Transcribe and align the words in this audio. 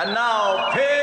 And 0.00 0.14
now, 0.14 0.70
pigs 0.70 0.97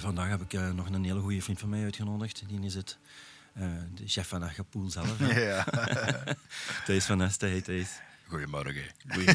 vandaag 0.00 0.28
heb 0.28 0.40
ik 0.40 0.52
eh, 0.52 0.70
nog 0.70 0.86
een 0.90 1.04
hele 1.04 1.20
goede 1.20 1.42
vriend 1.42 1.58
van 1.60 1.68
mij 1.68 1.82
uitgenodigd. 1.84 2.42
Die 2.48 2.60
hier 2.60 2.70
zit. 2.70 2.98
Eh, 3.52 3.62
de 3.94 4.02
chef 4.08 4.28
van 4.28 4.44
Agapoel 4.44 4.90
zelf. 4.90 5.34
Ja. 5.34 5.64
Thijs 6.86 7.04
van 7.04 7.22
Este, 7.22 7.46
hey 7.46 7.60
Thijs. 7.60 7.88
Goedemorgen. 8.28 8.82
Goeie. 9.08 9.34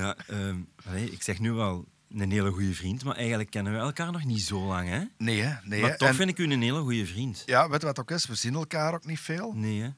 ja, 0.00 0.16
ehm, 0.26 0.56
allee, 0.84 1.10
ik 1.10 1.22
zeg 1.22 1.38
nu 1.38 1.52
wel 1.52 1.84
een 2.10 2.30
hele 2.30 2.50
goede 2.50 2.74
vriend, 2.74 3.04
maar 3.04 3.16
eigenlijk 3.16 3.50
kennen 3.50 3.72
we 3.72 3.78
elkaar 3.78 4.12
nog 4.12 4.24
niet 4.24 4.42
zo 4.42 4.66
lang, 4.66 4.88
hè? 4.88 5.02
Nee, 5.18 5.40
hè? 5.42 5.54
Nee, 5.64 5.80
Maar 5.80 5.96
toch 5.96 6.08
En- 6.08 6.14
vind 6.14 6.30
ik 6.30 6.38
u 6.38 6.44
een 6.52 6.62
hele 6.62 6.80
goede 6.80 7.06
vriend. 7.06 7.42
Ja, 7.46 7.68
weet 7.68 7.82
wat 7.82 7.98
ook 7.98 8.10
is? 8.10 8.26
We 8.26 8.34
zien 8.34 8.54
elkaar 8.54 8.94
ook 8.94 9.04
niet 9.06 9.20
veel. 9.20 9.52
Nee, 9.54 9.80
hè? 9.82 9.88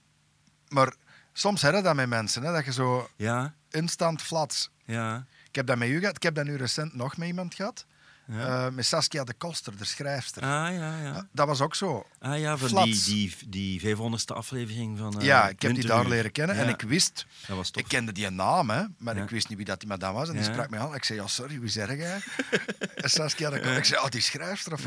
Maar 0.69 0.95
soms 1.33 1.63
heb 1.63 1.75
je 1.75 1.83
dat 1.83 1.95
met 1.95 2.09
mensen, 2.09 2.43
hè? 2.43 2.53
dat 2.53 2.65
je 2.65 2.73
zo 2.73 3.09
Ja, 3.17 3.55
instant 3.71 4.23
flats. 4.23 4.71
ja. 4.85 5.27
Ik 5.53 5.59
heb 5.59 5.67
dat 5.67 5.77
met 5.79 5.89
u 5.89 5.99
gehad. 5.99 6.17
Ik 6.17 6.23
heb 6.23 6.35
dat 6.35 6.45
nu 6.45 6.57
recent 6.57 6.95
nog 6.95 7.17
met 7.17 7.29
iemand 7.29 7.55
gehad. 7.55 7.87
Ja. 8.27 8.67
Eh, 8.67 8.73
met 8.73 8.87
Saskia 8.87 9.25
de 9.25 9.33
Koster, 9.35 9.77
de 9.77 9.85
schrijfster. 9.85 10.43
Ah, 10.43 10.49
ja, 10.75 10.99
ja. 11.03 11.27
Dat 11.33 11.47
was 11.47 11.61
ook 11.61 11.75
zo. 11.75 12.07
Ah 12.21 12.39
ja, 12.39 12.57
van 12.57 12.69
die, 12.69 12.77
Flats. 12.95 13.05
die, 13.05 13.35
die 13.49 13.97
500ste 13.97 14.35
aflevering 14.35 14.99
van. 14.99 15.21
eh, 15.21 15.27
ja, 15.27 15.49
ik 15.49 15.63
heb 15.63 15.75
die 15.75 15.87
daar 15.87 16.09
leren 16.09 16.33
kennen 16.33 16.57
en 16.57 16.69
ik 16.69 16.81
wist... 16.83 17.27
Dat 17.47 17.57
was. 17.57 17.71
Ik 17.71 17.85
kende 17.89 18.13
die 18.13 18.31
naam, 18.31 18.71
hè, 18.71 18.83
maar 18.99 19.17
Ja. 19.17 19.23
ik 19.23 19.31
wist 19.31 19.49
niet 19.49 19.57
wie 19.57 19.67
dat 19.67 19.81
die 19.81 19.89
madame 19.89 20.15
was. 20.19 20.29
En 20.29 20.35
die 20.35 20.45
sprak 20.45 20.71
mij 20.71 20.79
aan. 20.81 20.95
Ik 20.95 21.05
zei, 21.05 21.19
ja, 21.21 21.27
sorry, 21.27 21.61
wie 21.61 21.69
zeg 21.71 21.97
jij? 21.97 22.21
en 22.95 23.11
Saskia 23.11 23.51
de 23.51 23.57
Koster. 23.57 23.77
Ik 23.77 23.85
zei, 23.85 24.01
oh, 24.03 24.09
die 24.09 24.21
schrijfster 24.21 24.73
of? 24.73 24.87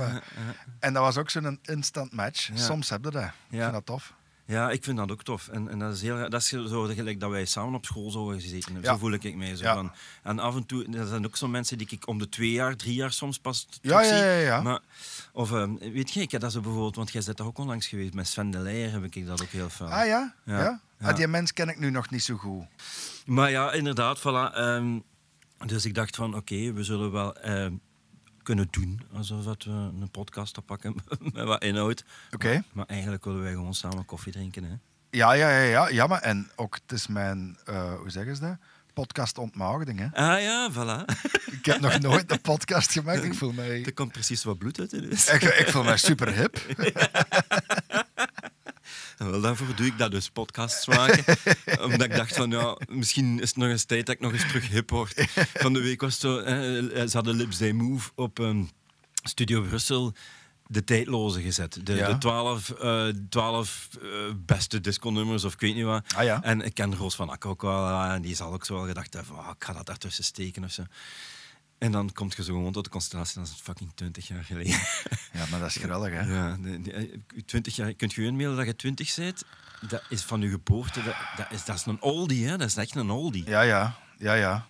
En 0.79 0.93
dat 0.93 1.03
was 1.03 1.17
ook 1.17 1.29
zo'n 1.29 1.59
instant 1.63 2.13
match. 2.13 2.49
Soms 2.53 2.89
heb 2.89 3.03
je 3.03 3.11
dat. 3.11 3.23
Ik 3.23 3.59
vind 3.59 3.71
dat 3.71 3.85
tof. 3.85 4.13
Ja, 4.47 4.69
ik 4.71 4.83
vind 4.83 4.97
dat 4.97 5.11
ook 5.11 5.23
tof. 5.23 5.47
En, 5.47 5.69
en 5.69 5.79
dat 5.79 5.93
is 5.93 6.01
heel 6.01 6.29
dat 6.29 6.41
is 6.41 6.47
zo 6.47 6.83
gelijk 6.83 7.19
dat 7.19 7.29
wij 7.29 7.45
samen 7.45 7.73
op 7.73 7.85
school 7.85 8.11
zouden 8.11 8.41
gezeten. 8.41 8.63
hebben. 8.73 8.83
Ja. 8.83 8.91
Zo 8.91 8.97
voel 8.97 9.11
ik 9.11 9.35
mij. 9.35 9.55
Zo 9.55 9.63
Ja. 9.63 9.73
van. 9.73 9.91
En 10.23 10.39
af 10.39 10.55
en 10.55 10.65
toe, 10.65 10.85
er 10.97 11.07
zijn 11.07 11.25
ook 11.25 11.35
zo 11.37 11.47
mensen 11.47 11.77
die 11.77 11.87
ik 11.89 12.07
om 12.07 12.17
de 12.19 12.29
twee 12.29 12.51
jaar, 12.51 12.75
drie 12.75 12.93
jaar 12.93 13.11
soms 13.11 13.39
pas 13.39 13.67
Ja, 13.69 13.77
terug 13.81 14.01
ja, 14.01 14.17
zie. 14.17 14.25
ja, 14.25 14.37
ja. 14.39 14.61
Maar, 14.61 14.79
of 15.33 15.51
ehm, 15.51 15.75
weet 15.75 16.11
je, 16.11 16.21
ik 16.21 16.31
heb 16.31 16.41
dat 16.41 16.51
zo 16.51 16.61
bijvoorbeeld, 16.61 16.95
want 16.95 17.11
jij 17.11 17.21
bent 17.25 17.37
daar 17.37 17.47
ook 17.47 17.57
onlangs 17.57 17.87
geweest 17.87 18.13
met 18.13 18.27
Sven 18.27 18.51
de 18.51 18.57
Leijer, 18.59 18.91
heb 18.91 19.03
ik 19.03 19.25
dat 19.25 19.41
ook 19.41 19.47
heel 19.49 19.69
veel. 19.69 19.87
Ah 19.87 20.05
ja? 20.05 20.33
Ja. 20.45 20.57
ja? 20.57 20.79
Ja. 20.99 21.07
Ah, 21.09 21.15
die 21.15 21.27
mens 21.27 21.53
ken 21.53 21.69
ik 21.69 21.79
nu 21.79 21.89
nog 21.89 22.09
niet 22.09 22.23
zo 22.23 22.35
goed. 22.35 22.63
Maar 23.25 23.51
ja, 23.51 23.71
inderdaad, 23.71 24.19
voilà. 24.19 24.53
ehm, 24.55 24.99
dus 25.65 25.85
ik 25.85 25.93
dacht 25.93 26.15
van, 26.15 26.35
oké, 26.35 26.73
we 26.73 26.83
zullen 26.83 27.11
wel 27.11 27.35
ehm, 27.37 27.73
kunnen 28.45 28.67
doen 28.71 29.01
alsof 29.13 29.43
dat 29.43 29.63
we 29.63 29.71
een 29.71 30.09
podcast 30.11 30.57
oppakken 30.57 30.95
met 31.33 31.43
wat 31.43 31.63
inhoud. 31.63 32.03
Oké. 32.31 32.63
Maar 32.73 32.85
eigenlijk 32.85 33.25
willen 33.25 33.41
wij 33.41 33.51
gewoon 33.51 33.73
samen 33.73 34.05
koffie 34.05 34.31
drinken, 34.31 34.63
hè. 34.63 34.75
Ja, 35.09 35.33
ja, 35.33 35.49
ja, 35.49 35.61
ja, 35.61 35.87
ja, 35.89 36.07
maar 36.07 36.21
en 36.21 36.49
ook, 36.55 36.79
het 36.81 36.91
is 36.91 37.07
mijn, 37.07 37.57
eh, 37.65 37.93
hoe 37.93 38.09
zeggen 38.09 38.35
ze 38.35 38.41
dat? 38.41 38.57
Podcast 38.93 39.37
ontmaagding, 39.37 39.99
hè. 39.99 40.07
Ah 40.11 40.41
ja, 40.41 40.71
voilà. 40.71 41.05
Ik 41.59 41.65
heb 41.65 41.79
nog 41.79 41.99
nooit 41.99 42.31
een 42.31 42.41
podcast 42.41 42.91
gemaakt. 42.91 43.23
Ik 43.23 43.33
voel 43.33 43.51
mij, 43.51 43.83
Er 43.85 43.93
komt 43.93 44.11
precies 44.11 44.43
wat 44.43 44.57
bloed 44.57 44.79
uit, 44.79 44.89
dus. 44.89 45.27
ik, 45.27 45.43
ik 45.43 45.67
voel 45.69 45.83
mij 45.83 45.97
super 45.97 46.33
hip. 46.33 46.57
En 49.17 49.31
wel, 49.31 49.41
daarvoor 49.41 49.75
doe 49.75 49.85
ik 49.85 49.97
dat 49.97 50.11
dus, 50.11 50.29
podcasts 50.29 50.87
maken. 50.87 51.23
Omdat 51.85 52.01
ik 52.03 52.15
dacht 52.15 52.35
van, 52.35 52.49
ja, 52.49 52.77
misschien 52.89 53.39
is 53.41 53.47
het 53.49 53.57
nog 53.57 53.69
eens 53.69 53.83
tijd 53.83 54.05
dat 54.05 54.15
ik 54.15 54.21
nog 54.21 54.33
eens 54.33 54.47
terug 54.47 54.67
hip 54.67 54.89
word. 54.89 55.25
Van 55.53 55.73
de 55.73 55.81
week 55.81 56.01
was 56.01 56.11
het 56.11 56.21
zo, 56.21 56.37
eh, 56.39 56.53
ze 57.07 57.09
hadden 57.13 57.35
Lips 57.35 57.57
They 57.57 57.71
Move 57.71 58.09
op 58.15 58.39
ehm, 58.39 58.63
Studio 59.23 59.61
Brussel 59.61 60.13
de 60.67 60.83
tijdloze 60.83 61.41
gezet. 61.41 61.79
De, 61.85 61.93
Ja. 61.95 62.07
de 62.11 62.17
twaalf, 62.17 62.69
eh, 62.69 63.07
twaalf 63.29 63.89
eh, 64.01 64.07
beste 64.45 64.81
disco-nummers 64.81 65.43
of 65.43 65.53
ik 65.53 65.59
weet 65.59 65.75
niet 65.75 65.83
wat. 65.83 66.03
Ah, 66.15 66.23
ja. 66.23 66.43
En 66.43 66.61
ik 66.61 66.73
ken 66.73 66.95
Roos 66.95 67.15
van 67.15 67.29
Akker 67.29 67.49
ook 67.49 67.61
wel. 67.61 67.87
eh, 67.87 68.13
En 68.13 68.21
die 68.21 68.35
zal 68.35 68.53
ook 68.53 68.65
zo 68.65 68.73
wel 68.75 68.85
gedacht 68.85 69.13
hebben, 69.13 69.35
van, 69.35 69.43
ah, 69.45 69.51
ik 69.57 69.63
ga 69.63 69.73
dat 69.73 69.85
daartussen 69.85 70.23
steken 70.23 70.63
of 70.63 70.71
zo. 70.71 70.83
En 71.77 71.91
dan 71.91 72.11
komt 72.13 72.35
je 72.35 72.43
zo 72.43 72.53
gewoon 72.53 72.71
tot 72.71 72.83
de 72.83 72.89
constellatie, 72.89 73.39
dat 73.39 73.47
is 73.47 73.59
fucking 73.61 73.91
20 73.95 74.27
jaar 74.27 74.43
geleden. 74.43 74.79
Ja, 75.33 75.45
maar 75.49 75.59
dat 75.59 75.69
is 75.69 75.75
geweldig, 75.75 76.11
hè. 76.13 76.33
Ja, 76.33 76.57
de- 76.61 76.81
de- 76.81 76.91
eh, 76.93 77.41
20 77.45 77.75
jaar, 77.75 77.93
kunt 77.93 78.13
je 78.13 78.21
je 78.21 78.27
inbeelden 78.27 78.57
dat 78.57 78.65
je 78.65 78.75
20 78.75 79.15
bent? 79.15 79.43
Dat 79.89 80.03
is 80.09 80.21
van 80.21 80.41
je 80.41 80.49
geboorte. 80.49 81.03
Dat, 81.03 81.15
dat, 81.37 81.51
is, 81.51 81.65
dat 81.65 81.75
is 81.75 81.85
een 81.85 82.01
oldie, 82.01 82.47
hè? 82.47 82.57
Dat 82.57 82.67
is 82.67 82.75
echt 82.77 82.95
een 82.95 83.09
oldie. 83.09 83.45
Ja, 83.49 83.61
ja, 83.61 83.95
ja, 84.17 84.33
ja. 84.33 84.67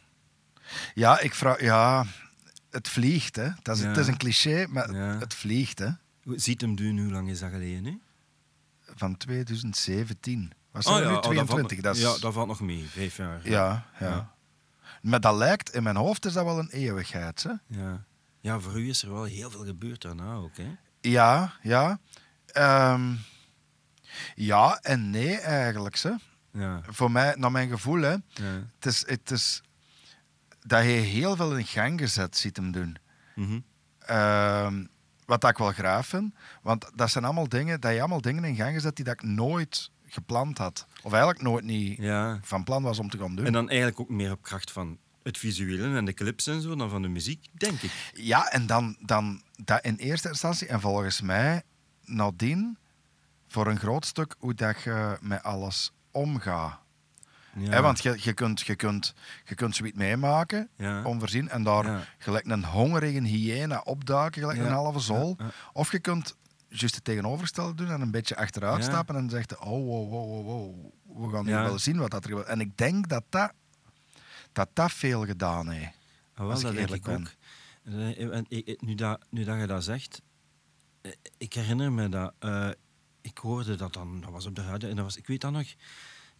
Ja, 0.94 1.20
ik 1.20 1.34
vraag, 1.36 1.62
ja, 1.62 2.06
het 2.70 2.90
vliegt, 2.90 3.36
hè. 3.36 3.50
Dat 3.62 3.76
is, 3.78 3.82
Ja. 3.84 3.88
Het 3.90 3.98
is 3.98 4.08
een 4.08 4.18
cliché, 4.18 4.66
maar 4.70 4.94
Ja. 4.94 5.18
het 5.20 5.34
vliegt, 5.34 5.80
hè. 5.80 5.90
Ziet 6.36 6.62
hem 6.62 6.76
doen, 6.76 6.98
hoe 7.00 7.12
lang 7.12 7.30
is 7.30 7.40
dat 7.40 7.50
geleden 7.52 7.84
nu? 7.84 8.02
Van 8.96 9.18
2017. 9.18 10.52
Was 10.72 10.86
Oh 10.86 10.94
ja, 10.94 11.00
nu 11.00 11.06
oh, 11.06 11.14
dat 11.14 11.24
valt 11.26 11.36
22? 11.40 11.82
dat 11.82 11.96
is, 11.96 12.02
Ja, 12.02 12.18
dat 12.18 12.34
valt 12.34 12.48
nog 12.48 12.60
mee, 12.60 12.86
vijf 12.90 13.18
jaar. 13.18 13.50
ja, 13.50 13.86
ja. 14.00 14.35
Maar 15.06 15.20
dat 15.20 15.36
lijkt, 15.36 15.74
in 15.74 15.84
mijn 15.84 15.96
hoofd 15.96 16.26
is 16.26 16.34
dat 16.34 16.46
wel 16.46 16.60
een 16.60 16.70
eeuwigheid, 16.70 17.44
hè. 17.44 17.52
Ja. 17.68 18.06
Ja, 18.40 18.60
voor 18.60 18.80
u 18.80 18.90
is 18.90 19.04
er 19.04 19.14
wel 19.14 19.24
heel 19.24 19.52
veel 19.52 19.66
gebeurd 19.66 20.02
daarna 20.02 20.34
ook, 20.34 20.58
hè? 20.58 20.76
Ja, 21.02 21.54
ja. 21.62 22.00
Ehm, 22.46 23.14
ja 24.36 24.80
en 24.82 25.10
nee 25.10 25.40
eigenlijk. 25.40 25.98
Hè. 25.98 26.12
Ja. 26.52 26.82
Voor 26.88 27.12
mij, 27.12 27.36
naar 27.38 27.52
mijn 27.52 27.70
gevoel, 27.70 28.02
hè, 28.02 28.12
ja. 28.12 28.68
het 28.76 28.86
is, 28.86 29.08
het 29.08 29.32
is 29.32 29.62
dat 30.60 30.80
hij 30.80 30.98
heel 30.98 31.36
veel 31.36 31.58
in 31.58 31.66
gang 31.66 32.00
gezet 32.00 32.38
ziet 32.38 32.56
hem 32.56 32.72
doen. 32.72 32.98
Mhm. 33.36 33.60
Ehm, 34.00 34.86
wat 35.26 35.42
dat 35.42 35.50
ik 35.50 35.58
wel 35.58 35.72
graag 35.72 36.06
vind. 36.06 36.34
Want 36.62 36.92
dat 36.96 37.12
zijn 37.12 37.24
allemaal 37.24 37.50
dingen, 37.50 37.82
dat 37.82 37.94
je 37.94 38.00
allemaal 38.00 38.22
dingen 38.22 38.44
in 38.44 38.56
gang 38.56 38.74
gezet 38.74 38.96
die 38.96 39.06
dat 39.06 39.14
ik 39.14 39.24
nooit 39.24 39.92
gepland 40.16 40.58
had. 40.58 40.88
Of 41.04 41.12
eigenlijk 41.12 41.42
nooit 41.44 41.64
niet 41.64 41.98
ja. 41.98 42.40
van 42.42 42.64
plan 42.64 42.84
was 42.84 43.00
om 43.00 43.10
te 43.10 43.18
gaan 43.18 43.36
doen. 43.36 43.46
En 43.46 43.54
dan 43.54 43.68
eigenlijk 43.70 44.00
ook 44.00 44.10
meer 44.10 44.32
op 44.32 44.42
kracht 44.42 44.72
van 44.72 44.98
het 45.24 45.38
visuele 45.38 45.98
en 45.98 46.06
de 46.06 46.14
clips 46.14 46.48
en 46.48 46.62
zo 46.62 46.76
dan 46.76 46.90
van 46.90 47.02
de 47.02 47.08
muziek, 47.08 47.48
denk 47.54 47.82
ik. 47.82 47.92
Ja, 48.14 48.52
en 48.52 48.66
dan, 48.68 48.98
dan 49.00 49.42
dat 49.64 49.84
in 49.86 49.96
eerste 49.96 50.28
instantie, 50.28 50.68
en 50.68 50.82
volgens 50.82 51.22
mij 51.22 51.62
nadien, 52.04 52.78
voor 53.48 53.68
een 53.68 53.80
groot 53.80 54.06
stuk 54.06 54.36
hoe 54.40 54.54
dat 54.54 54.82
je 54.82 55.18
met 55.22 55.44
alles 55.44 55.92
omgaat. 56.12 56.80
Ja. 57.58 57.82
Want 57.82 58.02
je, 58.04 58.16
je, 58.20 58.34
kunt, 58.34 58.62
je, 58.62 58.76
kunt, 58.76 59.14
je 59.46 59.56
kunt 59.56 59.76
zoiets 59.76 59.98
meemaken, 59.98 60.70
Ja. 60.78 61.04
onvoorzien, 61.04 61.50
en 61.50 61.64
daar 61.64 61.86
Ja. 61.86 62.04
gelijk 62.18 62.46
een 62.46 62.66
hongerige 62.66 63.22
hyena 63.24 63.82
opduiken, 63.84 64.42
gelijk 64.42 64.60
een 64.60 64.72
halve 64.72 65.14
ja. 65.14 65.36
Of 65.74 65.92
je 65.92 66.00
kunt 66.00 66.36
juist 66.80 66.96
het 66.96 67.04
tegenovergestelde 67.04 67.74
doen 67.74 67.92
en 67.92 68.02
een 68.02 68.12
beetje 68.12 68.36
achteruit 68.36 68.84
Ja. 68.84 68.90
stappen 68.90 69.16
en 69.16 69.30
zeggen, 69.30 69.62
oh, 69.62 69.68
wow, 69.86 70.10
wow, 70.10 70.46
wow, 70.46 70.46
wow, 70.46 71.28
we 71.28 71.34
gaan 71.36 71.46
nu 71.46 71.52
Ja. 71.52 71.64
wel 71.64 71.80
zien 71.80 71.98
wat 71.98 72.12
dat 72.12 72.24
er 72.24 72.30
gebeurt. 72.30 72.48
En 72.48 72.60
ik 72.60 72.78
denk 72.78 73.10
dat 73.10 73.24
dat, 73.30 73.54
dat, 74.52 74.70
dat 74.74 74.92
veel 74.92 75.26
gedaan 75.26 75.70
heeft. 75.70 75.98
Ah, 76.34 76.40
wel, 76.40 76.50
als 76.52 76.60
ik 76.60 76.66
dat 76.66 76.76
denk 76.76 76.90
ik 76.90 77.08
ook. 77.08 77.28
Eh, 77.84 78.34
en 78.36 78.46
ik- 78.48 78.68
ik- 78.68 78.82
Nu 78.82 78.96
dat, 78.96 79.26
nu 79.30 79.44
dat 79.44 79.60
je 79.60 79.68
dat 79.68 79.84
zegt, 79.84 80.22
eh, 81.02 81.12
ik 81.38 81.54
herinner 81.54 81.92
me 81.92 82.10
dat. 82.10 82.34
eh, 82.40 82.70
ik 83.22 83.38
hoorde 83.38 83.76
dat 83.76 83.94
dan, 83.94 84.22
dat 84.22 84.32
was 84.32 84.46
op 84.46 84.56
de 84.56 84.64
radio, 84.64 84.90
en 84.90 84.96
dat 84.96 85.06
was, 85.06 85.18
ik 85.18 85.28
weet 85.28 85.42
dat 85.42 85.52
nog. 85.52 85.68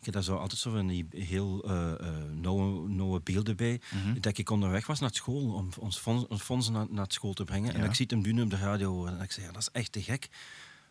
Ik 0.06 0.14
heb 0.14 0.24
daar 0.24 0.34
zo 0.36 0.42
altijd 0.42 0.60
zo 0.60 0.72
van 0.72 0.88
die 0.88 1.06
heel 1.10 1.64
eh, 1.64 1.94
nauwe, 2.32 2.90
nauwe 2.90 3.22
beelden 3.22 3.56
bij. 3.56 3.82
Mhm. 3.92 4.20
Dat 4.20 4.38
ik 4.38 4.50
onderweg 4.50 4.88
was 4.88 5.00
naar 5.00 5.14
school 5.14 5.54
om 5.54 5.70
ons 5.80 5.98
fonds, 5.98 6.28
ons 6.28 6.42
fonds 6.42 6.70
naar, 6.70 6.86
naar 6.90 7.06
school 7.08 7.34
te 7.34 7.44
brengen. 7.44 7.74
En 7.74 7.84
ik 7.84 7.94
zie 7.94 8.06
hem 8.10 8.24
doen 8.24 8.42
op 8.42 8.50
de 8.50 8.58
radio 8.58 8.92
horen. 8.92 9.18
En 9.18 9.24
ik 9.24 9.32
zei, 9.32 9.46
ja, 9.46 9.52
dat 9.52 9.62
is 9.62 9.70
echt 9.72 9.92
te 9.92 10.02
gek. 10.02 10.28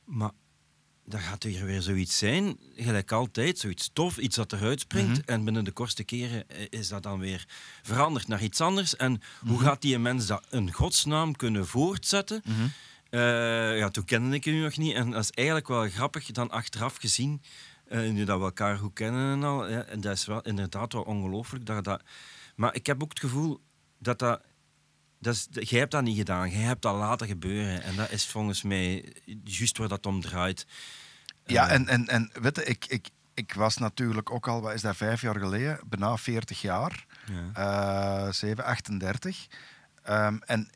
Maar 0.04 0.30
dan 1.06 1.20
gaat 1.20 1.44
er 1.44 1.64
weer 1.64 1.82
zoiets 1.82 2.18
zijn, 2.18 2.58
gelijk 2.76 3.12
altijd, 3.12 3.58
zoiets 3.58 3.90
tof, 3.92 4.18
iets 4.18 4.36
dat 4.36 4.52
eruit 4.52 4.80
springt. 4.80 5.18
Mhm. 5.20 5.30
En 5.30 5.44
binnen 5.44 5.64
de 5.64 5.72
kortste 5.72 6.04
keren 6.04 6.48
eh, 6.48 6.66
is 6.70 6.88
dat 6.88 7.02
dan 7.02 7.18
weer 7.18 7.44
veranderd 7.82 8.28
naar 8.28 8.42
iets 8.42 8.60
anders. 8.60 8.96
En 8.96 9.20
hoe 9.40 9.52
Mhm. 9.56 9.64
gaat 9.64 9.82
die 9.82 9.98
mens 9.98 10.26
dat 10.26 10.46
in 10.50 10.72
godsnaam 10.72 11.36
kunnen 11.36 11.66
voortzetten? 11.66 12.42
Ja, 13.10 13.88
toen 13.90 14.04
kende 14.04 14.36
ik 14.36 14.46
u 14.46 14.52
nog 14.62 14.76
niet. 14.76 14.94
En 14.94 15.10
dat 15.10 15.22
is 15.22 15.30
eigenlijk 15.30 15.68
wel 15.68 15.88
grappig 15.88 16.30
dan 16.30 16.50
achteraf 16.50 16.96
gezien, 16.96 17.42
eh, 17.88 18.10
nu 18.10 18.24
dat 18.24 18.38
we 18.38 18.44
elkaar 18.44 18.78
goed 18.78 18.92
kennen 18.92 19.32
en 19.32 19.42
al. 19.44 19.68
Ja, 19.70 19.82
en 19.82 20.00
dat 20.00 20.12
is 20.16 20.26
wel 20.26 20.40
inderdaad 20.42 20.92
wel 20.92 21.02
ongelooflijk. 21.02 21.66
Dat, 21.66 21.84
dat... 21.84 22.02
Maar 22.56 22.74
ik 22.74 22.86
heb 22.86 23.02
ook 23.02 23.08
het 23.10 23.20
gevoel 23.20 23.60
dat 23.98 24.18
dat... 24.18 24.42
dat 25.18 25.34
is, 25.34 25.48
jij 25.50 25.78
hebt 25.78 25.90
dat 25.90 26.02
niet 26.02 26.16
gedaan. 26.16 26.50
Jij 26.50 26.60
hebt 26.60 26.82
dat 26.82 26.94
laten 26.96 27.26
gebeuren. 27.26 27.82
En 27.82 27.96
dat 27.96 28.10
is 28.10 28.26
volgens 28.26 28.62
mij 28.62 29.12
juist 29.44 29.78
waar 29.78 29.88
dat 29.88 30.06
om 30.06 30.20
draait. 30.20 30.66
Ja, 31.44 31.68
Eh, 31.68 31.74
en, 31.74 31.88
en, 31.88 32.06
en 32.08 32.30
weet 32.40 32.56
je, 32.56 32.64
ik, 32.64 32.86
ik, 32.86 33.08
ik 33.34 33.52
was 33.54 33.76
natuurlijk 33.76 34.30
ook 34.30 34.48
al, 34.48 34.60
wat 34.60 34.74
is 34.74 34.80
dat, 34.82 34.96
vijf 34.96 35.20
jaar 35.20 35.38
geleden, 35.38 35.80
bijna 35.86 36.16
40 36.16 36.60
jaar, 36.60 37.06
Ja. 37.52 38.26
eh 38.26 38.32
7, 38.32 38.64
38. 38.64 39.46
Ehm, 40.02 40.36
en 40.44 40.70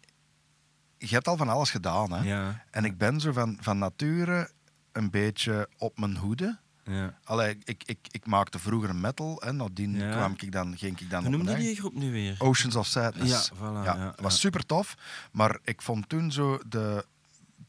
je 0.99 1.07
hebt 1.15 1.29
al 1.29 1.37
van 1.37 1.49
alles 1.49 1.71
gedaan. 1.71 2.13
Hè? 2.13 2.23
Ja. 2.23 2.65
En 2.71 2.85
ik 2.85 2.99
ben 2.99 3.21
zo 3.21 3.33
van, 3.33 3.59
van 3.61 3.79
nature 3.79 4.51
een 4.93 5.11
beetje 5.11 5.69
op 5.79 5.99
mijn 5.99 6.17
hoede. 6.17 6.59
Ja. 6.88 7.14
Allee, 7.25 7.58
ik, 7.64 7.82
ik, 7.87 7.99
ik 8.11 8.26
maakte 8.26 8.58
vroeger 8.58 8.94
metal 8.96 9.43
en 9.43 9.56
nadien 9.56 9.94
Ja. 9.94 10.11
kwam 10.12 10.35
ik 10.37 10.52
dan, 10.52 10.76
ging 10.76 11.00
ik 11.00 11.11
dan 11.11 11.23
Hoe 11.23 11.31
noemde 11.31 11.55
die 11.55 11.76
groep 11.76 11.94
nu 11.94 12.12
weer? 12.12 12.35
Oceans 12.38 12.76
of 12.76 12.87
Sadness. 12.87 13.49
Ja, 13.49 13.56
voilà, 13.56 13.85
Ja, 13.85 13.96
ja, 13.96 14.14
was 14.20 14.40
super 14.40 14.67
tof. 14.67 14.94
Maar 15.32 15.58
ik 15.64 15.82
vond 15.82 16.08
toen 16.08 16.32
zo 16.32 16.58
de 16.69 17.05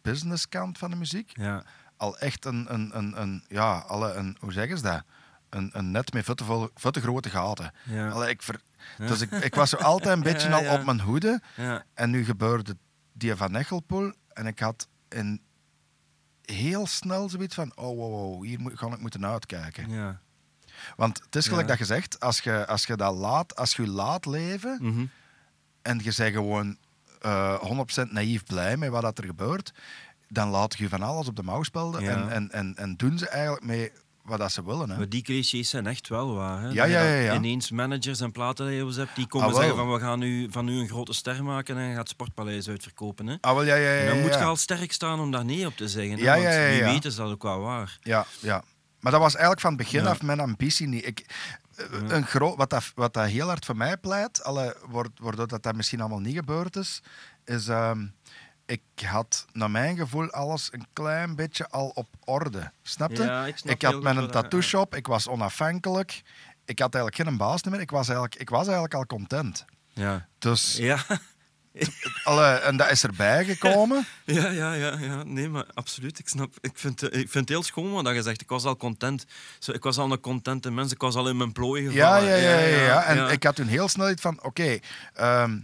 businesskant 0.02 0.78
van 0.78 0.90
de 0.90 0.96
muziek 0.96 1.32
Ja. 1.38 1.64
al 1.98 2.18
echt 2.18 2.46
een, 2.46 2.74
een, 2.74 2.98
een, 2.98 3.22
een 3.22 3.44
ja, 3.48 3.78
alle 3.78 4.14
een, 4.14 4.38
hoe 4.40 4.52
zeggen 4.52 4.78
ze 4.78 4.84
dat? 4.84 5.04
Een, 5.50 5.70
een 5.74 5.92
net 5.92 6.14
met 6.14 6.26
vette, 6.26 6.44
vol- 6.44 6.70
vette 6.76 7.02
grote 7.02 7.30
gaten. 7.30 7.74
Allee, 8.12 8.30
ik 8.30 8.42
ver, 8.42 8.62
Dus 8.98 9.22
ik, 9.22 9.32
ik 9.32 9.56
was 9.56 9.70
zo 9.70 9.76
altijd 9.78 10.18
een 10.18 10.24
beetje 10.34 10.54
al 10.54 10.80
op 10.80 10.86
mijn 10.86 11.00
hoede. 11.02 11.42
Ja. 11.56 11.84
En 11.94 12.10
nu 12.10 12.24
gebeurde 12.26 12.78
die 13.14 13.36
van 13.36 13.56
Echelpoel. 13.56 14.14
En 14.34 14.46
ik 14.48 14.60
had 14.60 14.88
een 15.10 15.42
heel 16.52 16.88
snel 16.88 17.30
zoiets 17.30 17.56
van: 17.56 17.72
oh, 17.76 17.98
wow, 17.98 18.12
wow, 18.12 18.44
hier 18.44 18.60
moet, 18.60 18.80
ga 18.80 18.88
ik 18.88 19.00
moeten 19.00 19.26
uitkijken. 19.26 19.90
Ja. 19.90 20.20
Want 20.96 21.22
het 21.26 21.36
is 21.36 21.48
gelijk 21.48 21.62
Ja. 21.68 21.76
dat 21.76 21.78
je 21.88 21.94
zegt: 21.94 22.20
als 22.20 22.40
je, 22.40 22.68
als 22.68 22.86
je 22.86 22.96
dat 22.96 23.16
laat, 23.16 23.56
als 23.56 23.76
je 23.76 23.88
laat 23.88 24.26
leven. 24.26 24.78
Mhm. 24.82 25.06
en 25.82 25.98
je 26.04 26.14
bent 26.18 26.34
gewoon 26.34 26.78
eh 27.22 27.60
100% 28.08 28.12
naïef 28.12 28.44
blij 28.44 28.78
met 28.78 28.90
wat 28.90 29.02
dat 29.02 29.18
er 29.18 29.26
gebeurt. 29.26 29.74
dan 30.28 30.50
laat 30.50 30.78
je 30.78 30.90
van 30.90 31.02
alles 31.02 31.28
op 31.28 31.36
de 31.36 31.44
mouw 31.44 31.64
spelden. 31.64 32.02
Ja. 32.02 32.10
En, 32.12 32.30
en, 32.30 32.52
en, 32.52 32.76
en 32.76 32.96
doen 32.96 33.18
ze 33.18 33.30
eigenlijk 33.30 33.66
mee 33.66 33.92
wat 34.24 34.40
dat 34.40 34.52
ze 34.52 34.66
willen. 34.66 34.90
Hè. 34.90 34.98
Maar 34.98 35.10
die 35.10 35.22
clichés 35.22 35.70
zijn 35.70 35.88
echt 35.88 36.08
wel 36.08 36.34
waar. 36.36 36.62
Hè? 36.62 36.68
Ja, 36.68 36.84
ja, 36.84 37.02
ja, 37.04 37.14
ja. 37.14 37.34
Ineens 37.36 37.72
managers 37.72 38.20
en 38.22 38.32
platenlabels 38.32 38.96
hebt 38.96 39.16
die 39.16 39.28
komen 39.28 39.48
Ah, 39.50 39.56
zeggen 39.56 39.76
van 39.76 39.92
we 39.94 40.00
gaan 40.00 40.22
u, 40.22 40.48
van 40.52 40.68
u 40.68 40.80
een 40.80 40.88
grote 40.88 41.14
ster 41.14 41.44
maken 41.44 41.78
en 41.78 41.96
gaat 41.96 42.10
Sportpaleis 42.10 42.68
uitverkopen. 42.70 43.28
Hè? 43.28 43.36
Ah, 43.42 43.54
wel, 43.54 43.64
ja, 43.64 43.76
ja, 43.76 43.92
ja, 43.94 44.00
En 44.00 44.08
dan 44.08 44.20
moet 44.22 44.34
je 44.34 44.44
al 44.44 44.56
sterk 44.56 44.92
staan 44.92 45.20
om 45.20 45.32
daar 45.32 45.46
nee 45.46 45.66
op 45.66 45.76
te 45.78 45.88
zeggen. 45.88 46.18
Hè? 46.18 46.24
Ja, 46.24 46.32
Want 46.32 46.44
ja, 46.44 46.52
ja, 46.52 46.74
wie 46.74 46.84
weet 46.84 47.06
is 47.06 47.16
dat 47.16 47.32
ook 47.32 47.44
wel 47.44 47.60
waar. 47.60 47.98
Ja, 48.02 48.26
ja. 48.40 48.64
Maar 49.00 49.12
dat 49.12 49.22
was 49.22 49.32
eigenlijk 49.32 49.62
van 49.62 49.74
het 49.74 49.80
begin 49.82 50.08
af 50.08 50.22
mijn 50.22 50.40
ambitie 50.40 50.88
niet. 50.88 51.06
Ik, 51.06 51.26
eh, 51.76 51.86
een 52.08 52.26
groot, 52.26 52.56
wat, 52.58 52.70
dat, 52.70 52.92
wat 52.96 53.14
dat 53.14 53.26
heel 53.28 53.48
hard 53.48 53.66
voor 53.66 53.78
mij 53.78 53.98
pleit, 53.98 54.44
alle, 54.44 54.78
wordt- 54.88 55.20
waardoor 55.20 55.48
dat, 55.48 55.64
dat 55.64 55.76
misschien 55.76 56.00
allemaal 56.00 56.20
niet 56.20 56.36
gebeurd 56.36 56.76
is, 56.76 57.02
is 57.46 57.68
ehm, 57.68 58.06
ik 58.70 58.82
had 59.06 59.46
naar 59.52 59.72
mijn 59.72 59.98
gevoel 59.98 60.30
alles 60.30 60.70
een 60.72 60.88
klein 60.94 61.36
beetje 61.36 61.70
al 61.70 61.92
op 61.94 62.08
orde. 62.24 62.72
Snap 62.82 63.12
je? 63.12 63.24
Ja, 63.24 63.46
ik 63.46 63.58
snap 63.58 63.76
ik 63.76 63.82
had 63.82 64.02
mijn 64.02 64.32
tattoo 64.32 64.62
shop, 64.62 64.96
ik 64.96 65.08
was 65.08 65.28
onafhankelijk. 65.28 66.22
Ik 66.66 66.80
had 66.80 66.96
eigenlijk 66.96 67.28
geen 67.30 67.38
baas 67.38 67.64
meer. 67.64 67.80
Ik 67.80 67.92
was 67.92 68.08
eigenlijk, 68.08 68.36
ik 68.36 68.50
was 68.50 68.64
eigenlijk 68.64 68.94
al 68.94 69.06
content. 69.06 69.66
Ja. 69.94 70.28
Dus, 70.40 70.78
Ja. 70.78 71.06
alle, 72.24 72.46
en 72.46 72.78
dat 72.78 72.92
is 72.92 73.04
erbij 73.04 73.46
gekomen. 73.46 74.06
Ja, 74.26 74.50
ja, 74.50 74.74
ja, 74.74 74.98
ja. 75.00 75.24
Nee, 75.24 75.50
maar 75.50 75.66
absoluut. 75.74 76.20
Ik 76.20 76.28
snap. 76.28 76.54
Ik 76.62 76.72
vind, 76.74 77.04
eh, 77.04 77.20
ik 77.20 77.30
vind 77.30 77.34
het 77.34 77.50
heel 77.50 77.64
schoon 77.64 77.92
wat 77.92 78.14
je 78.14 78.22
zegt. 78.22 78.42
Ik 78.42 78.50
was 78.50 78.64
al 78.64 78.78
content. 78.78 79.26
Ik 79.66 79.84
was 79.84 79.98
al 79.98 80.12
een 80.12 80.20
contente 80.20 80.72
mens. 80.72 80.92
Ik 80.92 81.02
was 81.02 81.16
al 81.16 81.30
in 81.30 81.38
mijn 81.38 81.52
plooi 81.52 81.90
gevallen. 81.90 82.28
Ja, 82.28 82.36
ja, 82.36 82.50
ja, 82.50 82.60
ja, 82.60 82.84
ja. 82.84 83.04
En 83.04 83.30
ik 83.32 83.44
had 83.44 83.56
toen 83.56 83.68
heel 83.68 83.88
snel 83.88 84.10
iets 84.10 84.22
van, 84.22 84.44
oké, 84.44 84.80
ehm, 85.14 85.60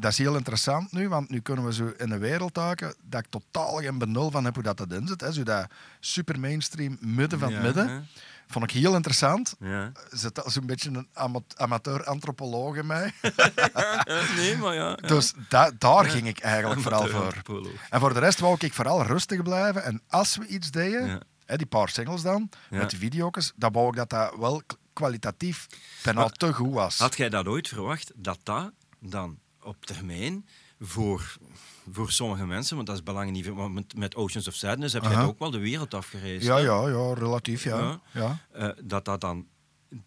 dat 0.00 0.10
is 0.10 0.18
heel 0.18 0.36
interessant 0.36 0.92
nu, 0.92 1.08
want 1.08 1.30
nu 1.30 1.40
kunnen 1.40 1.64
we 1.64 1.72
zo 1.72 1.92
in 1.96 2.10
een 2.10 2.18
wereld 2.18 2.54
duiken 2.54 2.94
dat 3.02 3.20
ik 3.24 3.30
totaal 3.30 3.76
geen 3.76 3.98
benul 3.98 4.30
van 4.30 4.44
heb 4.44 4.54
hoe 4.54 4.62
dat, 4.62 4.76
dat 4.76 4.92
in 4.92 5.06
zit. 5.06 5.20
Hè. 5.20 5.32
Zo 5.32 5.42
dat 5.42 5.66
super 6.00 6.40
mainstream 6.40 6.96
midden 7.00 7.38
van 7.38 7.52
het 7.52 7.62
midden. 7.62 7.88
hè. 7.88 7.98
Vond 8.46 8.64
ik 8.64 8.70
heel 8.70 8.94
interessant. 8.94 9.54
Ja. 9.60 9.92
Zit 10.10 10.44
al 10.44 10.50
zo'n 10.50 10.66
beetje 10.66 10.90
een 10.90 11.08
ama- 11.12 11.40
amateur-antropoloog 11.56 12.76
in 12.76 12.86
mij. 12.86 13.12
Nee, 14.36 14.56
maar 14.56 14.74
ja. 14.74 14.88
ja. 14.88 14.94
Dus 15.08 15.32
da- 15.48 15.70
daar 15.78 16.04
ging 16.04 16.26
ik 16.26 16.38
eigenlijk 16.40 16.80
vooral 16.80 17.00
voor. 17.00 17.08
Amateur-antropoloog. 17.10 17.88
En 17.90 18.00
voor 18.00 18.14
de 18.14 18.20
rest 18.20 18.40
wou 18.40 18.56
ik 18.58 18.74
vooral 18.74 19.02
rustig 19.02 19.42
blijven. 19.42 19.84
En 19.84 20.02
als 20.08 20.36
we 20.36 20.46
iets 20.46 20.70
deden, 20.70 21.20
hè, 21.46 21.56
die 21.56 21.66
paar 21.66 21.88
singles 21.88 22.22
dan, 22.22 22.48
met 22.70 22.90
die 22.90 22.98
video's, 22.98 23.52
dan 23.56 23.72
wou 23.72 23.88
ik 23.88 23.94
dat 23.96 24.10
dat 24.10 24.36
wel 24.38 24.62
kwalitatief 24.92 25.66
bijna 26.02 26.20
Maar- 26.20 26.30
te 26.32 26.52
goed 26.52 26.72
was. 26.72 26.98
Had 26.98 27.16
jij 27.16 27.28
dat 27.28 27.46
ooit 27.46 27.68
verwacht, 27.68 28.12
dat 28.14 28.38
dat 28.42 28.72
dan 29.00 29.38
op 29.70 29.86
termijn 29.86 30.46
voor, 30.80 31.36
voor 31.92 32.10
sommige 32.10 32.46
mensen, 32.46 32.74
want 32.76 32.86
dat 32.86 32.96
is 32.96 33.02
belangrijk 33.02 33.36
niet, 33.36 33.54
want 33.54 33.74
met, 33.74 33.96
met 33.96 34.14
Oceans 34.16 34.48
of 34.48 34.54
Sadness 34.54 34.92
heb 34.94 35.02
jij 35.02 35.12
Aha. 35.12 35.24
ook 35.24 35.38
wel 35.38 35.50
de 35.50 35.58
wereld 35.58 35.94
afgereisd. 35.94 36.44
Ja, 36.46 36.56
hè? 36.56 36.62
ja, 36.62 36.88
ja, 36.88 37.14
relatief, 37.14 37.64
ja. 37.64 38.00
Ja. 38.12 38.38
Eh, 38.52 38.68
dat 38.84 39.04
dat 39.04 39.20
dan, 39.20 39.46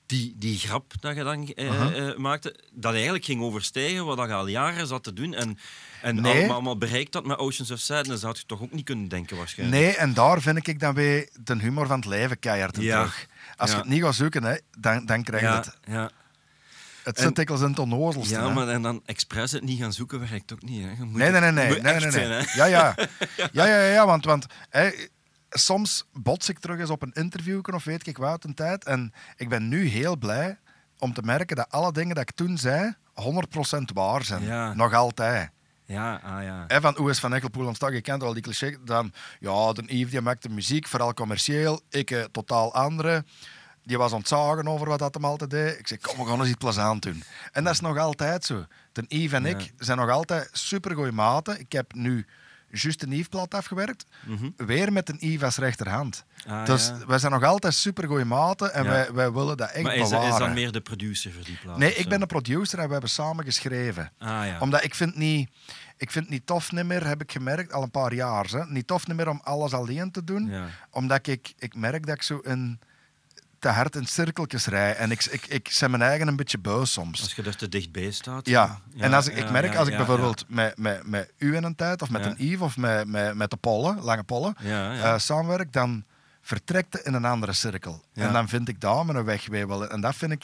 die, 0.06 0.36
die 0.38 0.57
grap 0.57 0.94
dat 1.00 1.15
je 1.15 1.24
dan 1.24 1.48
eh, 1.48 2.10
eh, 2.10 2.18
maakte, 2.18 2.60
dat 2.74 2.94
eigenlijk 2.94 3.25
ging 3.25 3.42
overstijgen 3.42 4.06
wat 4.06 4.18
je 4.27 4.33
al 4.33 4.48
jaren 4.48 4.88
zat 4.88 5.04
te 5.04 5.13
doen. 5.13 5.33
En, 5.33 5.57
en 6.01 6.15
Nee. 6.21 6.33
allemaal, 6.33 6.54
allemaal 6.54 6.77
bereikt 6.77 7.12
dat 7.12 7.25
met 7.25 7.38
Oceans 7.38 7.71
of 7.71 7.80
Sadness, 7.80 8.21
dat 8.21 8.30
had 8.30 8.38
je 8.39 8.45
toch 8.45 8.62
ook 8.62 8.71
niet 8.71 8.86
kunnen 8.86 9.07
denken 9.07 9.38
waarschijnlijk. 9.38 9.81
Nee, 9.81 9.95
en 9.95 10.13
daar 10.13 10.42
vind 10.42 10.68
ik 10.68 10.80
dan 10.80 10.94
weer 10.94 11.30
de 11.44 11.57
humor 11.60 11.88
van 11.88 11.95
het 11.95 12.06
leven 12.06 12.39
keihard 12.39 12.77
in 12.77 12.83
Ja. 12.83 12.98
terug. 13.00 13.27
Als 13.56 13.69
Ja. 13.69 13.75
je 13.75 13.81
het 13.81 13.92
niet 13.92 14.01
gaat 14.04 14.15
zoeken, 14.15 14.44
hè, 14.44 14.56
dan, 14.80 15.06
dan 15.06 15.24
krijg 15.24 15.42
je 15.42 15.48
ja, 15.92 16.01
het. 16.01 16.12
Het 17.03 17.17
En- 17.17 17.23
zit 17.23 17.35
dikwijls 17.35 17.63
in 17.63 17.69
het 17.69 17.79
onnozelste. 17.79 18.33
ja, 18.33 18.50
maar 18.50 18.67
en 18.67 18.81
dan 18.81 19.01
expres 19.05 19.51
het 19.51 19.63
niet 19.63 19.79
gaan 19.79 19.94
zoeken 19.94 20.19
werkt 20.19 20.53
ook 20.53 20.61
niet. 20.61 20.83
Hè. 20.83 20.89
Je 20.89 21.03
moet 21.03 21.15
Nee, 21.17 21.31
nee, 21.31 21.39
nee. 21.51 21.51
nee, 21.51 21.81
nee, 21.81 22.11
zijn. 22.11 22.45
Ja, 22.55 22.65
ja. 22.77 22.95
ja, 23.51 23.65
ja, 23.65 23.81
ja, 23.83 24.05
want, 24.05 24.25
want 24.25 24.45
hè, 24.69 24.89
soms 25.50 26.05
bots 26.13 26.50
ik 26.50 26.59
terug 26.59 26.79
eens 26.79 26.89
op 26.89 27.01
een 27.01 27.13
interview 27.13 27.59
of 27.73 27.83
weet 27.83 28.07
ik 28.07 28.17
wat 28.17 28.29
uit 28.29 28.44
een 28.44 28.53
tijd. 28.53 28.83
En 28.83 29.13
ik 29.35 29.50
ben 29.50 29.67
nu 29.67 29.85
heel 29.85 30.17
blij 30.17 30.57
om 30.97 31.13
te 31.13 31.21
merken 31.21 31.55
dat 31.55 31.69
alle 31.69 31.91
dingen 31.91 32.15
dat 32.15 32.29
ik 32.29 32.35
toen 32.35 32.57
zei 32.57 32.94
100% 33.13 33.94
waar 33.94 34.23
zijn. 34.23 34.44
Ja. 34.44 34.73
Nog 34.73 34.94
altijd. 34.94 35.50
Ja, 35.85 36.21
ah 36.23 36.44
ja. 36.44 36.63
Hè, 36.67 36.81
van 36.81 36.95
hoe 36.97 37.09
is 37.09 37.19
Van 37.19 37.33
Enkelpoel 37.33 37.65
ontstaan? 37.65 37.94
Je 37.94 38.01
kent 38.01 38.23
al 38.23 38.33
die 38.33 38.41
cliché. 38.41 38.77
Dan, 38.85 39.13
ja, 39.39 39.73
de 39.73 39.83
Yves 39.85 40.11
die 40.11 40.21
maakte 40.21 40.50
muziek, 40.50 40.88
vooral 40.88 41.13
commercieel. 41.13 41.81
Ik 41.89 42.11
eh, 42.11 42.23
totaal 42.23 42.73
andere. 42.73 43.25
Die 43.83 43.97
was 43.97 44.12
ontzagen 44.13 44.68
over 44.68 44.88
wat 44.88 45.00
dat 45.00 45.13
hem 45.13 45.25
altijd 45.25 45.50
deed. 45.50 45.80
Ik 45.80 45.88
zei, 45.88 46.00
kom, 46.00 46.18
we 46.25 46.30
gaan 46.31 46.39
eens 46.39 46.47
iets 46.50 46.57
plezant 46.57 47.01
doen. 47.01 47.24
En 47.51 47.63
dat 47.63 47.74
is 47.74 47.80
nog 47.80 47.97
altijd 47.97 48.45
zo. 48.45 48.65
De 48.91 49.06
Yves 49.07 49.31
en 49.31 49.44
Ja. 49.45 49.57
ik 49.57 49.74
zijn 49.77 49.97
nog 49.97 50.09
altijd 50.09 50.50
supergoeie 50.51 51.12
maten. 51.12 51.59
Ik 51.59 51.71
heb 51.71 51.94
nu 51.94 52.25
juist 52.69 53.03
een 53.03 53.12
Yves-plat 53.12 53.53
afgewerkt. 53.53 54.06
Mhm. 54.25 54.50
Weer 54.57 54.94
met 54.94 55.09
een 55.09 55.18
Yves 55.19 55.44
als 55.44 55.57
rechterhand. 55.57 56.24
Ah, 56.47 56.65
dus 56.65 56.88
ja. 56.88 57.06
wij 57.07 57.18
zijn 57.19 57.31
nog 57.31 57.44
altijd 57.44 57.74
supergoeie 57.74 58.25
maten. 58.25 58.74
En 58.74 58.83
Ja. 58.83 58.89
wij, 58.89 59.12
wij 59.13 59.31
willen 59.31 59.57
dat 59.57 59.72
echt 59.72 59.84
Maar 59.84 59.96
is, 59.96 60.10
bewaren. 60.10 60.31
is 60.34 60.38
dan 60.38 60.53
meer 60.53 60.72
de 60.72 60.81
producer 60.81 61.31
voor 61.34 61.43
die 61.43 61.58
plaat? 61.62 61.77
Nee, 61.77 61.96
ik 61.96 62.10
ben 62.10 62.19
de 62.19 62.25
producer 62.25 62.79
en 62.79 62.86
we 62.86 62.91
hebben 62.91 63.10
samen 63.10 63.46
geschreven 63.46 64.12
Ah 64.19 64.27
ja. 64.46 64.60
omdat 64.60 64.84
ik 64.84 64.96
vind 64.96 65.15
niet, 65.15 65.50
ik 65.98 66.12
vind 66.12 66.29
niet 66.29 66.46
tof 66.46 66.72
niet 66.72 66.86
meer, 66.86 67.08
heb 67.08 67.22
ik 67.22 67.31
gemerkt, 67.31 67.74
al 67.74 67.84
een 67.84 67.91
paar 67.91 68.13
jaar. 68.13 68.46
Hè, 68.46 68.65
niet 68.65 68.88
tof 68.88 69.08
niet 69.08 69.17
meer 69.17 69.29
om 69.29 69.41
alles 69.43 69.74
alleen 69.74 70.12
te 70.12 70.24
doen. 70.24 70.53
Omdat 70.89 71.27
ik, 71.27 71.53
ik 71.58 71.75
merk 71.75 72.05
dat 72.05 72.15
ik 72.15 72.22
zo 72.22 72.39
een, 72.43 72.79
te 73.63 73.70
hard 73.70 73.96
in 73.96 74.05
cirkeltjes 74.05 74.65
rij. 74.65 74.96
En 74.96 75.12
ik, 75.12 75.24
ik, 75.25 75.48
ik 75.48 75.77
ben 75.79 75.91
mijn 75.91 76.03
eigen 76.03 76.27
een 76.27 76.36
beetje 76.36 76.58
buis 76.58 76.91
soms. 76.91 77.22
Als 77.22 77.34
je 77.34 77.43
er 77.43 77.55
te 77.55 77.70
dichtbij 77.70 78.12
staat. 78.12 78.48
Ja, 78.48 78.82
en 78.98 79.13
als 79.13 79.27
ik, 79.27 79.36
ik 79.36 79.50
merk 79.51 79.75
als 79.75 79.88
ik 79.88 79.98
bijvoorbeeld 79.98 80.46
Met, 80.48 80.77
met, 80.77 81.08
met 81.08 81.32
u 81.38 81.55
in 81.55 81.63
een 81.63 81.75
tijd, 81.75 82.01
of 82.01 82.10
met 82.10 82.25
een 82.25 82.36
Yves, 82.38 82.62
of 82.62 82.77
met, 82.77 83.08
met, 83.08 83.36
met 83.36 83.50
de 83.50 83.58
pollen, 83.58 84.01
lange 84.01 84.24
pollen, 84.24 84.55
ja. 84.60 85.13
eh, 85.13 85.20
samenwerk, 85.20 85.74
dan 85.74 86.03
vertrekt 86.41 86.93
het 86.93 87.05
in 87.05 87.13
een 87.13 87.25
andere 87.25 87.53
cirkel. 87.53 88.03
En 88.13 88.34
dan 88.34 88.50
vind 88.50 88.67
ik 88.67 88.82
daar 88.82 89.05
mijn 89.05 89.24
weg 89.24 89.48
weer 89.48 89.67
wel. 89.67 89.88
En 89.88 90.01
dat 90.01 90.15
vind 90.15 90.32
ik, 90.32 90.43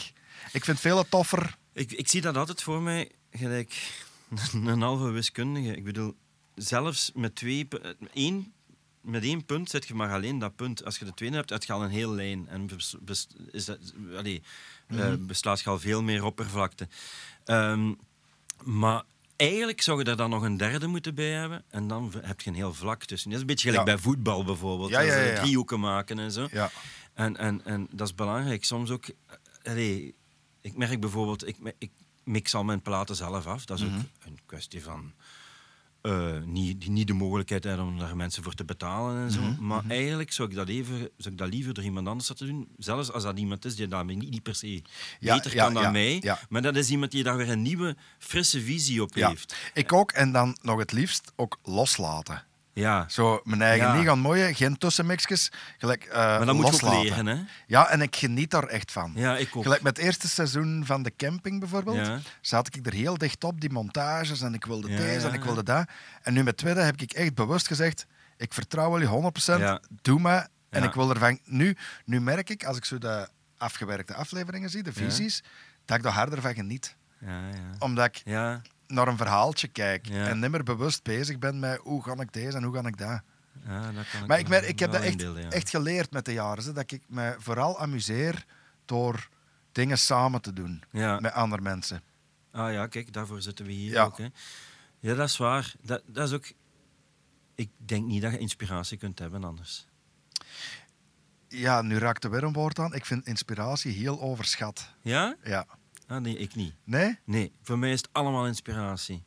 ik 0.52 0.64
vind 0.64 0.68
het 0.68 0.80
veel 0.80 1.10
toffer. 1.10 1.56
Ik, 1.74 1.92
ik 1.92 2.08
zie 2.08 2.22
dat 2.22 2.38
altijd 2.38 2.62
voor 2.62 2.82
mij 2.82 3.12
gelijk 3.32 3.92
een 4.54 4.82
halve 4.82 5.10
wiskundige. 5.12 5.76
Ik 5.76 5.84
bedoel, 5.84 6.16
zelfs 6.56 7.12
met 7.14 7.36
twee... 7.36 7.68
één, 8.14 8.54
met 9.02 9.24
één 9.24 9.46
punt 9.46 9.70
zet 9.70 9.88
je 9.88 9.94
maar 9.94 10.12
alleen 10.14 10.40
dat 10.40 10.56
punt. 10.56 10.86
Als 10.86 10.98
je 11.00 11.06
de 11.06 11.14
tweede 11.14 11.36
hebt, 11.36 11.50
heb 11.50 11.64
je 11.64 11.74
al 11.74 11.84
een 11.84 11.90
heel 11.90 12.14
lijn. 12.14 12.48
En 12.48 12.70
is 13.52 13.66
dat, 13.66 13.80
allee, 14.18 14.42
Mhm. 14.88 15.26
beslaat 15.26 15.60
je 15.62 15.70
al 15.70 15.80
veel 15.80 16.04
meer 16.04 16.24
oppervlakte. 16.24 16.88
Ehm, 17.46 17.94
maar 18.64 19.04
eigenlijk 19.36 19.82
zou 19.82 20.00
je 20.04 20.10
er 20.10 20.18
dan 20.18 20.30
nog 20.30 20.44
een 20.44 20.58
derde 20.58 20.88
moeten 20.88 21.16
bij 21.16 21.32
hebben. 21.32 21.64
En 21.70 21.88
dan 21.88 22.14
heb 22.22 22.42
je 22.42 22.50
een 22.50 22.56
heel 22.56 22.74
vlak 22.74 23.04
tussen. 23.04 23.28
Dat 23.30 23.36
is 23.36 23.42
een 23.42 23.48
beetje 23.54 23.70
gelijk 23.70 23.88
Ja. 23.88 23.94
bij 23.96 24.04
voetbal 24.04 24.44
bijvoorbeeld. 24.44 24.90
Ja, 24.90 24.98
Als 24.98 25.08
ja, 25.08 25.14
ze 25.14 25.20
ja, 25.20 25.26
ja. 25.34 25.42
driehoeken 25.42 25.80
maken 25.80 26.20
en 26.20 26.32
zo. 26.32 26.48
Ja. 26.52 26.72
En, 27.14 27.38
en, 27.38 27.66
en 27.66 27.88
dat 27.92 28.08
is 28.08 28.16
belangrijk. 28.16 28.66
Soms 28.66 28.90
ook... 28.90 29.06
allee, 29.64 30.16
ik 30.62 30.78
merk 30.78 31.00
bijvoorbeeld... 31.00 31.48
Ik, 31.48 31.58
ik 31.78 31.92
mix 32.24 32.56
al 32.56 32.64
mijn 32.64 32.82
platen 32.82 33.16
zelf 33.16 33.46
af. 33.46 33.66
Dat 33.66 33.80
is 33.80 33.86
Mhm. 33.86 33.96
ook 33.98 34.04
een 34.26 34.40
kwestie 34.46 34.84
van... 34.84 35.14
eh, 36.10 36.42
niet, 36.46 36.82
die 36.82 36.90
niet 36.90 37.08
de 37.08 37.14
mogelijkheid 37.14 37.64
hebben 37.64 37.86
om 37.86 38.00
daar 38.00 38.16
mensen 38.16 38.44
voor 38.44 38.54
te 38.54 38.66
betalen 38.66 39.24
en 39.24 39.32
zo. 39.32 39.42
Mhm, 39.42 39.66
Maar 39.66 39.84
eigenlijk 39.88 40.32
zou 40.32 40.50
ik, 40.50 40.56
dat 40.56 40.68
even, 40.68 40.98
zou 41.18 41.34
ik 41.34 41.38
dat 41.38 41.50
liever 41.50 41.74
door 41.74 41.84
iemand 41.84 42.08
anders 42.08 42.30
laten 42.30 42.48
doen. 42.48 42.68
Zelfs 42.78 43.12
als 43.12 43.24
dat 43.24 43.38
iemand 43.40 43.66
is 43.66 43.76
die 43.76 43.88
dat 43.88 44.06
niet, 44.06 44.30
niet 44.30 44.44
per 44.44 44.56
se 44.56 44.82
Ja, 45.20 45.36
beter 45.36 45.54
ja, 45.56 45.64
kan 45.64 45.74
dan 45.74 45.84
ja, 45.84 45.92
mij. 45.92 46.36
Maar 46.50 46.62
dat 46.62 46.76
is 46.76 46.90
iemand 46.90 47.12
die 47.12 47.24
daar 47.24 47.38
weer 47.38 47.50
een 47.50 47.62
nieuwe, 47.62 47.96
frisse 48.20 48.62
visie 48.62 49.02
op 49.02 49.16
Ja. 49.16 49.30
heeft. 49.30 49.56
Ik 49.74 49.94
ook. 49.94 50.12
En 50.12 50.32
dan 50.32 50.58
nog 50.62 50.80
het 50.80 50.92
liefst 50.92 51.32
ook 51.36 51.60
loslaten. 51.64 52.44
Ja. 52.80 53.06
Zo 53.10 53.42
mijn 53.44 53.62
eigen 53.62 53.88
Ja. 53.88 53.94
niet 53.96 54.06
gaan 54.08 54.20
mooien, 54.20 54.56
geen 54.56 54.78
tussenmixjes. 54.78 55.52
Gelijk, 55.78 56.04
eh, 56.04 56.16
Maar 56.16 56.40
moet 56.40 56.48
je 56.48 56.54
ook 56.54 56.72
loslaten. 56.72 57.02
leren, 57.02 57.26
hè? 57.26 57.38
Ja, 57.68 57.90
en 57.90 58.02
ik 58.02 58.16
geniet 58.16 58.52
daar 58.52 58.64
echt 58.64 58.92
van. 58.92 59.12
Ja, 59.16 59.38
ik 59.38 59.56
ook. 59.56 59.64
Gelijk 59.64 59.82
met 59.82 59.98
het 59.98 60.06
eerste 60.06 60.28
seizoen 60.30 60.84
van 60.86 61.04
de 61.04 61.14
camping 61.18 61.60
bijvoorbeeld, 61.60 62.06
Ja. 62.08 62.20
zat 62.42 62.76
ik 62.76 62.86
er 62.86 62.94
heel 62.94 63.18
dicht 63.18 63.44
op, 63.44 63.62
die 63.62 63.70
montages, 63.72 64.42
en 64.42 64.54
ik 64.54 64.66
wilde 64.66 64.92
Ja, 64.92 64.98
deze 64.98 65.28
en 65.28 65.34
ik 65.34 65.44
wilde 65.44 65.64
dat. 65.64 65.90
En 66.22 66.34
nu 66.34 66.40
met 66.40 66.48
het 66.48 66.58
tweede 66.58 66.80
heb 66.82 67.02
ik 67.02 67.12
echt 67.12 67.34
bewust 67.34 67.68
gezegd, 67.68 68.06
ik 68.38 68.54
vertrouw 68.54 68.92
jullie 68.92 69.08
100%, 69.08 69.60
Ja. 69.60 69.82
doe 70.02 70.20
me. 70.20 70.48
En 70.70 70.84
ik 70.84 70.94
wil 70.94 71.10
ervan... 71.10 71.40
Nu, 71.46 71.76
nu 72.06 72.22
merk 72.22 72.50
ik, 72.50 72.64
als 72.66 72.78
ik 72.78 72.86
zo 72.86 72.98
de 72.98 73.28
afgewerkte 73.58 74.14
afleveringen 74.14 74.70
zie, 74.70 74.84
de 74.84 74.94
visies, 74.94 75.44
dat 75.86 75.98
ik 75.98 76.06
er 76.06 76.12
harder 76.12 76.42
van 76.42 76.54
geniet. 76.54 76.96
Ja, 77.20 77.28
ja. 77.50 77.76
Omdat 77.80 78.06
ik 78.06 78.22
Ja, 78.26 78.62
naar 78.90 79.08
een 79.08 79.18
verhaaltje 79.18 79.68
kijk 79.68 80.08
Ja. 80.08 80.28
en 80.28 80.40
niet 80.40 80.52
meer 80.52 80.64
bewust 80.64 81.04
bezig 81.04 81.40
ben 81.40 81.60
met 81.60 81.80
hoe 81.84 82.04
ga 82.04 82.16
ik 82.20 82.34
deze 82.34 82.58
en 82.58 82.64
hoe 82.64 82.74
ga 82.76 82.88
ik 82.88 82.98
dat. 82.98 83.22
ja, 83.66 83.92
dat 83.92 84.10
kan 84.12 84.28
Maar 84.28 84.40
ik, 84.40 84.44
me 84.44 84.50
merk, 84.50 84.66
ik 84.66 84.80
heb 84.80 84.92
dat 84.92 85.02
echt, 85.02 85.22
ja. 85.22 85.50
echt 85.50 85.70
geleerd 85.70 86.12
met 86.12 86.26
de 86.26 86.34
jaren. 86.34 86.64
Hè, 86.64 86.74
dat 86.74 86.92
ik 86.92 87.02
me 87.08 87.36
vooral 87.40 87.80
amuseer 87.80 88.46
door 88.86 89.30
dingen 89.72 89.98
samen 89.98 90.42
te 90.42 90.54
doen 90.54 90.84
met 91.20 91.32
andere 91.32 91.62
mensen. 91.62 92.02
Ah 92.52 92.72
ja, 92.74 92.88
kijk, 92.88 93.14
daarvoor 93.14 93.42
zitten 93.42 93.66
we 93.66 93.72
hier 93.72 93.92
Ja. 93.92 94.04
ook. 94.04 94.18
Hè. 94.18 94.28
Ja, 95.00 95.16
dat 95.16 95.28
is 95.30 95.38
waar. 95.38 95.74
Dat, 95.82 96.02
dat 96.06 96.28
is 96.28 96.34
ook... 96.34 96.52
Ik 97.56 97.70
denk 97.78 98.06
niet 98.06 98.22
dat 98.22 98.32
je 98.32 98.38
inspiratie 98.38 98.98
kunt 98.98 99.20
hebben 99.20 99.44
anders. 99.44 99.88
Ja, 101.48 101.82
nu 101.82 101.98
raakt 101.98 102.24
er 102.24 102.30
weer 102.30 102.44
een 102.44 102.54
woord 102.54 102.80
aan. 102.80 102.94
Ik 102.94 103.06
vind 103.06 103.26
inspiratie 103.26 103.92
heel 103.94 104.22
overschat. 104.22 104.94
Ja? 105.02 105.36
Ja. 105.44 105.66
Ah, 106.10 106.22
nee, 106.22 106.38
ik 106.38 106.56
niet. 106.56 106.74
Nee? 106.84 107.20
Nee, 107.26 107.52
voor 107.62 107.80
mij 107.80 107.92
is 107.92 108.02
het 108.02 108.10
allemaal 108.12 108.48
inspiratie. 108.48 109.24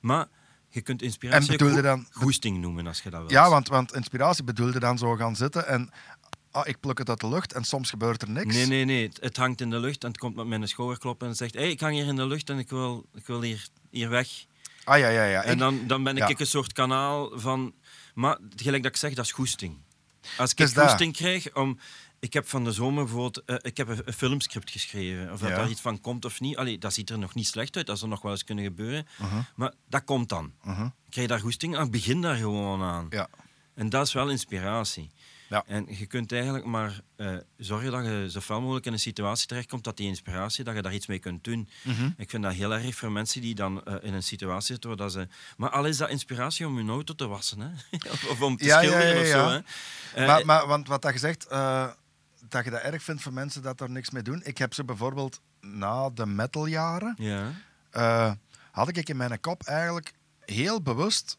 Maar 0.00 0.26
je 0.68 0.80
kunt 0.80 1.02
inspiratie 1.02 1.50
En 1.50 1.56
bedoelde 1.56 1.76
ook 1.76 1.82
dan- 1.82 2.06
goe- 2.10 2.22
goesting 2.22 2.58
noemen 2.60 2.86
als 2.86 3.02
je 3.02 3.10
dat 3.10 3.18
wilt. 3.18 3.32
Ja, 3.32 3.50
want, 3.50 3.68
want 3.68 3.94
inspiratie 3.94 4.44
bedoelde 4.44 4.78
dan 4.78 4.98
zo 4.98 5.14
gaan 5.16 5.36
zitten 5.36 5.66
en 5.66 5.90
ah, 6.50 6.66
ik 6.68 6.80
pluk 6.80 6.98
het 6.98 7.08
uit 7.08 7.20
de 7.20 7.28
lucht 7.28 7.52
en 7.52 7.64
soms 7.64 7.90
gebeurt 7.90 8.22
er 8.22 8.30
niks. 8.30 8.54
Nee, 8.54 8.66
nee, 8.66 8.84
nee. 8.84 9.06
Het, 9.06 9.18
het 9.20 9.36
hangt 9.36 9.60
in 9.60 9.70
de 9.70 9.78
lucht 9.80 10.02
en 10.02 10.08
het 10.08 10.18
komt 10.18 10.36
met 10.36 10.46
mijn 10.46 10.68
schouder 10.68 10.98
kloppen 10.98 11.28
en 11.28 11.34
zegt: 11.34 11.54
hey, 11.54 11.70
ik 11.70 11.80
hang 11.80 11.94
hier 11.94 12.06
in 12.06 12.16
de 12.16 12.26
lucht 12.26 12.50
en 12.50 12.58
ik 12.58 12.70
wil, 12.70 13.06
ik 13.14 13.26
wil 13.26 13.42
hier, 13.42 13.68
hier 13.90 14.08
weg. 14.08 14.28
Ah 14.84 14.98
ja, 14.98 15.08
ja, 15.08 15.24
ja. 15.24 15.42
En 15.42 15.58
dan, 15.58 15.86
dan 15.86 16.02
ben 16.02 16.16
ik 16.16 16.28
ja. 16.28 16.34
een 16.38 16.46
soort 16.46 16.72
kanaal 16.72 17.38
van. 17.40 17.74
Maar 18.14 18.38
gelijk 18.56 18.82
dat 18.82 18.92
ik 18.92 18.98
zeg, 18.98 19.14
dat 19.14 19.24
is 19.24 19.32
goesting. 19.32 19.76
Als 20.36 20.54
ik 20.54 20.68
goesting 20.68 21.12
krijg 21.16 21.54
om. 21.54 21.78
Ik 22.22 22.32
heb 22.32 22.48
van 22.48 22.64
de 22.64 22.72
zomer 22.72 23.04
bijvoorbeeld 23.04 23.44
eh, 23.44 23.56
ik 23.60 23.76
heb 23.76 23.88
een, 23.88 24.02
een 24.04 24.12
filmscript 24.12 24.70
geschreven. 24.70 25.32
Of 25.32 25.40
dat 25.40 25.48
Ja. 25.48 25.56
daar 25.56 25.70
iets 25.70 25.80
van 25.80 26.00
komt 26.00 26.24
of 26.24 26.40
niet. 26.40 26.56
Allee, 26.56 26.78
dat 26.78 26.92
ziet 26.92 27.10
er 27.10 27.18
nog 27.18 27.34
niet 27.34 27.46
slecht 27.46 27.76
uit, 27.76 27.86
dat 27.86 27.98
zou 27.98 28.10
nog 28.10 28.22
wel 28.22 28.32
eens 28.32 28.44
kunnen 28.44 28.64
gebeuren. 28.64 29.06
Uh-huh. 29.20 29.38
Maar 29.56 29.72
dat 29.88 30.04
komt 30.04 30.28
dan. 30.28 30.52
Mhm. 30.62 30.84
Ik 30.84 31.10
krijg 31.10 31.28
daar 31.28 31.40
goesting 31.40 31.76
aan, 31.76 31.90
begin 31.90 32.20
daar 32.20 32.36
gewoon 32.36 32.82
aan. 32.82 33.06
Ja. 33.10 33.28
En 33.74 33.88
dat 33.88 34.06
is 34.06 34.12
wel 34.12 34.30
inspiratie. 34.30 35.10
Ja. 35.48 35.64
En 35.66 35.86
je 35.98 36.06
kunt 36.06 36.32
eigenlijk 36.32 36.64
maar 36.64 37.00
eh, 37.16 37.36
zorgen 37.56 37.90
dat 37.90 38.04
je 38.04 38.26
zo 38.30 38.40
fel 38.40 38.60
mogelijk 38.60 38.86
in 38.86 38.92
een 38.92 38.98
situatie 38.98 39.46
terechtkomt 39.46 39.84
dat 39.84 39.96
die 39.96 40.06
inspiratie, 40.06 40.64
dat 40.64 40.74
je 40.74 40.82
daar 40.82 40.94
iets 40.94 41.06
mee 41.06 41.18
kunt 41.18 41.44
doen. 41.44 41.68
Mhm. 41.82 42.10
Ik 42.16 42.30
vind 42.30 42.42
dat 42.42 42.52
heel 42.52 42.72
erg 42.74 42.94
voor 42.94 43.12
mensen 43.12 43.40
die 43.40 43.54
dan 43.54 43.84
eh, 43.84 43.94
in 44.00 44.14
een 44.14 44.22
situatie 44.22 44.66
zitten 44.66 44.88
waar 44.88 44.98
dat 44.98 45.12
ze... 45.12 45.28
Maar 45.56 45.70
al 45.70 45.84
is 45.84 45.96
dat 45.96 46.08
inspiratie 46.08 46.66
om 46.66 46.76
hun 46.76 46.88
auto 46.88 47.14
te 47.14 47.26
wassen, 47.26 47.60
hè? 47.60 47.98
of, 48.30 48.40
om 48.40 48.56
te 48.56 48.64
schilderen 48.64 49.20
of 49.20 49.26
zo, 49.26 49.48
hè? 49.48 50.26
Maar, 50.26 50.46
maar, 50.46 50.66
want 50.66 50.88
wat 50.88 51.02
dat 51.02 51.46
eh, 51.46 51.90
dat 52.48 52.64
je 52.64 52.70
dat 52.70 52.80
erg 52.80 53.02
vindt 53.02 53.22
voor 53.22 53.32
mensen 53.32 53.62
dat 53.62 53.80
er 53.80 53.90
niks 53.90 54.10
mee 54.10 54.22
doen. 54.22 54.40
Ik 54.44 54.58
heb 54.58 54.74
ze 54.74 54.84
bijvoorbeeld 54.84 55.40
na 55.60 56.10
de 56.10 56.26
metaljaren, 56.26 57.14
Ja, 57.18 57.50
eh, 57.90 58.32
had 58.70 58.88
ik 58.96 59.08
in 59.08 59.16
mijn 59.16 59.40
kop 59.40 59.62
eigenlijk 59.62 60.12
heel 60.40 60.82
bewust 60.82 61.38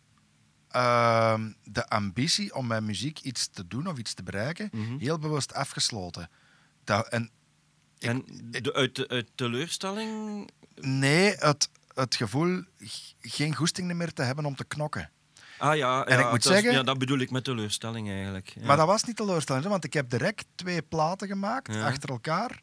ehm, 0.67 1.51
de 1.63 1.89
ambitie 1.89 2.55
om 2.55 2.67
met 2.67 2.83
muziek 2.83 3.19
iets 3.19 3.47
te 3.47 3.67
doen 3.67 3.87
of 3.87 3.97
iets 3.97 4.13
te 4.13 4.23
bereiken, 4.23 4.69
Mhm. 4.71 4.97
heel 4.97 5.19
bewust 5.19 5.53
afgesloten. 5.53 6.29
Dat, 6.83 7.07
en 7.07 7.29
ik- 7.97 8.09
en 8.09 8.23
de, 8.61 8.73
uit, 8.73 8.95
de, 8.95 9.07
uit 9.07 9.29
teleurstelling... 9.35 10.49
nee, 10.75 11.35
het, 11.35 11.69
het 11.93 12.15
gevoel 12.15 12.63
geen 13.21 13.55
goesting 13.55 13.93
meer 13.93 14.13
te 14.13 14.21
hebben 14.21 14.45
om 14.45 14.55
te 14.55 14.63
knokken. 14.63 15.09
Ah 15.63 15.75
ja, 15.75 16.05
En 16.05 16.17
ja, 16.19 16.23
ik 16.25 16.29
moet 16.31 16.39
is- 16.39 16.51
zeggen- 16.51 16.71
Ja, 16.71 16.83
dat 16.83 16.97
bedoel 16.97 17.17
ik 17.19 17.31
met 17.31 17.43
teleurstelling 17.43 18.09
eigenlijk. 18.09 18.47
Ja. 18.59 18.65
Maar 18.65 18.77
dat 18.77 18.87
was 18.87 19.03
niet 19.03 19.15
teleurstellend, 19.15 19.63
hè, 19.63 19.69
want 19.69 19.83
ik 19.83 19.93
heb 19.93 20.09
direct 20.09 20.45
twee 20.55 20.81
platen 20.81 21.27
gemaakt 21.27 21.73
Ja. 21.73 21.87
achter 21.87 22.09
elkaar. 22.09 22.61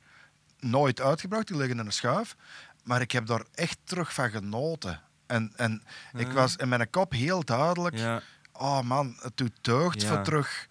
Nooit 0.59 1.01
uitgebracht, 1.01 1.47
die 1.47 1.57
liggen 1.57 1.79
in 1.79 1.87
een 1.87 1.93
schuif. 1.93 2.37
Maar 2.85 3.01
ik 3.01 3.11
heb 3.13 3.27
daar 3.27 3.45
echt 3.55 3.79
terug 3.85 4.15
van 4.15 4.31
genoten. 4.31 5.01
En, 5.27 5.53
en 5.57 5.83
ik 6.17 6.33
was 6.33 6.57
in 6.57 6.69
mijn 6.69 6.91
kop 6.91 7.13
heel 7.13 7.45
duidelijk. 7.45 8.23
Oh 8.53 8.81
man, 8.81 9.17
het 9.21 9.37
doet 9.37 9.53
deugd 9.61 10.05
voor 10.05 10.23
terug 10.23 10.67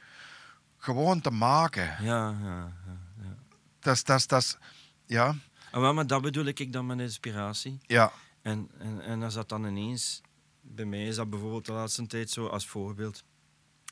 gewoon 0.78 1.22
te 1.22 1.32
maken. 1.32 1.96
ja, 2.04 2.36
ja. 2.44 2.74
ja. 3.22 3.36
Dat 3.80 3.96
is, 3.96 4.04
dat 4.04 4.18
is, 4.20 4.28
dat 4.28 4.42
is, 4.42 4.58
ja, 5.06 5.36
Ah, 5.72 5.94
maar 5.94 6.08
dat 6.08 6.22
bedoel 6.22 6.46
ik 6.46 6.74
dan 6.74 6.86
met 6.86 7.00
inspiratie. 7.00 7.80
ja, 7.82 8.12
En, 8.42 8.70
en, 8.80 9.02
en 9.02 9.24
als 9.24 9.34
dat 9.34 9.50
dan 9.50 9.66
ineens, 9.66 10.22
bij 10.70 10.86
mij 10.86 11.08
is 11.08 11.16
dat 11.16 11.30
bijvoorbeeld 11.30 11.66
de 11.66 11.72
laatste 11.72 12.08
tijd 12.08 12.30
zo 12.30 12.48
als 12.48 12.66
voorbeeld, 12.68 13.24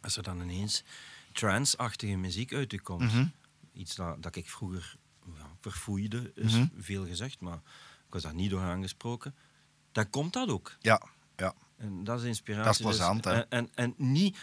als 0.01 0.17
er 0.17 0.23
dan 0.23 0.41
ineens 0.41 0.83
trance-achtige 1.33 2.15
muziek 2.15 2.53
uit 2.53 2.73
u 2.73 2.77
komt, 2.77 3.01
Mhm. 3.13 3.25
iets 3.73 3.95
dat, 3.95 4.23
dat 4.23 4.35
ik 4.35 4.49
vroeger 4.49 4.95
ja, 5.35 5.49
verfoeide, 5.61 6.31
is 6.35 6.53
Mhm. 6.53 6.67
veel 6.77 7.05
gezegd, 7.05 7.39
maar 7.39 7.57
ik 8.07 8.13
was 8.13 8.21
daar 8.21 8.33
niet 8.33 8.49
door 8.49 8.61
aangesproken, 8.61 9.35
dan 9.91 10.09
komt 10.09 10.33
dat 10.33 10.49
ook. 10.49 10.75
ja, 10.79 11.01
ja. 11.35 11.53
En 11.77 12.03
dat 12.03 12.19
is 12.19 12.25
inspiratie. 12.25 12.65
Dat 12.65 12.73
is 12.75 12.81
plezant, 12.97 13.23
dus, 13.23 13.33
hè? 13.33 13.39
En, 13.39 13.49
en, 13.49 13.71
en 13.75 13.93
niet 14.11 14.37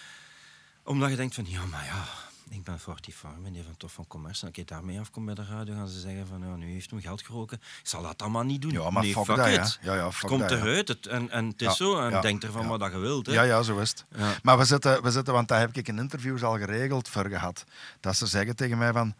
omdat 0.85 1.11
je 1.11 1.17
denkt 1.17 1.35
van, 1.35 1.45
ja, 1.49 1.67
maar 1.67 1.85
ja, 1.85 2.05
ik 2.49 2.65
ben 2.65 2.79
45, 2.81 3.41
meneer 3.43 3.65
van 3.65 3.77
Tof 3.77 3.93
van 3.93 4.07
Commerce. 4.07 4.47
Als 4.47 4.57
ik 4.57 4.69
daarmee 4.69 5.01
afkom 5.01 5.25
bij 5.25 5.35
de 5.35 5.45
radio, 5.45 5.75
gaan 5.75 5.89
ze 5.89 6.01
zeggen 6.01 6.27
van, 6.27 6.41
ja, 6.41 6.55
nu 6.57 6.73
heeft 6.73 6.91
hem 6.91 7.01
geld 7.01 7.23
geroken. 7.23 7.57
Ik 7.59 7.89
zal 7.89 8.03
dat 8.03 8.23
allemaal 8.23 8.43
niet 8.43 8.63
doen. 8.63 8.71
Ja, 8.73 8.91
maar 8.91 9.03
nee, 9.03 9.13
fuck 9.13 9.25
fuck 9.25 9.37
dat, 9.37 9.47
it. 9.47 9.79
ja. 9.83 9.93
Ja, 9.93 9.99
ja, 9.99 10.05
het 10.07 10.15
fuck 10.15 10.29
komt 10.29 10.41
dat, 10.41 10.51
eruit 10.51 10.89
het, 10.89 11.07
en, 11.07 11.31
en 11.31 11.47
het 11.47 11.61
is 11.61 11.67
Ja, 11.67 11.75
zo. 11.75 11.99
En 12.01 12.11
ja, 12.11 12.21
denk 12.21 12.43
ervan 12.43 12.63
ja. 12.63 12.69
wat 12.69 12.81
dat 12.81 12.93
je 12.93 12.99
wilt. 12.99 13.27
Hè. 13.27 13.33
Ja, 13.33 13.43
ja, 13.43 13.63
zo 13.63 13.79
is 13.79 13.91
het. 13.91 14.05
Maar 14.43 14.59
we 14.59 14.65
zitten, 14.65 15.03
we 15.03 15.11
zitten, 15.11 15.35
want 15.35 15.49
daar 15.49 15.61
heb 15.61 15.77
ik 15.77 15.89
in 15.89 15.99
interviews 15.99 16.43
al 16.43 16.59
geregeld 16.59 17.09
voor 17.09 17.27
gehad. 17.29 17.65
Dat 18.01 18.17
ze 18.17 18.27
zeggen 18.27 18.57
tegen 18.57 18.79
mij 18.79 18.93
van, 18.93 19.15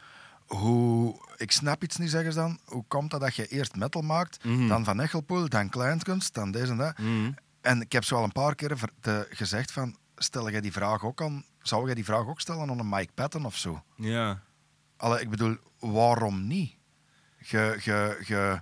hoe, 0.47 1.17
ik 1.37 1.51
snap 1.53 1.83
iets 1.83 1.97
niet, 1.97 2.11
zeggen 2.11 2.33
ze 2.33 2.39
dan. 2.39 2.59
Hoe 2.65 2.85
komt 2.89 3.11
dat 3.11 3.21
dat 3.21 3.35
je 3.35 3.47
eerst 3.47 3.77
metal 3.77 4.03
maakt, 4.03 4.45
Mhm. 4.45 4.69
dan 4.69 4.85
Van 4.85 5.01
Echelpoel, 5.01 5.49
dan 5.49 5.69
Kleinkunst, 5.69 6.35
dan 6.35 6.51
deze 6.51 6.71
en 6.71 6.77
dat. 6.77 6.99
Mhm. 6.99 7.31
En 7.61 7.81
ik 7.81 7.93
heb 7.93 8.05
zo 8.05 8.17
al 8.17 8.25
een 8.25 8.33
paar 8.33 8.55
keer 8.55 8.77
gezegd 9.31 9.73
van, 9.73 9.97
stel 10.17 10.51
jij 10.51 10.61
die 10.61 10.73
vraag 10.73 11.05
ook 11.05 11.23
aan, 11.23 11.45
zou 11.67 11.87
jij 11.87 11.95
die 11.95 12.05
vraag 12.05 12.27
ook 12.27 12.41
stellen 12.41 12.71
aan 12.71 12.79
een 12.79 12.89
Mike 12.89 13.13
Patton 13.15 13.45
of 13.45 13.57
zo? 13.57 13.83
ja. 13.97 14.43
Allee, 14.97 15.21
ik 15.21 15.31
bedoel, 15.31 15.57
waarom 15.79 16.47
niet? 16.47 16.75
Je, 17.39 17.79
je, 17.83 18.23
je, 18.27 18.61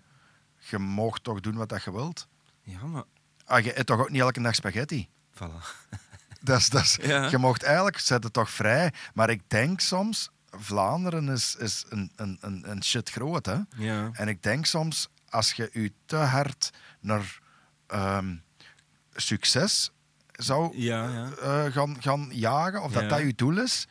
je 0.58 0.78
mag 0.78 1.18
toch 1.18 1.40
doen 1.40 1.54
wat 1.54 1.82
je 1.84 1.92
wilt. 1.92 2.28
ja, 2.62 2.84
maar 2.86 3.02
Ah, 3.44 3.64
je 3.64 3.78
eet 3.78 3.86
toch 3.86 4.00
ook 4.00 4.10
niet 4.10 4.20
elke 4.20 4.40
dag 4.42 4.54
spaghetti? 4.54 5.08
voilà. 5.34 5.88
Dat 6.40 6.58
is, 6.58 6.68
dat 6.68 6.82
is, 6.82 6.98
Ja. 7.02 7.28
Je 7.28 7.38
mocht 7.38 7.62
eigenlijk, 7.62 7.98
zet 7.98 8.24
het 8.24 8.32
toch 8.32 8.50
vrij. 8.50 8.92
Maar 9.14 9.30
ik 9.30 9.42
denk 9.50 9.80
soms, 9.80 10.30
Vlaanderen 10.50 11.28
is, 11.28 11.56
is 11.56 11.84
een, 11.88 12.12
een, 12.16 12.38
een, 12.40 12.70
een 12.70 12.84
shit 12.84 13.10
groot. 13.10 13.46
Hè? 13.46 13.58
Ja. 13.76 14.10
En 14.12 14.28
ik 14.28 14.42
denk 14.42 14.66
soms, 14.66 15.08
als 15.28 15.52
je 15.52 15.70
je 15.72 15.92
te 16.06 16.16
hard 16.16 16.70
naar 17.00 17.40
ehm, 17.86 18.36
succes 19.14 19.90
zou 20.32 20.78
Ja, 20.78 21.08
ja. 21.08 21.28
eh, 21.42 21.72
gaan, 21.72 21.96
gaan 22.00 22.28
jagen, 22.32 22.82
of 22.82 22.92
dat 22.92 23.08
dat 23.08 23.18
je 23.20 23.34
doel 23.34 23.58
is, 23.58 23.86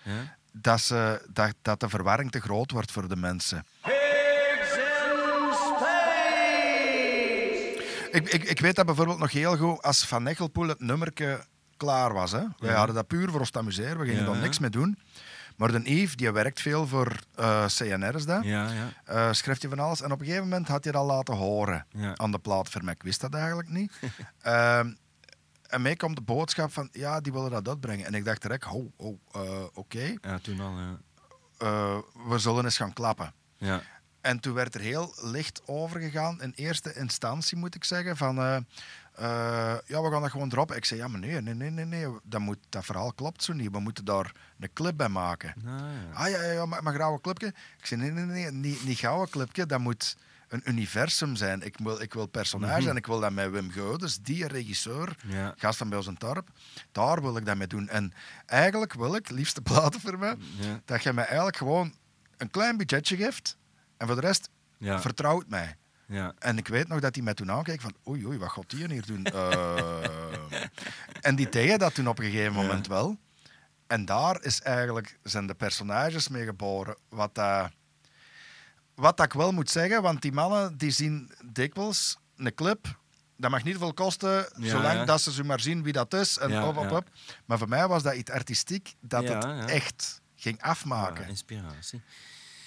dat, 0.51 0.81
ze, 0.81 1.25
dat, 1.33 1.53
dat 1.61 1.79
de 1.79 1.89
verwarring 1.89 2.31
te 2.31 2.39
groot 2.41 2.71
wordt 2.71 2.91
voor 2.91 3.07
de 3.07 3.15
mensen. 3.15 3.65
Ik, 8.11 8.29
ik, 8.29 8.43
ik 8.43 8.59
weet 8.59 8.75
dat 8.75 8.85
bijvoorbeeld 8.85 9.19
nog 9.19 9.31
heel 9.31 9.57
goed 9.57 9.81
als 9.81 10.05
Van 10.05 10.27
Echelpoel 10.27 10.67
het 10.67 10.79
nummerke 10.79 11.45
klaar 11.77 12.13
was. 12.13 12.31
Hè. 12.31 12.43
Wij 12.59 12.73
hadden 12.73 12.95
dat 12.95 13.07
puur 13.07 13.29
voor 13.29 13.39
ons 13.39 13.49
te 13.51 13.59
amuseren, 13.59 13.99
we 13.99 14.05
gingen 14.05 14.27
er 14.27 14.37
niks 14.37 14.59
mee 14.59 14.69
doen. 14.69 14.97
Maar 15.55 15.71
de 15.71 15.81
Yves, 15.95 16.15
die 16.15 16.31
werkt 16.31 16.61
veel 16.61 16.87
voor 16.87 17.15
eh 17.35 17.65
CNR, 17.65 18.15
is 18.15 18.25
dat. 18.25 18.43
Ja, 18.43 18.69
ja. 18.71 18.89
Eh, 19.05 19.33
schrijft 19.33 19.61
hij 19.61 19.69
van 19.71 19.79
alles. 19.79 20.01
En 20.01 20.11
op 20.11 20.19
een 20.19 20.25
gegeven 20.25 20.47
moment 20.47 20.67
had 20.67 20.83
hij 20.83 20.93
dat 20.93 21.05
laten 21.05 21.35
horen 21.35 21.85
Ja. 21.89 22.13
aan 22.17 22.31
de 22.31 22.39
plaatfirma. 22.39 22.91
Ik 22.91 23.03
wist 23.03 23.21
dat 23.21 23.33
eigenlijk 23.33 23.69
niet. 23.69 23.91
Ehm, 24.41 24.93
en 25.71 25.81
mij 25.81 25.95
komt 25.95 26.15
de 26.15 26.21
boodschap 26.21 26.71
van, 26.71 26.89
ja, 26.91 27.21
die 27.21 27.31
willen 27.33 27.51
dat 27.51 27.67
uitbrengen. 27.67 28.05
En 28.05 28.13
ik 28.13 28.25
dacht 28.25 28.41
direct, 28.41 28.65
oh, 28.65 28.91
oh 28.97 29.65
oké, 29.73 30.15
Ja, 30.21 30.39
toen 30.39 30.59
al, 30.59 30.79
ja. 30.79 30.97
eh, 31.57 31.97
we 32.27 32.37
zullen 32.39 32.63
eens 32.63 32.77
gaan 32.77 32.93
klappen. 32.93 33.33
Ja. 33.57 33.81
En 34.21 34.39
toen 34.39 34.53
werd 34.53 34.75
er 34.75 34.81
heel 34.81 35.13
licht 35.21 35.61
overgegaan, 35.65 36.41
in 36.41 36.51
eerste 36.55 36.93
instantie 36.93 37.57
moet 37.57 37.75
ik 37.75 37.83
zeggen, 37.83 38.17
van 38.17 38.37
eh, 38.37 39.77
ja, 39.85 40.01
we 40.01 40.09
gaan 40.11 40.21
dat 40.21 40.31
gewoon 40.31 40.49
droppen. 40.49 40.75
Ik 40.75 40.85
zei, 40.85 40.99
ja, 40.99 41.07
maar 41.07 41.19
nee, 41.19 41.41
nee, 41.41 41.69
nee, 41.69 41.85
nee. 41.85 42.07
Dat, 42.23 42.41
moet, 42.41 42.57
dat 42.69 42.85
verhaal 42.85 43.13
klopt 43.13 43.43
zo 43.43 43.53
niet. 43.53 43.71
We 43.71 43.79
moeten 43.79 44.05
daar 44.05 44.31
een 44.59 44.73
clip 44.73 44.97
bij 44.97 45.09
maken. 45.09 45.53
Nou, 45.63 45.79
ja. 45.79 46.13
Ah 46.13 46.29
ja, 46.29 46.41
ja, 46.43 46.51
ja 46.51 46.65
maar, 46.65 46.83
maar 46.83 46.93
grauwe 46.93 47.21
clipje. 47.21 47.47
Ik 47.77 47.85
zei, 47.85 48.01
nee, 48.01 48.11
nee, 48.11 48.25
nee, 48.25 48.51
niet, 48.51 48.83
niet 48.85 48.97
gouden 48.99 49.29
clipje. 49.29 49.65
Dat 49.65 49.79
moet 49.79 50.17
een 50.51 50.61
universum 50.65 51.35
zijn. 51.35 51.61
Ik 51.61 51.77
wil, 51.83 52.01
ik 52.01 52.13
wil 52.13 52.25
personage 52.25 52.89
en 52.89 52.95
ik 52.95 53.05
wil 53.05 53.19
dat 53.19 53.31
met 53.31 53.51
Wim 53.51 53.71
Godes, 53.71 54.17
die 54.17 54.47
regisseur, 54.47 55.15
Ja. 55.27 55.53
gast 55.57 55.77
van 55.77 55.89
bij 55.89 55.97
ons 55.97 56.07
in 56.07 56.15
dorp, 56.17 56.49
daar 56.91 57.21
wil 57.21 57.37
ik 57.37 57.45
dat 57.45 57.57
mee 57.57 57.67
doen. 57.67 57.89
En 57.89 58.13
eigenlijk 58.45 58.93
wil 58.93 59.15
ik, 59.15 59.29
liefste 59.29 59.61
platen 59.61 59.99
voor 60.01 60.19
mij, 60.19 60.35
Ja. 60.59 60.81
dat 60.85 61.03
je 61.03 61.13
mij 61.13 61.25
eigenlijk 61.25 61.57
gewoon 61.57 61.93
een 62.37 62.49
klein 62.49 62.77
budgetje 62.77 63.15
geeft 63.15 63.57
en 63.97 64.07
voor 64.07 64.15
de 64.15 64.21
rest 64.21 64.49
Ja. 64.77 65.01
vertrouwt 65.01 65.47
mij. 65.47 65.75
Ja. 66.05 66.33
En 66.39 66.57
ik 66.57 66.67
weet 66.67 66.87
nog 66.87 66.99
dat 66.99 67.15
hij 67.15 67.23
mij 67.23 67.33
toen 67.33 67.51
aankeek 67.51 67.81
van 67.81 67.95
oei, 68.07 68.25
oei, 68.25 68.37
wat 68.37 68.49
gaat 68.51 68.69
die 68.69 68.87
hier 68.87 69.05
doen? 69.05 69.23
Eh, 69.33 70.09
en 71.21 71.35
die 71.35 71.49
tegen 71.49 71.79
dat 71.79 71.93
toen 71.95 72.07
op 72.07 72.19
een 72.19 72.25
gegeven 72.25 72.53
moment 72.53 72.87
wel. 72.87 73.17
En 73.87 74.05
daar 74.05 74.43
is 74.43 74.61
eigenlijk, 74.61 75.17
zijn 75.23 75.47
de 75.47 75.53
personages 75.53 76.27
mee 76.27 76.45
geboren. 76.45 76.95
Wat, 77.09 77.35
dat 77.35 77.71
wat 78.95 79.17
dat 79.17 79.25
ik 79.25 79.33
wel 79.33 79.51
moet 79.51 79.69
zeggen, 79.69 80.01
want 80.01 80.21
die 80.21 80.31
mannen 80.31 80.77
die 80.77 80.91
zien 80.91 81.31
dikwijls 81.45 82.17
een 82.35 82.53
clip. 82.53 82.99
Dat 83.37 83.51
mag 83.51 83.63
niet 83.63 83.77
veel 83.77 83.93
kosten, 83.93 84.29
Ja, 84.57 84.69
zolang 84.69 84.93
ja. 84.99 85.05
dat 85.05 85.21
ze 85.21 85.31
zo 85.31 85.43
maar 85.43 85.59
zien 85.59 85.83
wie 85.83 85.93
dat 85.93 86.13
is. 86.13 86.37
En 86.37 86.49
Ja, 86.49 86.67
op, 86.67 86.77
op. 86.77 87.09
Maar 87.45 87.57
voor 87.57 87.69
mij 87.69 87.87
was 87.87 88.03
dat 88.03 88.15
iets 88.15 88.31
artistiek 88.31 88.95
dat 88.99 89.27
het 89.27 89.69
echt 89.69 90.21
ging 90.35 90.61
afmaken. 90.61 91.23
Ja, 91.23 91.29
inspiratie. 91.29 92.01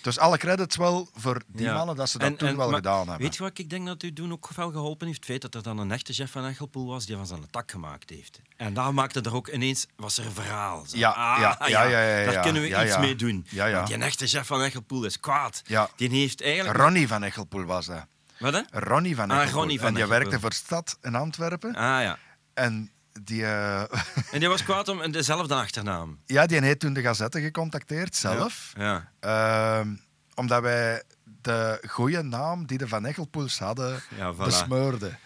Dus 0.04 0.18
alle 0.18 0.38
credits 0.38 0.76
wel 0.76 1.08
voor 1.14 1.42
die 1.46 1.66
Ja. 1.66 1.74
mannen 1.74 1.96
dat 1.96 2.08
ze 2.08 2.18
dat 2.18 2.28
En- 2.28 2.36
toen 2.36 2.48
en- 2.48 2.56
wel 2.56 2.66
maar 2.66 2.76
gedaan 2.76 2.96
hebben. 2.98 3.18
Weet 3.18 3.36
je 3.36 3.42
wat 3.42 3.58
ik 3.58 3.70
denk 3.70 3.86
dat 3.86 4.02
u 4.02 4.12
toen 4.12 4.32
ook 4.32 4.48
wel 4.54 4.70
geholpen 4.70 5.06
heeft? 5.06 5.18
Het 5.18 5.26
feit 5.28 5.40
dat 5.42 5.54
er 5.54 5.62
dan 5.62 5.78
een 5.78 5.90
echte 5.92 6.12
chef 6.12 6.30
van 6.30 6.44
Echelpoel 6.46 6.86
was 6.86 7.06
die 7.06 7.16
van 7.16 7.26
zijn 7.26 7.50
tak 7.50 7.70
gemaakt 7.70 8.10
heeft. 8.10 8.40
En 8.56 8.74
daar 8.74 8.94
maakte 8.94 9.20
er 9.20 9.34
ook 9.34 9.48
ineens, 9.48 9.86
was 9.96 10.18
er 10.18 10.26
een 10.26 10.32
verhaal. 10.32 10.84
Zo, 10.86 10.96
Ja, 10.96 11.10
ah, 11.10 11.38
ja, 11.40 11.66
ja, 11.66 11.82
ja, 11.82 12.18
ja, 12.18 12.30
Daar 12.32 12.42
kunnen 12.42 12.62
we 12.62 12.84
iets 12.84 12.98
mee 12.98 13.16
doen. 13.16 13.46
Want 13.72 13.86
die 13.86 13.96
echte 13.96 14.26
chef 14.26 14.46
van 14.46 14.62
Echelpoel 14.62 15.04
is 15.04 15.20
kwaad. 15.20 15.62
Die 15.96 16.08
heeft 16.08 16.42
eigenlijk... 16.42 16.76
Ronnie 16.78 17.08
van 17.08 17.22
Echelpoel 17.22 17.64
was 17.64 17.86
dat. 17.86 18.06
Wat 18.38 18.52
hè? 18.52 18.60
Ronnie 18.70 19.14
van 19.16 19.30
Ah, 19.30 19.36
Echelpoel. 19.36 19.60
Ronnie 19.60 19.78
van 19.78 19.88
en 19.88 19.94
die 19.94 20.02
Echelpoel. 20.02 20.28
werkte 20.28 20.40
voor 20.40 20.52
Stad 20.52 20.98
in 21.02 21.14
Antwerpen. 21.14 21.74
Ah 21.74 22.02
ja. 22.02 22.18
En 22.54 22.90
die, 23.22 23.44
eh, 23.44 23.80
En 24.32 24.38
die 24.40 24.48
was 24.48 24.62
kwaad 24.62 24.88
om 24.88 25.10
dezelfde 25.12 25.54
achternaam. 25.54 26.18
ja, 26.26 26.46
die 26.46 26.60
heeft 26.60 26.78
toen 26.78 26.92
de 26.92 27.02
Gazette 27.02 27.40
gecontacteerd 27.40 28.16
zelf. 28.16 28.72
Ja. 28.76 29.10
Ehm, 29.20 29.94
omdat 30.34 30.62
wij 30.62 31.02
de 31.42 31.82
goede 31.88 32.22
naam 32.22 32.66
die 32.66 32.78
de 32.78 32.88
Van 32.88 33.06
Echelpoels 33.06 33.58
hadden 33.58 34.02
Ja, 34.16 34.34
voilà. 34.34 34.36
besmeurden. 34.36 35.18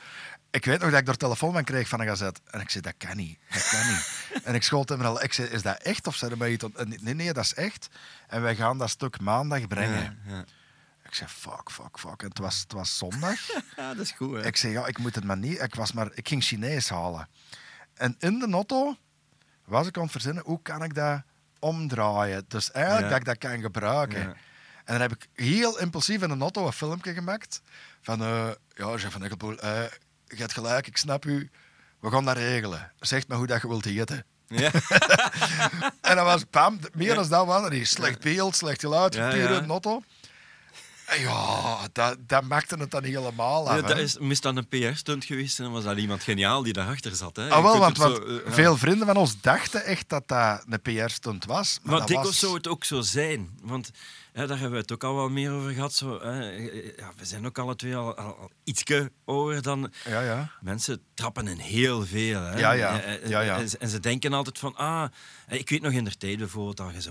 Ik 0.50 0.64
weet 0.64 0.80
nog 0.80 0.90
dat 0.90 0.99
ik 1.00 1.07
door 1.07 1.16
telefoon 1.16 1.52
van 1.52 1.64
kreeg 1.64 1.88
van 1.88 2.00
een 2.00 2.07
gazet. 2.07 2.40
En 2.50 2.61
ik 2.61 2.71
zei, 2.71 2.83
dat 2.83 2.95
kan 2.99 3.16
niet. 3.16 3.38
Dat 3.50 3.68
kan 3.68 3.87
niet. 3.88 4.23
en 4.45 4.54
ik 4.54 4.62
schoot 4.62 4.88
hem 4.88 5.00
er 5.00 5.07
al. 5.07 5.23
Ik 5.23 5.33
zei, 5.33 5.49
is 5.49 5.62
dat 5.62 5.83
echt? 5.83 6.07
Of 6.07 6.16
zei 6.16 6.30
hij 6.30 6.38
mij 6.40 6.50
iets... 6.50 6.64
Nee, 7.02 7.14
nee, 7.14 7.33
dat 7.33 7.45
is 7.45 7.54
echt. 7.54 7.88
En 8.26 8.42
wij 8.42 8.57
gaan 8.57 8.78
dat 8.78 8.90
stuk 8.90 9.21
maandag 9.21 9.66
brengen. 9.66 10.18
Ja, 10.26 10.35
ja. 10.35 10.45
Ik 11.04 11.14
zei, 11.14 11.28
fuck, 11.30 11.71
fuck, 11.71 11.99
fuck. 11.99 12.23
En 12.23 12.28
het 12.28 12.38
was, 12.38 12.61
het 12.61 12.73
was 12.73 12.99
zondag. 12.99 13.38
Ja, 13.76 13.95
dat 13.95 14.04
is 14.04 14.11
goed. 14.12 14.35
Hè? 14.37 14.47
Ik 14.47 14.57
zei, 14.57 14.73
ja, 14.73 14.87
ik 14.87 14.99
moet 14.99 15.14
het 15.14 15.25
maar 15.25 15.37
niet. 15.38 15.62
Ik, 15.62 15.75
was 15.75 15.92
maar, 15.92 16.09
ik 16.14 16.28
ging 16.28 16.42
Chinees 16.42 16.88
halen. 16.88 17.28
En 17.99 18.17
in 18.19 18.38
de 18.38 18.49
auto 18.50 18.97
was 19.64 19.87
ik 19.87 19.97
aan 19.97 20.02
het 20.02 20.12
verzinnen, 20.12 20.43
hoe 20.47 20.62
kan 20.62 20.83
ik 20.83 20.95
dat 20.95 21.23
omdraaien? 21.59 22.45
Dus 22.49 22.71
eigenlijk 22.71 23.05
Ja. 23.05 23.11
dat 23.11 23.19
ik 23.19 23.25
dat 23.25 23.50
kan 23.50 23.61
gebruiken. 23.61 24.21
Ja. 24.21 24.26
En 24.85 24.95
dan 24.99 25.00
heb 25.00 25.12
ik 25.12 25.28
heel 25.35 25.78
impulsief 25.78 26.23
in 26.23 26.28
de 26.28 26.37
auto 26.38 26.67
een 26.67 26.73
filmpje 26.73 27.12
gemaakt. 27.14 27.62
Van, 28.00 28.21
eh, 28.23 28.49
ja, 28.75 28.90
Jeff 28.90 29.12
van 29.12 29.23
Eckelpoel, 29.25 29.59
eh, 29.59 29.83
je 30.26 30.37
hebt 30.37 30.52
gelijk, 30.52 30.87
ik 30.87 30.97
snap 30.97 31.25
u. 31.25 31.50
We 32.00 32.11
gaan 32.11 32.25
dat 32.25 32.37
regelen. 32.37 32.93
Zeg 33.00 33.26
maar 33.28 33.38
hoe 33.38 33.47
dat 33.47 33.61
je 33.62 33.69
wilt 33.69 33.87
eten. 33.87 34.25
Ja. 34.47 34.71
En 36.00 36.17
dan 36.17 36.25
was 36.25 36.45
pam, 36.50 36.78
meer 36.93 37.14
dan 37.14 37.28
dat 37.28 37.47
was 37.47 37.64
er 37.64 37.71
niet. 37.71 37.88
Slecht 37.88 38.21
beeld, 38.21 38.57
slecht 38.57 38.81
geluid, 38.81 39.14
Ja, 39.14 39.31
puur 39.31 39.50
ja. 39.50 39.57
in 39.59 39.62
de 39.62 39.69
auto. 39.69 39.95
En 39.97 40.02
ja, 41.17 41.88
dat, 41.93 42.17
dat 42.27 42.43
maakte 42.45 42.77
het 42.77 42.91
dan 42.91 43.05
helemaal 43.05 43.69
af. 43.69 43.77
Ja, 43.77 43.81
dat 43.83 43.97
hè. 43.97 44.03
is, 44.03 44.19
moest 44.19 44.43
dan 44.43 44.57
een 44.57 44.69
PR-stunt 44.69 45.25
geweest 45.25 45.57
dan 45.57 45.73
was 45.73 45.85
dat 45.85 45.97
iemand 45.99 46.23
geniaal 46.23 46.62
die 46.62 46.73
daarachter 46.73 47.15
zat. 47.17 47.37
Hè? 47.37 47.49
Ah, 47.50 47.62
wel, 47.62 47.79
want, 47.79 47.97
zo, 47.97 48.15
eh, 48.25 48.53
veel 48.53 48.77
vrienden 48.77 49.07
van 49.07 49.17
ons 49.17 49.41
dachten 49.41 49.85
echt 49.85 50.09
dat 50.09 50.29
dat 50.29 50.65
een 50.69 50.83
PR-stunt 50.83 51.45
was. 51.45 51.79
Maar, 51.83 51.91
Maar 51.91 51.99
dat 51.99 52.09
dikwijls 52.09 52.31
was... 52.31 52.38
zou 52.41 52.55
het 52.55 52.69
ook 52.69 52.85
zo 52.85 53.00
zijn. 53.00 53.50
Want 53.62 53.91
hè, 54.33 54.47
daar 54.47 54.59
hebben 54.59 54.75
we 54.77 54.83
het 54.83 54.93
ook 54.93 55.05
al 55.05 55.15
wel 55.15 55.29
meer 55.29 55.53
over 55.53 55.71
gehad. 55.73 55.95
Zo, 55.95 56.21
hè, 56.23 56.50
ja, 56.97 57.12
we 57.17 57.25
zijn 57.25 57.47
ook 57.47 57.59
alle 57.59 57.77
twee 57.77 57.97
al, 57.97 58.17
al, 58.17 58.37
al 58.37 58.50
ietske 58.65 59.13
ouder 59.25 59.63
dan... 59.63 59.93
Ja, 60.04 60.21
ja. 60.21 60.50
Mensen 60.61 61.00
trappen 61.15 61.49
in 61.49 61.59
heel 61.59 62.06
veel. 62.06 62.41
Hè. 62.41 62.59
Ja, 62.59 62.73
ja. 62.73 63.00
En, 63.00 63.23
en-. 63.23 63.56
En, 63.56 63.69
ze- 63.69 63.78
en 63.78 64.00
denken 64.00 64.32
altijd 64.32 64.59
van... 64.59 64.76
Ah, 64.76 65.04
ik 65.49 65.69
weet 65.69 65.82
nog 65.82 65.93
in 65.93 66.04
der 66.04 66.17
tijd 66.17 66.39
bijvoorbeeld 66.39 66.76
dat 66.76 67.04
je. 67.04 67.11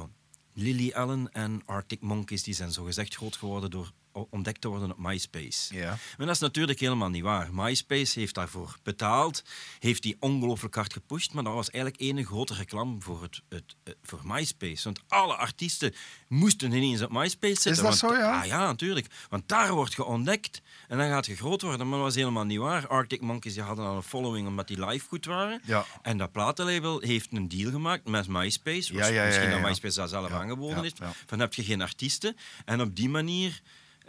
Lily 0.59 0.91
Allen 0.91 1.31
en 1.31 1.61
Arctic 1.65 2.01
Monkeys 2.01 2.43
die 2.43 2.53
zijn 2.53 2.71
zogezegd 2.71 3.15
groot 3.15 3.35
geworden 3.35 3.71
door 3.71 3.91
ontdekt 4.29 4.61
te 4.61 4.67
worden 4.67 4.91
op 4.91 4.97
MySpace. 4.97 5.75
Ja. 5.75 5.87
Maar 6.17 6.25
dat 6.25 6.35
is 6.35 6.41
natuurlijk 6.41 6.79
helemaal 6.79 7.09
niet 7.09 7.23
waar. 7.23 7.49
MySpace 7.53 8.19
heeft 8.19 8.35
daarvoor 8.35 8.77
betaald, 8.83 9.43
heeft 9.79 10.03
die 10.03 10.15
ongelooflijk 10.19 10.75
hard 10.75 10.93
gepusht, 10.93 11.33
maar 11.33 11.43
dat 11.43 11.53
was 11.53 11.69
eigenlijk 11.69 12.03
één 12.03 12.25
grote 12.25 12.53
reclame 12.53 12.95
voor, 12.99 13.21
het, 13.21 13.41
het, 13.49 13.75
het- 13.83 13.97
voor 14.03 14.19
MySpace. 14.23 14.83
Want 14.83 14.99
alle 15.07 15.35
artiesten 15.35 15.93
moesten 16.27 16.71
ineens 16.71 17.01
op 17.01 17.11
MySpace 17.11 17.61
zitten. 17.61 17.83
dat 17.83 17.99
want- 17.99 18.13
zo, 18.13 18.19
ja? 18.19 18.39
Ah 18.39 18.45
ja, 18.45 18.65
natuurlijk. 18.65 19.07
Want 19.29 19.47
daar 19.47 19.73
wordt 19.73 19.93
je 19.93 20.03
ontdekt 20.05 20.61
en 20.87 20.97
dan 20.97 21.07
gaat 21.09 21.25
je 21.25 21.35
groot 21.35 21.61
worden. 21.61 21.87
Maar 21.87 21.97
dat 21.97 22.05
was 22.07 22.15
helemaal 22.15 22.45
niet 22.45 22.59
waar. 22.59 22.87
Arctic 22.87 23.21
Monkeys 23.21 23.53
die 23.53 23.63
hadden 23.63 23.85
al 23.85 23.95
een 23.95 24.03
following 24.03 24.47
omdat 24.47 24.67
die 24.67 24.85
live 24.85 25.07
goed 25.07 25.25
waren. 25.25 25.61
Ja. 25.65 25.85
En 26.01 26.17
dat 26.17 26.31
platenlabel 26.31 26.99
heeft 26.99 27.27
een 27.31 27.47
deal 27.47 27.71
gemaakt 27.71 28.07
met 28.07 28.27
MySpace. 28.27 28.93
Ja, 28.93 29.05
ja, 29.07 29.13
ja, 29.13 29.25
Misschien 29.25 29.49
dat. 29.49 29.61
MySpace 29.61 29.99
dat 29.99 30.09
zelf 30.09 30.31
aangeboden 30.31 30.81
heeft. 30.81 30.99
Van 31.25 31.39
heb 31.39 31.53
je 31.53 31.63
geen 31.63 31.81
artiesten. 31.81 32.35
En 32.65 32.81
op 32.81 32.95
die 32.95 33.09
manier 33.09 33.61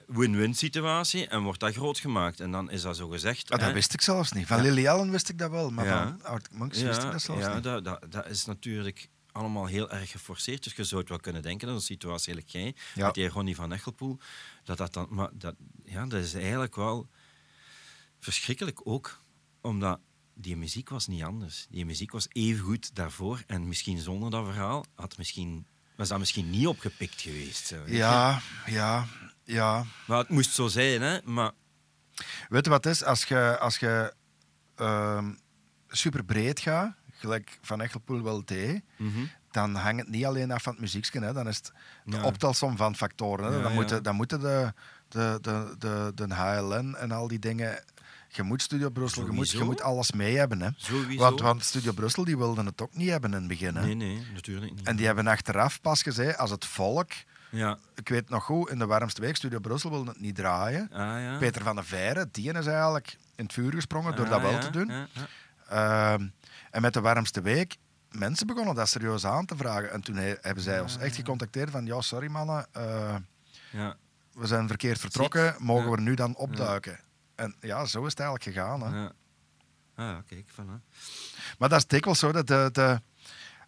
win-win 0.08 0.54
situatie 0.54 1.26
en 1.26 1.42
wordt 1.42 1.60
dat 1.60 1.74
groot 1.74 1.98
gemaakt. 1.98 2.40
En 2.40 2.50
dan 2.50 2.70
is 2.70 2.82
dat 2.82 2.96
zo 2.96 3.08
gezegd. 3.08 3.50
Ah, 3.50 3.58
dat 3.58 3.68
hè. 3.68 3.74
wist 3.74 3.94
ik 3.94 4.00
zelfs 4.00 4.32
niet. 4.32 4.46
Van 4.46 4.60
Lily 4.60 4.86
Allen 4.86 5.10
wist 5.10 5.28
ik 5.28 5.38
dat 5.38 5.50
wel, 5.50 5.70
maar 5.70 5.84
Ja. 5.84 6.02
van 6.06 6.24
Arctic 6.24 6.52
Monkeys 6.52 6.82
wist 6.82 7.02
ik 7.02 7.10
dat 7.12 7.22
zelfs 7.22 7.42
ja, 7.42 7.54
niet. 7.54 7.62
Dat, 7.62 7.84
dat, 7.84 8.06
dat 8.12 8.26
is 8.26 8.44
natuurlijk 8.44 9.08
allemaal 9.32 9.66
heel 9.66 9.90
erg 9.90 10.10
geforceerd. 10.10 10.64
Dus 10.64 10.74
je 10.74 10.84
zou 10.84 11.00
het 11.00 11.08
wel 11.10 11.18
kunnen 11.18 11.42
denken 11.42 11.66
dat 11.66 11.76
een 11.76 11.82
situatie 11.82 12.32
eigenlijk 12.34 12.64
jij, 12.64 12.82
Ja. 12.94 13.04
met 13.06 13.14
die 13.14 13.28
Ronnie 13.28 13.54
van 13.54 13.72
Echelpoel, 13.72 14.18
dat 14.64 14.78
dat 14.78 14.92
dan... 14.92 15.06
Maar 15.10 15.28
dat, 15.32 15.54
ja, 15.84 16.06
dat 16.06 16.22
is 16.22 16.34
eigenlijk 16.34 16.76
wel 16.76 17.08
verschrikkelijk 18.18 18.80
ook, 18.84 19.22
omdat 19.60 20.00
die 20.34 20.56
muziek 20.56 20.88
was 20.88 21.06
niet 21.06 21.22
anders. 21.22 21.66
Die 21.70 21.86
muziek 21.86 22.10
was 22.12 22.26
even 22.32 22.64
goed 22.64 22.94
daarvoor 22.94 23.42
en 23.46 23.68
misschien 23.68 23.98
zonder 23.98 24.30
dat 24.30 24.44
verhaal 24.44 24.84
had 24.94 25.16
misschien, 25.16 25.66
was 25.96 26.08
dat 26.08 26.18
misschien 26.18 26.50
niet 26.50 26.66
opgepikt 26.66 27.20
geweest. 27.20 27.66
zo. 27.66 27.82
Ja, 27.86 28.40
ja, 28.66 29.06
ja. 29.54 29.84
Maar 30.06 30.18
het 30.18 30.28
moest 30.28 30.50
zo 30.54 30.66
zijn, 30.66 31.02
hè. 31.02 31.18
Maar 31.24 31.52
Weet 32.48 32.64
je 32.64 32.70
wat 32.70 32.84
het 32.84 32.94
is? 32.94 33.04
Als 33.04 33.24
je, 33.24 33.58
als 33.58 33.78
je 33.78 34.14
ehm, 34.74 35.30
super 35.88 36.24
breed 36.24 36.60
gaat, 36.60 36.94
gelijk 37.12 37.58
Van 37.62 37.80
Echelpoel 37.80 38.22
wel 38.22 38.44
deed, 38.44 38.82
mhm. 38.96 39.24
dan 39.50 39.74
hangt 39.74 40.00
het 40.00 40.08
niet 40.08 40.24
alleen 40.24 40.50
af 40.50 40.62
van 40.62 40.72
het 40.72 40.80
muziekje. 40.80 41.20
Hè. 41.20 41.32
Dan 41.32 41.48
is 41.48 41.56
het 41.56 41.72
de 42.04 42.16
Ja. 42.16 42.22
optelsom 42.22 42.76
van 42.76 42.96
factoren. 42.96 43.50
Hè. 43.50 43.56
Ja, 43.56 43.62
dan. 43.62 43.72
Moeten, 43.72 44.02
dan 44.02 44.14
moeten 44.14 44.40
de, 44.40 44.72
de, 45.08 45.38
de, 45.40 45.74
de, 45.78 46.12
de 46.14 46.34
HLN 46.34 46.96
en 46.96 47.10
al 47.12 47.28
die 47.28 47.38
dingen... 47.38 47.84
Je 48.30 48.42
moet 48.42 48.62
Studio 48.62 48.90
Brussel, 48.90 49.24
je 49.24 49.32
moet, 49.32 49.50
je 49.50 49.64
moet 49.64 49.80
alles 49.82 50.12
mee 50.12 50.36
hebben. 50.36 50.60
Hè. 50.60 50.68
sowieso... 50.76 51.22
Want, 51.22 51.40
want 51.40 51.64
Studio 51.64 51.92
Brussel 51.92 52.24
die 52.24 52.38
wilden 52.38 52.66
het 52.66 52.80
ook 52.80 52.94
niet 52.94 53.08
hebben 53.08 53.30
in 53.30 53.38
het 53.38 53.48
begin. 53.48 53.76
Hè. 53.76 53.84
Nee, 53.84 53.94
nee, 53.94 54.26
natuurlijk 54.34 54.74
niet. 54.74 54.86
En 54.86 54.96
die 54.96 55.06
hebben 55.06 55.26
achteraf 55.26 55.80
pas 55.80 56.02
gezegd, 56.02 56.38
als 56.38 56.50
het 56.50 56.64
volk... 56.64 57.10
Ja. 57.50 57.78
Ik 57.94 58.08
weet 58.08 58.28
nog 58.28 58.44
goed, 58.44 58.70
in 58.70 58.78
de 58.78 58.86
warmste 58.86 59.20
week, 59.20 59.36
Studio 59.36 59.58
Brussel 59.58 59.90
wilde 59.90 60.10
het 60.10 60.20
niet 60.20 60.34
draaien. 60.34 60.88
Ah, 60.92 60.98
ja. 60.98 61.38
Peter 61.38 61.62
van 61.62 61.74
der 61.74 61.84
Veire, 61.84 62.28
die 62.32 62.52
is 62.52 62.66
eigenlijk 62.66 63.16
in 63.36 63.44
het 63.44 63.52
vuur 63.52 63.72
gesprongen 63.72 64.16
door 64.16 64.24
Ah, 64.24 64.30
dat 64.30 64.40
wel 64.40 64.50
ja, 64.50 64.58
te 64.58 64.70
doen. 64.70 64.92
Ehm, 65.68 66.28
en 66.70 66.82
met 66.82 66.92
de 66.94 67.00
warmste 67.00 67.40
week, 67.40 67.76
mensen 68.10 68.46
begonnen 68.46 68.74
dat 68.74 68.88
serieus 68.88 69.24
aan 69.26 69.46
te 69.46 69.56
vragen. 69.56 69.92
En 69.92 70.00
toen 70.00 70.16
he- 70.16 70.36
hebben 70.40 70.62
zij 70.62 70.80
ons 70.80 70.96
echt 70.96 71.16
gecontacteerd 71.16 71.70
van, 71.70 71.86
ja, 71.86 72.00
sorry 72.00 72.28
mannen, 72.28 72.66
eh, 72.72 73.16
Ja. 73.72 73.96
we 74.32 74.46
zijn 74.46 74.68
verkeerd 74.68 74.98
vertrokken, 75.00 75.54
mogen 75.58 75.90
we 75.90 76.00
nu 76.00 76.14
dan 76.14 76.34
opduiken? 76.36 77.00
En 77.34 77.54
ja, 77.60 77.84
zo 77.84 78.04
is 78.04 78.10
het 78.10 78.20
eigenlijk 78.20 78.56
gegaan. 78.56 78.80
Hè. 78.82 78.98
Ja. 79.00 79.12
Ah, 79.94 80.16
kijk, 80.26 80.46
voilà. 80.52 80.82
Maar 81.58 81.68
dat 81.68 81.78
is 81.78 81.86
dikwijls 81.86 82.18
zo, 82.18 82.32
dat 82.32 82.46
de, 82.46 82.68
de, 82.72 83.00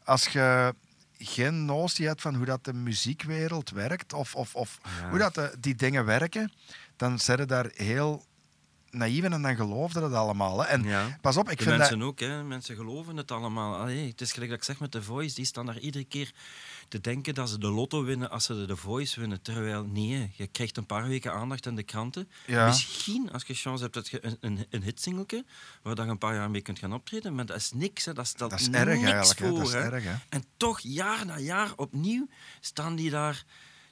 als 0.05 0.27
je 0.29 0.75
geen 1.23 1.65
notie 1.65 2.07
hebt 2.07 2.21
van 2.21 2.35
hoe 2.35 2.45
dat 2.45 2.65
de 2.65 2.73
muziekwereld 2.75 3.71
werkt, 3.71 4.13
of, 4.13 4.35
of, 4.35 4.55
of 4.55 4.79
Ja. 4.83 5.09
hoe 5.11 5.19
dat 5.19 5.35
de, 5.35 5.55
die 5.59 5.75
dingen 5.75 6.05
werken, 6.05 6.53
dan 6.97 7.19
zijn 7.19 7.47
daar 7.47 7.71
heel 7.75 8.25
naïef 8.91 9.25
en 9.25 9.43
dan 9.43 9.57
geloofden 9.57 10.03
het 10.03 10.13
allemaal. 10.13 10.61
Hè. 10.61 10.67
En 10.67 10.83
Ja. 10.83 11.19
pas 11.21 11.37
op, 11.37 11.51
ik 11.51 11.59
de 11.59 11.65
vind 11.65 11.77
mensen 11.77 11.99
dat... 11.99 12.09
ook, 12.09 12.21
hè. 12.21 12.43
mensen 12.45 12.77
geloven 12.77 13.17
het 13.17 13.31
allemaal. 13.31 13.77
Allee, 13.77 14.09
het 14.09 14.21
is 14.21 14.33
gelijk 14.33 14.51
dat 14.51 14.59
ik 14.59 14.65
zeg 14.65 14.81
met 14.81 14.91
The 14.91 15.03
Voice, 15.03 15.35
die 15.35 15.45
staan 15.45 15.67
daar 15.67 15.79
iedere 15.79 16.05
keer 16.05 16.33
te 16.91 17.01
denken 17.01 17.35
dat 17.35 17.49
ze 17.51 17.59
de 17.59 17.69
lotto 17.71 18.05
winnen 18.05 18.31
als 18.31 18.45
ze 18.45 18.55
de 18.55 18.67
The 18.67 18.77
Voice 18.77 19.21
winnen. 19.21 19.43
Terwijl, 19.43 19.85
nee, 19.85 20.31
je 20.37 20.47
krijgt 20.47 20.77
een 20.77 20.87
paar 20.87 21.09
weken 21.09 21.33
aandacht 21.33 21.67
in 21.67 21.75
de 21.77 21.83
kranten. 21.83 22.29
Ja. 22.47 22.67
Misschien, 22.67 23.33
als 23.33 23.45
je 23.47 23.55
chance 23.55 23.83
hebt, 23.83 23.95
dat 23.95 24.09
je 24.09 24.25
een, 24.25 24.37
een, 24.41 24.67
een 24.71 24.83
hitsingeltje, 24.83 25.45
waar 25.83 25.97
je 25.97 26.03
een 26.03 26.19
paar 26.19 26.35
jaar 26.35 26.51
mee 26.51 26.61
kunt 26.61 26.79
gaan 26.79 26.93
optreden. 26.93 27.35
Maar 27.35 27.47
dat 27.47 27.57
is 27.57 27.73
niks, 27.73 28.05
hè. 28.05 28.13
dat 28.13 28.27
stelt 28.27 28.51
Dat 28.51 28.61
is 28.61 28.67
niks 28.69 28.79
erg 28.79 28.89
eigenlijk. 29.03 29.39
hè. 29.39 29.49
voor. 29.49 29.59
Dat 29.59 29.67
is 29.67 29.73
hè. 29.73 29.81
erg, 29.81 30.05
hè. 30.05 30.15
En 30.29 30.45
toch, 30.57 30.81
jaar 30.81 31.27
na 31.27 31.39
jaar 31.39 31.73
opnieuw, 31.77 32.29
staan 32.61 32.97
die 32.97 33.11
daar 33.11 33.45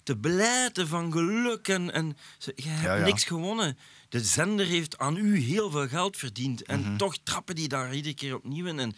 te 0.02 0.16
blijten 0.16 0.88
van 0.88 1.12
geluk. 1.12 1.68
En, 1.68 1.92
en 1.92 2.16
ze- 2.38 2.52
je 2.56 2.68
hebt 2.68 2.82
Ja, 2.84 2.94
ja. 2.94 3.04
niks 3.04 3.24
gewonnen. 3.24 3.78
De 4.08 4.20
zender 4.24 4.66
heeft 4.66 4.98
aan 4.98 5.16
u 5.16 5.38
heel 5.38 5.70
veel 5.70 5.88
geld 5.88 6.16
verdiend. 6.16 6.62
En 6.62 6.80
Mhm. 6.80 6.96
toch 6.96 7.16
trappen 7.22 7.54
die 7.54 7.68
daar 7.68 7.94
iedere 7.94 8.14
keer 8.14 8.34
opnieuw 8.34 8.66
in. 8.66 8.78
En 8.78 8.96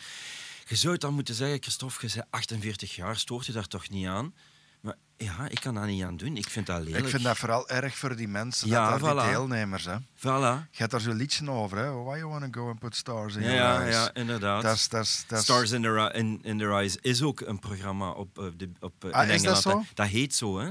je 0.71 0.77
zou 0.77 0.97
dan 0.99 1.15
moeten 1.15 1.35
zeggen, 1.35 1.63
Christophe, 1.63 2.07
je 2.07 2.13
bent 2.15 2.27
48 2.31 2.95
jaar, 2.95 3.17
stoort 3.17 3.47
je 3.47 3.53
daar 3.53 3.67
toch 3.67 3.89
niet 3.89 4.07
aan? 4.07 4.35
Maar 4.81 4.95
ja, 5.17 5.49
ik 5.49 5.61
kan 5.61 5.75
daar 5.75 5.87
niet 5.87 6.03
aan 6.05 6.17
doen. 6.17 6.37
Ik 6.37 6.49
vind 6.49 6.67
dat 6.67 6.83
lelijk. 6.83 7.05
Ik 7.05 7.11
vind 7.11 7.23
dat 7.23 7.39
vooral 7.39 7.69
erg 7.69 7.97
voor 7.97 8.17
die 8.17 8.29
mensen, 8.29 8.69
Ja, 8.69 8.99
dat 8.99 9.11
die 9.17 9.29
deelnemers. 9.31 9.85
Hè. 9.85 9.97
Voilà. 9.99 10.69
Je 10.71 10.77
hebt 10.79 10.91
daar 10.91 11.01
zo'n 11.01 11.15
liedje 11.17 11.51
over, 11.51 11.79
hè? 11.79 11.91
Why 11.91 12.17
you 12.17 12.29
wanna 12.29 12.49
go 12.51 12.69
and 12.69 12.79
put 12.79 12.97
stars 12.97 13.35
in 13.35 13.43
Ja, 13.43 13.49
your 13.49 13.63
ja, 13.65 13.81
eyes. 13.81 13.95
ja, 13.95 14.15
inderdaad. 14.15 14.63
Dat 14.63 14.75
is, 14.77 14.89
dat 14.89 15.05
is, 15.05 15.25
dat 15.27 15.39
is- 15.39 15.45
Stars 15.45 15.71
in, 15.71 15.83
the, 15.83 16.11
in, 16.15 16.39
in 16.43 16.59
the 16.59 16.77
Rise 16.77 16.99
is 17.01 17.23
ook 17.23 17.41
een 17.41 17.59
programma 17.59 18.11
op, 18.11 18.39
eh, 18.39 18.45
de, 18.57 18.71
op 18.81 19.05
eh, 19.05 19.11
Ah, 19.11 19.29
in 19.29 19.35
is 19.35 19.43
dat 19.43 19.57
Engeland. 19.65 19.87
zo? 19.87 19.93
Dat 19.95 20.07
heet 20.07 20.35
zo, 20.35 20.59
hè? 20.59 20.71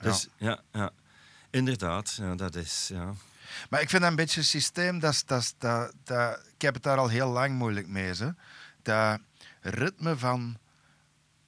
Dus 0.00 0.28
ja, 0.36 0.60
ja. 0.72 0.90
Inderdaad, 1.50 2.14
ja, 2.20 2.34
dat 2.34 2.54
is. 2.54 2.88
Ja. 2.92 3.14
Maar 3.70 3.80
ik 3.80 3.88
vind 3.90 4.02
dat 4.02 4.10
een 4.10 4.16
beetje 4.16 4.40
een 4.40 4.46
systeem, 4.46 4.98
dat, 4.98 5.22
dat, 5.26 5.54
dat, 5.58 5.92
dat, 6.04 6.40
ik 6.54 6.62
heb 6.62 6.74
het 6.74 6.82
daar 6.82 6.98
al 6.98 7.08
heel 7.08 7.28
lang 7.28 7.54
moeilijk 7.54 7.86
mee. 7.88 8.12
Hè. 8.12 8.28
Dat 8.86 9.18
ritme 9.60 10.16
van... 10.16 10.56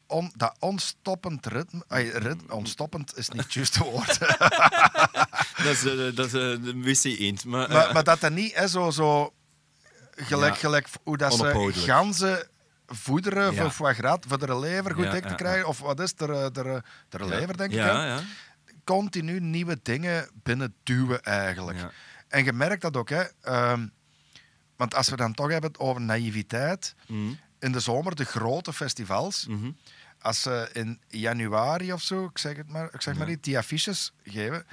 On, 0.07 0.33
dat 0.37 0.57
onstoppend 0.59 1.47
ritme... 1.47 1.85
Ay, 1.89 2.09
rit, 2.09 2.51
onstoppend 2.51 3.17
is 3.17 3.29
niet 3.29 3.43
het 3.43 3.53
juiste 3.55 3.85
woord. 3.85 4.19
Dat 5.65 5.67
is, 5.67 5.85
eh, 5.85 6.17
dat 6.17 6.27
is 6.27 6.33
eh, 6.33 6.65
de 6.65 6.81
wc 6.83 7.05
eend. 7.05 7.45
Maar, 7.45 7.69
maar, 7.69 7.87
eh, 7.87 7.93
maar 7.93 8.05
dat 8.05 8.21
dat 8.21 8.33
niet 8.33 8.55
is 8.57 8.71
zo, 8.71 8.91
zo 8.91 9.35
gelijk, 10.11 10.53
Ja. 10.55 10.59
gelijk 10.61 10.89
hoe 11.03 11.17
dat 11.17 11.35
ze 11.35 11.71
ganzen 11.75 12.49
voederen 12.87 13.53
Ja. 13.55 13.61
voor 13.63 13.71
foie 13.71 13.95
gras, 13.95 14.19
voor 14.29 14.47
de 14.47 14.59
lever 14.59 14.95
goed 14.95 15.05
Ja, 15.05 15.11
dik 15.11 15.27
te 15.27 15.35
krijgen. 15.35 15.69
Of 15.69 15.79
wat 15.81 16.01
is 16.01 16.13
er, 16.17 16.53
de, 16.53 16.83
de, 17.09 17.25
lever, 17.25 17.57
denk 17.57 17.71
ik. 17.71 17.77
ja. 17.77 18.21
Continu 18.85 19.41
nieuwe 19.41 19.79
dingen 19.83 20.31
binnen 20.43 20.75
duwen 20.83 21.23
eigenlijk. 21.23 21.79
En 22.29 22.45
je 22.45 22.53
merkt 22.53 22.83
dat 22.83 22.97
ook, 22.97 23.09
hè. 23.09 23.23
Ehm, 23.41 23.87
want 24.79 24.95
als 24.95 25.09
we 25.09 25.17
dan 25.17 25.35
toch 25.35 25.51
hebben 25.51 25.71
het 25.71 25.81
over 25.81 26.01
naïviteit. 26.01 26.95
Mhm, 27.07 27.33
In 27.59 27.73
de 27.73 27.81
zomer 27.81 28.15
de 28.15 28.25
grote 28.25 28.73
festivals. 28.73 29.47
mhm. 29.49 29.71
Als 30.21 30.43
ze 30.43 30.69
in 30.73 31.01
januari 31.09 31.93
of 31.93 32.03
zo, 32.03 32.25
ik 32.25 32.39
zeg, 32.39 32.57
het 32.57 32.69
maar, 32.69 32.89
ik 32.93 33.01
zeg 33.03 33.15
maar 33.15 33.27
Ja. 33.27 33.31
niet, 33.33 33.45
die 33.45 33.59
affiches 33.59 34.13
geven. 34.25 34.67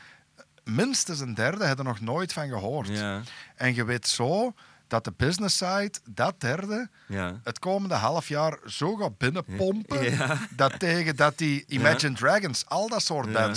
Minstens 0.64 1.20
een 1.20 1.34
derde 1.34 1.66
hebben 1.66 1.86
er 1.86 1.92
nog 1.92 2.02
nooit 2.02 2.34
van 2.34 2.48
gehoord. 2.48 2.88
Ja, 2.88 3.22
En 3.56 3.76
je 3.76 3.84
weet 3.86 4.08
zo 4.08 4.54
dat 4.88 5.04
de 5.04 5.14
business 5.18 5.58
side, 5.58 5.92
dat 6.10 6.40
derde, 6.42 6.90
ja. 7.08 7.40
het 7.44 7.60
komende 7.60 7.96
half 7.96 8.28
jaar 8.28 8.58
zo 8.66 8.96
gaat 8.96 9.18
binnenpompen. 9.18 10.12
Ja. 10.12 10.38
Dat 10.50 10.80
tegen 10.80 11.16
dat 11.16 11.38
die 11.38 11.64
Imagine 11.68 12.16
Dragons, 12.16 12.66
al 12.66 12.88
dat 12.90 13.04
soort 13.04 13.30
ja. 13.32 13.54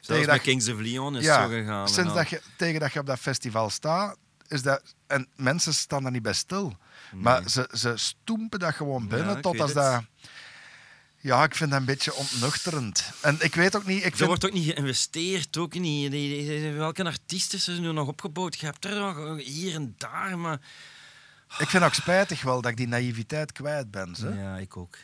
tegen 0.00 0.26
dat 0.26 0.40
Kings 0.40 0.68
of 0.68 0.78
Leon 0.80 1.16
is 1.16 1.24
zo 1.24 1.46
gegaan. 1.48 1.88
sinds 1.88 2.14
dat 2.14 2.28
je, 2.28 2.40
tegen 2.56 2.80
dat 2.80 2.92
je 2.92 2.98
op 3.00 3.06
dat 3.06 3.18
festival 3.18 3.70
staat, 3.70 4.16
is 4.50 4.62
dat... 4.62 4.94
En 5.06 5.28
mensen 5.36 5.74
staan 5.74 6.02
daar 6.02 6.12
niet 6.12 6.22
bij 6.22 6.32
stil. 6.32 6.76
Maar 7.14 7.48
ze, 7.48 7.68
ze 7.72 7.92
stoempen 7.96 8.58
dat 8.58 8.74
gewoon 8.74 9.08
binnen 9.08 9.34
Ja, 9.34 9.40
tot 9.40 9.60
als 9.60 9.72
het. 9.74 9.82
dat... 9.82 10.04
Ja, 11.22 11.44
ik 11.44 11.54
vind 11.54 11.70
dat 11.70 11.80
een 11.80 11.86
beetje 11.86 12.14
ontnuchterend. 12.14 13.10
En 13.20 13.36
ik 13.40 13.54
weet 13.54 13.76
ook 13.76 13.86
niet... 13.86 13.98
Ik 13.98 14.04
Er 14.10 14.16
vind, 14.16 14.28
wordt 14.28 14.44
ook 14.46 14.52
niet 14.52 14.72
geïnvesteerd, 14.72 15.56
ook 15.56 15.74
niet. 15.74 16.12
Welke 16.76 17.04
artiesten 17.04 17.58
is 17.58 17.66
er 17.66 17.80
nu 17.80 17.92
nog 17.92 18.08
opgebouwd? 18.08 18.58
Je 18.58 18.66
hebt 18.66 18.84
er 18.84 19.00
nog 19.00 19.42
hier 19.42 19.74
en 19.74 19.94
daar, 19.98 20.38
maar... 20.38 20.60
ik 21.58 21.68
vind 21.68 21.84
ook 21.84 21.94
spijtig 21.94 22.42
wel 22.42 22.60
dat 22.60 22.70
ik 22.70 22.76
die 22.76 22.88
naïviteit 22.88 23.52
kwijt 23.52 23.90
ben. 23.90 24.14
Ze. 24.14 24.28
Ja, 24.28 24.56
ik 24.56 24.76
ook. 24.76 24.96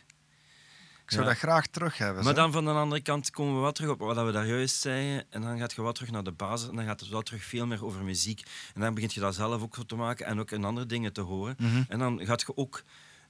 Ik 1.07 1.13
zou 1.13 1.25
Ja. 1.25 1.29
dat 1.29 1.39
graag 1.39 1.67
terug 1.67 1.99
hebben. 1.99 2.25
Maar 2.25 2.35
dan 2.35 2.53
van 2.53 2.65
de 2.65 2.71
andere 2.71 3.01
kant 3.01 3.31
komen 3.31 3.55
we 3.55 3.61
wat 3.61 3.75
terug 3.75 3.91
op 3.91 3.99
wat 3.99 4.25
we 4.27 4.33
daar 4.33 4.47
juist 4.47 4.81
zeiden. 4.81 5.25
En 5.31 5.41
dan 5.43 5.59
gaat 5.59 5.73
je 5.73 5.83
wat 5.83 5.95
terug 5.95 6.11
naar 6.11 6.25
de 6.25 6.33
basis. 6.33 6.69
En 6.69 6.77
dan 6.77 6.85
gaat 6.85 7.01
het 7.01 7.09
wel 7.09 7.23
terug 7.23 7.45
veel 7.45 7.67
meer 7.67 7.85
over 7.85 8.03
muziek. 8.05 8.43
En 8.75 8.81
dan 8.81 8.95
begint 8.95 9.15
je 9.15 9.21
dat 9.21 9.35
zelf 9.35 9.63
ook 9.63 9.75
zo 9.75 9.83
te 9.83 9.97
maken 9.97 10.27
en 10.27 10.41
ook 10.41 10.51
in 10.51 10.65
andere 10.65 10.87
dingen 10.87 11.13
te 11.13 11.21
horen. 11.21 11.55
Mhm. 11.59 11.83
En 11.89 11.99
dan 11.99 12.21
gaat 12.27 12.41
je 12.41 12.57
ook 12.57 12.83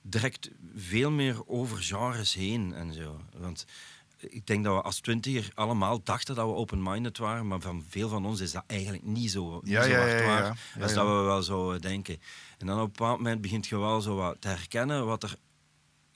direct 0.03 0.51
veel 0.77 1.11
meer 1.11 1.47
over 1.47 1.79
genres 1.83 2.35
heen 2.35 2.75
en 2.75 2.93
zo. 2.93 3.21
Want 3.37 3.65
ik 4.19 4.47
denk 4.47 4.65
dat 4.65 4.75
we 4.75 4.83
als 4.83 5.01
twintiger 5.01 5.51
allemaal 5.55 6.01
dachten 6.03 6.35
dat 6.35 6.47
we 6.47 6.55
open-minded 6.55 7.19
waren, 7.19 7.47
maar 7.47 7.61
van 7.61 7.85
veel 7.89 8.09
van 8.09 8.27
ons 8.27 8.41
is 8.41 8.53
dat 8.53 8.65
eigenlijk 8.67 9.03
niet 9.03 9.31
zo, 9.31 9.61
niet 9.62 9.73
Ja, 9.73 9.83
zo 9.83 9.89
ja, 9.89 9.99
hard 9.99 10.11
ja, 10.11 10.19
ja. 10.19 10.25
waar 10.27 10.59
Ja, 10.77 10.83
als 10.83 10.93
dat 10.95 11.07
we 11.07 11.12
wel 11.12 11.43
zouden 11.43 11.81
denken. 11.81 12.21
En 12.59 12.67
dan 12.67 12.77
op 12.81 12.85
een 12.87 12.93
bepaald 12.93 13.17
moment 13.19 13.41
begint 13.41 13.67
je 13.67 13.79
wel 13.79 14.01
zo 14.01 14.17
wat 14.17 14.37
te 14.41 14.49
herkennen 14.49 15.07
wat 15.07 15.23
er 15.23 15.37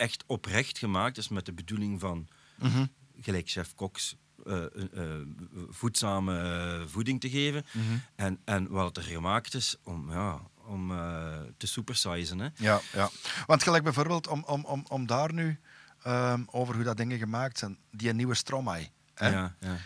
echt 0.00 0.24
oprecht 0.26 0.78
gemaakt 0.78 1.16
is 1.16 1.28
met 1.28 1.46
de 1.46 1.52
bedoeling 1.52 2.00
van, 2.00 2.28
Mhm. 2.58 2.86
gelijk 3.20 3.48
chef 3.48 3.74
Cox, 3.74 4.16
eh, 4.46 4.64
eh, 4.64 4.70
eh, 4.92 5.26
voedzame 5.68 6.84
voeding 6.88 7.20
te 7.20 7.30
geven. 7.30 7.64
Mhm. 7.72 7.96
en, 8.16 8.40
en 8.44 8.68
wat 8.68 8.96
er 8.96 9.02
gemaakt 9.02 9.54
is 9.54 9.76
om, 9.82 10.12
ja, 10.12 10.40
om 10.66 10.88
te 11.56 11.66
supersizen. 11.66 12.38
Hè. 12.38 12.48
Ja, 12.56 12.80
ja. 12.92 13.10
Want 13.46 13.62
gelijk 13.62 13.84
bijvoorbeeld, 13.84 14.26
om, 14.26 14.44
om, 14.44 14.64
om, 14.64 14.84
om 14.88 15.06
daar 15.06 15.32
nu 15.32 15.58
ehm, 16.02 16.42
over 16.46 16.74
hoe 16.74 16.84
dat 16.84 16.96
dingen 16.96 17.18
gemaakt 17.18 17.58
zijn, 17.58 17.78
die 17.90 18.12
nieuwe 18.12 18.34
Stromae. 18.34 18.88
Hè? 19.14 19.28
Ja, 19.28 19.56
ja. 19.60 19.76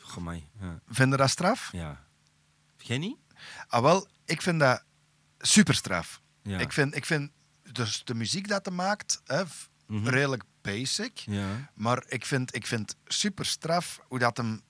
Goh, 0.00 0.34
ja. 0.60 0.80
Vinden 0.88 1.18
dat 1.18 1.30
straf? 1.30 1.72
ja. 1.72 2.06
Jij 2.76 2.98
niet? 2.98 3.16
Ah, 3.68 3.82
wel, 3.82 4.08
ik 4.24 4.42
vind 4.42 4.60
dat 4.60 4.82
super 5.38 5.74
straf. 5.74 6.20
Ja. 6.42 6.58
Ik, 6.58 6.72
vind, 6.72 6.96
ik 6.96 7.04
vind 7.04 7.30
dus 7.72 8.02
de 8.04 8.14
muziek 8.14 8.48
dat 8.48 8.66
hij 8.66 8.74
maakt 8.74 9.20
hè, 9.24 9.42
Mhm. 9.86 10.08
redelijk 10.08 10.42
basic. 10.62 11.18
Ja. 11.18 11.46
Maar 11.74 12.02
ik 12.08 12.26
vind, 12.26 12.54
ik 12.54 12.66
vind 12.66 12.94
super 13.06 13.46
straf 13.46 14.00
hoe 14.08 14.18
dat 14.18 14.36
hem 14.36 14.60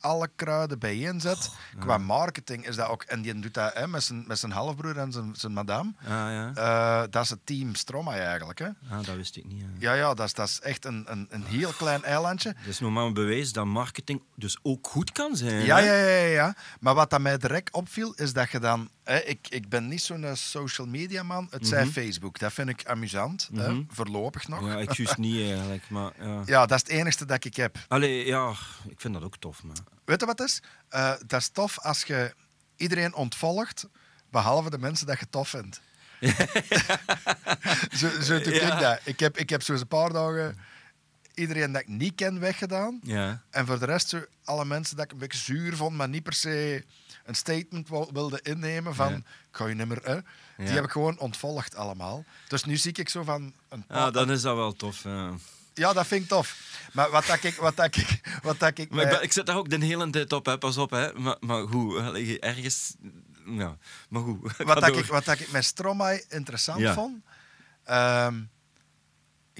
alle 0.00 0.30
kruiden 0.36 0.78
bijeenzet. 0.78 1.50
Qua 1.78 1.98
marketing 1.98 2.66
is 2.66 2.76
dat 2.76 2.88
ook... 2.88 3.02
En 3.02 3.22
die 3.22 3.38
doet 3.38 3.54
dat 3.54 3.74
hè, 3.74 3.88
met, 3.88 4.02
zijn, 4.02 4.24
met 4.26 4.38
zijn 4.38 4.52
halfbroer 4.52 4.98
en 4.98 5.12
zijn, 5.12 5.34
zijn 5.36 5.52
madame. 5.52 5.92
Ah, 6.02 6.08
ja. 6.08 6.52
Eh, 6.54 7.02
dat 7.10 7.22
is 7.24 7.30
het 7.30 7.38
team 7.46 7.74
Stromae 7.74 8.18
eigenlijk. 8.20 8.58
Hè. 8.58 8.66
Ah, 8.90 9.04
dat 9.04 9.16
wist 9.16 9.36
ik 9.36 9.44
niet. 9.44 9.60
Ja. 9.60 9.66
Ja, 9.78 9.92
ja, 9.94 10.14
dat 10.14 10.26
is, 10.26 10.34
dat 10.34 10.48
is 10.48 10.60
echt 10.60 10.84
een, 10.84 11.04
een, 11.06 11.26
een 11.30 11.44
heel 11.44 11.72
klein 11.72 12.04
eilandje. 12.04 12.52
Dat 12.52 12.66
is 12.66 12.78
nog 12.80 12.92
maar 12.92 13.04
een 13.04 13.14
bewijs 13.14 13.52
dat 13.52 13.64
marketing 13.66 14.22
dus 14.34 14.58
ook 14.62 14.86
goed 14.86 15.12
kan 15.12 15.36
zijn. 15.36 15.64
Ja, 15.64 15.76
hè? 15.76 15.82
ja, 15.82 15.92
ja, 16.06 16.16
ja, 16.16 16.26
ja. 16.26 16.54
Maar 16.80 16.94
wat 16.94 17.10
dat 17.10 17.20
mij 17.20 17.38
direct 17.38 17.72
opviel, 17.72 18.12
is 18.14 18.32
dat 18.32 18.50
je 18.50 18.58
dan... 18.58 18.90
Hè, 19.08 19.18
ik, 19.18 19.46
ik 19.48 19.68
ben 19.68 19.88
niet 19.88 20.02
zo'n 20.02 20.24
eh, 20.24 20.34
social 20.34 20.86
media 20.86 21.22
man. 21.22 21.46
Het 21.50 21.66
zij 21.66 21.86
Facebook. 21.86 22.38
Dat 22.38 22.52
vind 22.52 22.68
ik 22.68 22.86
amusant. 22.86 23.48
hè, 23.54 23.72
Mhm. 23.72 23.82
voorlopig 23.88 24.48
nog. 24.48 24.60
Ja, 24.60 24.72
Ja. 24.72 24.78
ik 24.78 24.92
juist 24.92 25.16
niet 25.16 25.50
eigenlijk, 25.50 25.90
maar 25.90 26.12
ja. 26.46 26.66
dat 26.66 26.70
is 26.72 26.80
het 26.80 26.88
enige 26.88 27.24
dat 27.24 27.44
ik 27.44 27.56
heb. 27.56 27.76
Allee, 27.88 28.26
ja, 28.26 28.50
ik 28.88 29.00
vind 29.00 29.14
dat 29.14 29.22
ook 29.22 29.36
tof, 29.36 29.62
maar... 29.62 29.76
Weet 30.04 30.20
je 30.20 30.26
wat 30.26 30.38
het 30.38 30.48
is? 30.48 30.62
Eh, 30.88 31.12
dat 31.26 31.40
is 31.40 31.48
tof 31.48 31.78
als 31.78 32.02
je 32.02 32.34
iedereen 32.76 33.14
ontvolgt, 33.14 33.86
behalve 34.30 34.70
de 34.70 34.78
mensen 34.78 35.06
dat 35.06 35.18
je 35.18 35.26
tof 35.30 35.48
vindt. 35.48 35.80
zo 37.98 38.08
zo 38.20 38.40
doe 38.40 38.54
Ja. 38.54 38.74
ik 38.74 38.80
dat. 38.80 39.00
Ik 39.04 39.20
heb, 39.20 39.38
ik 39.38 39.50
heb 39.50 39.62
zo'n 39.62 39.86
paar 39.88 40.12
dagen 40.12 40.58
iedereen 41.38 41.72
dat 41.72 41.82
ik 41.82 41.88
niet 41.88 42.14
ken 42.14 42.40
weggedaan. 42.40 43.00
Ja. 43.02 43.42
En 43.50 43.66
voor 43.66 43.78
de 43.78 43.84
rest 43.84 44.14
alle 44.44 44.64
mensen 44.64 44.96
dat 44.96 45.04
ik 45.04 45.12
een 45.12 45.18
beetje 45.18 45.38
zuur 45.38 45.76
vond, 45.76 45.96
maar 45.96 46.08
niet 46.08 46.22
per 46.22 46.32
se 46.32 46.84
een 47.24 47.34
statement 47.34 47.88
wil- 47.88 48.10
wilde 48.12 48.40
innemen 48.42 48.94
van 48.94 49.10
Ja. 49.10 49.16
ik 49.16 49.24
ga 49.50 49.66
je 49.66 49.74
meer, 49.74 50.00
hè. 50.02 50.14
Die 50.56 50.66
Ja. 50.66 50.72
heb 50.72 50.84
ik 50.84 50.90
gewoon 50.90 51.18
ontvolgd 51.18 51.76
allemaal. 51.76 52.24
Dus 52.48 52.64
nu 52.64 52.76
zie 52.76 52.92
ik 52.92 53.08
zo 53.08 53.22
van 53.22 53.52
een 53.68 53.84
ja, 53.88 54.10
dan 54.10 54.30
is 54.30 54.42
dat 54.42 54.56
wel 54.56 54.72
tof. 54.72 55.02
Ja. 55.02 55.32
Ja, 55.74 55.92
dat 55.92 56.06
vind 56.06 56.22
ik 56.22 56.28
tof. 56.28 56.56
Maar 56.92 57.10
wat 57.10 57.26
dat 57.26 57.42
ik... 57.44 57.54
Wat 57.54 57.76
dat 57.76 57.96
ik, 57.96 58.20
wat 58.42 58.58
dat 58.58 58.78
ik, 58.78 58.90
Maar 58.90 59.04
ik, 59.04 59.10
ben- 59.10 59.22
ik 59.22 59.32
zit 59.32 59.46
daar 59.46 59.56
ook 59.56 59.70
de 59.70 59.84
hele 59.84 60.10
tijd 60.10 60.32
op, 60.32 60.46
hè. 60.46 60.58
pas 60.58 60.76
op. 60.76 60.90
Hè. 60.90 61.12
Maar, 61.12 61.36
maar 61.40 61.66
goed, 61.68 61.96
ergens... 62.40 62.94
Ja, 63.46 63.76
maar 64.08 64.22
goed. 64.22 64.56
wat, 64.56 64.80
dat 64.80 64.96
ik, 64.96 65.04
wat 65.04 65.24
dat 65.24 65.40
ik 65.40 65.50
met 65.50 65.64
Stromae 65.64 66.24
interessant 66.28 66.80
Ja. 66.80 66.94
vond, 66.94 67.22
ehm, 67.84 68.34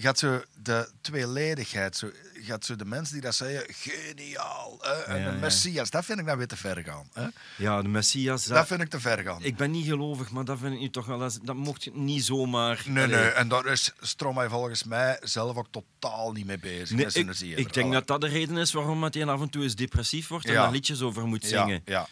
gaat 0.02 0.18
zo 0.18 0.42
de 0.62 0.90
tweeledigheid, 1.00 1.96
zo, 1.96 2.10
gaat 2.34 2.64
zo 2.64 2.76
de 2.76 2.84
mensen 2.84 3.12
die 3.12 3.22
dat 3.22 3.34
zeggen, 3.34 3.74
geniaal, 3.74 4.78
hè, 4.80 4.92
en 4.92 5.20
Ja, 5.20 5.26
een 5.26 5.34
ja. 5.34 5.40
messias, 5.40 5.90
dat 5.90 6.04
vind 6.04 6.18
ik 6.18 6.26
dan 6.26 6.36
weer 6.36 6.46
te 6.46 6.56
ver 6.56 6.82
gaan. 6.84 7.08
Hè? 7.12 7.26
Ja, 7.56 7.82
de 7.82 7.88
Messias... 7.88 8.44
Dat 8.44 8.66
vind 8.66 8.80
ik 8.80 8.88
te 8.90 9.00
ver 9.00 9.18
gaan. 9.18 9.42
Ik 9.42 9.56
ben 9.56 9.70
niet 9.70 9.86
gelovig, 9.86 10.30
maar 10.30 10.44
dat 10.44 10.58
vind 10.58 10.72
ik 10.74 10.80
nu 10.80 10.90
toch 10.90 11.06
wel... 11.06 11.18
Dat, 11.18 11.38
dat 11.42 11.56
mocht 11.56 11.84
je 11.84 11.90
niet 11.94 12.24
zomaar... 12.24 12.82
Nee, 12.86 13.04
allee. 13.04 13.16
nee, 13.16 13.28
en 13.28 13.48
daar 13.48 13.66
is 13.66 13.92
Stromae 14.00 14.48
volgens 14.48 14.84
mij 14.84 15.18
zelf 15.22 15.56
ook 15.56 15.68
totaal 15.70 16.32
niet 16.32 16.46
mee 16.46 16.58
bezig. 16.58 16.96
Nee, 17.14 17.26
ik, 17.52 17.58
ik 17.58 17.72
denk 17.72 17.92
dat 17.92 18.06
dat 18.06 18.20
de 18.20 18.28
reden 18.28 18.56
is 18.56 18.72
waarom 18.72 19.02
hij 19.02 19.26
af 19.26 19.40
en 19.40 19.50
toe 19.50 19.62
eens 19.62 19.74
depressief 19.76 20.28
wordt 20.28 20.46
en 20.46 20.52
Ja. 20.52 20.62
daar 20.62 20.70
liedjes 20.72 21.00
over 21.00 21.26
moet 21.26 21.44
zingen. 21.44 21.82
Ja, 21.84 21.92
ja. 21.98 22.06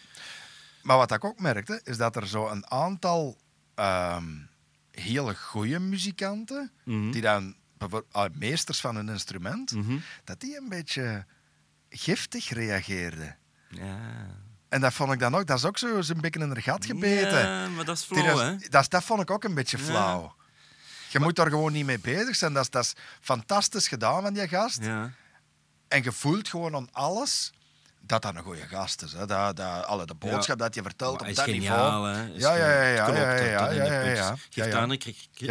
Maar 0.81 0.97
wat 0.97 1.11
ik 1.11 1.23
ook 1.25 1.39
merkte, 1.39 1.81
is 1.83 1.97
dat 1.97 2.15
er 2.15 2.27
zo 2.27 2.47
een 2.47 2.69
aantal 2.71 3.37
ehm, 3.75 4.25
hele 4.91 5.35
goede 5.35 5.79
muzikanten, 5.79 6.71
Mhm. 6.83 7.11
die 7.11 7.21
dan 7.21 7.55
meesters 8.33 8.79
van 8.81 8.95
een 8.95 9.09
instrument, 9.09 9.71
Mhm. 9.71 9.97
dat 10.23 10.39
die 10.39 10.57
een 10.57 10.69
beetje 10.69 11.25
giftig 11.89 12.49
reageerden. 12.49 13.37
Ja. 13.69 13.97
En 14.69 14.81
dat 14.81 14.93
vond 14.93 15.11
ik 15.13 15.19
dan 15.19 15.35
ook, 15.35 15.47
dat 15.47 15.57
is 15.57 15.65
ook 15.65 15.77
zo 15.77 16.01
zo'n 16.01 16.21
beetje 16.21 16.39
in 16.39 16.49
een 16.49 16.61
gat 16.61 16.85
gebeten. 16.85 17.39
Ja, 17.39 17.67
maar 17.67 17.85
dat 17.85 17.97
is 17.97 18.03
flauw, 18.03 18.25
dat, 18.25 18.39
hè? 18.39 18.69
dat, 18.69 18.89
dat 18.89 19.03
vond 19.03 19.21
ik 19.21 19.31
ook 19.31 19.43
een 19.43 19.53
beetje 19.53 19.77
Ja. 19.77 19.83
flauw. 19.83 20.35
Je 21.09 21.19
moet 21.19 21.35
daar 21.35 21.49
gewoon 21.49 21.71
niet 21.71 21.85
mee 21.85 21.99
bezig 21.99 22.35
zijn. 22.35 22.53
Dat 22.53 22.63
is, 22.63 22.69
dat 22.69 22.83
is 22.83 22.93
fantastisch 23.21 23.87
gedaan 23.87 24.21
van 24.21 24.33
die 24.33 24.47
gast. 24.47 24.83
Ja. 24.83 25.11
En 25.87 26.03
je 26.03 26.11
voelt 26.11 26.47
gewoon 26.49 26.75
aan 26.75 26.87
alles 26.91 27.51
dat 28.07 28.21
dat 28.21 28.35
een 28.35 28.41
goede 28.41 28.67
gast 28.67 29.01
is. 29.01 29.13
Hè. 29.13 29.25
Dat, 29.25 29.55
dat, 29.55 29.85
alle, 29.85 30.05
de 30.05 30.13
boodschap 30.13 30.59
dat 30.59 30.75
je 30.75 30.81
vertelt 30.81 31.19
Maar 31.19 31.29
op 31.29 31.35
dat 31.35 31.45
geniaal, 31.45 32.03
niveau. 32.03 32.15
hè. 32.15 32.33
Is 32.33 32.41
Ja, 32.41 32.55
ja, 32.55 32.81
ja, 32.81 32.89
ja, 32.89 33.03
klopt, 33.03 33.19
ja, 33.19 33.71
ja, 33.71 34.35
ja, 34.49 34.67
daar 34.67 34.89
een 34.89 34.99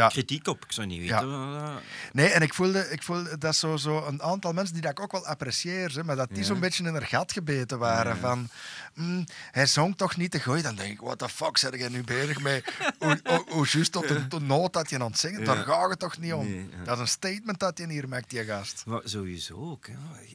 kritiek 0.08 0.48
op. 0.48 0.64
Ik 0.64 0.72
zou 0.72 0.86
niet 0.86 1.00
weten. 1.00 1.80
Nee, 2.12 2.28
en 2.28 2.42
ik 2.42 2.54
voelde, 2.54 2.90
ik 2.90 3.02
voelde 3.02 3.38
dat 3.38 3.56
zo, 3.56 3.76
zo 3.76 4.06
een 4.06 4.22
aantal 4.22 4.52
mensen 4.52 4.74
die 4.74 4.82
dat 4.82 4.90
ik 4.90 5.00
ook 5.00 5.12
wel 5.12 5.26
apprecieer, 5.26 5.94
hè, 5.94 6.04
maar 6.04 6.16
dat 6.16 6.28
die 6.32 6.44
zo'n 6.44 6.60
beetje 6.60 6.84
in 6.84 6.92
haar 6.92 7.06
gat 7.06 7.32
gebeten 7.32 7.78
waren. 7.78 8.16
Van, 8.16 8.48
mm, 8.94 9.24
hij 9.50 9.66
zong 9.66 9.96
toch 9.96 10.16
niet 10.16 10.30
te 10.30 10.40
gooien. 10.40 10.62
Dan 10.62 10.74
denk 10.74 10.92
ik, 10.92 11.00
what 11.00 11.18
the 11.18 11.28
fuck, 11.28 11.56
zeg 11.56 11.78
jij 11.78 11.88
nu 11.88 12.04
bezig 12.04 12.40
mee? 12.40 12.62
hoe, 12.98 13.20
hoe, 13.24 13.44
hoe 13.48 13.66
juist 13.66 13.92
tot 13.92 14.08
de, 14.08 14.28
de 14.28 14.40
noot 14.40 14.72
dat 14.72 14.90
je 14.90 14.98
aan 14.98 15.10
het 15.10 15.18
zingen, 15.18 15.44
daar 15.44 15.56
gaat 15.56 15.90
het 15.90 15.98
toch 15.98 16.18
niet 16.18 16.32
om? 16.32 16.44
Nee. 16.50 16.68
Dat 16.84 16.94
is 16.94 17.00
een 17.00 17.08
statement 17.08 17.58
dat 17.58 17.78
je 17.78 17.88
hier 17.88 18.08
maakt, 18.08 18.30
die 18.30 18.44
gast. 18.44 18.82
Maar 18.86 19.00
sowieso 19.04 19.54
ook. 19.54 19.86
Hè. 19.86 19.94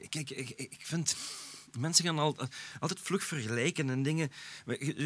Kijk, 0.09 0.29
ik, 0.29 0.49
ik 0.49 0.79
vind... 0.83 1.15
Mensen 1.79 2.05
gaan 2.05 2.19
al, 2.19 2.35
altijd 2.79 2.99
vlug 2.99 3.23
vergelijken 3.23 3.89
en 3.89 4.03
dingen. 4.03 4.31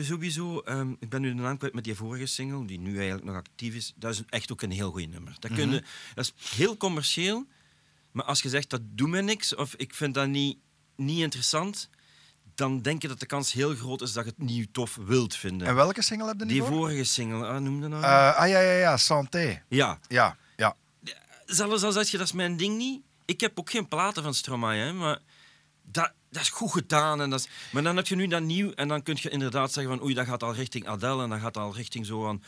Sowieso, 0.02 0.60
ehm, 0.60 0.92
ik 1.00 1.10
ben 1.10 1.22
nu 1.22 1.36
de 1.36 1.42
naam 1.42 1.58
kwijt 1.58 1.74
met 1.74 1.84
die 1.84 1.96
vorige 1.96 2.26
single, 2.26 2.66
die 2.66 2.80
nu 2.80 2.96
eigenlijk 2.96 3.26
nog 3.26 3.36
actief 3.36 3.74
is. 3.76 3.94
Dat 3.96 4.14
is 4.14 4.22
echt 4.30 4.52
ook 4.52 4.62
een 4.62 4.72
heel 4.72 4.92
goed 4.92 5.10
nummer. 5.10 5.36
Dat, 5.40 5.52
kun 5.54 5.72
je- 5.72 5.84
dat 6.16 6.26
is 6.26 6.50
heel 6.58 6.78
commercieel, 6.78 7.46
maar 8.12 8.26
als 8.26 8.42
je 8.42 8.50
zegt 8.50 8.70
dat 8.70 8.82
doet 8.84 9.10
me 9.10 9.22
niks 9.22 9.56
of 9.56 9.74
ik 9.76 9.94
vind 9.94 10.14
dat 10.14 10.28
niet, 10.28 10.58
niet 10.96 11.20
interessant, 11.22 11.90
dan 12.56 12.82
denk 12.82 13.02
je 13.02 13.08
dat 13.08 13.20
de 13.20 13.26
kans 13.26 13.52
heel 13.52 13.76
groot 13.76 14.02
is 14.02 14.14
dat 14.14 14.24
je 14.26 14.30
het 14.38 14.40
niet 14.50 14.74
tof 14.74 14.96
wilt 14.96 15.36
vinden. 15.36 15.68
En 15.68 15.76
welke 15.76 16.02
single 16.02 16.28
heb 16.28 16.40
je 16.40 16.46
die 16.46 16.56
niet 16.56 16.66
voor? 16.68 16.76
vorige 16.78 17.04
single, 17.04 17.48
ah, 17.48 17.62
noemde 17.62 17.88
nou? 17.88 18.04
Eh, 18.04 18.36
ah 18.36 18.48
ja, 18.48 18.60
ja, 18.60 18.72
ja, 18.80 18.98
Santé. 18.98 19.64
ja, 19.70 20.00
Ja, 20.08 20.38
ja. 20.58 20.76
zelfs 21.46 21.84
al 21.84 21.92
zeg 21.92 22.08
je 22.10 22.18
dat 22.18 22.26
is 22.28 22.34
mijn 22.34 22.58
ding 22.58 22.78
niet. 22.78 23.02
Ik 23.26 23.42
heb 23.42 23.60
ook 23.60 23.70
geen 23.70 23.88
platen 23.88 24.24
van 24.24 24.34
Stromae, 24.34 24.78
hè, 24.78 24.94
maar 24.94 25.20
dat, 25.96 26.12
dat 26.30 26.42
is 26.42 26.50
goed 26.50 26.72
gedaan. 26.72 27.22
En 27.22 27.30
dat 27.30 27.40
is, 27.40 27.48
maar 27.72 27.84
dan 27.84 27.96
heb 27.96 28.08
je 28.08 28.16
nu 28.16 28.28
dat 28.28 28.42
nieuw 28.42 28.72
en 28.72 28.88
dan 28.88 29.04
kun 29.04 29.18
je 29.22 29.30
inderdaad 29.30 29.72
zeggen 29.72 29.98
van 29.98 30.06
oei, 30.06 30.14
dat 30.14 30.26
gaat 30.26 30.44
al 30.44 30.54
richting 30.54 30.88
Adele 30.88 31.24
en 31.24 31.30
dat 31.30 31.40
gaat 31.40 31.58
al 31.58 31.76
richting 31.76 32.06
zo 32.06 32.28
aan 32.28 32.44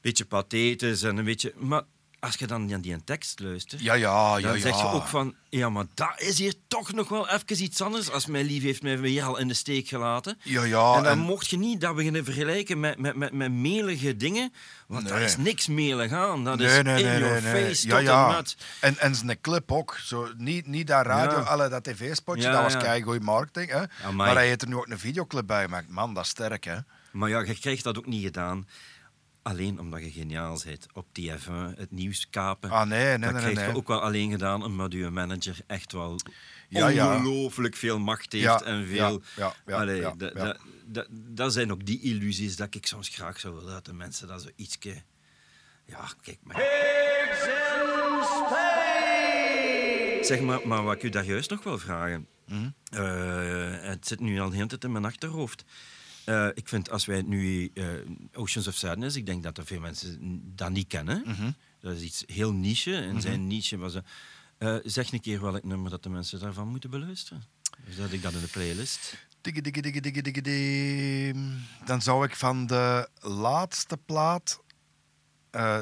beetje 0.00 0.24
pathetisch 0.24 1.02
en 1.02 1.16
een 1.16 1.24
beetje... 1.24 1.52
Maar 1.56 1.82
als 2.24 2.34
je 2.36 2.46
dan 2.46 2.66
naar 2.66 2.80
die 2.80 3.04
tekst 3.04 3.40
luistert, 3.40 3.82
Ja, 3.82 3.94
ja, 3.94 4.36
ja, 4.36 4.46
dan 4.48 4.54
ja. 4.56 4.60
zeg 4.60 4.80
je 4.80 4.86
ook 4.86 5.06
van 5.06 5.34
ja, 5.48 5.68
maar 5.70 5.84
dat 5.94 6.12
is 6.16 6.38
hier 6.38 6.54
toch 6.68 6.92
nog 6.92 7.08
wel 7.08 7.28
even 7.28 7.62
iets 7.62 7.80
anders 7.80 8.10
als 8.10 8.26
mijn 8.26 8.44
lief 8.46 8.62
heeft 8.62 8.82
mij 8.82 8.98
weer 8.98 9.22
al 9.22 9.38
in 9.38 9.48
de 9.48 9.54
steek 9.54 9.88
gelaten. 9.88 10.38
Ja, 10.42 10.64
ja. 10.64 10.96
en 10.96 11.02
dan 11.02 11.12
en- 11.12 11.18
mocht 11.18 11.50
je 11.50 11.58
niet 11.58 11.80
dat 11.80 11.94
beginnen 11.94 12.24
vergelijken 12.24 12.80
met, 12.80 12.98
met, 12.98 13.16
met, 13.16 13.32
met 13.32 13.52
melige 13.52 14.16
dingen, 14.16 14.52
want 14.86 15.08
daar 15.08 15.20
is 15.20 15.36
niks 15.36 15.66
melig 15.66 16.12
aan. 16.12 16.44
Dat 16.44 16.60
is 16.60 16.82
Nee, 16.82 17.02
in 17.04 17.18
your 17.18 17.40
face 17.40 17.88
tot 17.88 18.00
ja. 18.00 18.28
en 18.28 18.36
met. 18.36 18.56
En, 18.80 18.98
en 18.98 19.14
zijn 19.14 19.40
clip 19.40 19.72
ook. 19.72 19.98
Zo, 20.04 20.28
niet, 20.36 20.66
niet 20.66 20.86
dat 20.86 21.06
radio, 21.06 21.38
alle, 21.38 21.68
dat 21.68 21.84
tv-spotje, 21.84 22.50
dat 22.50 22.62
was 22.62 22.72
ja. 22.72 22.78
keigoed 22.78 23.22
marketing. 23.22 23.70
Hè? 23.70 23.82
Amai. 24.02 24.14
Maar 24.16 24.34
hij 24.34 24.46
heeft 24.46 24.62
er 24.62 24.68
nu 24.68 24.76
ook 24.76 24.88
een 24.88 24.98
videoclip 24.98 25.46
bij 25.46 25.64
gemaakt. 25.64 25.88
Man, 25.88 26.14
dat 26.14 26.24
is 26.24 26.30
sterk, 26.30 26.64
hè? 26.64 26.76
Maar 27.12 27.28
ja, 27.28 27.40
je 27.40 27.58
krijgt 27.58 27.84
dat 27.84 27.98
ook 27.98 28.06
niet 28.06 28.24
gedaan. 28.24 28.66
Alleen 29.44 29.80
omdat 29.80 30.04
je 30.04 30.10
geniaal 30.10 30.60
bent 30.64 30.86
op 30.92 31.06
die 31.12 31.32
F1, 31.32 31.76
het 31.76 31.90
nieuws 31.90 32.30
kapen. 32.30 32.70
Ah, 32.70 32.86
nee, 32.86 33.04
nee, 33.04 33.18
dat 33.18 33.32
nee, 33.32 33.40
krijg 33.40 33.56
nee. 33.56 33.66
je 33.68 33.74
ook 33.76 33.88
wel 33.88 34.00
alleen 34.00 34.30
gedaan 34.30 34.64
omdat 34.64 34.92
je 34.92 35.10
manager 35.10 35.56
echt 35.66 35.92
wel 35.92 36.20
Ja, 36.68 36.88
ja. 36.88 37.16
ongelooflijk 37.16 37.76
veel 37.76 37.98
macht 37.98 38.32
heeft 38.32 38.44
Ja, 38.44 38.62
en 38.62 38.86
veel... 38.86 39.22
ja, 39.36 39.54
ja, 39.66 39.76
Allee, 39.76 40.06
Dat 41.10 41.52
zijn 41.52 41.72
ook 41.72 41.86
die 41.86 42.00
illusies 42.00 42.56
dat 42.56 42.74
ik 42.74 42.86
soms 42.86 43.08
graag 43.08 43.40
zou 43.40 43.54
willen 43.54 43.72
dat 43.72 43.84
de 43.84 43.92
mensen 43.92 44.28
dat 44.28 44.42
zo 44.42 44.48
ietske... 44.56 45.02
Ja, 45.84 46.08
kijk 46.22 46.38
maar. 46.42 46.56
Zeg 50.20 50.40
maar, 50.40 50.60
maar 50.68 50.82
wat 50.82 50.94
ik 50.94 51.02
u 51.02 51.08
daar 51.08 51.24
juist 51.24 51.50
nog 51.50 51.62
wil 51.64 51.78
vragen. 51.78 52.26
Mhm. 52.46 52.68
Eh, 52.90 53.88
het 53.88 54.06
zit 54.06 54.20
nu 54.20 54.40
al 54.40 54.48
de 54.50 54.56
hele 54.56 54.68
tijd 54.68 54.84
in 54.84 54.92
mijn 54.92 55.04
achterhoofd. 55.04 55.64
Eh, 56.24 56.48
ik 56.54 56.68
vind 56.68 56.90
als 56.90 57.04
wij 57.04 57.22
nu 57.22 57.70
eh, 57.74 57.86
Oceans 58.32 58.66
of 58.68 58.74
Sadness, 58.74 59.16
ik 59.16 59.26
denk 59.26 59.42
dat 59.42 59.58
er 59.58 59.66
veel 59.66 59.80
mensen 59.80 60.40
dat 60.56 60.70
niet 60.70 60.86
kennen. 60.86 61.22
Mhm. 61.26 61.50
Dat 61.80 61.96
is 61.96 62.02
iets 62.02 62.22
heel 62.26 62.52
niche. 62.52 62.96
En 62.96 63.20
zijn 63.20 63.46
niche 63.46 63.76
was. 63.76 63.94
eh, 64.58 64.76
zeg 64.84 65.12
een 65.12 65.20
keer 65.20 65.40
welk 65.40 65.64
nummer 65.64 65.90
dat 65.90 66.02
de 66.02 66.08
mensen 66.08 66.40
daarvan 66.40 66.68
moeten 66.68 66.90
beluisteren. 66.90 67.42
Zet 67.88 68.12
ik 68.12 68.22
dat 68.22 68.32
in 68.32 68.40
de 68.40 68.46
playlist? 68.46 69.26
Digge, 69.40 69.60
digge, 69.60 69.80
digge, 69.80 70.00
digge, 70.00 70.22
digge. 70.22 71.34
Dan 71.84 72.02
zou 72.02 72.24
ik 72.26 72.36
van 72.36 72.66
de 72.66 73.08
laatste 73.20 73.96
plaat, 73.96 74.60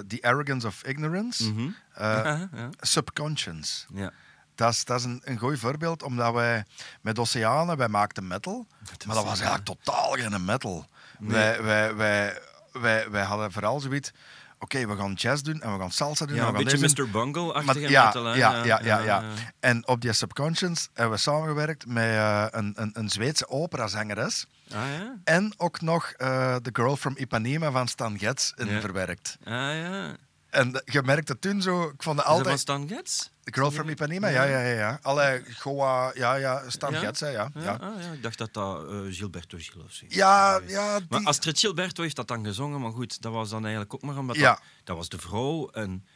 The 0.07 0.19
Arrogance 0.21 0.67
of 0.67 0.83
Ignorance, 0.87 1.53
Mhm. 1.53 1.61
ja, 1.99 2.49
ja. 2.55 2.71
Subconscious. 2.81 3.87
ja. 3.95 4.13
Dat 4.55 4.73
is, 4.73 4.85
dat 4.85 4.99
is 4.99 5.05
een, 5.05 5.21
een 5.25 5.39
goed 5.39 5.59
voorbeeld, 5.59 6.03
omdat 6.03 6.33
wij 6.33 6.65
met 7.01 7.19
Oceanen, 7.19 7.77
wij 7.77 7.89
maakten 7.89 8.27
metal, 8.27 8.67
maar 9.07 9.15
dat 9.17 9.25
was 9.25 9.41
eigenlijk 9.41 9.65
totaal 9.65 10.13
geen 10.13 10.45
metal. 10.45 10.87
Nee. 11.19 11.33
Wij, 11.33 11.63
wij, 11.63 11.95
wij, 11.95 12.39
wij, 12.73 13.11
wij 13.11 13.23
hadden 13.23 13.53
vooral 13.53 13.81
zoiets, 13.81 14.13
oké, 14.59 14.87
we 14.87 14.97
gaan 14.97 15.13
jazz 15.13 15.43
doen 15.43 15.61
en 15.61 15.73
we 15.73 15.79
gaan 15.79 15.91
salsa 15.91 16.27
doen. 16.27 16.37
ja 16.37 16.43
en 16.43 16.49
een 16.49 16.65
we 16.65 16.71
gaan 16.71 16.81
beetje. 16.81 17.05
Mr. 17.05 17.11
Bungle-achtige 17.11 17.91
ja, 17.91 18.05
metal. 18.05 18.35
ja, 18.35 18.65
ja, 18.65 18.81
ja, 18.83 18.99
ja. 18.99 19.23
En 19.61 19.87
op 19.87 20.01
die 20.01 20.13
Subconscious 20.13 20.89
hebben 20.95 21.15
we 21.15 21.21
samengewerkt 21.21 21.87
met 21.87 22.05
eh, 22.05 22.47
een, 22.51 22.73
een, 22.77 22.91
een 22.93 23.09
Zweedse 23.09 23.49
operazangeres. 23.49 24.47
Ah 24.73 24.79
ja? 24.99 25.17
En 25.25 25.53
ook 25.57 25.81
nog 25.81 26.11
eh 26.11 26.57
The 26.57 26.71
Girl 26.73 26.97
from 26.97 27.17
Ipanema 27.17 27.71
van 27.71 27.89
Stan 27.89 28.19
Getz 28.19 28.53
in 28.57 28.81
verwerkt. 28.81 29.37
Ah 29.45 29.53
ja. 29.53 30.17
En 30.51 30.83
je 30.85 31.03
merkte 31.03 31.39
toen 31.39 31.63
zo, 31.63 31.83
ik 31.83 32.03
vond 32.03 32.19
het 32.19 32.27
Is 32.29 32.33
dat 32.33 32.37
van 32.37 32.37
altijd... 32.37 32.59
Stan 32.59 32.89
Getz? 32.89 33.29
The 33.45 33.53
Girl 33.53 33.71
from 33.71 33.89
Ipanema, 33.89 34.29
ja, 34.29 34.43
ja, 34.45 34.59
ja. 34.61 34.75
ja. 34.75 34.99
Alle 35.03 35.43
Goa, 35.59 36.11
ja, 36.15 36.35
ja, 36.35 36.63
Stan 36.71 36.93
Ja? 36.93 36.99
Getz, 36.99 37.21
ja. 37.21 37.31
Ja, 37.31 37.51
Ja, 37.55 37.73
ah, 37.81 38.03
ja, 38.03 38.13
ik 38.13 38.23
dacht 38.23 38.39
dat 38.39 38.53
dat 38.55 38.89
eh, 38.91 38.99
Gilberto 39.11 39.59
Gil 39.61 39.83
of 39.83 39.93
zo. 39.93 40.05
ja, 40.09 40.61
ja, 40.67 40.99
Maar 41.09 41.19
die- 41.19 41.27
Astrid 41.29 41.59
Gilberto 41.59 42.03
heeft 42.03 42.17
dat 42.17 42.29
dan 42.29 42.45
gezongen, 42.45 42.81
maar 42.81 42.91
goed, 42.93 43.23
dat 43.23 43.33
was 43.33 43.51
dan 43.51 43.61
eigenlijk 43.63 43.95
ook 43.95 44.03
maar 44.03 44.17
omdat 44.19 44.37
Ja. 44.37 44.51
dat, 44.51 44.63
dat 44.85 44.97
was 44.97 45.09
de 45.09 45.19
vrouw 45.19 45.69
en 45.71 46.07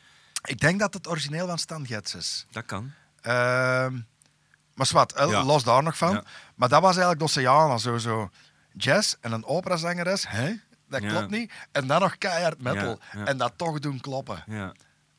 ik 0.45 0.61
denk 0.61 0.81
dat 0.81 0.95
het 0.95 1.09
origineel 1.09 1.47
van 1.47 1.59
Stan 1.59 1.87
Getz 1.87 2.15
is. 2.15 2.47
dat 2.51 2.65
kan. 2.67 2.93
Ehm, 3.21 3.99
maar 4.75 4.87
zwart, 4.87 5.13
Ja. 5.17 5.45
los 5.45 5.65
daar 5.65 5.83
nog 5.83 5.97
van. 5.97 6.13
Ja. 6.13 6.25
Maar 6.55 6.69
dat 6.69 6.81
was 6.83 6.97
eigenlijk 6.97 7.19
de 7.19 7.25
Oceana, 7.41 7.79
zo, 7.79 7.99
zo 7.99 8.31
jazz 8.73 9.15
en 9.21 9.33
een 9.33 9.45
operazangeres. 9.45 10.29
Hè? 10.29 10.53
Dat 10.89 11.03
Ja. 11.03 11.09
klopt 11.09 11.31
niet. 11.31 11.53
En 11.73 11.87
dan 11.87 12.01
nog 12.01 12.19
keihard 12.19 12.61
metal. 12.63 12.99
Ja, 13.13 13.19
ja. 13.21 13.25
En 13.27 13.37
dat 13.37 13.53
toch 13.57 13.79
doen 13.79 14.01
kloppen. 14.01 14.43
Ja. 14.47 14.73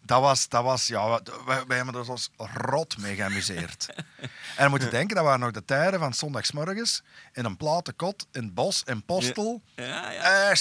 Dat 0.08 0.22
was, 0.22 0.50
dat 0.50 0.64
was 0.64 0.88
ja, 0.88 1.20
wij, 1.46 1.64
wij 1.68 1.78
hebben 1.78 1.96
er 1.96 2.10
ons 2.10 2.30
rot 2.38 2.98
mee 2.98 3.16
geamuseerd. 3.16 3.88
en 4.20 4.30
dan 4.58 4.70
moet 4.70 4.82
je 4.82 4.90
denken, 4.90 5.16
dat 5.16 5.24
waren 5.26 5.40
nog 5.40 5.52
de 5.52 5.66
tijden 5.66 6.00
van 6.00 6.14
zondagsmorgens 6.14 7.04
in 7.34 7.46
een 7.46 7.58
platenkot 7.58 8.28
in 8.32 8.44
het 8.44 8.54
bos 8.54 8.84
in 8.86 9.04
Postel. 9.04 9.62
Ja, 9.76 10.12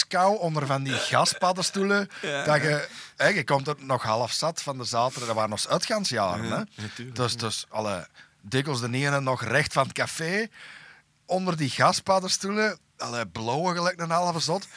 ja. 0.09 0.29
onder 0.29 0.67
van 0.67 0.83
die 0.83 0.93
gaspaddenstoelen. 0.93 2.09
Ja, 2.23 2.45
dat 2.45 2.63
je, 2.63 2.89
hè, 3.17 3.27
je 3.27 3.45
komt 3.45 3.69
er 3.69 3.75
nog 3.79 4.03
half 4.03 4.33
zat 4.33 4.63
van 4.63 4.79
de 4.79 4.85
zaterdag. 4.85 5.27
Dat 5.27 5.37
waren 5.37 5.51
nog 5.51 5.69
uitgaansjaren. 5.69 6.47
Ja, 6.47 6.67
hè? 6.75 7.13
dus, 7.13 7.37
dus 7.37 7.67
alle 7.69 8.09
dikwijls 8.41 8.81
de 8.81 8.91
ene 8.93 9.21
nog 9.21 9.43
recht 9.43 9.73
van 9.73 9.83
het 9.83 9.93
café. 9.93 10.49
Onder 11.27 11.57
die 11.57 11.71
gaspaddenstoelen. 11.71 12.79
Alle 12.97 13.27
blauwe 13.27 13.75
gelijk 13.75 14.01
een 14.01 14.11
halve 14.11 14.41
zot. 14.41 14.69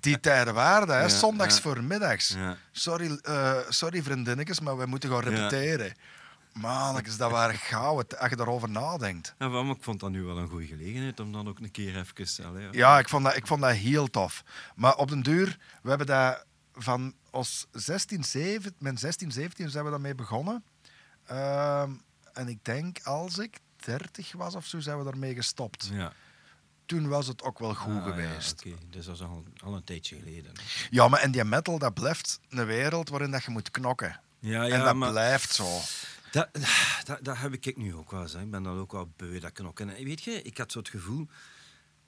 Die 0.00 0.20
tijden 0.20 0.54
waren, 0.54 0.88
hè? 0.88 1.00
Ja, 1.00 1.08
zondags 1.08 1.54
ja. 1.54 1.62
voormiddags. 1.62 2.28
Ja. 2.28 2.56
Sorry, 2.72 3.18
eh, 3.22 3.56
sorry 3.68 4.02
vriendinnetjes, 4.02 4.60
maar 4.60 4.78
we 4.78 4.86
moeten 4.86 5.10
gaan 5.10 5.20
repeteren. 5.20 5.94
Mannetjes, 6.52 7.16
dat 7.16 7.30
waren 7.30 7.58
gouden, 7.58 8.18
als 8.18 8.30
je 8.30 8.36
daarover 8.36 8.70
nadenkt. 8.70 9.34
Ja, 9.38 9.48
maar 9.48 9.64
ik 9.64 9.82
vond 9.82 10.00
dat 10.00 10.10
nu 10.10 10.22
wel 10.22 10.38
een 10.38 10.48
goede 10.48 10.66
gelegenheid 10.66 11.20
om 11.20 11.32
dan 11.32 11.48
ook 11.48 11.58
een 11.58 11.70
keer 11.70 11.96
even... 11.96 12.44
allee, 12.44 12.62
ja. 12.62 12.68
Ja, 12.72 12.98
ik 12.98 13.08
vond, 13.08 13.24
dat, 13.24 13.36
ik 13.36 13.46
vond 13.46 13.60
dat 13.60 13.72
heel 13.72 14.06
tof. 14.10 14.44
Maar 14.74 14.96
op 14.96 15.08
den 15.08 15.22
duur, 15.22 15.58
we 15.82 15.88
hebben 15.88 16.06
dat 16.06 16.44
van 16.74 17.14
ons 17.30 17.66
16, 17.72 18.24
17, 18.24 18.74
mijn 18.78 18.98
16, 18.98 19.32
17 19.32 19.70
zijn 19.70 19.84
we 19.84 19.90
daarmee 19.90 20.14
begonnen. 20.14 20.64
Ehm, 21.26 21.90
en 22.32 22.48
ik 22.48 22.64
denk, 22.64 22.98
als 23.02 23.38
ik 23.38 23.58
30 23.76 24.32
was 24.32 24.54
of 24.54 24.66
zo, 24.66 24.80
zijn 24.80 24.98
we 24.98 25.04
daarmee 25.04 25.34
gestopt. 25.34 25.90
Ja. 25.92 26.12
Toen 26.88 27.08
was 27.08 27.26
het 27.26 27.42
ook 27.42 27.58
wel 27.58 27.74
goed 27.74 27.92
Ah, 27.92 28.06
ja, 28.06 28.10
geweest. 28.12 28.64
Oké, 28.66 28.76
dus 28.90 29.04
dat 29.04 29.14
is 29.14 29.22
al, 29.22 29.44
al 29.62 29.74
een 29.74 29.84
tijdje 29.84 30.16
geleden. 30.18 30.52
Ja, 30.90 31.08
maar 31.08 31.20
en 31.20 31.30
die 31.30 31.44
metal, 31.44 31.78
dat 31.78 31.94
blijft 31.94 32.40
een 32.48 32.66
wereld 32.66 33.08
waarin 33.08 33.30
dat 33.30 33.44
je 33.44 33.50
moet 33.50 33.70
knokken. 33.70 34.20
Ja, 34.38 34.62
en 34.62 34.68
ja, 34.68 34.84
dat 34.84 34.94
maar 34.96 35.10
blijft 35.10 35.52
zo. 35.54 35.78
dat, 36.30 36.48
dat, 37.04 37.18
dat 37.24 37.38
heb 37.38 37.52
ik 37.52 37.76
nu 37.76 37.94
ook 37.94 38.10
wel 38.10 38.22
eens. 38.22 38.32
hè. 38.32 38.40
Ik 38.40 38.50
ben 38.50 38.62
dan 38.62 38.78
ook 38.78 38.92
wel 38.92 39.12
beu, 39.16 39.38
dat 39.40 39.52
knokken. 39.52 39.96
En 39.96 40.04
weet 40.04 40.22
je, 40.22 40.42
ik 40.42 40.58
had 40.58 40.72
zo 40.72 40.78
het 40.78 40.88
gevoel... 40.88 41.26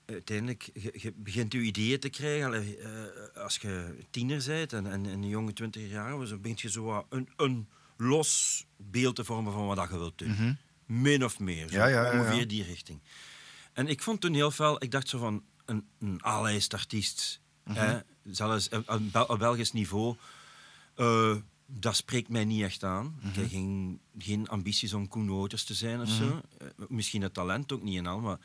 Uiteindelijk, 0.07 0.71
je, 0.75 0.93
je 0.97 1.13
begint 1.17 1.53
je 1.53 1.59
ideeën 1.61 2.01
te 2.01 2.09
krijgen. 2.09 2.55
eh, 2.55 3.43
als 3.43 3.57
je 3.57 3.97
tiener 4.11 4.45
bent 4.47 4.73
en, 4.73 4.87
en, 4.87 4.93
en 5.07 5.23
een 5.23 5.29
jonge 5.29 5.53
twintig 5.53 5.91
jaar, 5.91 6.11
dan 6.11 6.41
begint 6.41 6.61
je 6.61 6.71
zo 6.71 7.07
een, 7.09 7.29
een 7.37 7.69
los 7.97 8.65
beeld 8.77 9.17
te 9.17 9.25
vormen 9.25 9.53
van 9.53 9.67
wat 9.67 9.77
dat 9.77 9.89
je 9.91 9.99
wilt 9.99 10.19
doen. 10.19 10.59
Min 10.87 11.25
of 11.25 11.39
meer. 11.39 11.69
Zo, 11.69 11.77
Mhm. 11.77 11.77
Ja, 11.77 11.87
ja, 11.87 12.05
ja, 12.05 12.13
ja. 12.13 12.21
ongeveer 12.21 12.49
die 12.49 12.65
richting. 12.65 13.01
En 13.81 13.87
ik 13.89 14.03
vond 14.03 14.21
toen 14.21 14.35
heel 14.35 14.51
veel, 14.51 14.83
ik 14.83 14.91
dacht 14.91 15.09
zo 15.09 15.19
van 15.19 15.45
een, 15.65 15.87
een 15.99 16.21
artiest, 16.75 17.41
Mhm. 17.65 17.79
hè, 17.79 17.99
zelfs 18.25 18.69
op- 18.69 18.89
op 18.91 19.13
Bel- 19.13 19.25
op 19.25 19.39
Belgisch 19.39 19.73
niveau, 19.73 20.17
eh, 20.95 21.37
dat 21.67 21.97
spreekt 21.97 22.29
mij 22.29 22.45
niet 22.45 22.63
echt 22.63 22.85
aan. 22.85 23.19
Ik 23.29 23.35
heb 23.35 23.49
geen, 23.49 24.01
geen 24.19 24.49
ambities 24.49 24.93
om 24.93 25.09
Koen 25.09 25.49
te 25.49 25.75
zijn 25.75 26.01
of 26.01 26.09
zo. 26.09 26.41
Eh, 26.59 26.67
misschien 26.89 27.23
het 27.23 27.35
talent 27.35 27.73
ook 27.73 27.83
niet 27.83 27.99
en 27.99 28.07
al, 28.07 28.21
maar... 28.21 28.39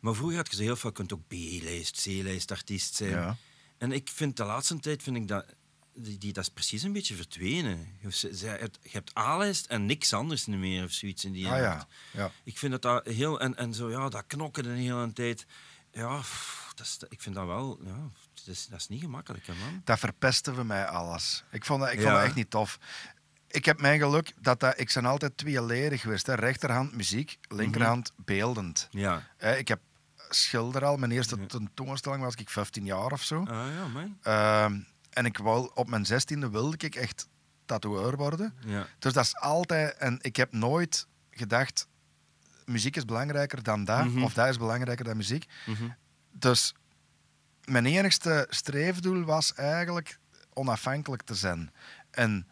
Maar 0.00 0.14
vroeger 0.14 0.36
had 0.36 0.50
je 0.50 0.56
zo 0.56 0.62
heel 0.62 0.76
veel, 0.76 0.90
je 0.90 0.96
kunt 0.96 1.12
ook 1.12 1.26
B-lijst, 1.28 2.02
C-lijst 2.02 2.50
artiest 2.50 2.94
zijn. 2.94 3.10
Ja. 3.10 3.36
En 3.78 3.92
ik 3.92 4.08
vind 4.08 4.36
de 4.36 4.44
laatste 4.44 4.78
tijd, 4.80 5.02
vind 5.02 5.16
ik 5.16 5.28
dat, 5.28 5.46
die, 5.94 6.18
die, 6.18 6.32
dat 6.32 6.44
is 6.44 6.50
precies 6.50 6.82
een 6.82 6.92
beetje 6.92 7.14
verdwenen. 7.14 7.88
Je, 8.00 8.12
ze- 8.12 8.36
ze- 8.36 8.46
het- 8.46 8.78
je 8.82 8.88
hebt 8.92 9.18
A-lijst 9.18 9.66
en 9.66 9.86
niks 9.86 10.12
anders 10.12 10.46
meer 10.46 10.84
of 10.84 10.90
zoiets 10.92 11.24
in 11.24 11.32
die 11.32 11.48
Ah 11.48 11.58
ja, 11.58 11.86
ja. 12.10 12.30
Ik 12.44 12.58
vind 12.58 12.72
dat, 12.72 12.82
dat 12.82 13.06
heel... 13.14 13.40
En, 13.40 13.56
en 13.56 13.74
zo, 13.74 13.90
ja, 13.90 14.08
dat 14.08 14.24
knokken 14.26 14.62
de 14.62 14.68
hele 14.70 15.12
tijd. 15.12 15.46
Ja, 15.92 16.16
pff, 16.18 16.72
dat 16.74 16.86
is, 16.86 16.98
ik 17.08 17.20
vind 17.22 17.34
dat 17.34 17.46
wel... 17.46 17.80
Ja, 17.84 18.10
dat, 18.34 18.46
is, 18.46 18.66
dat 18.66 18.78
is 18.80 18.88
niet 18.88 19.00
gemakkelijk, 19.00 19.46
hè, 19.46 19.54
man. 19.54 19.80
Dat 19.84 19.98
verpestte 19.98 20.54
voor 20.54 20.66
mij 20.66 20.86
alles. 20.86 21.44
Ik 21.50 21.64
vond 21.64 21.80
dat, 21.80 21.92
ik 21.92 22.00
vond 22.00 22.12
dat 22.14 22.22
echt 22.24 22.34
niet 22.34 22.50
tof. 22.50 22.78
Ik 23.48 23.64
heb 23.64 23.80
mijn 23.80 23.98
geluk 23.98 24.32
dat, 24.40 24.60
dat 24.60 24.80
ik 24.80 24.90
ben 24.94 25.04
altijd 25.04 25.36
tweelerig 25.36 26.00
geweest. 26.00 26.26
Hè. 26.26 26.34
Rechterhand 26.34 26.92
muziek, 26.96 27.38
linkerhand 27.48 28.12
beeldend. 28.16 28.88
Ja. 28.90 29.26
Hè, 29.36 29.56
ik 29.56 29.68
heb 29.68 29.80
schilder 30.28 30.84
al. 30.84 30.96
Mijn 30.96 31.10
eerste 31.12 31.46
tentoonstelling 31.46 32.22
was 32.22 32.34
ik 32.34 32.50
15 32.50 32.84
jaar 32.84 33.12
of 33.12 33.22
zo. 33.22 33.40
Ah, 33.40 33.46
ja, 33.74 33.86
man. 33.86 34.18
Ehm, 34.22 34.80
en 35.14 35.24
ik 35.24 35.38
wou, 35.38 35.70
op 35.74 35.88
mijn 35.88 36.06
16e 36.06 36.50
wilde 36.50 36.76
ik 36.78 36.94
echt 36.94 37.28
tatoeëur 37.66 38.16
worden. 38.16 38.54
Ja. 38.66 38.86
Dus 38.98 39.12
dat 39.12 39.24
is 39.24 39.36
altijd... 39.36 39.96
En 39.96 40.18
ik 40.20 40.36
heb 40.36 40.52
nooit 40.52 41.06
gedacht... 41.30 41.86
Muziek 42.64 42.96
is 42.96 43.04
belangrijker 43.04 43.62
dan 43.62 43.84
dat. 43.84 44.04
Mhm. 44.04 44.22
Of 44.22 44.32
dat 44.32 44.48
is 44.48 44.58
belangrijker 44.58 45.04
dan 45.04 45.16
muziek. 45.16 45.46
Mhm. 45.66 45.84
Dus 46.32 46.74
mijn 47.64 47.86
enigste 47.86 48.46
streefdoel 48.50 49.24
was 49.24 49.54
eigenlijk 49.54 50.18
onafhankelijk 50.52 51.22
te 51.22 51.34
zijn. 51.34 51.72
En 52.10 52.46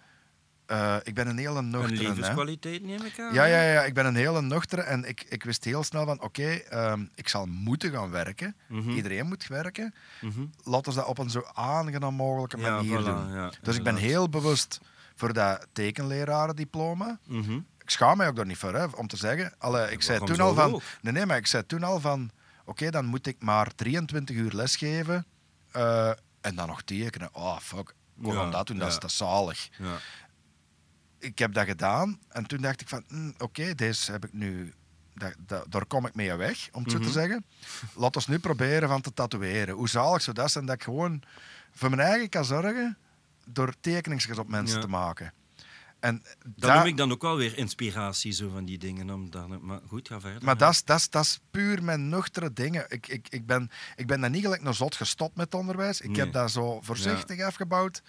eh, 0.73 0.97
ik 1.03 1.15
ben 1.15 1.29
een 1.29 1.39
hele 1.39 1.63
nuchtere. 1.63 2.03
levenskwaliteit 2.09 2.83
neem 2.83 3.03
ik 3.03 3.21
aan. 3.21 3.35
Ja, 3.35 3.45
ja, 3.45 3.63
ja, 3.63 3.83
ik 3.83 3.95
ben 3.95 4.07
een 4.07 4.15
hele 4.17 4.43
nuchtere 4.43 4.83
en 4.83 5.05
ik, 5.05 5.25
ik 5.29 5.45
wist 5.45 5.65
heel 5.65 5.83
snel 5.85 6.05
van 6.05 6.21
oké, 6.23 6.49
ehm, 6.49 7.05
ik 7.15 7.29
zal 7.29 7.47
moeten 7.47 7.91
gaan 7.93 8.11
werken. 8.11 8.57
Mhm. 8.69 8.91
Iedereen 8.91 9.27
moet 9.27 9.47
werken. 9.47 9.95
Mhm. 10.21 10.41
Laten 10.65 10.93
we 10.93 10.99
dat 10.99 11.07
op 11.09 11.19
een 11.19 11.31
zo 11.31 11.43
aangenaam 11.55 12.15
mogelijke 12.15 12.57
Ja, 12.59 12.75
manier 12.75 13.01
voilà, 13.01 13.05
doen. 13.05 13.33
ja, 13.33 13.51
dus 13.63 13.77
ik 13.77 13.83
ben 13.83 13.97
heel 13.97 14.29
bewust 14.29 14.81
voor 15.15 15.33
dat 15.33 15.67
tekenlerarendiploma. 15.73 17.19
Mhm. 17.27 17.53
Ik 17.79 17.91
schaam 17.91 18.17
mij 18.17 18.29
ook 18.29 18.37
daar 18.37 18.47
niet 18.47 18.57
voor, 18.59 18.75
hè, 18.75 18.85
om 18.85 19.07
te 19.07 19.17
zeggen. 19.17 19.53
Allee, 19.59 19.91
ik 19.91 20.03
zei 20.03 20.19
toen 20.25 20.41
al 20.41 20.55
van... 20.55 20.81
Nee, 21.01 21.13
nee, 21.13 21.27
maar 21.27 21.37
ik 21.37 21.47
zei 21.47 21.67
toen 21.67 21.83
al 21.83 22.01
van... 22.01 22.31
Oké, 22.65 22.91
dan 22.91 23.05
moet 23.05 23.27
ik 23.27 23.37
maar 23.43 23.75
23 23.75 24.37
uur 24.37 24.53
lesgeven. 24.53 25.27
eh, 25.73 26.11
en 26.41 26.55
dan 26.55 26.67
nog 26.69 26.83
tekenen. 26.83 27.29
Oh, 27.33 27.59
fuck. 27.59 27.95
Ik 28.19 28.29
wil 28.29 28.33
Ja, 28.33 28.51
dat 28.51 28.67
doen, 28.67 28.79
dat, 28.79 28.89
is, 28.89 28.95
dat 28.99 29.11
is 29.11 29.17
zalig. 29.17 29.69
Ja. 29.79 29.97
Ik 31.23 31.39
heb 31.39 31.53
dat 31.55 31.67
gedaan. 31.67 32.19
En 32.29 32.47
toen 32.47 32.61
dacht 32.61 32.81
ik 32.81 32.89
van... 32.89 33.05
hm, 33.09 33.31
Oké, 33.39 33.75
deze 33.75 34.13
heb 34.13 34.25
ik 34.25 34.33
nu... 34.33 34.73
Dat, 35.47 35.65
daar 35.69 35.87
kom 35.87 36.07
ik 36.07 36.15
mee 36.15 36.35
weg, 36.35 36.69
om 36.73 36.83
het 36.83 36.93
zo 36.93 36.99
te 36.99 37.05
Mhm. 37.05 37.13
zeggen. 37.13 37.45
Laat 37.95 38.17
ons 38.17 38.27
nu 38.27 38.39
proberen 38.39 38.89
van 38.89 39.01
te 39.01 39.13
tatoeëren. 39.15 39.75
Hoe 39.75 39.89
zalig 39.89 40.23
zou 40.23 40.37
dat 40.37 40.51
zijn 40.51 40.67
dat 40.67 40.75
ik 40.75 40.83
gewoon 40.83 41.23
voor 41.75 41.91
mijn 41.91 42.09
eigen 42.09 42.29
kan 42.29 42.45
zorgen 42.45 42.99
door 43.47 43.75
tekeningsjes 43.81 44.39
op 44.39 44.49
mensen 44.49 44.77
Ja. 44.77 44.83
te 44.83 44.89
maken. 44.89 45.33
En 46.01 46.23
Dat 46.57 46.75
noem 46.75 46.87
ik 46.87 46.97
dan 46.97 47.13
ook 47.13 47.23
wel 47.23 47.37
weer 47.37 47.59
inspiratie 47.59 48.33
zo 48.33 48.49
van 48.49 48.65
die 48.65 48.79
dingen. 48.79 49.11
Om 49.11 49.31
dan, 49.31 49.59
maar 49.67 49.81
goed, 49.89 50.09
ga 50.09 50.21
verder. 50.21 50.45
Maar 50.45 50.57
dat 50.57 50.73
is, 50.73 50.85
dat, 50.85 50.99
is, 50.99 51.11
dat 51.11 51.25
is 51.25 51.41
puur 51.51 51.83
mijn 51.85 52.09
nuchtere 52.09 52.53
dingen. 52.53 52.85
Ik, 52.89 53.09
ik, 53.09 53.27
ik, 53.29 53.47
ben, 53.47 53.71
ik 53.97 54.07
ben 54.07 54.21
dan 54.21 54.31
niet 54.31 54.43
gelijk 54.43 54.63
naar 54.63 54.75
zot 54.75 54.95
gestopt 54.97 55.37
met 55.37 55.55
onderwijs. 55.55 56.01
Ik 56.01 56.11
Nee. 56.11 56.21
heb 56.21 56.33
dat 56.33 56.51
zo 56.51 56.81
voorzichtig 56.81 57.41
afgebouwd. 57.41 58.03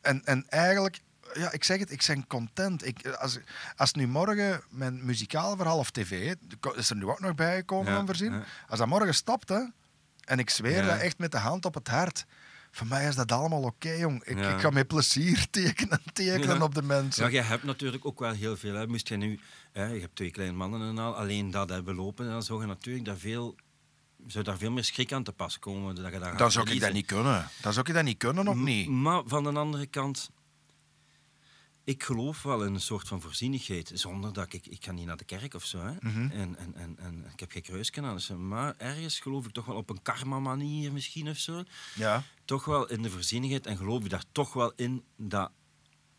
En, 0.00 0.24
en 0.24 0.44
eigenlijk, 0.48 1.00
ja, 1.34 1.52
ik 1.52 1.64
zeg 1.64 1.78
het, 1.78 1.90
ik 1.90 2.04
ben 2.06 2.26
content. 2.26 2.86
Ik, 2.86 3.06
als, 3.06 3.38
als 3.76 3.92
nu 3.92 4.06
morgen 4.06 4.62
mijn 4.70 5.04
muzikaal 5.04 5.56
verhaal 5.56 5.78
of 5.78 5.90
tv, 5.90 6.34
is 6.74 6.90
er 6.90 6.96
nu 6.96 7.04
ook 7.06 7.20
nog 7.20 7.34
bijgekomen 7.34 7.92
Ja, 7.92 7.98
om 7.98 8.06
voorzien. 8.06 8.32
ja. 8.32 8.44
Als 8.68 8.78
dat 8.78 8.88
morgen 8.88 9.14
stopt, 9.14 9.48
hè, 9.48 9.60
en 10.24 10.38
ik 10.38 10.50
zweer 10.50 10.84
Ja. 10.84 10.86
dat 10.86 10.98
echt 11.00 11.18
met 11.18 11.32
de 11.32 11.38
hand 11.38 11.64
op 11.64 11.74
het 11.74 11.88
hart. 11.88 12.26
Voor 12.70 12.86
mij 12.86 13.08
is 13.08 13.14
dat 13.14 13.32
allemaal 13.32 13.62
oké, 13.62 13.90
jong. 13.92 14.24
Ik, 14.24 14.38
Ja. 14.38 14.54
ik 14.54 14.60
ga 14.60 14.70
met 14.70 14.86
plezier 14.86 15.46
tekenen, 15.50 16.00
tekenen 16.12 16.56
Ja. 16.56 16.62
op 16.62 16.74
de 16.74 16.82
mensen. 16.82 17.24
Ja, 17.24 17.30
jij 17.30 17.42
hebt 17.42 17.62
natuurlijk 17.64 18.06
ook 18.06 18.18
wel 18.18 18.32
heel 18.32 18.56
veel. 18.56 18.74
Hè. 18.74 18.86
Moest 18.86 19.08
je 19.08 19.16
nu, 19.16 19.40
hè, 19.72 19.84
je 19.86 20.00
hebt 20.00 20.16
twee 20.16 20.30
kleine 20.30 20.56
mannen 20.56 20.80
en 20.88 20.98
al, 20.98 21.16
alleen 21.16 21.50
dat 21.50 21.68
hebben 21.68 21.94
lopen, 21.94 22.26
dan 22.28 22.42
zou 22.42 22.60
je 22.60 22.66
natuurlijk 22.66 23.04
daar 23.04 23.16
veel, 23.16 23.56
zou 24.26 24.44
daar 24.44 24.58
veel 24.58 24.70
meer 24.70 24.84
schrik 24.84 25.12
aan 25.12 25.22
te 25.22 25.32
pas 25.32 25.58
komen. 25.58 25.94
Dat 25.94 26.12
je 26.12 26.18
daar 26.18 26.36
Dan 26.36 26.52
zou 26.52 26.70
ik 26.70 26.80
dat 26.80 26.92
niet 26.92 27.06
kunnen. 27.06 27.48
Dan 27.60 27.72
zou 27.72 27.88
ik 27.88 27.94
dat 27.94 28.04
niet 28.04 28.18
kunnen, 28.18 28.48
of 28.48 28.54
M- 28.54 28.62
niet? 28.64 28.88
Maar 28.88 29.22
van 29.26 29.42
de 29.44 29.52
andere 29.52 29.86
kant, 29.86 30.30
ik 31.88 32.02
geloof 32.02 32.42
wel 32.42 32.64
in 32.64 32.74
een 32.74 32.80
soort 32.80 33.08
van 33.08 33.20
voorzienigheid. 33.20 33.90
Zonder 33.94 34.32
dat 34.32 34.52
ik, 34.52 34.66
ik 34.66 34.84
ga 34.84 34.92
niet 34.92 35.06
naar 35.06 35.16
de 35.16 35.24
kerk 35.24 35.54
of 35.54 35.64
zo. 35.64 35.78
Hè. 35.78 35.92
Mhm. 36.00 36.30
en, 36.30 36.56
en, 36.56 36.74
en, 36.74 36.98
en 36.98 37.30
ik 37.32 37.40
heb 37.40 37.50
geen 37.50 37.62
kruisje 37.62 38.02
aan. 38.02 38.14
dus, 38.14 38.28
maar 38.28 38.74
ergens 38.76 39.20
geloof 39.20 39.46
ik 39.46 39.52
toch 39.52 39.64
wel 39.64 39.76
op 39.76 39.90
een 39.90 40.02
karma-manier 40.02 40.92
misschien 40.92 41.28
of 41.28 41.36
zo. 41.36 41.62
Ja. 41.94 42.22
Toch 42.44 42.64
wel 42.64 42.88
in 42.88 43.02
de 43.02 43.10
voorzienigheid 43.10 43.66
en 43.66 43.76
geloof 43.76 44.04
ik 44.04 44.10
daar 44.10 44.24
toch 44.32 44.52
wel 44.52 44.72
in 44.76 45.04
dat, 45.16 45.50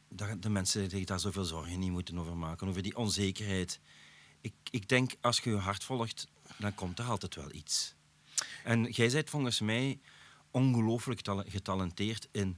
dat 0.09 0.41
de 0.41 0.49
mensen 0.49 0.89
zich 0.89 1.05
daar 1.05 1.19
zoveel 1.19 1.45
zorgen 1.45 1.79
niet 1.79 1.91
moeten 1.91 2.19
over 2.19 2.37
maken. 2.37 2.67
Over 2.67 2.81
die 2.81 2.97
onzekerheid. 2.97 3.79
Ik, 4.41 4.53
ik 4.69 4.87
denk, 4.87 5.11
als 5.21 5.39
je 5.39 5.49
je 5.49 5.55
hart 5.55 5.83
volgt, 5.83 6.27
dan 6.57 6.75
komt 6.75 6.99
er 6.99 7.05
altijd 7.05 7.35
wel 7.35 7.53
iets. 7.53 7.95
En 8.63 8.83
jij 8.83 9.09
bent 9.09 9.29
volgens 9.29 9.59
mij 9.59 9.99
ongelooflijk 10.51 11.21
tale- 11.21 11.49
getalenteerd 11.49 12.27
in, 12.31 12.57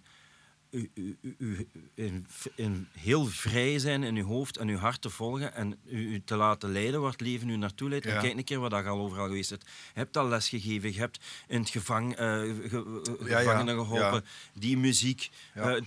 u, 0.72 0.92
u, 0.94 1.18
u- 1.22 1.36
u- 1.38 1.68
in, 1.96 2.28
in 2.56 2.88
heel 2.92 3.26
vrij 3.26 3.80
zijn 3.80 4.04
in 4.04 4.16
je 4.16 4.24
hoofd 4.24 4.58
en 4.58 4.68
je 4.68 4.78
hart 4.78 5.02
te 5.02 5.10
volgen 5.10 5.54
en 5.54 5.80
u, 5.86 6.22
te 6.26 6.36
laten 6.36 6.72
leiden 6.72 7.02
waar 7.02 7.12
het 7.12 7.22
leven 7.22 7.50
u 7.50 7.58
naartoe 7.58 7.90
leidt. 7.90 8.06
Ja. 8.06 8.16
En 8.16 8.22
kijk 8.22 8.38
een 8.38 8.44
keer 8.44 8.60
wat 8.60 8.72
je 8.72 8.84
al 8.84 9.00
overal 9.00 9.26
geweest 9.28 9.50
bent. 9.50 9.64
Je 9.64 10.00
hebt 10.00 10.18
al 10.18 10.28
les 10.28 10.50
gegeven, 10.50 10.94
je 10.94 11.00
hebt 11.00 11.20
in 11.48 11.60
het 11.60 11.70
gevang, 11.70 12.12
eh, 12.16 12.18
ge- 12.18 13.02
eh, 13.20 13.28
Ja, 13.28 13.40
ja, 13.40 13.50
gevangenen 13.50 13.76
geholpen, 13.76 14.26
die 14.54 14.78
muziek, 14.78 15.30
Ja. 15.56 15.76
eh, 15.76 15.82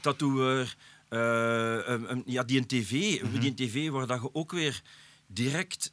eh, 1.09 2.11
eh, 2.11 2.18
ja, 2.27 2.42
die 2.42 2.57
in 2.57 2.66
tv, 2.66 3.23
Mhm. 3.23 3.38
die 3.40 3.49
in 3.49 3.55
tv 3.55 3.88
waar 3.88 4.07
dat 4.07 4.20
je 4.23 4.35
ook 4.35 4.53
weer 4.53 4.83
direct 5.27 5.92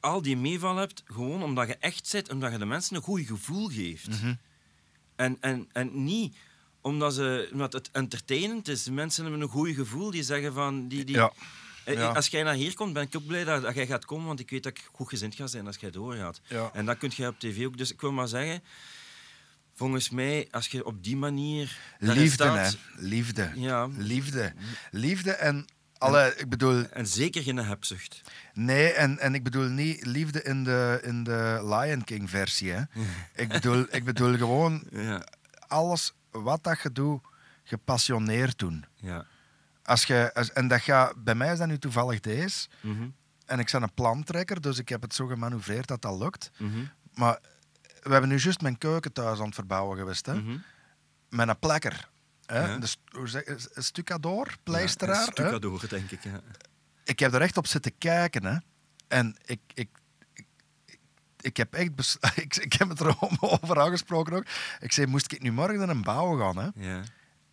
al 0.00 0.22
die 0.22 0.36
meeval 0.36 0.76
hebt, 0.76 1.02
gewoon 1.06 1.42
omdat 1.42 1.66
je 1.66 1.76
echt 1.76 2.06
zit, 2.06 2.30
omdat 2.32 2.52
je 2.52 2.58
de 2.58 2.64
mensen 2.66 2.96
een 2.96 3.02
goed 3.02 3.26
gevoel 3.26 3.68
geeft. 3.68 4.08
Mhm. 4.08 4.34
En, 5.16 5.36
en, 5.40 5.68
en 5.72 6.04
niet 6.04 6.36
omdat, 6.88 7.14
ze, 7.14 7.48
omdat 7.52 7.72
het 7.72 7.88
entertainend 7.92 8.68
is. 8.68 8.88
Mensen 8.88 9.22
hebben 9.22 9.40
een 9.42 9.48
goed 9.48 9.74
gevoel, 9.74 10.10
die 10.10 10.22
zeggen 10.22 10.52
van... 10.52 10.88
Die, 10.88 11.04
die, 11.04 11.14
Ja. 11.16 11.32
Eh, 11.84 11.94
Ja. 11.94 12.08
Als 12.12 12.26
jij 12.26 12.42
naar 12.42 12.54
hier 12.54 12.74
komt, 12.74 12.92
ben 12.92 13.02
ik 13.02 13.16
ook 13.16 13.26
blij 13.26 13.44
dat, 13.44 13.62
dat 13.62 13.74
jij 13.74 13.86
gaat 13.86 14.04
komen, 14.04 14.26
want 14.26 14.40
ik 14.40 14.50
weet 14.50 14.62
dat 14.62 14.72
ik 14.78 14.88
goed 14.92 15.08
gezind 15.08 15.34
ga 15.34 15.46
zijn 15.46 15.66
als 15.66 15.76
jij 15.76 15.90
doorgaat. 15.90 16.40
Ja. 16.46 16.70
En 16.72 16.84
dat 16.86 16.98
kun 16.98 17.10
je 17.16 17.26
op 17.26 17.38
tv 17.38 17.66
ook. 17.66 17.78
Dus 17.78 17.92
ik 17.92 18.00
wil 18.00 18.12
maar 18.12 18.28
zeggen, 18.28 18.62
volgens 19.74 20.10
mij, 20.10 20.48
als 20.50 20.66
je 20.66 20.84
op 20.84 21.04
die 21.04 21.16
manier... 21.16 21.78
Liefde, 21.98 22.44
hè. 22.44 22.68
Liefde. 22.96 23.50
Ja. 23.54 23.88
Liefde. 23.96 24.52
Liefde 24.90 25.30
en... 25.32 25.66
Alle, 25.98 26.34
ik 26.36 26.48
bedoel, 26.48 26.84
En 26.90 27.06
zeker 27.06 27.42
geen 27.42 27.56
hebzucht. 27.56 28.22
nee, 28.54 28.92
en, 28.92 29.18
en 29.18 29.34
ik 29.34 29.42
bedoel 29.42 29.68
niet 29.68 30.06
liefde 30.06 30.42
in 30.42 30.64
de, 30.64 31.00
in 31.02 31.24
de 31.24 31.60
Lion 31.64 32.04
King 32.04 32.30
versie. 32.30 32.70
Hè. 32.70 32.82
Ik, 33.42 33.48
bedoel, 33.48 33.86
ik 33.90 34.04
bedoel 34.04 34.36
gewoon 34.36 34.84
Ja. 34.92 35.26
alles 35.68 36.12
wat 36.30 36.64
dat 36.64 36.80
je 36.82 36.92
doet, 36.92 37.20
gepassioneerd 37.64 38.58
doen. 38.58 38.84
ja. 38.96 39.26
Als 39.82 40.04
je, 40.04 40.30
als, 40.34 40.52
en 40.52 40.68
dat 40.68 40.80
gaat, 40.80 41.24
bij 41.24 41.34
mij 41.34 41.52
is 41.52 41.58
dat 41.58 41.68
nu 41.68 41.78
toevallig 41.78 42.20
deze. 42.20 42.68
Mhm. 42.80 43.08
En 43.46 43.58
ik 43.58 43.70
ben 43.72 43.82
een 43.82 43.94
plantrekker, 43.94 44.60
dus 44.60 44.78
ik 44.78 44.88
heb 44.88 45.02
het 45.02 45.14
zo 45.14 45.26
gemanoeuvreerd 45.26 45.88
dat 45.88 46.02
dat 46.02 46.18
lukt. 46.18 46.50
Mhm. 46.56 46.84
Maar 47.14 47.38
we 48.02 48.10
hebben 48.10 48.28
nu 48.28 48.36
juist 48.38 48.60
mijn 48.60 48.78
keuken 48.78 49.12
thuis 49.12 49.38
aan 49.38 49.44
het 49.44 49.54
verbouwen 49.54 49.98
geweest. 49.98 50.26
Hè. 50.26 50.34
Mhm. 50.34 50.56
Met 51.28 51.48
een 51.48 51.58
plekker. 51.58 52.08
Hè. 52.46 52.66
Ja. 52.66 52.78
Dus, 52.78 52.96
hoe 53.10 53.28
zeg, 53.28 53.46
een 53.46 53.82
stucadoor, 53.82 54.54
pleisteraar. 54.62 55.14
Ja, 55.14 55.26
een 55.26 55.32
stucadoor, 55.32 55.88
denk 55.88 56.10
ik. 56.10 56.22
Ja. 56.24 56.40
ik 57.04 57.18
heb 57.18 57.32
er 57.32 57.40
echt 57.40 57.56
op 57.56 57.66
zitten 57.66 57.98
kijken. 57.98 58.44
Hè. 58.44 58.56
En 59.08 59.36
ik, 59.44 59.60
ik, 59.74 59.88
ik, 61.48 61.56
heb 61.56 61.74
echt... 61.74 61.94
bes- 61.94 62.16
ik, 62.44 62.56
ik 62.56 62.72
heb 62.72 62.88
het 62.88 63.00
er 63.00 63.16
over 63.40 63.80
aangesproken 63.80 64.32
ook. 64.36 64.44
Ik 64.80 64.92
zei, 64.92 65.06
moest 65.06 65.32
ik 65.32 65.42
nu 65.42 65.52
morgen 65.52 65.78
naar 65.78 65.88
een 65.88 66.02
bouw 66.02 66.36
gaan? 66.38 66.56
Hè? 66.56 66.68
Ja. 66.90 67.00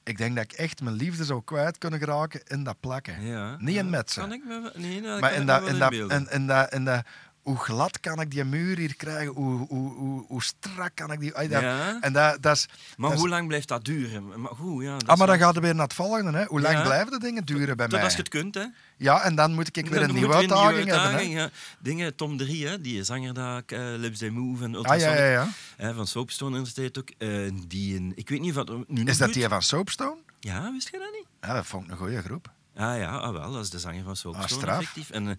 Ik 0.03 0.17
denk 0.17 0.35
dat 0.35 0.43
ik 0.43 0.51
echt 0.51 0.81
mijn 0.81 0.95
liefde 0.95 1.25
zou 1.25 1.41
kwijt 1.43 1.77
kunnen 1.77 1.99
geraken 1.99 2.41
in 2.47 2.63
dat 2.63 2.79
plakken. 2.79 3.21
Ja. 3.21 3.55
Niet 3.59 3.67
in 3.75 3.83
Ja, 3.83 3.89
metsen. 3.89 4.21
Kan 4.21 4.33
ik 4.33 4.43
me... 4.45 4.71
Nee, 4.75 5.01
Maar 5.01 5.19
kan 5.19 5.29
in 5.29 5.35
ik 5.35 5.39
me 5.39 5.45
dat, 5.45 5.59
wel 5.61 5.69
in 5.69 5.79
dat, 5.79 5.91
inbeelden. 5.91 6.19
in, 6.19 6.29
in 6.31 6.47
dat, 6.47 6.73
in 6.73 6.85
dat, 6.85 7.05
hoe 7.45 7.57
glad 7.57 7.99
kan 7.99 8.21
ik 8.21 8.31
die 8.31 8.43
muur 8.43 8.77
hier 8.77 8.95
krijgen? 8.95 9.33
Hoe, 9.33 9.65
hoe, 9.67 9.93
hoe, 9.93 10.25
hoe 10.27 10.43
strak 10.43 10.91
kan 10.93 11.11
ik 11.11 11.19
die... 11.19 11.35
ai, 11.35 11.47
dat- 11.47 11.61
Ja. 11.61 11.97
En 12.01 12.13
dat, 12.13 12.41
dat 12.41 12.55
is... 12.55 12.67
Maar 12.97 13.09
dat 13.09 13.11
is- 13.11 13.19
hoe 13.19 13.29
lang 13.29 13.47
blijft 13.47 13.67
dat 13.67 13.85
duren? 13.85 14.41
Maar 14.41 14.51
hoe, 14.51 14.83
ja, 14.83 14.97
dat 14.97 15.07
Ah, 15.07 15.17
maar 15.17 15.27
dan 15.27 15.37
gaat 15.37 15.55
het 15.55 15.63
weer 15.63 15.73
naar 15.75 15.83
het 15.83 15.93
volgende. 15.93 16.37
Hè. 16.37 16.45
Hoe 16.45 16.61
lang 16.61 16.75
Ja. 16.77 16.83
blijven 16.83 17.11
de 17.11 17.19
dingen 17.19 17.45
duren 17.45 17.77
bij 17.77 17.85
Tot 17.85 17.95
mij? 17.95 18.03
als 18.03 18.11
je 18.13 18.19
het 18.19 18.29
kunt, 18.29 18.55
hè. 18.55 18.65
Ja, 18.97 19.21
en 19.21 19.35
dan 19.35 19.53
moet 19.53 19.77
ik 19.77 19.87
weer 19.87 19.99
Dan 19.99 20.09
een 20.09 20.15
nieuwe 20.15 20.33
uitdaging 20.33 20.77
hebben. 20.85 21.01
Hè. 21.01 21.17
uitdaging. 21.17 21.51
Dingen, 21.79 22.15
Tom 22.15 22.37
3, 22.37 22.67
hè, 22.67 22.81
die 22.81 23.03
zanger 23.03 23.33
daar, 23.33 23.63
eh, 23.65 23.79
Lips 23.97 24.17
They 24.19 24.29
Move 24.29 24.63
en 24.63 24.69
Ah, 24.71 24.75
Ultrasonic, 24.77 25.17
ja, 25.17 25.23
ja, 25.25 25.31
ja. 25.31 25.47
hè, 25.77 25.93
van 25.93 26.07
Soapstone 26.07 26.57
Institute 26.57 26.99
ook. 26.99 27.09
eh, 27.17 27.51
die 27.67 27.95
een, 27.97 28.11
ik 28.15 28.29
weet 28.29 28.39
niet 28.41 28.53
wat 28.53 28.71
nu 28.87 29.03
Is 29.03 29.17
dat 29.17 29.27
doet. 29.27 29.35
die 29.35 29.47
van 29.47 29.61
Soapstone? 29.61 30.17
Ja, 30.39 30.71
wist 30.71 30.89
je 30.91 30.97
dat 30.99 31.11
niet? 31.11 31.25
Ja, 31.41 31.53
dat 31.53 31.65
vond 31.65 31.83
ik 31.85 31.91
een 31.91 31.97
goede 31.97 32.21
groep. 32.21 32.51
Ah 32.77 32.97
ja, 32.97 33.17
ah, 33.17 33.31
wel, 33.31 33.51
dat 33.51 33.63
is 33.63 33.69
de 33.69 33.79
zanger 33.79 34.03
van 34.03 34.15
Soapstone, 34.15 34.65
Ah, 34.71 34.77
effectief. 34.77 35.09
En 35.09 35.27
eh, 35.29 35.35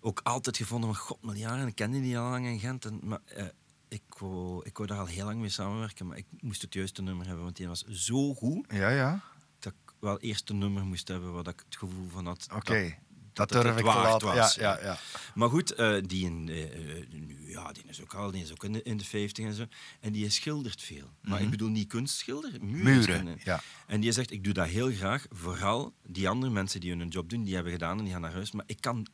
ook 0.00 0.20
altijd 0.22 0.56
gevonden 0.56 0.94
van, 0.94 0.98
god, 1.04 1.22
miljaren, 1.22 1.66
ik 1.66 1.74
kende 1.74 2.00
die 2.00 2.18
al 2.18 2.30
lang 2.30 2.46
in 2.46 2.58
Gent. 2.60 2.84
En, 2.84 3.00
maar 3.02 3.20
eh, 3.24 3.46
ik, 3.88 4.02
wou, 4.18 4.64
ik 4.64 4.76
wou 4.76 4.88
daar 4.88 4.98
al 4.98 5.06
heel 5.06 5.24
lang 5.24 5.40
mee 5.40 5.48
samenwerken, 5.48 6.06
maar 6.06 6.16
ik 6.16 6.26
moest 6.40 6.62
het 6.62 6.74
juiste 6.74 7.02
nummer 7.02 7.26
hebben, 7.26 7.44
want 7.44 7.56
die 7.56 7.68
was 7.68 7.84
zo 7.84 8.34
goed 8.34 8.66
Ja, 8.72 8.88
ja. 8.88 9.20
dat 9.58 9.72
ik 9.72 9.92
wel 10.00 10.18
eerst 10.20 10.50
een 10.50 10.58
nummer 10.58 10.84
moest 10.84 11.08
hebben 11.08 11.32
waar 11.32 11.48
ik 11.48 11.62
het 11.64 11.76
gevoel 11.76 12.08
van 12.08 12.26
had. 12.26 12.46
Oké. 12.54 12.96
dat 13.32 13.48
Dat, 13.48 13.64
het 13.64 13.78
ik 13.78 13.84
waard 13.84 14.22
was, 14.22 14.54
Ja, 14.54 14.78
ja. 14.78 14.84
ja. 14.84 14.98
Maar 15.34 15.48
goed, 15.48 15.72
eh, 15.72 15.96
die, 16.02 16.24
in, 16.24 16.48
eh, 16.48 17.50
ja, 17.50 17.72
die 17.72 17.84
is 17.86 18.02
ook 18.02 18.14
al 18.14 18.30
die 18.30 18.42
is 18.42 18.52
ook 18.52 18.64
in 18.64 18.72
de, 18.72 18.82
in 18.82 18.96
de 18.96 19.04
50 19.04 19.44
en 19.44 19.54
zo. 19.54 19.64
En 20.00 20.12
die 20.12 20.30
schildert 20.30 20.82
veel. 20.82 21.10
Maar 21.22 21.42
ik 21.42 21.50
bedoel 21.50 21.68
niet 21.68 21.88
kunstschilder, 21.88 22.52
muren. 22.60 22.78
Mhm. 22.80 23.24
Muren, 23.24 23.40
ja. 23.44 23.60
En 23.86 24.00
die 24.00 24.12
zegt, 24.12 24.30
ik 24.30 24.44
doe 24.44 24.52
dat 24.52 24.66
heel 24.66 24.92
graag. 24.92 25.26
Vooral 25.30 25.94
die 26.06 26.28
andere 26.28 26.52
mensen 26.52 26.80
die 26.80 26.96
hun 26.96 27.08
job 27.08 27.30
doen, 27.30 27.44
die 27.44 27.54
hebben 27.54 27.72
gedaan 27.72 27.98
en 27.98 28.04
die 28.04 28.12
gaan 28.12 28.22
naar 28.22 28.32
huis. 28.32 28.52
Maar 28.52 28.64
ik 28.66 28.80
kan 28.80 29.06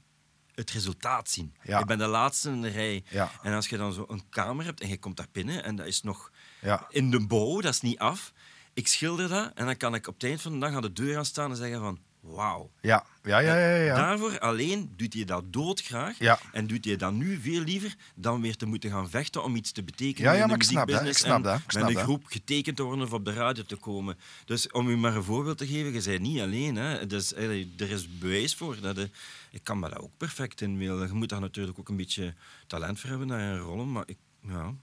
het 0.55 0.71
resultaat 0.71 1.31
zien. 1.31 1.55
Ja. 1.63 1.79
Ik 1.79 1.87
ben 1.87 1.99
de 1.99 2.07
laatste 2.07 2.51
in 2.51 2.63
de 2.63 2.69
rij. 2.69 3.05
Ja. 3.11 3.31
En 3.43 3.55
als 3.55 3.69
je 3.69 3.77
dan 3.77 3.93
zo 3.93 4.05
een 4.09 4.29
kamer 4.29 4.65
hebt 4.65 4.81
en 4.81 4.89
je 4.89 4.99
komt 4.99 5.17
daar 5.17 5.27
binnen 5.33 5.65
en 5.65 5.77
dat 5.77 5.87
is 5.87 6.03
nog 6.03 6.31
Ja. 6.61 6.87
in 6.89 7.11
de 7.11 7.27
bouw, 7.27 7.61
dat 7.61 7.73
is 7.75 7.81
niet 7.81 7.99
af. 7.99 8.33
Ik 8.75 8.89
schilder 8.89 9.29
dat 9.29 9.53
en 9.55 9.67
dan 9.67 9.77
kan 9.77 9.95
ik 9.95 10.07
op 10.07 10.15
het 10.15 10.25
eind 10.25 10.43
van 10.43 10.53
de 10.53 10.59
dag 10.59 10.75
aan 10.75 10.83
de 10.83 10.93
deur 10.93 11.15
gaan 11.15 11.25
staan 11.25 11.51
en 11.51 11.57
zeggen 11.57 11.81
van, 11.81 11.99
wauw. 12.25 12.71
Ja, 12.81 13.05
ja, 13.23 13.39
ja, 13.39 13.57
ja. 13.57 13.77
ja. 13.77 13.95
Daarvoor 13.95 14.39
alleen 14.39 14.93
doet 14.97 15.15
hij 15.15 15.25
dat 15.25 15.45
doodgraag. 15.53 16.19
Ja. 16.19 16.39
En 16.53 16.67
doet 16.67 16.85
hij 16.85 16.97
dat 16.97 17.13
nu 17.13 17.41
veel 17.41 17.61
liever 17.61 17.95
dan 18.15 18.41
weer 18.41 18.57
te 18.57 18.67
moeten 18.67 18.91
gaan 18.91 19.11
vechten 19.11 19.43
om 19.45 19.57
iets 19.57 19.73
te 19.73 19.83
betekenen 19.83 20.31
Ja, 20.31 20.37
ja, 20.37 20.43
in 20.43 20.49
de 20.49 20.49
maar 20.49 20.57
ik 20.57 20.63
snap 20.63 20.89
dat, 20.89 21.03
muziekbusiness 21.03 21.23
en 21.23 21.43
dat, 21.43 21.61
met 21.67 21.89
een 21.89 21.95
dat. 21.95 22.03
groep 22.03 22.25
getekend 22.27 22.77
te 22.77 22.83
worden 22.83 23.05
of 23.05 23.13
op 23.13 23.25
de 23.25 23.33
radio 23.33 23.63
te 23.63 23.77
komen. 23.77 24.19
Dus 24.45 24.71
om 24.71 24.89
u 24.89 24.97
maar 24.97 25.17
een 25.17 25.23
voorbeeld 25.23 25.59
te 25.59 25.67
geven, 25.67 25.93
je 25.93 26.03
bent 26.03 26.21
niet 26.21 26.41
alleen. 26.41 26.77
Hè. 26.77 27.07
Dus, 27.07 27.33
eh, 27.33 27.81
er 27.81 27.91
is 27.91 28.19
bewijs 28.19 28.55
voor. 28.55 28.81
Dat, 28.81 28.99
eh, 28.99 29.05
ik 29.51 29.61
kan 29.63 29.79
me 29.79 29.89
dat 29.89 29.99
ook 29.99 30.17
perfect 30.17 30.61
inbeelden. 30.61 31.07
Je 31.07 31.13
moet 31.13 31.29
daar 31.29 31.41
natuurlijk 31.41 31.79
ook 31.79 31.89
een 31.89 31.97
beetje 31.97 32.35
talent 32.67 33.01
voor 33.01 33.11
hebben 33.11 33.27
naar 33.27 33.41
een 33.41 33.59
rollen, 33.59 33.93
maar 33.93 34.05
ik... 34.07 34.17
Ja. 34.49 34.75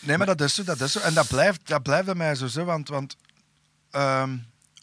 Nee, 0.00 0.16
maar 0.18 0.26
dat 0.26 0.40
is 0.40 0.54
zo, 0.54 0.64
dat 0.64 0.80
is 0.80 0.92
zo. 0.92 1.00
En 1.00 1.14
dat 1.14 1.28
blijft, 1.28 1.60
dat 1.68 1.82
blijft 1.82 2.04
bij 2.06 2.14
mij 2.14 2.34
zo, 2.34 2.46
zo 2.46 2.64
want, 2.64 2.88
want 2.88 3.16
ehm, 3.90 4.36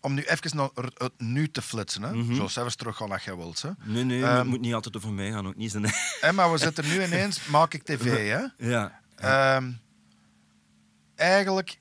om 0.03 0.13
nu 0.13 0.21
even 0.23 0.55
naar 0.57 0.69
het- 0.73 1.11
nu 1.17 1.49
te 1.51 1.61
flitsen, 1.61 2.01
hè. 2.03 2.13
Mhm. 2.13 2.35
zo 2.35 2.47
zelfs 2.47 2.75
terug 2.75 2.97
gaan 2.97 3.11
als 3.11 3.23
je 3.23 3.37
wilt. 3.37 3.61
Hè. 3.61 3.69
Nee, 3.83 4.03
nee, 4.03 4.23
Ehm, 4.23 4.37
het 4.37 4.47
moet 4.47 4.61
niet 4.61 4.73
altijd 4.73 4.95
over 4.97 5.11
mij 5.11 5.31
gaan. 5.31 5.47
Ook 5.47 5.55
niet 5.55 5.71
zijn... 5.71 5.93
Maar 6.35 6.51
we 6.51 6.57
zitten 6.57 6.87
nu 6.87 7.03
ineens, 7.03 7.45
maak 7.45 7.73
ik 7.73 7.83
tv, 7.83 8.03
hè. 8.57 8.67
ja. 8.69 8.99
Ehm, 9.15 9.71
eigenlijk, 11.15 11.79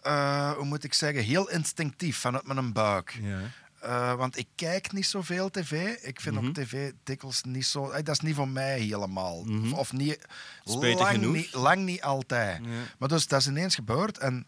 eh, 0.00 0.50
hoe 0.52 0.64
moet 0.64 0.84
ik 0.84 0.94
zeggen, 0.94 1.22
heel 1.22 1.50
instinctief 1.50 2.18
vanuit 2.18 2.46
mijn 2.46 2.72
buik. 2.72 3.18
ja. 3.22 3.40
Eh, 3.80 4.14
want 4.14 4.38
ik 4.38 4.46
kijk 4.54 4.92
niet 4.92 5.06
zoveel 5.06 5.50
tv. 5.50 5.96
Ik 6.02 6.20
vind 6.20 6.34
Mhm. 6.36 6.46
ook 6.46 6.54
tv 6.54 6.92
dikwijls 7.04 7.42
niet 7.42 7.66
zo... 7.66 7.90
eh, 7.90 8.04
dat 8.04 8.14
is 8.14 8.20
niet 8.20 8.34
voor 8.34 8.48
mij 8.48 8.80
helemaal. 8.80 9.44
Mhm. 9.44 9.72
Of, 9.72 9.78
of 9.78 9.92
niet... 9.92 10.18
Spijtig 10.64 11.00
lang, 11.00 11.10
genoeg. 11.14 11.34
niet, 11.34 11.52
lang 11.54 11.84
niet 11.84 12.02
altijd. 12.02 12.58
Ja. 12.64 12.70
Maar 12.98 13.08
dus 13.08 13.26
dat 13.26 13.40
is 13.40 13.46
ineens 13.46 13.74
gebeurd 13.74 14.18
en 14.18 14.46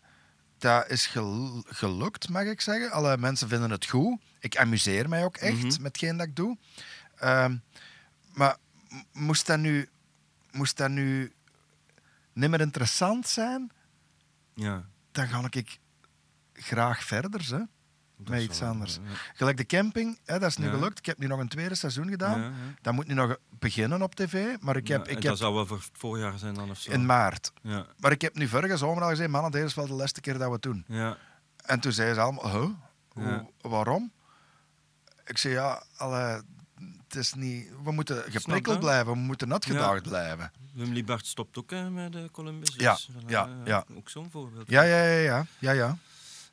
dat 0.65 0.91
is 0.91 1.07
gel- 1.07 1.62
gelukt, 1.67 2.29
mag 2.29 2.43
ik 2.45 2.61
zeggen. 2.61 2.91
Alle 2.91 3.17
mensen 3.17 3.49
vinden 3.49 3.71
het 3.71 3.87
goed. 3.87 4.21
Ik 4.41 4.57
amuseer 4.57 5.09
mij 5.09 5.25
ook 5.25 5.37
echt 5.37 5.57
Mhm. 5.57 5.65
met 5.67 5.83
hetgeen 5.83 6.17
dat 6.17 6.27
ik 6.27 6.37
doe. 6.37 6.57
Ehm, 7.17 7.57
maar 8.33 8.57
moest 9.12 9.47
dat 9.47 9.59
nu... 9.59 9.89
Moest 10.51 10.77
dat 10.77 10.91
nu 10.91 11.33
niet 12.33 12.51
meer 12.51 12.61
interessant 12.61 13.29
zijn, 13.29 13.71
ja. 14.55 14.85
dan 15.12 15.29
ga 15.29 15.47
ik 15.51 15.79
graag 16.53 17.05
verder, 17.05 17.41
hè. 17.51 17.61
Met 18.29 18.43
iets 18.43 18.59
wel- 18.61 18.68
anders. 18.68 18.95
ja. 18.95 19.01
Gelijk 19.35 19.57
de 19.57 19.66
camping, 19.66 20.18
hè, 20.25 20.39
dat 20.39 20.51
is 20.51 20.57
nu 20.57 20.64
Ja. 20.66 20.70
gelukt. 20.72 20.99
Ik 20.99 21.07
heb 21.07 21.18
nu 21.18 21.27
nog 21.27 21.39
een 21.41 21.49
tweede 21.49 21.75
seizoen 21.75 22.09
gedaan. 22.09 22.41
Ja. 22.41 22.51
Dat 22.83 22.95
moet 22.95 23.07
nu 23.07 23.14
nog 23.14 23.37
beginnen 23.59 24.03
op 24.03 24.14
tv. 24.14 24.57
Maar 24.61 24.77
ik 24.77 24.89
heb, 24.89 25.09
ik 25.09 25.14
dat 25.14 25.22
heb 25.22 25.35
zou 25.37 25.55
wel 25.55 25.66
voor 25.66 25.77
het 25.77 25.89
voorjaar 25.93 26.39
zijn 26.39 26.55
dan 26.55 26.70
of 26.70 26.79
zo. 26.81 26.91
in 26.93 27.07
maart. 27.07 27.53
Ja, 27.62 27.87
Maar 27.99 28.12
ik 28.12 28.20
heb 28.20 28.35
nu 28.35 28.49
vorige 28.49 28.77
zomer 28.77 29.03
al 29.03 29.09
gezegd, 29.09 29.31
mannen, 29.31 29.51
deze 29.51 29.64
is 29.64 29.75
wel 29.75 29.87
de 29.87 29.93
laatste 29.93 30.20
keer 30.20 30.39
dat 30.39 30.47
we 30.47 30.53
het 30.53 30.62
doen. 30.62 30.85
ja, 30.89 31.16
En 31.64 31.81
toen 31.81 31.93
zeiden 31.93 32.16
ze 32.16 32.20
allemaal, 32.22 32.51
huh? 32.51 32.70
Hoe- 33.09 33.51
waarom? 33.61 34.12
Ik 35.27 35.39
zei, 35.39 35.55
ja, 35.55 35.83
alle, 35.97 36.43
het 37.07 37.14
is 37.16 37.35
niet... 37.35 37.68
We 37.85 37.93
moeten 37.93 38.22
geprikkeld 38.33 38.79
blijven, 38.81 39.12
we 39.12 39.18
moeten 39.18 39.49
natgedaagd 39.49 40.03
blijven. 40.03 40.53
Wim 40.72 40.93
Liebart 40.93 41.27
stopt 41.27 41.59
ook 41.59 41.70
hè, 41.70 41.91
met 41.91 42.12
de 42.12 42.29
Columbus. 42.33 42.70
Dus, 42.70 42.83
Ja, 42.83 42.97
ja, 43.27 43.47
eh, 43.47 43.53
ja. 43.66 43.85
Ook 43.97 44.09
zo'n 44.09 44.31
voorbeeld. 44.31 44.70
Ja, 44.70 44.83
ja, 44.83 45.05
ja, 45.05 45.18
ja. 45.59 45.72
ja, 45.72 45.99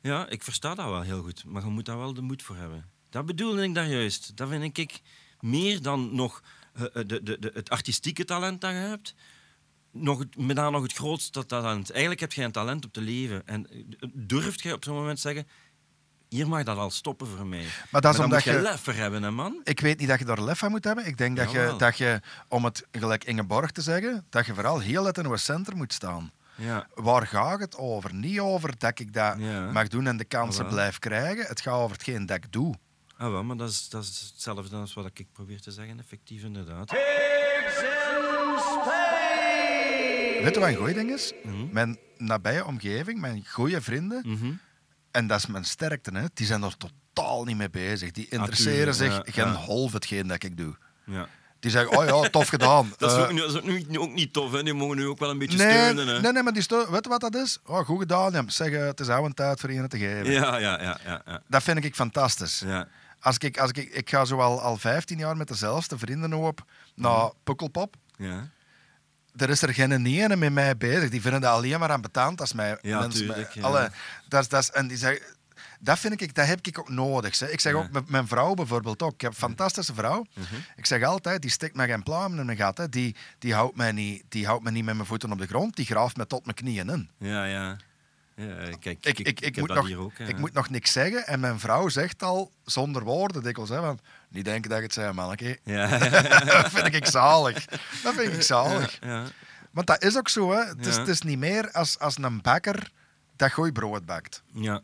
ja. 0.02 0.28
Ik 0.28 0.42
versta 0.42 0.74
dat 0.74 0.88
wel 0.88 1.00
heel 1.00 1.22
goed. 1.22 1.44
Maar 1.44 1.64
je 1.64 1.70
moet 1.70 1.84
daar 1.84 1.98
wel 1.98 2.14
de 2.14 2.22
moed 2.22 2.42
voor 2.42 2.56
hebben. 2.56 2.90
Dat 3.10 3.26
bedoelde 3.26 3.62
ik 3.62 3.74
daar 3.74 3.88
juist. 3.88 4.36
Dat 4.36 4.48
vind 4.48 4.78
ik 4.78 5.00
meer 5.40 5.82
dan 5.82 6.14
nog 6.14 6.42
eh, 6.72 6.84
eh, 6.84 6.92
de, 6.92 7.22
de, 7.22 7.38
de, 7.38 7.50
het 7.54 7.70
artistieke 7.70 8.24
talent 8.24 8.60
dat 8.60 8.70
je 8.70 8.76
hebt. 8.76 9.14
Nog 9.90 10.18
het, 10.18 10.36
met 10.36 10.56
daar 10.56 10.70
nog 10.70 10.82
het 10.82 10.92
grootste 10.92 11.46
talent. 11.46 11.90
Eigenlijk 11.90 12.20
heb 12.20 12.32
je 12.32 12.42
een 12.42 12.52
talent 12.52 12.84
om 12.84 12.90
te 12.90 13.00
leven. 13.00 13.46
En 13.46 13.70
eh, 13.70 14.08
durft 14.12 14.62
je 14.62 14.72
op 14.72 14.84
zo'n 14.84 14.94
moment 14.94 15.20
zeggen... 15.20 15.46
Hier 16.28 16.48
mag 16.48 16.62
dat 16.62 16.76
al 16.76 16.90
stoppen 16.90 17.26
voor 17.26 17.46
mij. 17.46 17.64
Maar 17.90 18.00
dat 18.00 18.14
is 18.14 18.20
omdat 18.20 18.44
moet 18.44 18.54
je 18.54 18.60
je... 18.60 18.62
lef 18.62 18.80
voor 18.80 18.92
hebben, 18.92 19.22
hè, 19.22 19.30
man. 19.30 19.60
Ik 19.64 19.80
weet 19.80 19.98
niet 19.98 20.08
dat 20.08 20.18
je 20.18 20.24
daar 20.24 20.42
lef 20.42 20.62
aan 20.62 20.70
moet 20.70 20.84
hebben. 20.84 21.06
Ik 21.06 21.18
denk 21.18 21.36
dat 21.36 21.50
je, 21.50 21.74
dat 21.78 21.98
je, 21.98 22.20
om 22.48 22.64
het 22.64 22.86
gelijk 22.90 23.24
Ingeborg 23.24 23.70
te 23.70 23.82
zeggen, 23.82 24.26
dat 24.30 24.46
je 24.46 24.54
vooral 24.54 24.78
heel 24.78 25.06
uit 25.06 25.18
in 25.18 25.24
een 25.24 25.38
center 25.38 25.76
moet 25.76 25.92
staan. 25.92 26.32
Ja. 26.54 26.86
Waar 26.94 27.26
gaat 27.26 27.60
het 27.60 27.76
over? 27.76 28.14
Niet 28.14 28.40
over 28.40 28.78
dat 28.78 28.98
ik 28.98 29.12
dat 29.12 29.34
Ja. 29.38 29.70
mag 29.70 29.88
doen 29.88 30.06
en 30.06 30.16
de 30.16 30.24
kansen 30.24 30.64
Ah, 30.64 30.70
blijf 30.70 30.98
krijgen. 30.98 31.46
Het 31.46 31.60
gaat 31.60 31.74
over 31.74 31.92
hetgeen 31.96 32.26
dat 32.26 32.36
ik 32.36 32.52
doe. 32.52 32.74
Ah, 33.16 33.30
wel, 33.30 33.44
maar 33.44 33.56
dat 33.56 33.68
is, 33.70 33.88
dat 33.88 34.02
is 34.02 34.30
hetzelfde 34.32 34.76
als 34.76 34.94
wat 34.94 35.10
ik 35.14 35.26
probeer 35.32 35.60
te 35.60 35.70
zeggen, 35.70 35.98
effectief 35.98 36.42
inderdaad. 36.42 36.90
Weet 40.42 40.54
je 40.54 40.60
wat 40.60 40.68
een 40.68 40.74
goeie 40.76 40.94
ding 40.94 41.10
is? 41.10 41.32
Mhm. 41.44 41.66
Mijn 41.72 41.98
nabije 42.16 42.64
omgeving, 42.66 43.20
mijn 43.20 43.44
goede 43.48 43.80
vrienden, 43.80 44.22
Mhm. 44.26 44.52
en 45.10 45.26
dat 45.26 45.38
is 45.38 45.46
mijn 45.46 45.64
sterkte, 45.64 46.10
hè, 46.18 46.24
die 46.34 46.46
zijn 46.46 46.62
er 46.62 46.76
totaal 46.76 47.44
niet 47.44 47.56
mee 47.56 47.70
bezig. 47.70 48.10
Die 48.10 48.26
interesseren 48.28 48.94
tuurlijk, 48.94 49.14
zich 49.24 49.34
ja, 49.34 49.42
geen 49.42 49.52
ja. 49.52 49.58
half 49.58 49.92
hetgeen 49.92 50.26
dat 50.26 50.42
ik 50.42 50.56
doe. 50.56 50.76
Ja. 51.06 51.28
Die 51.62 51.70
zeggen, 51.70 51.96
oh 51.98 52.04
ja, 52.22 52.30
tof 52.30 52.48
gedaan. 52.48 52.92
Dat 52.98 53.10
is, 53.10 53.16
Eh, 53.16 53.22
ook, 53.22 53.32
nu- 53.32 53.40
dat 53.40 53.48
is 53.50 53.56
ook, 53.56 53.64
nu- 53.88 53.98
ook 53.98 54.12
niet 54.12 54.32
tof, 54.32 54.52
hè? 54.52 54.62
die 54.62 54.74
mogen 54.74 54.96
nu 54.96 55.06
ook 55.06 55.18
wel 55.18 55.30
een 55.30 55.38
beetje 55.38 55.58
nee, 55.58 55.70
steunen. 55.72 56.06
Hè? 56.06 56.20
nee, 56.20 56.32
nee, 56.32 56.42
maar 56.42 56.52
die 56.52 56.62
steun, 56.62 56.90
weet 56.90 57.04
je 57.04 57.08
wat 57.10 57.20
dat 57.20 57.34
is? 57.34 57.58
Oh, 57.64 57.78
goed 57.84 57.98
gedaan. 57.98 58.32
Ja. 58.32 58.42
Zeg, 58.46 58.70
eh, 58.70 58.84
het 58.86 59.00
is 59.00 59.08
oude 59.08 59.34
tijd 59.34 59.60
voor 59.60 59.72
je 59.72 59.88
te 59.88 59.98
geven. 59.98 60.30
Ja, 60.32 60.56
ja, 60.56 60.80
ja, 60.82 60.98
ja, 61.04 61.22
ja. 61.26 61.42
Dat 61.48 61.62
vind 61.62 61.84
ik 61.84 61.94
fantastisch. 61.94 62.62
ja. 62.66 62.88
Als 63.20 63.38
ik, 63.38 63.58
als 63.58 63.70
ik, 63.70 63.76
ik 63.94 64.10
ga 64.10 64.24
zo 64.24 64.38
al, 64.40 64.60
al 64.60 64.76
15 64.76 65.18
jaar 65.18 65.36
met 65.36 65.48
dezelfde 65.48 65.98
vrienden 65.98 66.32
op 66.34 66.64
naar 66.94 67.30
Pukkelpop. 67.44 67.94
ja. 68.16 68.48
Er 69.36 69.50
is 69.50 69.62
er 69.62 69.74
geen 69.74 70.06
ene 70.06 70.36
met 70.36 70.52
mij 70.52 70.76
bezig. 70.76 71.10
Die 71.10 71.20
vinden 71.20 71.40
dat 71.40 71.50
alleen 71.50 71.78
maar 71.78 71.90
aan 71.90 72.00
betaald 72.00 72.40
als 72.40 72.52
mij. 72.52 72.78
Ja, 72.82 72.98
mensen 73.00 73.26
tuurlijk, 73.26 73.52
ja. 73.52 73.62
Alle, 73.62 73.90
dat, 74.28 74.50
dat, 74.50 74.68
en 74.68 74.86
die 74.88 74.96
zeggen, 74.96 75.22
dat 75.84 75.98
vind 75.98 76.20
ik, 76.20 76.34
dat 76.34 76.46
heb 76.46 76.66
ik 76.66 76.78
ook 76.78 76.88
nodig. 76.88 77.34
Zeg. 77.34 77.50
Ik 77.50 77.60
zeg 77.60 77.72
ook 77.72 77.90
met 77.90 78.08
mijn 78.08 78.26
vrouw 78.26 78.54
bijvoorbeeld 78.54 79.02
ook. 79.02 79.12
Ik 79.12 79.20
heb 79.20 79.30
een 79.30 79.36
fantastische 79.36 79.94
vrouw. 79.94 80.26
Mhm. 80.34 80.54
Ik 80.76 80.86
zeg 80.86 81.02
altijd, 81.02 81.42
die 81.42 81.50
stikt 81.50 81.76
mij 81.76 81.88
geen 81.88 82.02
pluimen 82.02 82.38
in 82.38 82.46
mijn 82.46 82.58
gat. 82.58 82.78
Hè. 82.78 82.88
Die, 82.88 83.16
die, 83.38 83.54
houdt 83.54 83.76
mij 83.76 83.92
niet, 83.92 84.24
die 84.28 84.46
houdt 84.46 84.62
mij 84.62 84.72
niet 84.72 84.84
met 84.84 84.94
mijn 84.94 85.06
voeten 85.06 85.32
op 85.32 85.38
de 85.38 85.46
grond. 85.46 85.76
Die 85.76 85.86
graaft 85.86 86.16
me 86.16 86.26
tot 86.26 86.44
mijn 86.44 86.56
knieën 86.56 86.88
in. 86.88 87.10
Ja, 87.18 87.44
ja. 87.44 87.76
ja 88.34 88.76
kijk, 88.80 89.06
ik, 89.06 89.18
Ik, 89.18 89.40
ik, 89.40 89.56
moet 89.56 89.74
nog, 89.74 89.86
hier 89.86 89.98
ook. 89.98 90.18
ik 90.18 90.38
moet 90.38 90.52
nog 90.52 90.70
niks 90.70 90.92
zeggen. 90.92 91.26
En 91.26 91.40
mijn 91.40 91.60
vrouw 91.60 91.88
zegt 91.88 92.22
al, 92.22 92.52
zonder 92.64 93.04
woorden 93.04 93.42
dikwijls, 93.42 93.70
hè, 93.70 93.92
niet 94.28 94.44
denken 94.44 94.70
dat 94.70 94.78
ik 94.78 94.84
het 94.84 94.92
zei, 94.92 95.12
manneke. 95.12 95.58
Ja, 95.64 95.98
dat 96.44 96.70
vind 96.70 96.94
ik 96.94 97.06
zalig. 97.06 97.64
Dat 98.02 98.14
vind 98.14 98.32
ik 98.32 98.42
zalig. 98.42 98.98
ja. 99.00 99.24
Want 99.70 99.86
dat 99.86 100.02
is 100.02 100.16
ook 100.16 100.28
zo. 100.28 100.52
Hè. 100.52 100.64
Het, 100.64 100.86
is, 100.86 100.96
het 100.96 101.08
is 101.08 101.22
niet 101.22 101.38
meer 101.38 101.70
als, 101.70 101.98
als 101.98 102.18
een 102.18 102.40
bakker 102.40 102.90
dat 103.36 103.52
gooi 103.52 103.72
brood 103.72 104.06
bakt. 104.06 104.42
ja. 104.52 104.82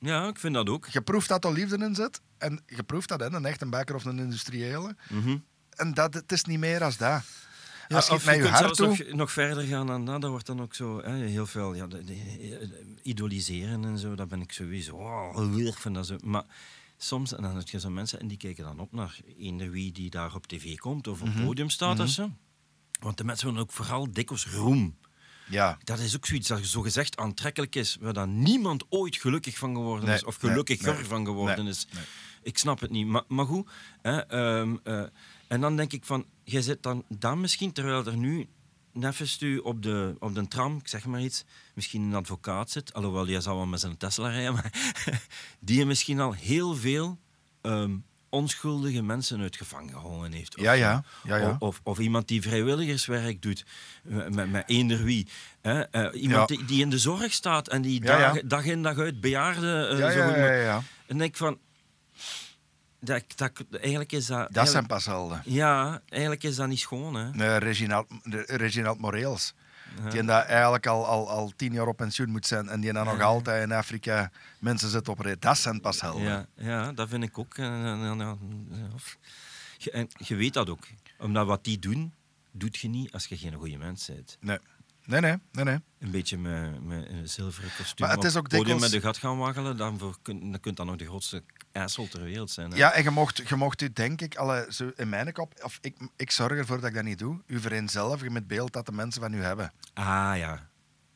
Ja, 0.00 0.28
ik 0.28 0.38
vind 0.38 0.54
dat 0.54 0.68
ook. 0.68 0.86
Je 0.86 1.02
proeft 1.02 1.28
dat 1.28 1.44
er 1.44 1.52
liefde 1.52 1.76
in 1.84 1.94
zit. 1.94 2.20
En 2.38 2.62
je 2.66 2.82
proeft 2.82 3.08
dat 3.08 3.22
in 3.22 3.32
een 3.34 3.44
echte 3.44 3.66
bakker 3.66 3.94
of 3.94 4.04
een 4.04 4.18
industriële. 4.18 4.96
Mhm. 5.10 5.36
En 5.70 5.94
dat, 5.94 6.14
het 6.14 6.32
is 6.32 6.44
niet 6.44 6.58
meer 6.58 6.84
als 6.84 6.96
dat. 6.96 7.22
Ja, 7.88 7.96
als 7.96 8.06
je 8.06 8.12
of 8.12 8.24
je 8.24 8.30
kunt 8.30 8.48
hart 8.48 8.58
zelfs 8.76 8.78
doet... 8.98 9.06
nog, 9.08 9.16
nog 9.16 9.32
verder 9.32 9.64
gaan 9.64 9.86
dan 9.86 10.04
dat, 10.04 10.20
dat 10.20 10.30
wordt 10.30 10.46
dan 10.46 10.60
ook 10.62 10.74
zo 10.74 11.00
hè, 11.02 11.14
heel 11.16 11.46
veel 11.46 11.74
ja, 11.74 11.86
de, 11.86 12.04
de- 12.04 12.14
de- 12.58 12.96
idoliseren 13.02 13.84
en 13.84 13.98
zo. 13.98 14.14
Dat 14.14 14.28
ben 14.28 14.40
ik 14.40 14.52
sowieso. 14.52 14.96
Oh, 14.96 15.58
ik 15.58 15.74
vind 15.78 15.94
dat 15.94 16.06
zo. 16.06 16.16
Maar 16.24 16.44
soms, 16.96 17.34
en 17.34 17.42
dan 17.42 17.56
heb 17.56 17.68
je 17.68 17.80
zo 17.80 17.90
mensen 17.90 18.20
en 18.20 18.28
die 18.28 18.36
kijken 18.36 18.64
dan 18.64 18.78
op 18.80 18.92
naar 18.92 19.18
eender 19.38 19.70
wie 19.70 19.92
die 19.92 20.10
daar 20.10 20.34
op 20.34 20.46
tv 20.46 20.76
komt 20.76 21.06
of 21.06 21.20
op 21.22 21.28
Mhm. 21.28 21.44
podium 21.44 21.70
staat 21.70 22.00
of 22.00 22.08
zo. 22.08 22.30
Want 23.00 23.16
de 23.18 23.24
mensen 23.24 23.46
willen 23.46 23.62
ook 23.62 23.72
vooral 23.72 24.12
dikwijls 24.12 24.46
roem. 24.48 24.96
Ja, 25.48 25.78
Dat 25.84 25.98
is 25.98 26.16
ook 26.16 26.26
zoiets 26.26 26.48
dat 26.48 26.64
zo 26.64 26.82
gezegd 26.82 27.16
aantrekkelijk 27.16 27.74
is, 27.74 27.96
waar 28.00 28.12
dan 28.12 28.42
niemand 28.42 28.84
ooit 28.88 29.16
gelukkig 29.16 29.58
van 29.58 29.74
geworden 29.74 30.06
Nee, 30.08 30.16
is, 30.16 30.24
of 30.24 30.36
gelukkiger 30.36 30.94
nee, 30.94 31.04
van 31.04 31.24
geworden 31.24 31.64
nee, 31.64 31.72
is. 31.72 31.86
Ik 32.42 32.58
snap 32.58 32.80
het 32.80 32.90
niet. 32.90 33.06
Maar, 33.06 33.22
maar 33.28 33.46
goed, 33.46 33.70
hè, 34.02 34.26
ehm, 34.26 34.76
eh, 34.84 35.02
en 35.48 35.60
dan 35.60 35.76
denk 35.76 35.92
ik 35.92 36.04
van, 36.04 36.26
jij 36.44 36.62
zit 36.62 36.82
dan, 36.82 37.04
dan 37.08 37.40
misschien, 37.40 37.72
terwijl 37.72 38.06
er 38.06 38.16
nu 38.16 38.48
neffens 38.92 39.42
u 39.42 39.58
op 39.58 39.82
de, 39.82 40.16
op 40.18 40.34
de 40.34 40.48
tram, 40.48 40.76
ik 40.76 40.88
zeg 40.88 41.06
maar 41.06 41.22
iets, 41.22 41.44
misschien 41.74 42.02
een 42.02 42.14
advocaat 42.14 42.70
zit, 42.70 42.92
alhoewel 42.92 43.24
die 43.24 43.40
zal 43.40 43.56
wel 43.56 43.66
met 43.66 43.80
zijn 43.80 43.96
Tesla 43.96 44.28
rijden, 44.28 44.52
maar 44.52 44.72
die 45.60 45.86
misschien 45.86 46.20
al 46.20 46.32
heel 46.32 46.74
veel 46.76 47.18
ehm, 47.60 47.96
onschuldige 48.30 49.02
mensen 49.02 49.40
uit 49.40 49.56
gevangen 49.56 49.92
gehouden 49.92 50.32
heeft. 50.32 50.56
Of, 50.56 50.62
Ja, 50.62 50.72
ja. 50.72 51.04
ja, 51.24 51.36
ja. 51.36 51.50
Of, 51.50 51.56
of, 51.58 51.80
of 51.82 51.98
iemand 51.98 52.28
die 52.28 52.42
vrijwilligerswerk 52.42 53.42
doet, 53.42 53.64
met, 54.02 54.34
met, 54.34 54.50
met 54.50 54.64
eender 54.66 55.02
wie. 55.04 55.28
Hè? 55.60 55.80
Eh, 55.82 56.22
iemand 56.22 56.48
Ja. 56.48 56.56
die, 56.56 56.64
die 56.64 56.80
in 56.82 56.90
de 56.90 56.98
zorg 56.98 57.32
staat 57.32 57.68
en 57.68 57.82
die 57.82 58.02
Ja, 58.04 58.18
dag, 58.32 58.42
dag 58.44 58.64
in 58.64 58.82
dag 58.82 58.98
uit 58.98 59.20
bejaarden... 59.20 59.90
eh, 59.90 60.10
zo 60.12 60.22
goed. 60.24 60.84
En 61.06 61.18
denk 61.18 61.36
van... 61.36 61.58
Dat, 63.00 63.22
dat, 63.34 63.52
eigenlijk 63.80 64.12
is 64.12 64.26
dat... 64.26 64.48
Dat 64.52 64.68
zijn 64.68 64.86
pas 64.86 65.04
helden. 65.04 65.42
Ja, 65.44 66.00
eigenlijk 66.08 66.42
is 66.42 66.56
dat 66.56 66.68
niet 66.68 66.78
schoon, 66.78 67.14
hè. 67.14 67.30
Nee, 67.30 67.56
Reginald, 67.56 68.06
Reginald 68.46 68.98
Moreels. 68.98 69.54
Die 70.10 70.22
dat 70.24 70.44
eigenlijk 70.44 70.86
al, 70.86 71.06
al, 71.06 71.28
al 71.30 71.52
tien 71.56 71.72
jaar 71.72 71.86
op 71.86 71.96
pensioen 71.96 72.30
moet 72.30 72.46
zijn 72.46 72.68
en 72.68 72.80
die 72.80 72.92
dan 72.92 73.04
nog 73.06 73.20
altijd 73.20 73.62
in 73.62 73.72
Afrika 73.72 74.30
mensen 74.58 74.88
zit 74.88 75.08
op 75.08 75.18
rit. 75.18 75.42
Dat 75.42 75.58
zijn 75.58 75.80
pas 75.80 76.00
helden. 76.00 76.22
Ja, 76.22 76.46
ja, 76.56 76.92
dat 76.92 77.08
vind 77.08 77.22
ik 77.24 77.38
ook. 77.38 77.58
Of- 78.94 79.16
Je, 79.78 79.90
en 79.90 80.08
je 80.18 80.34
weet 80.36 80.52
dat 80.54 80.68
ook. 80.70 80.84
Omdat 81.18 81.46
wat 81.46 81.64
die 81.64 81.78
doen, 81.78 82.12
doet 82.50 82.76
je 82.76 82.88
niet 82.88 83.12
als 83.12 83.26
je 83.26 83.36
geen 83.36 83.54
goede 83.54 83.76
mens 83.76 84.06
bent. 84.06 84.36
Nee. 84.40 84.58
Nee, 85.08 85.20
nee, 85.20 85.36
nee, 85.52 85.64
nee. 85.64 85.78
Een 85.98 86.10
beetje 86.10 86.38
met, 86.38 86.84
met 86.84 87.08
een 87.08 87.28
zilveren 87.28 87.70
kostuum 87.76 88.06
Maar 88.06 88.16
het 88.16 88.24
is 88.24 88.36
ook 88.36 88.48
dikwijls- 88.50 88.80
met 88.80 88.90
de 88.90 89.00
gat 89.00 89.16
gaan 89.16 89.38
waggelen, 89.38 89.76
dan, 89.76 89.98
voor, 89.98 90.16
dan 90.22 90.58
kunt 90.60 90.76
dat 90.76 90.86
nog 90.86 90.96
de 90.96 91.04
grootste 91.04 91.42
asshole 91.72 92.08
ter 92.08 92.22
wereld 92.22 92.50
zijn. 92.50 92.70
Hè? 92.70 92.76
Ja, 92.76 92.92
en 92.92 93.02
je 93.02 93.10
mocht, 93.10 93.48
je 93.48 93.56
mocht 93.56 93.82
u, 93.82 93.92
denk 93.92 94.20
ik, 94.20 94.36
alle, 94.36 94.66
zo 94.70 94.90
in 94.96 95.08
mijn 95.08 95.32
kop, 95.32 95.60
of 95.62 95.78
ik, 95.80 95.96
ik 96.16 96.30
zorg 96.30 96.58
ervoor 96.58 96.76
dat 96.80 96.88
ik 96.88 96.94
dat 96.94 97.04
niet 97.04 97.18
doe, 97.18 97.42
u 97.46 97.60
vereenzelvigen 97.60 98.32
met 98.32 98.46
beeld 98.46 98.72
dat 98.72 98.86
de 98.86 98.92
mensen 98.92 99.20
van 99.22 99.32
u 99.34 99.42
hebben. 99.42 99.72
Ah 99.94 100.32
ja. 100.36 100.68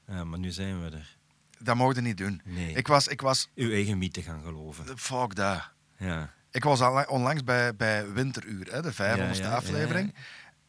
ja, 0.07 0.25
maar 0.25 0.39
nu 0.39 0.51
zijn 0.51 0.83
we 0.83 0.91
er. 0.91 1.17
Dat 1.59 1.77
mocht 1.77 1.97
je 1.97 2.03
niet 2.03 2.17
doen. 2.17 2.41
Nee. 2.45 2.73
Ik 2.75 2.87
was, 2.87 3.09
ik 3.09 3.21
was, 3.21 3.49
Uw 3.55 3.71
eigen 3.71 3.99
mythe 3.99 4.23
gaan 4.23 4.43
geloven. 4.43 4.99
fuck 4.99 5.35
dat. 5.35 5.71
Ja. 5.97 6.33
Ik 6.51 6.65
was 6.65 6.81
onlangs 7.09 7.45
bij, 7.45 7.77
bij 7.77 8.13
Winteruur, 8.13 8.73
hè, 8.73 8.83
de 8.83 8.93
500ste 8.93 8.97
Ja, 9.43 9.49
ja, 9.49 9.55
aflevering. 9.55 10.15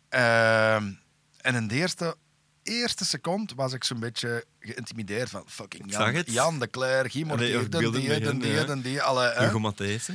Ehm, 0.10 0.92
en 1.38 1.56
in 1.56 1.68
de 1.68 1.76
eerste, 1.76 2.16
eerste 2.64 3.06
seconde 3.06 3.56
was 3.56 3.74
ik 3.74 3.84
zo'n 3.84 4.00
beetje 4.00 4.46
geïntimideerd 4.60 5.30
van 5.30 5.44
fucking 5.48 5.92
Jan. 5.92 6.24
Jan 6.26 6.60
de 6.60 6.70
Cler, 6.70 7.12
Guy 7.12 7.24
die, 7.24 7.68
die, 7.90 8.02
ja. 8.02 8.64
den 8.64 8.82
die, 8.82 9.02
alle. 9.02 9.34
Hugo 9.38 9.60
Matthijs, 9.60 10.08
hè? 10.08 10.14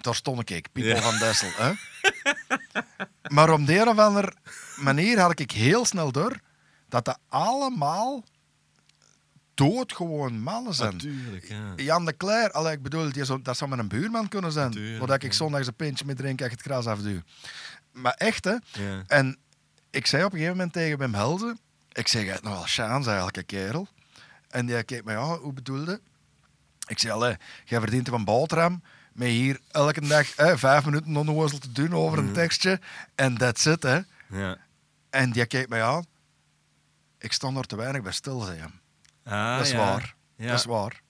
Daar 0.00 0.14
stond 0.14 0.50
ik, 0.50 0.66
Pipo 0.72 0.88
Ja. 0.88 1.00
van 1.00 1.18
Dessel. 1.18 1.50
Hè? 1.56 1.72
maar 3.36 3.50
om 3.52 3.64
de 3.64 3.78
een 3.80 3.88
of 3.88 3.98
andere 3.98 4.32
manier 4.76 5.18
had 5.18 5.40
ik 5.40 5.50
heel 5.50 5.84
snel 5.84 6.12
door 6.12 6.40
dat 6.88 7.04
dat 7.04 7.18
allemaal 7.28 8.24
doodgewoon 9.54 10.40
mannen 10.40 10.74
zijn. 10.74 10.92
Natuurlijk, 10.92 11.48
ja. 11.48 11.72
Jan 11.76 12.04
de 12.04 12.16
Cler, 12.16 12.52
allee, 12.52 12.72
ik 12.72 12.82
bedoel, 12.82 13.12
die 13.12 13.24
zou, 13.24 13.42
dat 13.42 13.56
zou 13.56 13.70
met 13.70 13.78
een 13.78 13.88
buurman 13.88 14.28
kunnen 14.28 14.52
zijn. 14.52 14.70
Natuurlijk, 14.70 15.06
Waar 15.06 15.24
ik 15.24 15.32
zondags 15.32 15.66
een 15.66 15.74
pintje 15.74 16.04
mee 16.04 16.14
drink 16.14 16.40
en 16.40 16.50
het 16.50 16.60
gras 16.60 16.86
afduw. 16.86 17.20
Maar 17.92 18.14
echt, 18.14 18.44
hè. 18.44 18.54
ja. 18.72 19.02
En 19.06 19.38
ik 19.96 20.06
zei 20.06 20.24
op 20.24 20.32
een 20.32 20.38
gegeven 20.38 20.56
moment 20.56 20.72
tegen 20.74 20.98
Wim 20.98 21.14
Helzen... 21.14 21.58
Ik 21.92 22.08
zeg, 22.08 22.22
hij 22.22 22.30
heeft 22.30 22.42
nogal 22.42 22.62
chance 22.66 23.06
eigenlijk, 23.08 23.36
een 23.36 23.46
kerel. 23.46 23.88
En 24.48 24.66
die 24.66 24.82
keek 24.82 25.04
mij 25.04 25.18
aan, 25.18 25.38
hoe 25.38 25.52
bedoelde? 25.52 26.00
Ik 26.86 26.98
zei, 26.98 27.12
allee, 27.12 27.36
jij 27.64 27.80
verdient 27.80 28.08
een 28.08 28.24
boterham 28.24 28.82
met 29.12 29.28
hier 29.28 29.60
elke 29.70 30.00
dag 30.06 30.26
vijf 30.58 30.84
minuten 30.84 31.16
onnozel 31.16 31.58
te 31.58 31.72
doen 31.72 31.94
over 31.94 32.18
een 32.18 32.32
tekstje. 32.32 32.80
En 33.14 33.36
that's 33.38 33.64
it, 33.64 33.82
hè. 33.82 34.00
ja. 34.28 34.56
En 35.10 35.32
die 35.32 35.46
keek 35.46 35.68
mij 35.68 35.82
aan. 35.82 36.04
Ik 37.18 37.32
stond 37.32 37.56
er 37.56 37.66
te 37.66 37.76
weinig 37.76 38.02
bij 38.02 38.12
stil, 38.12 38.40
zei 38.40 38.58
hij. 38.58 38.68
Ah, 39.32 39.56
Dat 39.56 39.66
is 39.66 39.72
ja. 39.72 39.78
waar. 39.78 40.14
Ja. 40.36 40.46
Dat 40.50 40.58
is 40.58 40.64
waar. 40.64 41.00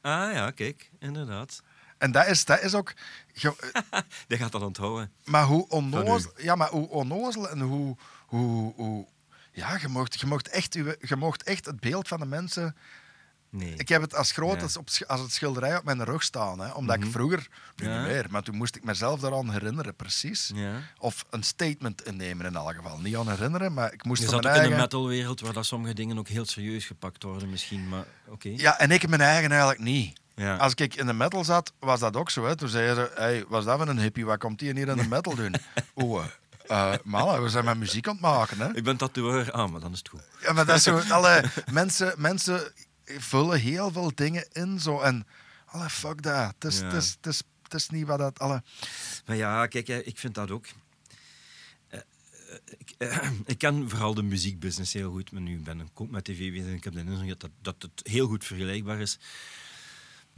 Ah 0.00 0.32
ja, 0.32 0.50
kijk, 0.50 0.90
inderdaad. 0.98 1.62
En 1.98 2.12
dat 2.12 2.26
is, 2.26 2.44
dat 2.44 2.60
is 2.62 2.74
ook... 2.74 2.92
ge- 3.32 3.72
Die 4.28 4.38
gaat 4.38 4.52
dat 4.52 4.62
onthouden. 4.62 5.12
Maar 5.24 5.44
hoe 5.44 5.68
onnozel, 5.68 6.32
ja, 6.36 6.54
maar 6.54 6.68
hoe 6.68 6.88
onnozel 6.88 7.48
en 7.48 7.60
hoe, 7.60 7.96
hoe, 8.30 8.72
hoe 8.76 9.06
ja, 9.52 9.78
je 9.80 9.88
mocht, 9.88 10.20
je, 10.20 10.26
mocht 10.26 10.48
echt, 10.48 10.74
je 10.74 11.16
mocht 11.18 11.42
echt 11.42 11.66
het 11.66 11.80
beeld 11.80 12.08
van 12.08 12.20
de 12.20 12.26
mensen. 12.26 12.76
Nee. 13.50 13.74
Ik 13.76 13.88
heb 13.88 14.02
het 14.02 14.14
als 14.14 14.32
groot 14.32 14.62
als, 14.62 14.76
op, 14.76 14.88
als 15.06 15.20
het 15.20 15.32
schilderij 15.32 15.76
op 15.76 15.84
mijn 15.84 16.04
rug 16.04 16.22
staan, 16.22 16.60
hè, 16.60 16.70
omdat 16.70 16.96
ik 16.96 17.10
vroeger, 17.10 17.48
nu 17.76 17.88
Ja. 17.88 17.98
niet 17.98 18.06
meer, 18.06 18.26
maar 18.30 18.42
toen 18.42 18.56
moest 18.56 18.76
ik 18.76 18.84
mezelf 18.84 19.20
daaraan 19.20 19.50
herinneren, 19.50 19.94
precies. 19.96 20.50
Ja. 20.54 20.72
Of 20.98 21.24
een 21.30 21.42
statement 21.42 22.06
innemen 22.06 22.46
in 22.46 22.54
elk 22.56 22.74
geval. 22.74 22.98
Niet 22.98 23.16
aan 23.16 23.28
herinneren, 23.30 23.72
maar 23.74 23.92
ik 23.92 24.04
moest 24.04 24.22
Je 24.22 24.28
zat 24.28 24.42
mijn 24.42 24.56
ook 24.56 24.62
in 24.64 24.70
de 24.70 24.76
metalwereld 24.76 25.40
waar 25.40 25.52
dat 25.52 25.66
sommige 25.66 25.94
dingen 25.94 26.18
ook 26.18 26.28
heel 26.28 26.44
serieus 26.46 26.84
gepakt 26.84 27.22
worden 27.22 27.50
misschien, 27.50 27.88
maar 27.88 28.04
oké. 28.28 28.48
Ja, 28.48 28.78
en 28.78 28.90
ik 28.90 29.08
mijn 29.08 29.20
eigen 29.20 29.50
eigenlijk 29.50 29.80
niet. 29.80 30.20
Ja. 30.34 30.56
Als 30.56 30.74
ik 30.74 30.94
in 30.94 31.06
de 31.06 31.12
metal 31.12 31.44
zat, 31.44 31.72
was 31.78 32.00
dat 32.00 32.16
ook 32.16 32.30
zo. 32.30 32.44
Hè. 32.46 32.56
Toen 32.56 32.68
zeiden 32.68 32.96
ze, 32.96 33.12
hey, 33.14 33.44
was 33.48 33.64
dat 33.64 33.78
van 33.78 33.88
een 33.88 33.98
hippie? 33.98 34.24
Wat 34.24 34.38
komt 34.38 34.58
die 34.58 34.72
hier 34.74 34.88
in 34.88 34.96
de 34.96 35.08
metal 35.08 35.34
doen? 35.34 35.54
Oeh, 36.02 36.24
eh 36.70 36.94
mannen, 37.04 37.42
we 37.42 37.48
zijn 37.48 37.64
met 37.64 37.78
muziek 37.78 38.06
aan 38.08 38.12
het 38.12 38.22
maken. 38.22 38.58
Hè. 38.58 38.76
Ik 38.76 38.84
ben 38.84 38.96
tatoeëur, 38.96 39.50
ah, 39.52 39.70
maar 39.70 39.80
dan 39.80 39.92
is 39.92 39.98
het 39.98 40.08
goed. 40.08 40.22
Ja, 40.42 40.52
maar 40.52 40.66
dat 40.66 40.76
is 40.76 40.82
zo. 40.82 40.98
Alle, 40.98 41.44
mensen, 41.72 42.14
mensen 42.16 42.72
vullen 43.04 43.60
heel 43.60 43.90
veel 43.92 44.12
dingen 44.14 44.48
in 44.52 44.80
zo. 44.80 45.00
En 45.00 45.26
alle, 45.66 45.90
fuck 45.90 46.22
dat. 46.22 46.54
Het 46.58 46.64
is, 46.72 46.78
Ja. 46.78 46.84
het 46.84 46.94
is, 46.94 47.10
het 47.16 47.26
is, 47.26 47.42
het 47.62 47.74
is 47.74 47.88
niet 47.88 48.06
wat 48.06 48.18
dat. 48.18 48.38
Alle, 48.38 48.62
Maar 49.26 49.36
ja, 49.36 49.66
kijk, 49.66 49.88
ik 49.88 50.18
vind 50.18 50.34
dat 50.34 50.50
ook. 50.50 50.66
Eh, 51.88 51.98
eh, 52.00 52.56
ik, 52.78 52.94
eh, 52.98 53.30
ik 53.46 53.58
ken 53.58 53.88
vooral 53.90 54.14
de 54.14 54.22
muziekbusiness 54.22 54.92
heel 54.92 55.10
goed, 55.10 55.32
maar 55.32 55.42
nu 55.42 55.58
ben 55.58 55.80
ik 55.80 56.00
ook 56.00 56.10
met 56.10 56.24
tv 56.24 56.50
bezig 56.50 56.66
en 56.66 56.74
ik 56.74 56.84
heb 56.84 56.92
de 56.92 56.98
indruk 57.00 57.40
dat, 57.40 57.50
dat 57.62 57.74
het 57.78 58.00
heel 58.02 58.26
goed 58.26 58.44
vergelijkbaar 58.44 59.00
is. 59.00 59.18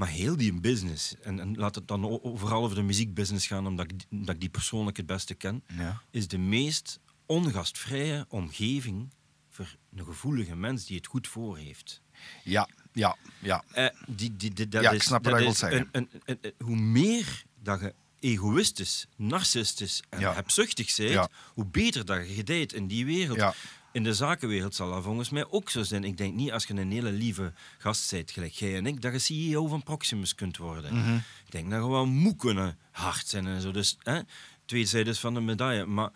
Maar 0.03 0.11
heel 0.11 0.37
die 0.37 0.61
business, 0.61 1.15
en, 1.21 1.41
en 1.41 1.57
laat 1.57 1.75
het 1.75 1.89
dan 1.89 2.01
vooral 2.23 2.63
over 2.63 2.77
de 2.77 2.83
muziekbusiness 2.83 3.47
gaan, 3.47 3.67
omdat 3.67 3.91
ik, 3.91 4.01
omdat 4.11 4.35
ik 4.35 4.41
die 4.41 4.49
persoonlijk 4.51 4.97
het 4.97 5.07
beste 5.07 5.35
ken, 5.35 5.63
ja. 5.77 6.03
is 6.11 6.29
de 6.29 6.39
meest 6.39 7.01
ongastvrije 7.27 8.25
omgeving 8.29 9.13
voor 9.51 9.77
een 9.97 10.05
gevoelige 10.05 10.57
mens 10.57 10.87
die 10.87 10.97
het 10.97 11.07
goed 11.07 11.29
voor 11.29 11.57
heeft. 11.59 12.01
ja, 12.45 12.69
ja, 12.93 13.17
ja. 13.39 13.65
Eh, 13.73 13.87
die, 14.07 14.37
die, 14.37 14.51
die- 14.55 14.69
dat 14.69 14.83
Ja, 14.83 14.91
ik 14.91 14.99
is, 14.99 15.05
snap 15.05 15.25
wat 15.25 15.33
dat 15.33 15.43
je 15.43 15.49
is 15.49 15.61
wilt 15.61 15.73
zeggen. 15.73 15.89
een- 15.93 16.09
een- 16.13 16.21
een- 16.25 16.39
een- 16.59 16.67
hoe 16.67 16.77
meer 16.77 17.43
dat 17.63 17.81
je 17.81 17.95
egoïstisch, 18.21 19.07
narcistisch 19.17 20.03
en 20.09 20.21
Ja. 20.21 20.35
hebzuchtig 20.35 20.97
bent, 20.97 21.11
Ja. 21.11 21.29
hoe 21.55 21.67
beter 21.67 22.05
dat 22.05 22.29
je 22.29 22.35
gedijt 22.35 22.73
in 22.73 22.87
die 22.87 23.05
wereld. 23.05 23.39
Ja. 23.39 23.55
In 23.93 24.03
de 24.03 24.15
zakenwereld 24.15 24.75
zal 24.75 24.91
dat 24.91 25.03
volgens 25.03 25.31
mij 25.31 25.47
ook 25.51 25.71
zo 25.71 25.83
zijn. 25.83 26.05
Ik 26.05 26.17
denk 26.17 26.35
niet 26.35 26.53
als 26.53 26.65
je 26.65 26.75
een 26.75 26.91
hele 26.93 27.11
lieve 27.13 27.53
gast 27.79 28.11
bent, 28.11 28.31
gelijk 28.31 28.53
jij 28.53 28.77
en 28.77 28.87
ik, 28.87 29.03
dat 29.03 29.13
je 29.13 29.19
CEO 29.19 29.67
van 29.67 29.83
Proximus 29.83 30.35
kunt 30.35 30.57
worden. 30.57 30.95
Mhm. 30.95 31.15
Ik 31.15 31.51
denk 31.51 31.71
dat 31.71 31.83
je 31.83 31.89
wel 31.91 32.07
moe 32.07 32.37
kunnen 32.37 32.79
hard 32.91 33.27
zijn 33.29 33.47
en 33.47 33.61
zo. 33.61 33.71
Dus 33.71 33.97
hè, 34.03 34.21
twee 34.65 34.85
zijdes 34.85 35.19
van 35.21 35.35
de 35.35 35.41
medaille. 35.41 35.87
Maar 35.87 36.11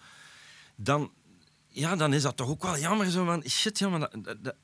dan, 0.77 1.11
ja, 1.69 1.97
dan 1.97 2.13
is 2.13 2.23
dat 2.23 2.37
toch 2.37 2.49
ook 2.49 2.63
wel 2.63 2.79
jammer 2.79 3.11
zo 3.11 3.25
van 3.25 3.43
shit, 3.49 3.79
ja, 3.79 3.89
maar 3.89 4.01
dat, 4.01 4.13
dat, 4.25 4.45
dat, 4.45 4.55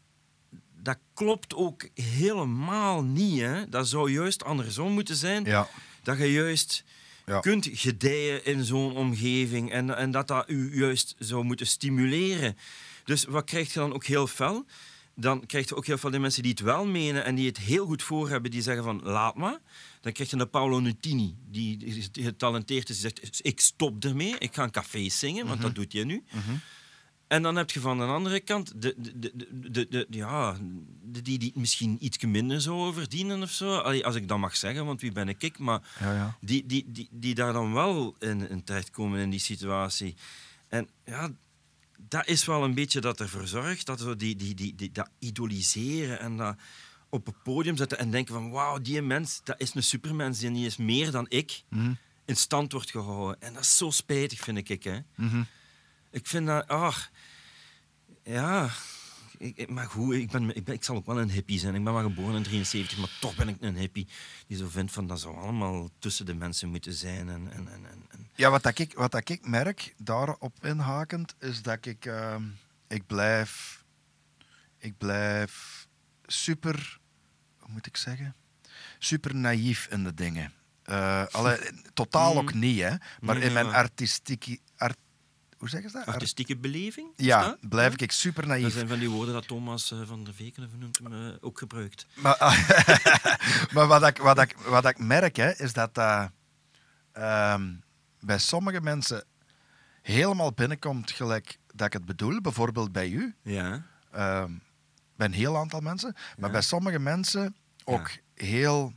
dat 0.76 0.98
klopt 1.14 1.54
ook 1.54 1.88
helemaal 1.94 3.02
niet. 3.04 3.40
Hè? 3.40 3.68
Dat 3.68 3.88
zou 3.88 4.10
juist 4.10 4.44
andersom 4.44 4.92
moeten 4.92 5.16
zijn. 5.16 5.44
Ja. 5.44 5.68
Dat 6.02 6.18
je 6.18 6.32
juist 6.32 6.84
Ja. 7.26 7.40
kunt 7.40 7.68
gedijen 7.72 8.44
in 8.44 8.64
zo'n 8.64 8.96
omgeving 8.96 9.70
en, 9.72 9.96
en 9.96 10.10
dat 10.10 10.28
dat 10.28 10.48
u 10.50 10.78
juist 10.78 11.14
zou 11.18 11.44
moeten 11.44 11.66
stimuleren. 11.66 12.56
Dus 13.04 13.24
wat 13.24 13.44
krijg 13.44 13.72
je 13.72 13.78
dan 13.78 13.92
ook 13.94 14.04
heel 14.04 14.26
fel? 14.26 14.66
Dan 15.14 15.46
krijg 15.46 15.68
je 15.68 15.76
ook 15.76 15.86
heel 15.86 15.98
veel 15.98 16.10
de 16.10 16.18
mensen 16.18 16.42
die 16.42 16.50
het 16.50 16.60
wel 16.60 16.86
menen 16.86 17.24
en 17.24 17.34
die 17.34 17.46
het 17.46 17.58
heel 17.58 17.86
goed 17.86 18.02
voor 18.02 18.28
hebben, 18.28 18.50
die 18.50 18.62
zeggen 18.62 18.84
van 18.84 19.00
laat 19.02 19.36
maar. 19.36 19.58
Dan 20.00 20.12
krijg 20.12 20.30
je 20.30 20.36
een 20.38 20.50
Paolo 20.50 20.80
Nutini, 20.80 21.36
die, 21.50 22.08
getalenteerd 22.12 22.88
is, 22.88 23.00
die 23.00 23.10
zegt 23.20 23.40
ik 23.46 23.60
stop 23.60 24.04
ermee, 24.04 24.34
ik 24.38 24.54
ga 24.54 24.62
een 24.62 24.70
café 24.70 25.08
zingen, 25.08 25.46
want 25.46 25.60
dat 25.62 25.74
doet 25.74 25.92
je 25.92 26.04
nu. 26.04 26.24
En 27.26 27.42
dan 27.42 27.56
heb 27.56 27.70
je 27.70 27.80
van 27.80 27.98
de 27.98 28.04
andere 28.04 28.40
kant 28.40 28.72
de, 28.82 28.94
de, 28.98 29.12
de, 29.18 29.32
de, 29.50 29.70
de, 29.70 29.86
de- 29.88 30.06
ja, 30.10 30.56
de, 31.02 31.22
die, 31.22 31.38
die 31.38 31.52
misschien 31.54 31.96
iets 32.00 32.18
minder 32.24 32.60
zouden 32.60 32.94
verdienen 32.94 33.42
of 33.42 33.50
zo. 33.50 33.76
Als 33.76 34.14
ik 34.14 34.28
dat 34.28 34.38
mag 34.38 34.56
zeggen, 34.56 34.84
want 34.86 35.00
wie 35.00 35.12
ben 35.12 35.28
ik? 35.28 35.58
Maar 35.58 35.80
Ja, 36.00 36.14
ja. 36.14 36.36
die, 36.40 36.66
die, 36.66 36.84
die, 36.88 37.08
die 37.10 37.34
daar 37.34 37.52
dan 37.52 37.72
wel 37.72 38.16
in, 38.18 38.48
in 38.50 38.64
terechtkomen 38.64 39.20
in 39.20 39.30
die 39.30 39.40
situatie. 39.40 40.14
En 40.68 40.88
ja, 41.04 41.30
dat 42.08 42.26
is 42.26 42.44
wel 42.44 42.64
een 42.64 42.74
beetje 42.74 43.00
dat 43.00 43.20
ervoor 43.20 43.46
zorgt 43.46 43.86
dat 43.86 44.00
zo 44.00 44.16
die, 44.16 44.36
die, 44.36 44.54
die, 44.54 44.74
die, 44.74 44.92
dat 44.92 45.10
idoliseren 45.18 46.20
en 46.20 46.36
dat 46.36 46.56
op 47.08 47.26
het 47.26 47.42
podium 47.42 47.76
zetten 47.76 47.98
en 47.98 48.10
denken 48.10 48.34
van 48.34 48.50
wauw, 48.50 48.78
die 48.78 49.02
mens, 49.02 49.40
dat 49.44 49.60
is 49.60 49.74
een 49.74 49.82
supermens 49.82 50.42
en 50.42 50.52
die 50.52 50.66
is 50.66 50.76
meer 50.76 51.10
dan 51.10 51.26
ik 51.28 51.62
in 52.24 52.36
stand 52.36 52.72
wordt 52.72 52.90
gehouden. 52.90 53.40
En 53.40 53.52
dat 53.52 53.62
is 53.62 53.76
zo 53.76 53.90
spijtig, 53.90 54.40
vind 54.40 54.68
ik. 54.68 54.82
Hè. 54.84 54.98
Ik 56.10 56.26
vind 56.26 56.46
dat, 56.46 56.68
ach, 56.68 57.10
ja, 58.24 58.70
ik, 59.42 59.68
maar 59.68 59.86
goed, 59.86 60.14
ik, 60.14 60.30
ben, 60.30 60.56
ik, 60.56 60.64
ben, 60.64 60.74
ik 60.74 60.84
zal 60.84 60.96
ook 60.96 61.06
wel 61.06 61.20
een 61.20 61.30
hippie 61.30 61.58
zijn. 61.58 61.74
Ik 61.74 61.84
ben 61.84 61.92
maar 61.92 62.02
geboren 62.02 62.36
in 62.36 62.42
73, 62.42 62.98
maar 62.98 63.10
toch 63.20 63.34
ben 63.34 63.48
ik 63.48 63.56
een 63.60 63.76
hippie 63.76 64.08
die 64.46 64.56
zo 64.56 64.68
vindt 64.68 64.92
van 64.92 65.06
dat 65.06 65.20
zou 65.20 65.36
allemaal 65.36 65.90
tussen 65.98 66.26
de 66.26 66.34
mensen 66.34 66.68
moeten 66.68 66.92
zijn. 66.92 67.28
En, 67.28 67.52
en, 67.52 67.68
en, 67.72 67.86
en, 68.10 68.28
Ja, 68.34 68.50
wat, 68.50 68.62
dat 68.62 68.78
ik, 68.78 68.94
wat 68.94 69.10
dat 69.10 69.28
ik 69.28 69.46
merk, 69.46 69.94
daarop 69.96 70.64
inhakend, 70.64 71.34
is 71.38 71.62
dat 71.62 71.86
ik... 71.86 72.06
ehm, 72.06 72.42
ik 72.92 73.06
blijf, 73.06 73.84
ik 74.78 74.98
blijf 74.98 75.86
super, 76.26 76.98
hoe 77.58 77.72
moet 77.72 77.86
ik 77.86 77.96
zeggen, 77.96 78.34
super 78.98 79.36
naïef 79.36 79.86
in 79.90 80.04
de 80.04 80.14
dingen. 80.14 80.52
Alle, 81.30 81.72
totaal 81.94 82.38
ook 82.38 82.54
niet, 82.54 82.80
hè. 82.80 82.94
Maar 83.20 83.36
in 83.36 83.52
mijn 83.52 83.66
artistieke, 83.66 84.58
art, 84.76 84.96
hoe 85.62 85.70
zeggen 85.70 85.90
ze 85.90 85.96
dat? 85.96 86.06
Art- 86.06 86.14
Artistieke 86.16 86.56
beleving? 86.56 87.12
ja, 87.16 87.42
dat? 87.42 87.68
blijf 87.68 87.96
ik 87.96 88.12
super 88.12 88.42
Dat 88.42 88.50
naïef. 88.50 88.72
zijn 88.72 88.88
van 88.88 88.98
die 88.98 89.10
woorden 89.10 89.34
dat 89.34 89.46
Thomas 89.48 89.90
eh, 89.90 90.00
van 90.04 90.24
der 90.24 90.34
Veken 90.34 90.64
of 90.64 90.70
noemt 90.78 90.98
hem, 91.02 91.12
eh, 91.12 91.34
ook 91.40 91.58
gebruikt. 91.58 92.06
Maar, 92.14 92.36
maar 93.74 93.86
wat, 93.86 94.06
ik, 94.06 94.18
wat, 94.18 94.38
ik, 94.40 94.56
wat 94.56 94.86
ik 94.86 94.98
merk, 94.98 95.36
hè, 95.36 95.50
is 95.58 95.72
dat 95.72 95.94
dat 95.94 96.30
ehm, 97.12 97.74
bij 98.20 98.38
sommige 98.38 98.80
mensen 98.80 99.24
helemaal 100.02 100.52
binnenkomt 100.52 101.10
gelijk 101.10 101.58
dat 101.74 101.86
ik 101.86 101.92
het 101.92 102.04
bedoel. 102.04 102.40
Bijvoorbeeld 102.40 102.92
bij 102.92 103.08
u, 103.10 103.34
Ja. 103.42 103.86
ehm, 104.10 104.52
bij 105.16 105.26
een 105.26 105.32
heel 105.32 105.56
aantal 105.56 105.80
mensen. 105.80 106.12
Maar 106.36 106.46
Ja. 106.46 106.50
bij 106.50 106.62
sommige 106.62 106.98
mensen 106.98 107.56
ook 107.84 108.10
heel, 108.34 108.92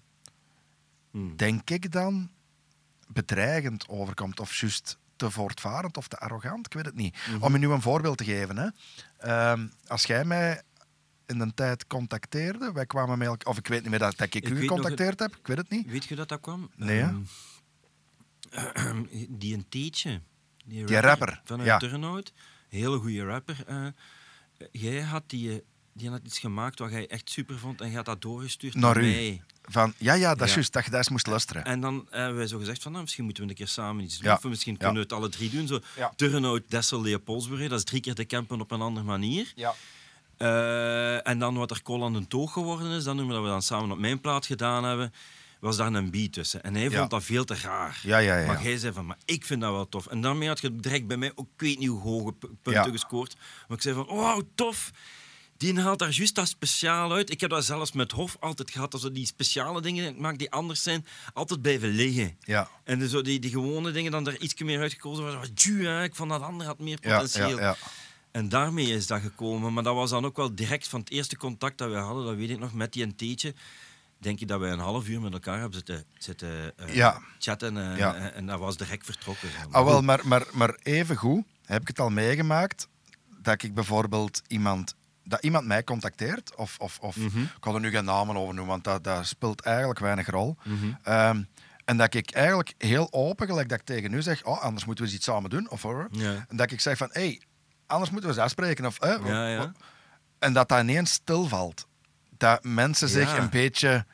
Hm. 1.12 1.36
denk 1.36 1.70
ik 1.70 1.92
dan, 1.92 2.30
bedreigend 3.08 3.88
overkomt. 3.88 4.40
Of 4.40 4.56
juist 4.56 4.98
te 5.16 5.32
voortvarend 5.32 5.98
of 5.98 6.08
te 6.08 6.18
arrogant, 6.18 6.66
ik 6.66 6.74
weet 6.74 6.86
het 6.86 6.96
niet. 6.96 7.18
Mhm. 7.30 7.44
Om 7.44 7.52
je 7.54 7.60
nu 7.60 7.70
een 7.72 7.82
voorbeeld 7.82 8.18
te 8.18 8.24
geven. 8.24 8.58
Hè. 8.58 8.68
Ehm, 9.18 9.68
als 9.88 10.04
jij 10.04 10.26
mij 10.26 10.62
in 11.26 11.38
de 11.38 11.54
tijd 11.54 11.88
contacteerde, 11.88 12.72
wij 12.72 12.86
kwamen 12.86 13.18
met 13.18 13.28
elkaar, 13.28 13.48
of 13.52 13.58
ik 13.58 13.68
weet 13.68 13.82
niet 13.82 13.90
meer 13.90 14.00
dat, 14.00 14.18
dat 14.18 14.28
ik, 14.28 14.36
Ik 14.36 14.50
u 14.50 14.60
gecontacteerd 14.60 15.20
heb, 15.20 15.36
ik 15.36 15.48
weet 15.48 15.58
het 15.58 15.70
niet. 15.70 15.88
Weet 15.88 16.06
je 16.06 16.16
dat 16.16 16.30
dat 16.30 16.40
kwam? 16.40 16.72
Nee? 16.76 17.06
Ehm, 18.52 19.04
die 19.40 19.54
een 19.54 19.66
teetje. 19.70 20.22
Die 20.66 20.86
Die 20.86 21.00
rapper, 21.00 21.42
Vanuit 21.46 21.68
ja. 21.68 21.78
Turnhout. 21.78 22.34
Hele 22.70 22.98
goede 22.98 23.24
rapper. 23.26 23.64
eh. 23.68 23.86
jij 24.72 25.02
had 25.02 25.30
die, 25.30 25.52
eh, 25.52 25.58
die 25.94 26.10
had 26.10 26.22
iets 26.24 26.40
gemaakt 26.40 26.80
wat 26.80 26.92
jij 26.92 27.08
echt 27.08 27.30
super 27.30 27.60
vond 27.60 27.82
en 27.82 27.90
je 27.90 27.96
had 27.96 28.06
dat 28.06 28.22
doorgestuurd 28.22 28.74
Naar 28.76 28.94
naar 28.94 29.04
mij. 29.04 29.42
Van, 29.68 29.94
ja, 29.98 30.14
ja, 30.14 30.36
dat 30.36 30.48
is 30.48 30.54
juist, 30.54 30.74
dat 30.74 30.84
je 30.84 30.90
daar 30.90 31.00
eens 31.00 31.10
moest 31.10 31.28
luisteren. 31.28 31.66
En 31.66 31.80
dan 31.80 32.08
hebben 32.10 32.36
wij 32.38 32.48
zo 32.48 32.58
gezegd 32.58 32.82
van, 32.82 32.92
nou, 32.92 33.04
misschien 33.04 33.24
moeten 33.26 33.44
we 33.44 33.50
een 33.50 33.56
keer 33.56 33.68
samen 33.68 34.04
iets 34.04 34.18
doen. 34.18 34.32
Of 34.34 34.44
misschien 34.44 34.78
kunnen 34.78 34.96
we 34.96 35.02
het 35.02 35.14
alle 35.14 35.30
drie 35.30 35.50
doen. 35.50 35.68
Zo. 35.68 35.80
Turnhout, 36.16 36.62
Dessel, 36.68 37.02
Leopoldsbury. 37.02 37.68
Dat 37.68 37.78
is 37.78 37.84
drie 37.86 38.02
keer 38.02 38.16
de 38.16 38.26
campen 38.26 38.62
op 38.62 38.72
een 38.72 38.82
andere 38.82 39.06
manier. 39.06 39.54
Ja. 39.56 39.74
Eh, 40.38 41.28
en 41.28 41.40
dan 41.40 41.56
wat 41.56 41.72
er 41.72 41.82
aan 42.04 42.14
de 42.14 42.28
Toog 42.28 42.54
geworden 42.54 42.92
is, 42.92 43.04
dan 43.04 43.16
noemen 43.16 43.34
we 43.36 43.40
dat 43.42 43.48
we 43.50 43.54
dan 43.54 43.62
samen 43.62 43.92
op 43.92 43.98
mijn 44.00 44.22
plaat 44.22 44.46
gedaan 44.46 44.84
hebben, 44.84 45.14
was 45.60 45.78
daar 45.78 45.94
een 45.94 46.12
beat 46.12 46.34
tussen. 46.34 46.64
En 46.64 46.74
hij 46.74 46.84
Ja. 46.84 46.98
vond 46.98 47.10
dat 47.10 47.24
veel 47.24 47.44
te 47.46 47.56
raar. 47.56 48.00
Ja, 48.04 48.18
ja, 48.18 48.38
ja. 48.38 48.46
Maar 48.48 48.64
jij 48.64 48.78
zei 48.78 48.94
van, 48.94 49.06
maar 49.06 49.18
ik 49.26 49.46
vind 49.46 49.62
dat 49.62 49.72
wel 49.72 49.90
tof. 49.90 50.08
En 50.08 50.22
daarmee 50.22 50.48
had 50.48 50.60
je 50.62 50.76
direct 50.76 51.08
bij 51.08 51.18
mij 51.18 51.32
ook, 51.36 51.48
ik 51.56 51.62
weet 51.62 51.80
niet 51.80 51.88
hoe 51.90 52.02
hoge 52.02 52.34
punten 52.62 52.92
gescoord. 52.92 53.36
Maar 53.68 53.78
ik 53.78 53.84
zei 53.84 53.96
van, 53.96 54.06
wow, 54.06 54.42
tof. 54.56 54.92
Die 55.58 55.80
haalt 55.80 56.00
daar 56.00 56.10
juist 56.12 56.36
dat 56.36 56.48
speciaal 56.48 57.12
uit. 57.14 57.30
Ik 57.30 57.42
heb 57.42 57.50
dat 57.50 57.66
zelfs 57.66 57.92
met 57.92 58.12
Hof 58.12 58.38
altijd 58.40 58.72
gehad. 58.72 58.92
Dat 58.92 59.02
ze 59.02 59.12
die 59.12 59.26
speciale 59.26 59.82
dingen 59.82 60.22
maakt 60.22 60.40
die 60.40 60.52
anders 60.52 60.84
zijn, 60.84 61.06
altijd 61.34 61.62
blijven 61.62 61.90
liggen. 61.90 62.38
Ja. 62.40 62.70
En 62.84 63.00
de, 63.00 63.10
zo 63.10 63.22
die, 63.22 63.40
die 63.40 63.50
gewone 63.52 63.92
dingen 63.92 64.12
dan 64.12 64.28
er 64.28 64.42
iets 64.42 64.62
meer 64.62 64.80
uitgekozen 64.80 65.24
worden. 65.24 65.40
Wat 65.42 65.62
ju, 65.62 65.86
hè, 65.86 66.04
Ik 66.04 66.16
vond 66.16 66.30
dat 66.30 66.42
andere 66.42 66.70
had 66.70 66.80
meer 66.80 67.00
potentieel. 67.00 67.50
ja, 67.60 67.62
ja. 67.62 67.76
En 68.32 68.50
daarmee 68.50 68.86
is 68.94 69.08
dat 69.08 69.22
gekomen. 69.22 69.74
Maar 69.74 69.84
dat 69.84 69.96
was 69.96 70.10
dan 70.10 70.26
ook 70.26 70.36
wel 70.36 70.56
direct 70.56 70.88
van 70.88 71.00
het 71.00 71.10
eerste 71.12 71.38
contact 71.38 71.78
dat 71.78 71.90
we 71.90 71.96
hadden, 71.96 72.26
dat 72.26 72.36
weet 72.36 72.50
ik 72.50 72.60
nog, 72.60 72.74
met 72.74 72.94
die 72.94 73.04
een 73.04 73.16
theetje. 73.16 73.54
Denk 74.18 74.40
je 74.40 74.46
dat 74.46 74.60
wij 74.60 74.72
een 74.72 74.80
half 74.80 75.08
uur 75.08 75.22
met 75.22 75.34
elkaar 75.34 75.60
hebben 75.60 75.74
zitten, 75.78 76.06
zitten 76.18 76.78
eh, 76.78 76.96
Ja. 76.96 77.22
chatten. 77.40 77.78
En, 77.78 77.98
Ja. 77.98 78.16
en, 78.16 78.34
en 78.34 78.46
dat 78.46 78.60
was 78.60 78.78
direct 78.78 79.06
vertrokken. 79.06 79.52
zeg 79.52 79.66
maar. 79.70 79.80
Ah, 79.82 79.86
wel, 79.86 80.02
maar, 80.02 80.28
maar, 80.28 80.46
maar 80.54 80.78
even 80.84 81.16
goed 81.16 81.44
heb 81.66 81.82
ik 81.82 81.88
het 81.88 82.00
al 82.00 82.10
meegemaakt 82.10 82.88
dat 83.42 83.64
ik 83.64 83.74
bijvoorbeeld 83.74 84.42
iemand, 84.48 84.96
dat 85.26 85.44
iemand 85.44 85.66
mij 85.66 85.84
contacteert, 85.84 86.56
of, 86.56 86.76
of, 86.80 87.00
of 87.00 87.16
Mhm. 87.16 87.40
ik 87.42 87.50
kan 87.60 87.74
er 87.76 87.80
nu 87.82 87.90
geen 87.90 88.06
namen 88.06 88.36
over 88.36 88.54
noemen, 88.54 88.72
want 88.72 88.84
dat, 88.84 89.04
dat 89.04 89.28
speelt 89.28 89.62
eigenlijk 89.62 90.00
weinig 90.00 90.30
rol. 90.30 90.58
Mhm. 90.64 90.92
Ehm, 91.04 91.44
en 91.86 91.98
dat 91.98 92.14
ik 92.14 92.32
eigenlijk 92.32 92.74
heel 92.78 93.08
open, 93.14 93.48
gelijk 93.48 93.70
dat 93.70 93.80
ik 93.80 93.86
tegen 93.86 94.14
u 94.14 94.22
zeg, 94.22 94.44
oh, 94.44 94.62
anders 94.62 94.86
moeten 94.86 95.04
we 95.04 95.10
eens 95.10 95.20
iets 95.20 95.28
samen 95.30 95.50
doen, 95.50 95.70
of. 95.70 95.84
Ja. 96.12 96.46
En 96.50 96.58
dat 96.58 96.72
ik 96.72 96.80
zeg 96.82 96.98
van, 96.98 97.10
hé, 97.12 97.22
hey, 97.22 97.42
anders 97.88 98.12
moeten 98.12 98.30
we 98.30 98.36
eens 98.36 98.46
afspreken. 98.46 98.86
Of, 98.86 99.00
eh, 99.00 99.16
Ja, 99.26 99.48
ja. 99.50 99.72
En 100.40 100.54
dat 100.54 100.70
dat 100.70 100.82
ineens 100.82 101.12
stilvalt. 101.12 101.88
Dat 102.38 102.64
mensen 102.64 103.10
zich 103.10 103.38
een 103.38 103.50
beetje, 103.50 104.06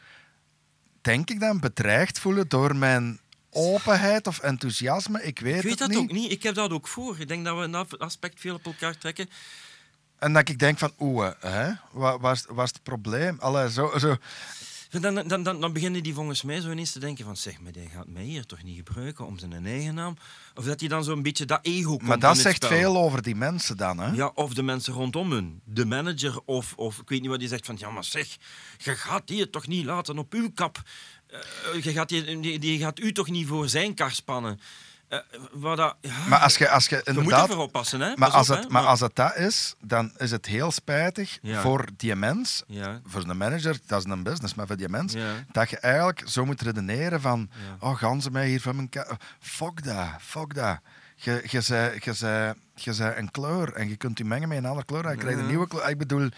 denk 1.02 1.30
ik 1.30 1.40
dan, 1.40 1.60
bedreigd 1.60 2.20
voelen 2.20 2.48
door 2.48 2.76
mijn 2.76 3.20
openheid 3.50 4.28
of 4.28 4.40
enthousiasme. 4.40 5.24
Ik 5.24 5.40
weet, 5.40 5.56
Ik 5.58 5.62
weet 5.62 5.70
het 5.70 5.80
dat 5.80 5.90
niet. 5.90 5.98
ook 5.98 6.12
niet. 6.12 6.32
Ik 6.32 6.44
heb 6.44 6.56
dat 6.56 6.72
ook 6.72 6.88
voor. 6.88 7.20
Ik 7.20 7.28
denk 7.28 7.46
dat 7.46 7.58
we 7.58 7.64
in 7.64 7.72
dat 7.72 8.00
aspect 8.00 8.40
veel 8.40 8.56
op 8.56 8.66
elkaar 8.66 8.98
trekken. 8.98 9.30
En 10.22 10.34
dat 10.34 10.50
ik 10.50 10.60
denk 10.60 10.78
van, 10.78 10.92
oeh, 11.00 11.30
hè? 11.40 11.72
Wat 11.92 12.22
was, 12.22 12.46
was 12.50 12.70
het 12.72 12.84
probleem? 12.84 13.38
Allee, 13.40 13.72
zo, 13.72 13.92
zo. 13.98 14.16
Dan, 15.00 15.28
dan, 15.28 15.44
dan, 15.44 15.62
dan 15.62 15.74
beginnen 15.74 16.04
die 16.04 16.14
volgens 16.14 16.44
mij 16.44 16.62
zo 16.62 16.72
ineens 16.72 16.92
te 16.92 17.00
denken 17.00 17.26
van 17.26 17.38
zeg, 17.38 17.60
maar 17.60 17.72
die 17.72 17.90
gaat 17.90 18.08
mij 18.08 18.24
hier 18.24 18.46
toch 18.46 18.64
niet 18.64 18.76
gebruiken 18.76 19.26
om 19.26 19.40
zijn 19.40 19.66
eigen 19.66 19.94
naam. 19.94 20.18
Of 20.56 20.66
dat 20.66 20.80
hij 20.80 20.90
dan 20.90 21.04
zo'n 21.04 21.22
beetje 21.22 21.46
dat 21.46 21.60
ego 21.62 21.90
komt 21.90 22.02
Maar 22.02 22.20
dat 22.20 22.38
zegt 22.38 22.64
spel. 22.64 22.78
veel 22.78 22.98
over 22.98 23.22
die 23.22 23.36
mensen 23.36 23.78
dan, 23.78 24.00
hè? 24.00 24.12
Ja, 24.12 24.32
of 24.34 24.54
de 24.54 24.64
mensen 24.64 24.94
rondom 24.94 25.32
hun. 25.32 25.62
De 25.66 25.86
manager 25.86 26.40
of, 26.46 26.74
of 26.76 26.98
ik 26.98 27.10
weet 27.10 27.22
niet 27.22 27.30
wat 27.30 27.40
die 27.40 27.48
zegt 27.48 27.66
van... 27.66 27.76
Ja, 27.80 27.90
maar 27.90 28.04
zeg, 28.04 28.38
je 28.78 28.96
gaat 28.96 29.28
die 29.28 29.50
toch 29.50 29.68
niet 29.68 29.86
laten 29.86 30.18
op 30.18 30.34
uw 30.34 30.52
kap. 30.52 30.82
Eh, 31.28 31.84
je 31.84 31.92
gaat 31.92 32.10
die, 32.10 32.40
die, 32.40 32.60
die 32.60 32.80
gaat 32.80 33.00
u 33.00 33.12
toch 33.12 33.30
niet 33.30 33.48
voor 33.48 33.70
zijn 33.70 33.94
kar 33.94 34.12
spannen. 34.12 34.60
Eh, 35.12 35.20
wat 35.52 35.78
dat, 35.78 35.96
ja, 36.02 36.28
Maar 36.28 36.40
als 36.40 36.58
je, 36.58 36.70
als 36.70 36.88
je 36.88 36.96
je 36.96 37.02
moet 37.06 37.18
inderdaad... 37.18 37.50
ervoor 37.50 37.64
oppassen, 37.64 38.00
hè. 38.00 38.14
Maar 38.16 38.30
als, 38.30 38.50
op, 38.50 38.56
het, 38.56 38.66
hè. 38.66 38.72
maar 38.72 38.86
als 38.86 39.00
het 39.00 39.16
dat 39.16 39.36
is, 39.36 39.76
dan 39.82 40.14
is 40.18 40.32
het 40.32 40.46
heel 40.46 40.72
spijtig 40.72 41.38
Ja. 41.42 41.62
voor 41.62 41.86
die 41.98 42.16
mens, 42.16 42.64
Ja, 42.68 43.02
voor 43.06 43.24
een 43.24 43.38
manager, 43.38 43.78
dat 43.86 44.06
is 44.06 44.12
een 44.12 44.24
business, 44.24 44.54
maar 44.54 44.68
voor 44.68 44.76
die 44.78 44.90
mens, 44.90 45.14
dat 45.52 45.70
je 45.70 45.78
eigenlijk 45.80 46.24
zo 46.26 46.46
moet 46.46 46.62
redeneren 46.62 47.22
van, 47.22 47.50
oh, 47.80 47.98
gaan 47.98 48.22
ze 48.22 48.32
mij 48.32 48.48
hier 48.48 48.62
van 48.62 48.76
mijn 48.76 48.90
Fuck 49.40 49.84
dat, 49.84 50.08
fuck 50.22 50.54
dat. 50.54 50.80
Je, 51.16 51.44
je, 51.48 51.62
zei, 51.62 51.98
je, 52.04 52.14
zei, 52.14 52.54
je 52.76 52.94
zei 52.94 53.18
een 53.18 53.32
kleur 53.32 53.74
en 53.74 53.90
je 53.90 53.96
kunt 53.96 54.18
die 54.18 54.26
mengen 54.26 54.48
met 54.48 54.58
een 54.58 54.66
andere 54.66 54.86
kleur 54.86 55.06
en 55.06 55.12
je 55.12 55.18
krijgt 55.18 55.40
een 55.40 55.48
nieuwe 55.48 55.68
kleur. 55.68 55.90
Ik 55.90 55.98
bedoel, 55.98 56.30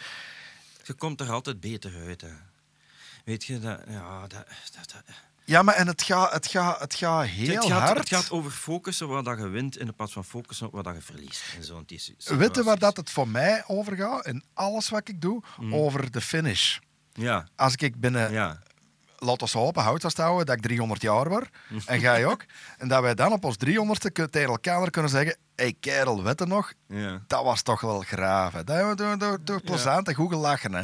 Je 0.84 0.94
komt 0.94 1.22
er 1.22 1.32
altijd 1.32 1.60
beter 1.60 1.94
uit, 2.08 2.22
hè. 2.22 2.32
Weet 3.26 3.44
je, 3.46 3.60
dat... 3.60 3.80
Ja, 3.88 4.20
dat, 4.22 4.32
dat, 4.76 4.94
dat- 5.06 5.16
ja, 5.46 5.62
maar 5.62 5.76
en 5.76 5.88
het 5.88 6.02
gaat, 6.04 6.32
het 6.32 6.48
gaat, 6.48 6.80
het 6.80 6.96
gaat 6.96 7.26
heel 7.26 7.56
het, 7.56 7.66
gaat, 7.72 7.82
hard. 7.88 7.98
het 7.98 8.08
gaat 8.10 8.32
over 8.32 8.52
focussen 8.52 9.08
waar 9.08 9.24
dat 9.24 9.38
je 9.38 9.48
wint 9.48 9.78
in 9.78 9.96
plaats 9.96 10.14
van 10.14 10.26
focussen 10.26 10.68
op 10.68 10.74
wat 10.74 10.84
dat 10.84 10.96
je 10.96 11.02
verliest. 11.02 11.44
In 11.58 11.64
zo'n 11.64 11.86
Weet 12.38 12.56
je 12.56 12.64
waar 12.64 12.80
dat 12.80 12.98
het 12.98 13.10
voor 13.10 13.28
mij 13.28 13.64
over 13.68 13.96
gaat? 13.96 14.26
In 14.26 14.44
alles 14.54 14.90
wat 14.90 15.08
ik 15.08 15.22
doe, 15.22 15.42
Mm. 15.60 15.76
over 15.76 16.12
de 16.12 16.22
finish. 16.22 16.78
Ja, 17.14 17.48
Als 17.56 17.76
ik 17.76 18.00
binnen 18.00 18.32
ja. 18.32 18.60
laat 19.18 19.42
ons 19.42 19.54
hopen, 19.54 19.84
hout 19.84 20.02
vasthouden, 20.02 20.46
dat 20.46 20.56
ik 20.56 20.62
300 20.62 21.02
jaar 21.02 21.30
word. 21.30 21.50
En 21.86 22.00
jij 22.00 22.26
ook. 22.26 22.46
En 22.78 22.88
dat 22.88 23.02
wij 23.02 23.16
dan 23.16 23.32
op 23.32 23.44
ons 23.44 23.56
300ste 23.66 24.12
kun- 24.12 24.30
tegen 24.30 24.50
elkaar 24.50 24.90
kunnen 24.90 25.12
zeggen: 25.12 25.38
Hé 25.56 25.64
hey, 25.64 25.76
kerel, 25.80 26.24
weet 26.24 26.40
je 26.40 26.46
nog? 26.46 26.74
ja. 26.88 27.22
Dat 27.28 27.44
was 27.44 27.62
toch 27.62 27.82
wel 27.82 28.00
graaf. 28.02 28.54
Hè? 28.54 28.64
Dat 28.64 28.76
hebben 28.76 29.10
we 29.12 29.18
door, 29.18 29.40
door 29.44 29.62
plezant 29.62 30.08
en 30.08 30.14
goed 30.16 30.30
gelachen. 30.32 30.74
Hè? 30.74 30.84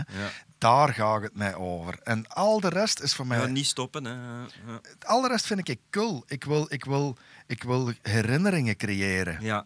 Daar 0.60 0.94
gaat 0.94 1.22
het 1.22 1.36
mij 1.36 1.56
over. 1.56 2.00
En 2.04 2.28
al 2.28 2.60
de 2.60 2.70
rest 2.70 3.00
is 3.00 3.14
voor 3.14 3.28
mij. 3.28 3.40
Ja, 3.40 3.46
niet 3.46 3.66
stoppen, 3.66 4.06
hè. 4.06 4.12
Ja. 4.12 4.82
Al 5.06 5.22
de 5.22 5.28
rest 5.28 5.46
vind 5.46 5.68
ik 5.68 5.80
cool. 5.90 6.24
Ik 6.28 6.44
wil, 6.44 6.66
ik 6.70 6.86
wil, 6.86 7.18
ik 7.48 7.64
wil 7.64 7.94
herinneringen 8.02 8.76
creëren. 8.76 9.42
Ja. 9.42 9.66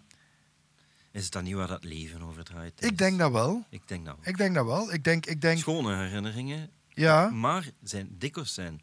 Is 1.11 1.23
het 1.23 1.31
dan 1.31 1.43
niet 1.43 1.53
waar 1.53 1.67
dat 1.67 1.83
leven 1.83 2.21
over 2.21 2.43
draait? 2.43 2.85
Ik 2.85 2.97
denk 2.97 3.19
dat 3.19 3.31
wel. 3.31 3.65
Ik 3.69 3.87
denk 3.87 4.05
dat 4.05 4.15
wel. 4.15 4.25
Ik 4.27 4.37
denk 4.37 4.55
dat 4.55 4.65
wel. 4.65 4.93
Ik 4.93 5.03
denk, 5.03 5.25
ik 5.25 5.41
denk 5.41 5.57
Schone 5.57 5.95
herinneringen, 5.95 6.69
ja. 6.89 7.29
maar 7.29 7.69
zijn 7.83 8.15
dikwijls 8.17 8.53
zijn 8.53 8.81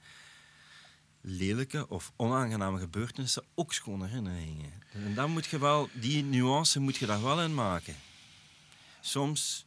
lelijke 1.21 1.89
of 1.89 2.13
onaangename 2.17 2.79
gebeurtenissen 2.79 3.45
ook 3.55 3.73
schone 3.73 4.07
herinneringen. 4.07 4.73
En 4.93 5.15
dan 5.15 5.31
moet 5.31 5.47
je 5.47 5.59
wel, 5.59 5.89
die 5.93 6.25
nuance 6.25 6.81
moet 6.81 6.97
je 6.97 7.07
daar 7.07 7.23
wel 7.23 7.43
in 7.43 7.55
maken. 7.55 7.95
Soms 9.01 9.67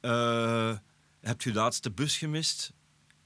eh, 0.00 0.76
heb 1.20 1.42
je 1.42 1.52
de 1.52 1.58
laatste 1.58 1.90
bus 1.90 2.18
gemist 2.18 2.72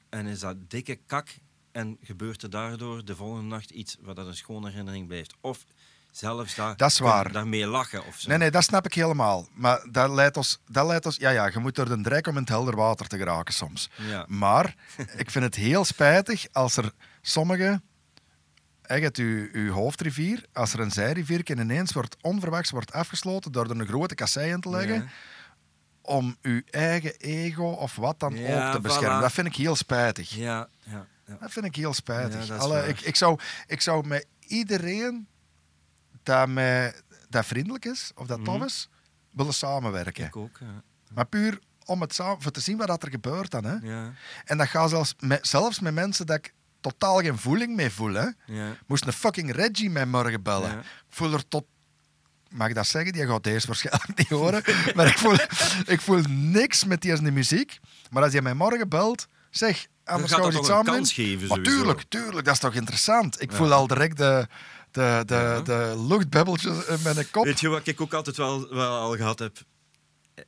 en 0.08 0.26
is 0.26 0.40
dat 0.40 0.70
dikke 0.70 0.98
kak 1.06 1.28
en 1.72 1.98
gebeurt 2.02 2.42
er 2.42 2.50
daardoor 2.50 3.04
de 3.04 3.16
volgende 3.16 3.48
nacht 3.48 3.70
iets 3.70 3.96
wat 4.00 4.16
dat 4.16 4.26
een 4.26 4.36
schone 4.36 4.68
herinnering 4.70 5.06
blijft. 5.06 5.34
Of 5.40 5.64
zelfs 6.10 6.54
daar, 6.54 6.76
Dat 6.76 6.90
is 6.90 6.98
waar. 6.98 7.32
daarmee 7.32 7.66
lachen 7.66 8.06
of 8.06 8.18
zo. 8.18 8.28
Nee, 8.28 8.38
nee, 8.38 8.50
dat 8.50 8.64
snap 8.64 8.86
ik 8.86 8.94
helemaal. 8.94 9.48
Maar 9.52 9.86
dat 9.90 10.10
leidt 10.10 10.36
ons... 10.36 10.60
Dat 10.66 10.86
leidt 10.86 11.06
ons 11.06 11.16
ja, 11.16 11.30
ja, 11.30 11.46
je 11.46 11.58
moet 11.58 11.74
door 11.74 11.88
de 11.88 12.00
drek 12.00 12.26
om 12.26 12.34
in 12.34 12.40
het 12.40 12.48
helder 12.48 12.76
water 12.76 13.06
te 13.06 13.16
geraken 13.16 13.54
soms. 13.54 13.90
Ja. 14.08 14.24
Maar 14.28 14.74
ik 15.16 15.30
vind 15.30 15.44
het 15.44 15.54
heel 15.54 15.84
spijtig 15.84 16.46
als 16.52 16.76
er 16.76 16.92
sommige... 17.22 17.80
Je 18.86 18.94
hebt 19.00 19.16
uw, 19.18 19.48
uw 19.52 19.72
hoofdrivier, 19.72 20.44
als 20.52 20.72
er 20.72 20.80
een 20.80 20.90
zijriviertje 20.90 21.54
ineens 21.56 21.92
wordt, 21.92 22.16
onverwachts 22.20 22.70
wordt 22.70 22.92
afgesloten 22.92 23.52
door 23.52 23.64
er 23.70 23.80
een 23.80 23.86
grote 23.86 24.14
kassei 24.14 24.50
in 24.50 24.60
te 24.60 24.70
leggen, 24.70 24.94
Ja. 24.94 25.06
Om 26.06 26.36
uw 26.42 26.62
eigen 26.70 27.14
ego 27.16 27.64
of 27.64 27.96
wat 27.96 28.20
dan 28.20 28.36
Ja, 28.36 28.66
ook 28.66 28.74
te 28.74 28.80
beschermen. 28.80 29.18
voilà. 29.18 29.22
Dat 29.22 29.32
vind 29.32 29.46
ik 29.46 29.56
heel 29.56 29.76
spijtig. 29.76 30.30
Ja, 30.30 30.68
ja, 30.80 31.06
ja. 31.26 31.36
Dat 31.40 31.52
vind 31.52 31.64
ik 31.66 31.74
heel 31.76 31.94
spijtig. 31.94 32.50
Ik, 32.86 33.00
ik, 33.00 33.16
zou, 33.16 33.38
ik 33.66 33.80
zou 33.80 34.06
met 34.06 34.26
iedereen 34.46 35.26
dat, 36.22 36.48
mij, 36.48 36.94
dat 37.28 37.46
vriendelijk 37.46 37.84
is 37.84 38.10
of 38.14 38.26
dat 38.26 38.44
tof 38.44 38.56
Mhm. 38.56 38.64
is, 38.64 38.88
willen 39.30 39.54
samenwerken. 39.54 40.24
Ik 40.24 40.36
ook, 40.36 40.58
ja. 40.60 40.82
Maar 41.14 41.26
puur 41.26 41.58
om 41.84 42.00
het 42.00 42.14
samen, 42.14 42.42
voor 42.42 42.50
te 42.52 42.60
zien 42.60 42.76
wat 42.76 43.02
er 43.02 43.10
gebeurt 43.10 43.50
dan. 43.50 43.64
Hè. 43.64 43.74
Ja, 43.82 44.12
En 44.44 44.58
dat 44.58 44.68
gaat 44.68 44.90
zelfs 44.90 45.14
met, 45.20 45.46
zelfs 45.46 45.80
met 45.80 45.94
mensen 45.94 46.26
dat 46.26 46.36
ik 46.36 46.54
totaal 46.80 47.18
geen 47.20 47.38
voeling 47.38 47.76
mee 47.76 47.90
voel. 47.90 48.12
Hè. 48.14 48.28
ja. 48.46 48.76
Moest 48.86 49.06
een 49.06 49.12
fucking 49.12 49.52
Reggie 49.52 49.90
mij 49.90 50.06
morgen 50.06 50.42
bellen. 50.42 50.78
Ik 50.78 50.84
voel 51.08 51.32
er 51.32 51.48
tot... 51.48 51.64
Mag 52.54 52.68
ik 52.68 52.74
dat 52.74 52.86
zeggen? 52.86 53.12
Die 53.12 53.26
gaat 53.26 53.44
deze 53.44 53.66
waarschijnlijk 53.66 54.16
niet 54.18 54.28
horen. 54.28 54.62
maar 54.94 55.06
ik 55.06 55.18
voel, 55.18 55.34
ik 55.86 56.00
voel 56.00 56.20
niks 56.28 56.84
met 56.84 57.00
die 57.02 57.22
de 57.22 57.30
muziek. 57.30 57.78
Maar 58.10 58.22
als 58.22 58.32
hij 58.32 58.42
mij 58.42 58.54
morgen 58.54 58.88
belt, 58.88 59.26
zeg, 59.50 59.86
anders 60.04 60.32
gaan 60.32 60.40
we 60.42 60.50
dat 60.50 60.58
iets 60.60 60.68
samen 60.68 60.84
kans 60.84 61.14
doen. 61.14 61.24
geven, 61.26 61.48
Maar 61.48 61.60
tuurlijk, 61.60 62.02
tuurlijk. 62.08 62.44
Dat 62.44 62.54
is 62.54 62.60
toch 62.60 62.74
interessant. 62.74 63.42
Ik 63.42 63.52
voel 63.52 63.72
al 63.72 63.86
direct 63.86 64.16
de, 64.16 64.46
de, 64.90 65.22
de, 65.26 65.34
Ja. 65.34 65.60
de 65.60 66.04
luchtbubbeltjes 66.08 66.84
in 66.86 66.98
mijn 67.02 67.30
kop. 67.30 67.44
Weet 67.44 67.60
je 67.60 67.68
wat 67.68 67.86
ik 67.86 68.00
ook 68.00 68.14
altijd 68.14 68.36
wel, 68.36 68.68
wel 68.74 68.98
al 68.98 69.16
gehad 69.16 69.38
heb? 69.38 69.58
Eh, 70.34 70.44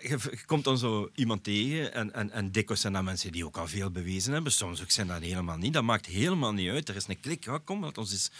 Je, 0.00 0.18
je 0.30 0.44
komt 0.46 0.64
dan 0.64 0.78
zo 0.78 1.08
iemand 1.14 1.44
tegen 1.44 1.94
en, 1.94 2.14
en, 2.14 2.30
en 2.30 2.52
dikwijls 2.52 2.80
zijn 2.80 2.92
dat 2.92 3.02
mensen 3.02 3.32
die 3.32 3.46
ook 3.46 3.56
al 3.56 3.68
veel 3.68 3.90
bewezen 3.90 4.32
hebben. 4.32 4.52
Soms 4.52 4.82
ook 4.82 4.90
zijn 4.90 5.06
dat 5.06 5.20
helemaal 5.22 5.56
niet. 5.56 5.72
Dat 5.72 5.82
maakt 5.82 6.06
helemaal 6.06 6.52
niet 6.52 6.70
uit. 6.70 6.88
Er 6.88 6.96
is 6.96 7.08
een 7.08 7.20
klik. 7.20 7.44
Ja, 7.44 7.58
kom, 7.64 7.84
laat 7.84 7.98
ons 7.98 8.12
eens... 8.12 8.30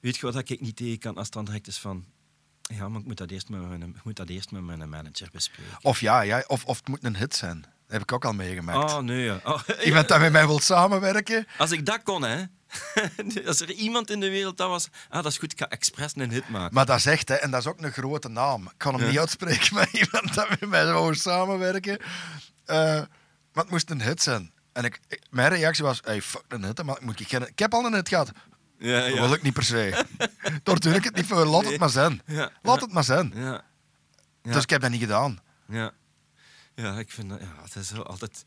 Weet 0.00 0.16
je 0.16 0.30
wat 0.32 0.48
ik 0.50 0.60
niet 0.60 0.76
tegen 0.76 0.98
kan 0.98 1.14
als 1.16 1.24
het 1.24 1.34
dan 1.34 1.44
direct 1.44 1.66
is 1.66 1.78
van... 1.78 2.04
Ja, 2.62 2.88
maar 2.88 3.00
ik 3.00 3.06
moet 3.06 3.16
dat 3.16 3.30
eerst 3.30 3.48
met 3.48 3.68
mijn, 3.68 3.82
ik 3.82 4.04
moet 4.04 4.16
dat 4.16 4.28
eerst 4.28 4.50
met 4.50 4.62
mijn 4.62 4.88
manager 4.88 5.28
bespreken. 5.32 5.78
Of 5.82 6.00
ja, 6.00 6.20
ja 6.20 6.44
of, 6.46 6.64
of 6.64 6.76
het 6.78 6.88
moet 6.88 7.04
een 7.04 7.16
hit 7.16 7.34
zijn. 7.34 7.60
Dat 7.60 7.70
heb 7.86 8.02
ik 8.02 8.12
ook 8.12 8.24
al 8.24 8.32
meegemaakt. 8.32 8.92
Oh, 8.92 8.98
nee. 8.98 9.24
Ja. 9.24 9.40
Oh, 9.44 9.60
Iemand 9.84 10.08
dat 10.08 10.20
met 10.20 10.32
mij 10.32 10.46
wil 10.46 10.60
samenwerken. 10.60 11.46
Als 11.58 11.70
ik 11.70 11.86
dat 11.86 12.02
kon, 12.02 12.22
hè. 12.22 12.44
Als 13.46 13.60
er 13.60 13.70
iemand 13.72 14.10
in 14.10 14.20
de 14.20 14.30
wereld 14.30 14.56
dat 14.56 14.68
was... 14.68 14.88
Ah, 15.08 15.22
dat 15.22 15.32
is 15.32 15.38
goed, 15.38 15.52
ik 15.52 15.58
ga 15.58 15.68
expres 15.68 16.12
een 16.16 16.30
hit 16.30 16.48
maken. 16.48 16.74
Maar 16.74 16.86
dat 16.86 16.96
is 16.98 17.06
echt, 17.06 17.28
hè, 17.28 17.34
en 17.34 17.50
dat 17.50 17.60
is 17.60 17.66
ook 17.66 17.80
een 17.82 17.92
grote 17.92 18.28
naam. 18.28 18.62
Ik 18.64 18.72
kan 18.76 18.94
hem 18.94 19.02
Ja. 19.02 19.08
niet 19.08 19.18
uitspreken 19.18 19.74
met 19.78 19.90
iemand 19.92 20.34
dat 20.34 20.48
met 20.48 20.66
mij 20.68 20.84
wil 20.86 21.14
samenwerken. 21.14 21.98
Eh, 22.64 22.76
maar 23.52 23.64
het 23.64 23.70
moest 23.70 23.90
een 23.90 24.02
hit 24.02 24.22
zijn. 24.22 24.52
En 24.72 24.84
ik, 24.84 25.00
ik- 25.08 25.22
mijn 25.30 25.48
reactie 25.48 25.84
was, 25.84 26.00
hey, 26.04 26.22
fuck 26.22 26.44
een 26.48 26.64
hit, 26.64 26.82
maar 26.82 26.98
moet 27.00 27.20
ik, 27.20 27.28
geen, 27.28 27.46
ik 27.48 27.58
heb 27.58 27.74
al 27.74 27.84
een 27.84 27.94
hit 27.94 28.08
gehad. 28.08 28.30
Ja, 28.78 29.00
Dat 29.00 29.14
ja. 29.14 29.20
wil 29.20 29.32
ik 29.32 29.42
niet 29.42 29.52
per 29.52 29.62
se. 29.64 30.04
Daar 30.62 30.78
doe 30.80 30.94
ik 30.94 31.04
het 31.04 31.14
niet 31.14 31.26
voor. 31.26 31.44
Laat 31.44 31.64
het 31.64 31.78
maar 31.78 31.90
zijn. 31.90 32.22
Ja, 32.26 32.50
Laat 32.62 32.80
het 32.80 32.92
maar 32.92 33.04
zijn. 33.04 33.34
Dus 34.42 34.62
ik 34.62 34.70
heb 34.70 34.80
dat 34.80 34.90
niet 34.90 35.00
gedaan. 35.00 35.38
Ja. 35.68 35.92
Ja, 36.74 36.98
ik 36.98 37.10
vind 37.10 37.28
dat... 37.28 37.40
Ja, 37.40 37.54
het 37.62 37.74
is 37.74 37.92
altijd... 38.04 38.44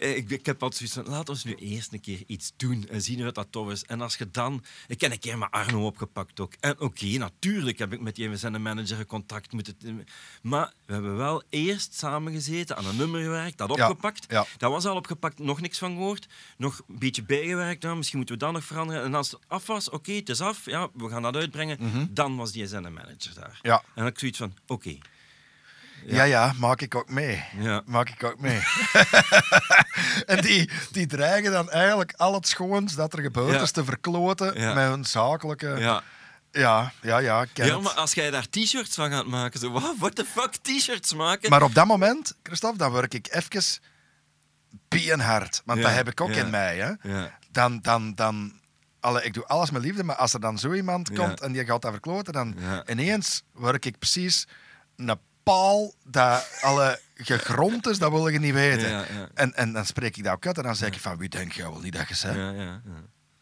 Eh, 0.00 0.16
Ik, 0.16 0.30
ik 0.30 0.46
heb 0.46 0.62
altijd 0.62 0.90
zoiets 0.90 1.08
van, 1.08 1.16
laat 1.16 1.28
ons 1.28 1.44
nu 1.44 1.54
eerst 1.54 1.92
een 1.92 2.00
keer 2.00 2.22
iets 2.26 2.52
doen 2.56 2.88
en 2.88 3.02
zien 3.02 3.24
wat 3.24 3.34
dat 3.34 3.46
tof 3.50 3.70
is. 3.70 3.84
En 3.84 4.00
als 4.00 4.16
je 4.16 4.30
dan... 4.30 4.64
Ik 4.88 5.00
heb 5.00 5.12
een 5.12 5.18
keer 5.18 5.38
met 5.38 5.50
Arno 5.50 5.86
opgepakt 5.86 6.40
ook. 6.40 6.52
En 6.60 6.80
oké, 6.80 7.06
natuurlijk 7.06 7.78
heb 7.78 7.92
ik 7.92 8.00
met 8.00 8.14
die 8.14 8.36
zijn 8.36 8.62
manager 8.62 9.06
contact 9.06 9.52
moeten... 9.52 10.06
Maar 10.42 10.72
we 10.86 10.92
hebben 10.92 11.16
wel 11.16 11.42
eerst 11.48 11.94
samengezeten, 11.94 12.76
aan 12.76 12.86
een 12.86 12.96
nummer 12.96 13.20
gewerkt, 13.22 13.58
dat 13.58 13.70
opgepakt. 13.70 14.24
ja. 14.28 14.46
Dat 14.58 14.70
was 14.70 14.84
al 14.84 14.96
opgepakt, 14.96 15.38
nog 15.38 15.60
niks 15.60 15.78
van 15.78 15.92
gehoord. 15.92 16.28
Nog 16.56 16.82
een 16.88 16.98
beetje 16.98 17.22
bijgewerkt, 17.22 17.80
dan, 17.82 17.96
misschien 17.96 18.18
moeten 18.18 18.38
we 18.38 18.44
dat 18.44 18.52
nog 18.52 18.64
veranderen. 18.64 19.02
En 19.02 19.14
als 19.14 19.30
het 19.30 19.40
af 19.46 19.66
was, 19.66 19.90
oké, 19.90 20.12
het 20.12 20.28
is 20.28 20.40
af, 20.40 20.64
ja, 20.64 20.88
we 20.94 21.08
gaan 21.08 21.22
dat 21.22 21.36
uitbrengen. 21.36 21.78
Dan 22.14 22.36
was 22.36 22.52
die 22.52 22.66
zijn 22.66 22.92
manager 22.92 23.34
daar. 23.34 23.58
Mhm. 23.62 23.66
Ja. 23.68 23.76
En 23.78 23.84
dan 23.94 24.04
had 24.04 24.12
ik 24.12 24.18
zoiets 24.18 24.38
van, 24.38 24.54
oké. 24.66 24.98
Ja. 26.06 26.22
ja, 26.22 26.52
maak 26.58 26.80
ik 26.80 26.94
ook 26.94 27.08
mee. 27.10 27.44
Ja. 27.58 27.82
Maak 27.86 28.08
ik 28.08 28.24
ook 28.24 28.40
mee. 28.40 28.60
en 30.26 30.40
die, 30.40 30.70
die 30.90 31.06
dreigen 31.06 31.52
dan 31.52 31.70
eigenlijk 31.70 32.12
al 32.16 32.34
het 32.34 32.48
schoons 32.48 32.94
dat 32.94 33.12
er 33.12 33.22
gebeurd 33.22 33.54
Ja. 33.54 33.60
is 33.60 33.70
te 33.70 33.84
verkloten 33.84 34.60
Ja. 34.60 34.74
met 34.74 34.88
hun 34.88 35.04
zakelijke... 35.04 35.68
Ja. 35.78 36.02
ja, 36.50 36.92
ja, 37.02 37.18
ja, 37.18 37.46
Ja, 37.54 37.78
maar 37.78 37.92
als 37.92 38.12
jij 38.14 38.30
daar 38.30 38.48
t-shirts 38.48 38.94
van 38.94 39.10
gaat 39.10 39.26
maken, 39.26 39.60
zo, 39.60 39.70
what, 39.80 39.94
what 39.98 40.14
the 40.14 40.24
fuck, 40.24 40.54
t-shirts 40.62 41.14
maken? 41.14 41.50
Maar 41.50 41.62
op 41.62 41.74
dat 41.74 41.86
moment, 41.86 42.34
Christophe, 42.42 42.78
dan 42.78 42.92
werk 42.92 43.14
ik 43.14 43.28
even 43.30 45.20
hard. 45.20 45.62
Want 45.64 45.82
dat 45.82 45.92
heb 45.92 46.08
ik 46.08 46.20
ook 46.20 46.30
in 46.30 46.50
mij. 46.50 46.76
Hè. 46.78 47.24
Dan, 47.50 47.78
dan, 47.80 48.14
dan, 48.14 48.52
alle, 49.00 49.24
ik 49.24 49.34
doe 49.34 49.46
alles 49.46 49.70
met 49.70 49.82
liefde, 49.82 50.04
maar 50.04 50.16
als 50.16 50.34
er 50.34 50.40
dan 50.40 50.58
zo 50.58 50.72
iemand 50.72 51.12
komt 51.12 51.40
en 51.40 51.52
die 51.52 51.64
gaat 51.64 51.82
dat 51.82 51.90
verkloten, 51.92 52.32
dan 52.32 52.56
ineens 52.86 53.42
werk 53.52 53.84
ik 53.84 53.98
precies 53.98 54.46
een 54.96 55.18
paal 55.42 55.94
dat 56.04 56.58
alle 56.60 57.00
gegrond 57.14 57.86
is, 57.86 57.98
dat 57.98 58.10
wil 58.10 58.28
je 58.28 58.38
niet 58.38 58.52
weten. 58.54 58.88
Ja, 58.88 58.98
ja. 58.98 59.28
En, 59.34 59.54
en 59.54 59.72
dan 59.72 59.86
spreek 59.86 60.16
ik 60.16 60.24
dat 60.24 60.32
ook 60.32 60.46
uit 60.46 60.56
en 60.56 60.62
dan 60.62 60.76
zeg 60.76 60.88
ik 60.88 61.00
van, 61.00 61.16
wie 61.18 61.28
denk 61.28 61.52
jij 61.52 61.70
wel 61.70 61.80
niet 61.80 61.92
dat 61.92 62.08
je 62.08 62.14
zegt? 62.14 62.34
Ja, 62.36 62.50
ja, 62.50 62.62
ja. 62.62 62.80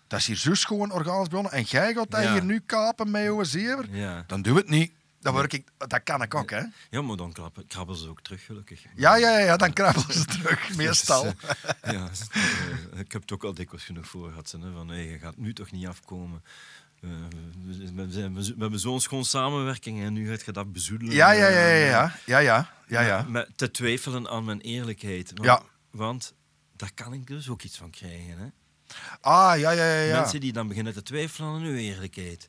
Dat 0.06 0.18
is 0.20 0.26
hier 0.26 0.36
zo 0.36 0.54
schoon 0.54 0.92
organisch 0.92 1.28
begonnen 1.28 1.52
en 1.52 1.62
jij 1.62 1.92
gaat 1.92 2.10
dat 2.10 2.22
Ja. 2.22 2.32
hier 2.32 2.44
nu 2.44 2.60
kapen 2.66 3.10
met 3.10 3.22
je 3.22 3.38
zever? 3.42 3.86
Ja. 3.90 4.24
Dan 4.26 4.42
doe 4.42 4.56
het 4.56 4.68
niet. 4.68 4.92
Dan 5.20 5.34
werk 5.34 5.52
ik, 5.52 5.68
dat 5.78 6.02
kan 6.02 6.22
ik 6.22 6.34
ook, 6.34 6.50
hè? 6.50 6.62
ja, 6.90 7.02
maar 7.02 7.16
dan 7.16 7.34
krabbelen 7.68 8.00
ze 8.00 8.08
ook 8.08 8.22
terug, 8.22 8.44
gelukkig. 8.44 8.82
Ja, 8.94 9.16
ja, 9.16 9.30
ja, 9.30 9.38
ja 9.38 9.56
dan 9.56 9.72
krabbelen 9.72 10.12
ze 10.12 10.24
terug, 10.24 10.74
meestal. 10.76 11.22
Dus, 11.22 11.34
eh, 11.80 11.92
ja, 11.92 12.08
eh, 12.92 12.98
ik 12.98 13.12
heb 13.12 13.22
het 13.22 13.32
ook 13.32 13.44
al 13.44 13.54
dikwijls 13.54 13.84
genoeg 13.84 14.06
voor 14.06 14.28
gehad. 14.28 14.54
Van, 14.74 14.88
hey, 14.88 15.04
je 15.04 15.18
gaat 15.18 15.36
nu 15.36 15.52
toch 15.52 15.70
niet 15.70 15.86
afkomen. 15.86 16.42
Eh, 17.00 17.10
we, 17.94 18.06
zijn- 18.10 18.34
we, 18.34 18.54
hebben 18.58 18.78
zo'n 18.80 19.00
schoon 19.00 19.24
samenwerking 19.24 20.02
en 20.02 20.12
nu 20.12 20.28
gaat 20.28 20.44
je 20.44 20.52
dat 20.52 20.72
bezoedelen. 20.72 21.14
Ja, 21.14 21.30
ja, 21.32 21.48
ja, 21.48 21.58
ja, 21.58 21.64
Eh, 21.66 21.88
ja, 21.90 22.12
ja, 22.26 22.38
ja, 22.40 22.70
ja, 22.88 23.00
ja. 23.00 23.22
Met, 23.28 23.48
te 23.56 23.70
twijfelen 23.70 24.28
aan 24.28 24.44
mijn 24.44 24.60
eerlijkheid. 24.60 25.30
Want, 25.34 25.44
Ja. 25.44 25.62
want 25.90 26.34
daar 26.76 26.90
kan 26.94 27.12
ik 27.12 27.26
dus 27.26 27.48
ook 27.48 27.62
iets 27.62 27.76
van 27.76 27.90
krijgen. 27.90 28.38
Hè? 28.38 28.46
Ah, 29.20 29.58
ja, 29.58 29.70
ja, 29.70 29.84
ja, 29.94 30.00
ja. 30.02 30.20
Mensen 30.20 30.40
die 30.40 30.52
dan 30.52 30.68
beginnen 30.68 30.92
te 30.92 31.02
twijfelen 31.02 31.48
aan 31.48 31.60
hun 31.62 31.76
eerlijkheid. 31.76 32.48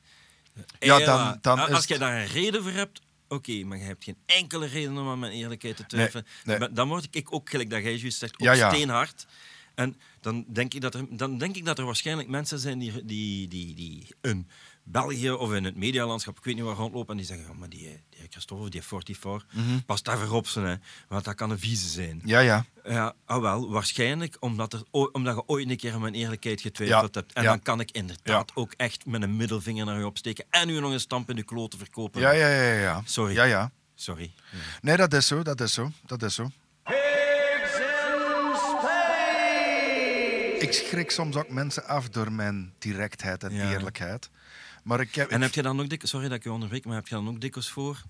Ja, 0.54 0.64
Ela, 1.00 1.06
dan- 1.06 1.38
dan 1.42 1.60
als 1.74 1.88
het- 1.88 2.00
daar 2.00 2.18
een 2.22 2.28
reden 2.28 2.64
voor 2.64 2.72
hebt, 2.72 3.02
oké, 3.28 3.64
maar 3.64 3.78
je 3.78 3.84
hebt 3.84 4.04
geen 4.04 4.18
enkele 4.26 4.66
reden 4.68 4.98
om 4.98 5.10
aan 5.10 5.20
mijn 5.20 5.32
eerlijkheid 5.32 5.76
te 5.76 5.86
twijfelen. 5.86 6.26
nee. 6.44 6.60
Dan- 6.60 6.74
Dan 6.74 6.88
word 6.88 7.08
ik 7.12 7.34
ook, 7.34 7.50
gelijk 7.50 7.70
dat 7.70 7.84
jij 7.84 7.96
juist 7.96 8.18
zegt, 8.18 8.34
ook 8.34 8.40
Ja, 8.40 8.52
ja. 8.52 8.70
steenhard. 8.74 9.26
En 9.76 9.96
dan 10.22 10.46
denk, 10.48 10.74
ik 10.74 10.82
dat 10.82 10.96
er, 10.96 11.06
dan 11.10 11.38
denk 11.38 11.56
ik 11.56 11.66
dat 11.66 11.80
er 11.80 11.86
waarschijnlijk 11.86 12.30
mensen 12.30 12.60
zijn 12.60 12.80
die, 12.80 13.06
die, 13.06 13.48
die, 13.48 13.76
die 13.76 14.08
in 14.22 14.48
België 14.84 15.32
of 15.32 15.54
in 15.54 15.64
het 15.64 15.76
medialandschap, 15.76 16.38
ik 16.38 16.44
weet 16.44 16.56
niet 16.56 16.64
waar 16.64 16.76
rondlopen, 16.76 17.12
en 17.12 17.18
die 17.18 17.26
zeggen, 17.26 17.48
ja, 17.48 17.54
maar 17.54 17.70
die, 17.70 18.02
die 18.10 18.28
Christophe, 18.30 18.70
die 18.70 18.84
44, 18.84 19.46
pas 19.86 20.04
daar 20.04 20.18
voor 20.18 20.38
op 20.38 20.48
zijn, 20.48 20.66
hè, 20.66 20.76
want 21.08 21.26
dat 21.26 21.36
kan 21.36 21.52
een 21.52 21.60
vieze 21.60 21.88
zijn. 21.88 22.22
Ja, 22.26 22.40
ja. 22.40 22.66
Ja, 22.84 23.14
ah 23.26 23.42
wel, 23.42 23.70
waarschijnlijk 23.70 24.38
omdat, 24.40 24.74
er, 24.74 24.84
omdat 24.92 25.36
je 25.36 25.44
ooit 25.46 25.70
een 25.70 25.78
keer 25.78 25.94
aan 25.94 26.02
mijn 26.02 26.14
eerlijkheid 26.14 26.62
getwijfeld 26.62 27.14
Ja, 27.16 27.20
hebt. 27.20 27.34
En 27.34 27.44
ja. 27.44 27.50
dan 27.50 27.62
kan 27.62 27.80
ik 27.80 27.92
inderdaad 27.92 28.52
ook 28.56 28.74
echt 28.78 29.06
met 29.06 29.22
een 29.22 29.36
middelvinger 29.36 29.86
naar 29.86 29.98
je 30.00 30.06
opsteken 30.06 30.46
en 30.50 30.70
u 30.70 30.80
nog 30.80 30.92
een 30.92 31.00
stamp 31.00 31.30
in 31.30 31.36
de 31.36 31.44
kloten 31.44 31.80
verkopen. 31.80 32.22
Ja, 32.22 32.32
ja, 32.32 32.48
ja, 32.48 32.64
ja, 32.64 32.80
ja. 32.80 33.02
Sorry. 33.06 33.34
Ja, 33.34 33.44
ja. 33.44 33.72
Sorry. 33.96 34.32
Nee, 34.82 34.98
dat 34.98 35.14
is 35.14 35.28
zo, 35.28 35.44
dat 35.44 35.62
is 35.62 35.74
zo, 35.74 35.92
dat 36.06 36.24
is 36.24 36.36
zo. 36.36 36.52
Ik 40.60 40.74
schrik 40.74 41.12
soms 41.12 41.36
ook 41.36 41.50
mensen 41.50 41.86
af 41.88 42.10
door 42.10 42.32
mijn 42.32 42.74
directheid 42.80 43.44
en 43.44 43.54
Ja. 43.54 43.72
eerlijkheid. 43.72 44.30
Maar 44.84 45.00
ik 45.00 45.16
heb... 45.16 45.30
En 45.30 45.42
heb 45.42 45.54
je 45.54 45.62
dan 45.62 45.80
ook 45.82 45.90
dik, 45.90 46.02
sorry 46.06 46.28
dat 46.28 46.38
ik 46.38 46.44
je 46.44 46.52
onderbreek, 46.52 46.86
maar 46.86 46.96
heb 46.96 47.08
je 47.08 47.16
dan 47.16 47.28
ook 47.28 47.42
dikwijls 47.42 47.70
voor 47.72 48.04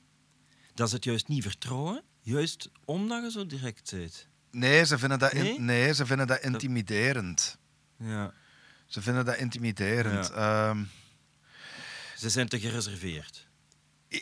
dat 0.74 0.89
ze 0.89 0.95
het 0.95 1.04
juist 1.04 1.28
niet 1.28 1.43
vertrouwen? 1.43 2.04
Juist 2.22 2.70
omdat 2.86 3.24
je 3.24 3.32
zo 3.32 3.45
direct 3.45 3.91
bent. 3.91 4.28
Nee, 4.52 4.86
ze 4.86 4.97
vinden 4.97 5.20
dat, 5.20 5.34
in- 5.34 5.43
Nee? 5.43 5.60
nee, 5.60 5.93
ze 5.93 6.06
vinden 6.06 6.28
dat 6.28 6.39
intimiderend. 6.41 7.58
Ja. 7.97 8.34
Ze 8.86 9.02
vinden 9.02 9.26
dat 9.26 9.38
intimiderend. 9.38 10.30
Ehm, 10.32 10.84
Ze 12.16 12.30
zijn 12.30 12.47
te 12.50 12.60
gereserveerd. 12.60 13.47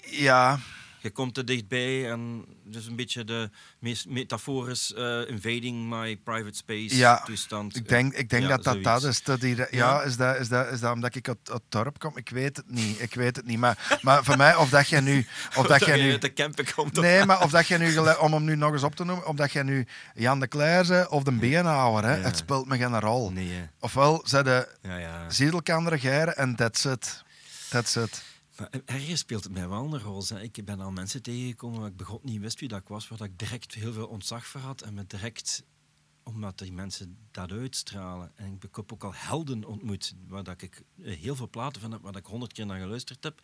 ja, 0.10 0.60
Je 1.08 1.14
komt 1.14 1.34
te 1.34 1.44
dichtbij 1.44 2.10
en 2.12 2.46
dus 2.64 2.86
een 2.86 2.96
beetje 2.96 3.24
de 3.24 3.50
metaforisch 4.08 4.94
eh, 4.94 5.30
invading 5.30 5.90
my 5.90 6.18
private 6.18 6.56
space 6.58 6.96
Ja, 6.98 7.22
toestand. 7.26 7.76
ik 7.76 7.90
denk, 7.90 8.14
ik 8.14 8.30
denk 8.30 8.44
Ja, 8.44 8.50
dat 8.50 8.64
dat 8.64 8.84
dat 8.84 9.04
is. 9.04 9.24
Dat 9.24 9.40
die, 9.42 9.56
ja, 9.56 9.68
Ja. 9.72 10.02
is, 10.02 10.18
dat, 10.18 10.36
is, 10.40 10.48
dat, 10.48 10.72
is 10.72 10.80
dat 10.80 10.94
omdat 10.94 11.16
ik 11.16 11.28
uit 11.28 11.38
uit 11.44 11.62
het 11.62 11.72
dorp 11.72 12.00
kom? 12.00 12.18
Ik 12.18 12.30
weet 12.30 12.58
het 12.58 12.70
niet. 12.72 13.02
Ik 13.02 13.14
weet 13.14 13.36
het 13.36 13.46
niet. 13.46 13.58
Maar, 13.58 14.00
maar 14.02 14.24
voor 14.24 14.38
mij, 14.38 14.56
of 14.56 14.70
dat 14.70 14.88
jij 14.90 15.00
nu... 15.00 15.26
Of 15.56 15.68
dat 15.68 15.86
jij 15.86 16.02
nu 16.02 16.12
uit 16.12 16.22
de 16.22 16.34
camper 16.34 16.74
komt. 16.76 16.94
Nee, 16.94 17.26
maar 17.26 17.44
of 17.44 17.52
dat 17.52 17.68
jij 17.68 17.78
nu, 17.78 17.98
om 17.98 18.34
hem 18.34 18.44
nu 18.44 18.56
nog 18.56 18.74
eens 18.74 18.84
op 18.84 18.96
te 18.96 19.04
noemen, 19.04 19.28
of 19.28 19.36
dat 19.36 19.52
jij 19.52 19.64
nu 19.64 19.88
Jan 20.14 20.40
de 20.40 20.48
Clerze 20.48 21.08
of 21.10 21.24
de 21.24 21.32
Beenhouwer, 21.32 22.04
hè, 22.04 22.16
het 22.16 22.38
speelt 22.38 22.68
me 22.68 22.78
geen 22.78 23.00
rol. 23.00 23.32
Nee. 23.32 23.70
Ofwel, 23.80 24.22
ze 24.26 24.44
de 24.44 24.68
ja, 26.02 26.34
en 26.34 26.56
that's 26.56 26.86
it. 26.86 27.24
That's 27.70 27.96
it. 27.96 28.24
Maar 28.58 28.70
ergens 28.86 29.20
speelt 29.20 29.44
het 29.44 29.54
mij 29.54 29.68
wel 29.68 29.94
een 29.94 30.00
rol. 30.00 30.24
Hè. 30.28 30.42
Ik 30.42 30.66
ben 30.66 30.80
al 30.80 30.92
mensen 30.92 31.22
tegengekomen 31.22 31.80
waar 31.80 31.90
ik 31.90 31.98
begon 31.98 32.20
niet 32.24 32.42
wist 32.42 32.60
wie 32.60 32.70
dat 32.70 32.80
ik 32.82 32.88
was, 32.88 33.08
waar 33.08 33.18
dat 33.18 33.28
ik 33.28 33.40
direct 33.40 33.74
heel 33.74 33.94
veel 33.94 34.08
ontzag 34.08 34.46
voor 34.48 34.62
had. 34.62 34.82
En 34.82 34.94
me 34.94 35.06
direct, 35.08 35.64
omdat 36.24 36.58
die 36.58 36.74
mensen 36.74 37.18
dat 37.32 37.52
uitstralen. 37.52 38.32
En 38.36 38.54
ik 38.62 38.76
heb 38.76 38.94
ook 38.94 39.04
al 39.04 39.14
helden 39.16 39.64
ontmoet, 39.66 40.14
waar 40.28 40.44
dat 40.44 40.62
ik 40.62 40.82
eh, 41.04 41.18
heel 41.18 41.36
veel 41.36 41.50
platen 41.50 41.82
van 41.82 41.92
heb, 41.92 42.02
waar 42.02 42.12
dat 42.12 42.22
ik 42.22 42.28
honderd 42.28 42.54
keer 42.54 42.66
naar 42.66 42.80
geluisterd 42.80 43.24
heb. 43.24 43.42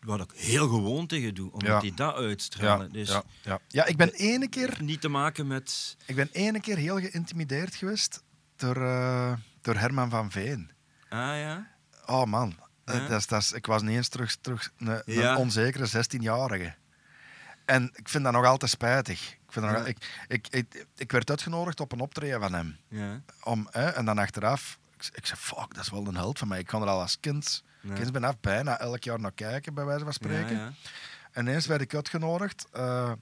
Waar 0.00 0.18
dat 0.18 0.32
ik 0.32 0.38
heel 0.38 0.68
gewoon 0.68 1.06
tegen 1.06 1.34
doe, 1.34 1.52
omdat 1.52 1.68
Ja. 1.68 1.80
die 1.80 1.94
dat 1.94 2.14
Ja, 2.14 2.20
uitstralen. 2.22 2.92
dus 2.92 3.08
ja, 3.08 3.22
ja. 3.42 3.60
ja, 3.68 3.84
ik 3.84 3.96
ben 3.96 4.12
ene 4.12 4.48
keer, 4.48 4.82
niet 4.82 5.00
te 5.00 5.08
maken 5.08 5.46
met... 5.46 5.96
ik 6.06 6.14
ben 6.14 6.28
ene 6.32 6.60
keer 6.60 6.76
heel 6.76 7.00
geïntimideerd 7.00 7.74
geweest 7.74 8.22
door, 8.56 8.76
eh, 8.76 9.36
door 9.60 9.74
Herman 9.76 10.10
van 10.10 10.30
Veen. 10.30 10.70
Ah 11.08 11.18
ja? 11.38 11.70
Oh 12.06 12.24
man, 12.24 12.54
Ja? 12.84 13.08
Dat 13.08 13.20
is, 13.20 13.26
dat 13.26 13.40
is, 13.40 13.52
ik 13.52 13.66
was 13.66 13.82
niet 13.82 13.96
eens 13.96 14.08
terug, 14.08 14.36
terug 14.40 14.72
een, 14.78 15.36
onzekere 15.36 15.88
16-jarige. 16.04 16.74
En 17.64 17.90
ik 17.94 18.08
vind 18.08 18.24
dat 18.24 18.32
nog 18.32 18.44
altijd 18.44 18.70
spijtig. 18.70 19.32
Ik, 19.32 19.52
vind 19.52 19.66
dat 19.66 19.74
nog- 19.78 19.86
ik, 19.86 20.24
ik, 20.28 20.46
ik, 20.50 20.86
ik 20.96 21.12
werd 21.12 21.30
uitgenodigd 21.30 21.80
op 21.80 21.92
een 21.92 22.00
optreden 22.00 22.40
van 22.40 22.52
hem. 22.54 22.76
Ja. 22.88 23.20
Om, 23.42 23.68
hè, 23.70 23.88
en 23.88 24.04
dan 24.04 24.18
achteraf, 24.18 24.78
ik, 24.96 25.08
ik 25.12 25.26
zei, 25.26 25.40
fuck, 25.40 25.74
dat 25.74 25.84
is 25.84 25.90
wel 25.90 26.06
een 26.06 26.16
held 26.16 26.38
van 26.38 26.48
mij. 26.48 26.58
Ik 26.58 26.66
kon 26.66 26.82
er 26.82 26.88
al 26.88 27.00
als 27.00 27.20
kind, 27.20 27.62
kind 27.94 28.12
ben 28.12 28.24
af 28.24 28.40
bijna 28.40 28.78
elk 28.78 29.04
jaar 29.04 29.20
naar 29.20 29.32
kijken, 29.32 29.74
bij 29.74 29.84
wijze 29.84 30.04
van 30.04 30.12
spreken. 30.12 30.76
En 31.32 31.46
ineens 31.46 31.66
werd 31.66 31.80
ik 31.80 31.94
uitgenodigd. 31.94 32.66
eh, 32.72 33.12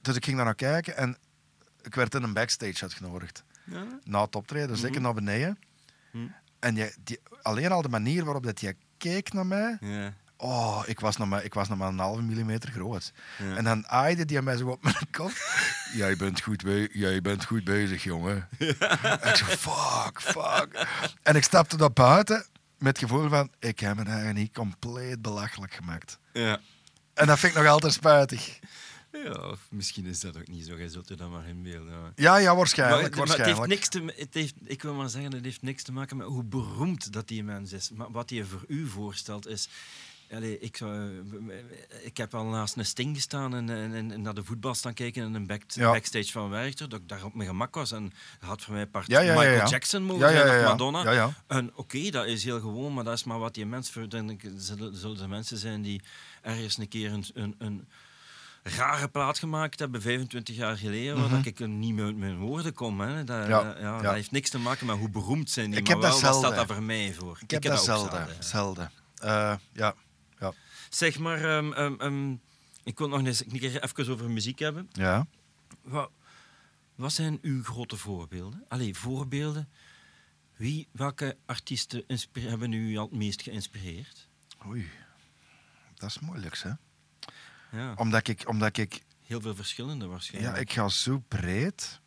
dus 0.00 0.16
ik 0.16 0.24
ging 0.24 0.36
daar 0.36 0.44
naar 0.44 0.54
kijken 0.54 0.96
en 0.96 1.16
ik 1.82 1.94
werd 1.94 2.14
in 2.14 2.22
een 2.22 2.32
backstage 2.32 2.82
uitgenodigd. 2.82 3.44
Ja. 3.64 3.84
Na 4.04 4.22
het 4.22 4.34
optreden, 4.36 4.68
dus 4.68 4.82
ik 4.82 4.90
Mhm. 4.92 5.02
naar 5.02 5.14
beneden. 5.14 5.58
Hm. 6.10 6.26
En 6.64 6.74
je, 6.76 6.94
die, 7.04 7.20
alleen 7.42 7.72
al 7.72 7.82
de 7.82 7.88
manier 7.88 8.24
waarop 8.24 8.44
dat 8.44 8.60
je 8.60 8.76
keek 8.98 9.32
naar 9.32 9.46
mij. 9.46 9.76
Ja. 9.80 10.12
Oh, 10.36 10.82
ik 10.86 11.00
was 11.00 11.16
nog 11.16 11.28
maar, 11.28 11.44
ik 11.44 11.54
was 11.54 11.68
nog 11.68 11.78
maar 11.78 11.88
een 11.88 11.98
halve 11.98 12.22
millimeter 12.22 12.70
groot. 12.70 13.12
En 13.56 13.64
dan 13.64 13.88
aaide 13.88 14.24
die 14.24 14.42
mij 14.42 14.56
zo 14.56 14.68
op 14.68 14.82
mijn 14.82 15.10
kop. 15.18 15.32
jij, 15.92 16.16
bent 16.16 16.40
goed 16.42 16.62
be- 16.62 16.88
jij 16.92 17.20
bent 17.22 17.44
goed 17.44 17.64
bezig, 17.64 18.02
jongen. 18.02 18.48
Ik 19.28 19.34
zo, 19.36 19.44
fuck, 19.44 20.20
fuck. 20.20 20.86
En 21.22 21.36
ik 21.36 21.44
stapte 21.44 21.76
naar 21.76 21.92
buiten 21.92 22.46
met 22.78 23.00
het 23.00 23.08
gevoel 23.10 23.28
van... 23.28 23.50
Ik 23.58 23.80
heb 23.80 23.96
me 23.96 24.04
eigenlijk 24.04 24.38
niet 24.38 24.54
compleet 24.54 25.22
belachelijk 25.22 25.74
gemaakt. 25.74 26.18
Ja. 26.32 26.60
En 27.14 27.26
dat 27.26 27.38
vind 27.38 27.54
ik 27.54 27.62
nog 27.62 27.70
altijd 27.70 27.92
spijtig. 27.92 28.58
Ja, 29.24 29.50
of 29.50 29.66
misschien 29.70 30.06
is 30.06 30.20
dat 30.20 30.36
ook 30.36 30.48
niet 30.48 30.66
zo. 30.66 30.76
Jij 30.76 30.88
zult 30.88 31.10
er 31.10 31.16
dan 31.16 31.30
maar 31.30 31.48
inbeelden. 31.48 32.12
Ja. 32.16 32.36
Ja, 32.36 32.46
Maar, 32.46 32.56
waarschijnlijk. 32.56 33.16
maar 33.16 33.26
het 33.26 33.44
heeft 33.44 33.66
niks 33.66 33.88
te, 33.88 34.12
het 34.16 34.34
heeft, 34.34 34.54
ik 34.64 34.82
wil 34.82 34.94
maar 34.94 35.08
zeggen, 35.08 35.32
het 35.32 35.44
heeft 35.44 35.62
niks 35.62 35.82
te 35.82 35.92
maken 35.92 36.16
met 36.16 36.26
hoe 36.26 36.44
beroemd 36.44 37.12
dat 37.12 37.28
die 37.28 37.44
mens 37.44 37.72
is. 37.72 37.90
Maar 37.94 38.10
wat 38.10 38.30
hij 38.30 38.44
voor 38.44 38.64
u 38.68 38.86
voorstelt 38.86 39.46
is... 39.46 39.68
Allee, 40.32 40.58
ik, 40.58 40.76
zou, 40.76 41.10
ik 42.02 42.16
heb 42.16 42.34
al 42.34 42.44
naast 42.44 42.76
een 42.76 42.86
Sting 42.86 43.16
gestaan 43.16 43.54
en, 43.54 43.70
en, 43.70 44.10
en 44.12 44.22
naar 44.22 44.34
de 44.34 44.44
voetbal 44.44 44.74
staan 44.74 44.94
kijken 44.94 45.24
in 45.24 45.34
een 45.34 45.46
back, 45.46 45.62
Ja. 45.66 45.90
backstage 45.92 46.32
van 46.32 46.50
Werchter, 46.50 46.88
dat 46.88 47.00
ik 47.00 47.08
daar 47.08 47.24
op 47.24 47.34
mijn 47.34 47.48
gemak 47.48 47.74
was. 47.74 47.92
En 47.92 48.12
dat 48.40 48.48
had 48.48 48.62
voor 48.62 48.74
mij 48.74 48.86
part 48.86 49.06
Ja, 49.06 49.20
Michael 49.20 49.50
ja. 49.52 49.66
Jackson 49.68 50.02
mogen 50.02 50.28
Ja, 50.28 50.38
ja, 50.38 50.46
zijn 50.46 50.60
of. 50.64 50.70
Madonna. 50.70 51.34
En 51.46 51.70
oké, 51.74 52.10
dat 52.10 52.26
is 52.26 52.44
heel 52.44 52.60
gewoon, 52.60 52.94
maar 52.94 53.04
dat 53.04 53.14
is 53.14 53.24
maar 53.24 53.38
wat 53.38 53.54
die 53.54 53.66
mens... 53.66 53.90
Voor, 53.90 54.08
dan 54.08 54.40
zullen, 54.56 54.96
zullen 54.96 55.20
er 55.20 55.28
mensen 55.28 55.58
zijn 55.58 55.82
die 55.82 56.02
ergens 56.42 56.78
een 56.78 56.88
keer 56.88 57.12
een, 57.12 57.24
een, 57.34 57.54
een 57.58 57.88
rare 58.64 59.08
plaat 59.08 59.38
gemaakt 59.38 59.78
hebben, 59.78 60.02
25 60.02 60.56
jaar 60.56 60.76
geleden, 60.76 61.20
waar 61.20 61.28
dat 61.28 61.46
ik 61.46 61.60
er 61.60 61.68
niet 61.68 61.94
meer 61.94 62.04
uit 62.04 62.16
mijn 62.16 62.38
woorden 62.38 62.74
kom. 62.74 63.00
Hè. 63.00 63.24
Dat, 63.24 63.40
Mhm. 63.48 63.48
Ja, 63.50 64.00
dat 64.02 64.12
heeft 64.14 64.30
niks 64.30 64.50
te 64.50 64.58
maken 64.58 64.86
met 64.86 64.96
hoe 64.96 65.10
beroemd 65.10 65.50
zijn 65.50 65.70
die, 65.70 65.78
Ik 65.80 65.86
maar 65.86 65.92
heb 65.94 66.02
dat 66.02 66.12
wel, 66.12 66.20
wat 66.20 66.30
zelden. 66.32 66.52
staat 66.52 66.66
dat 66.68 66.76
voor 66.76 66.84
mij 66.86 67.14
voor? 67.14 67.38
Ik 67.42 67.50
heb 67.50 67.62
dat 67.62 67.84
zelden. 67.84 68.28
zelden. 68.40 68.90
Eh, 69.16 69.54
ja. 69.72 69.94
Ja. 70.38 70.52
Zeg 70.90 71.18
maar, 71.18 71.44
ehm, 71.56 71.72
ehm, 71.72 71.94
ehm, 72.00 72.32
ik 72.84 72.98
wil 72.98 73.08
nog 73.08 73.24
eens 73.24 73.44
een 73.44 73.58
keer 73.58 73.82
even 73.82 74.12
over 74.12 74.30
muziek 74.30 74.58
hebben. 74.58 74.88
ja. 74.92 75.26
Wat, 75.82 76.10
wat 76.94 77.12
zijn 77.12 77.38
uw 77.42 77.64
grote 77.64 77.96
voorbeelden? 77.96 78.64
Allee, 78.68 78.94
voorbeelden. 78.96 79.68
Wie, 80.56 80.88
welke 80.92 81.36
artiesten 81.46 82.04
hebben 82.40 82.72
u 82.72 82.96
al 82.96 83.04
het 83.04 83.14
meest 83.16 83.42
geïnspireerd? 83.42 84.28
Oei. 84.66 84.90
Dat 85.94 86.08
is 86.10 86.18
moeilijk, 86.18 86.58
hè? 86.58 86.70
Ja, 87.74 87.92
Omdat 87.96 88.28
ik, 88.28 88.48
omdat 88.48 88.76
ik 88.76 89.02
heel 89.26 89.40
veel 89.40 89.54
verschillende 89.54 90.04
Ja, 90.04 90.10
waarschijnlijk. 90.10 90.56
ik 90.58 90.72
ga 90.72 90.88
zo 90.88 91.22
breed. 91.28 92.00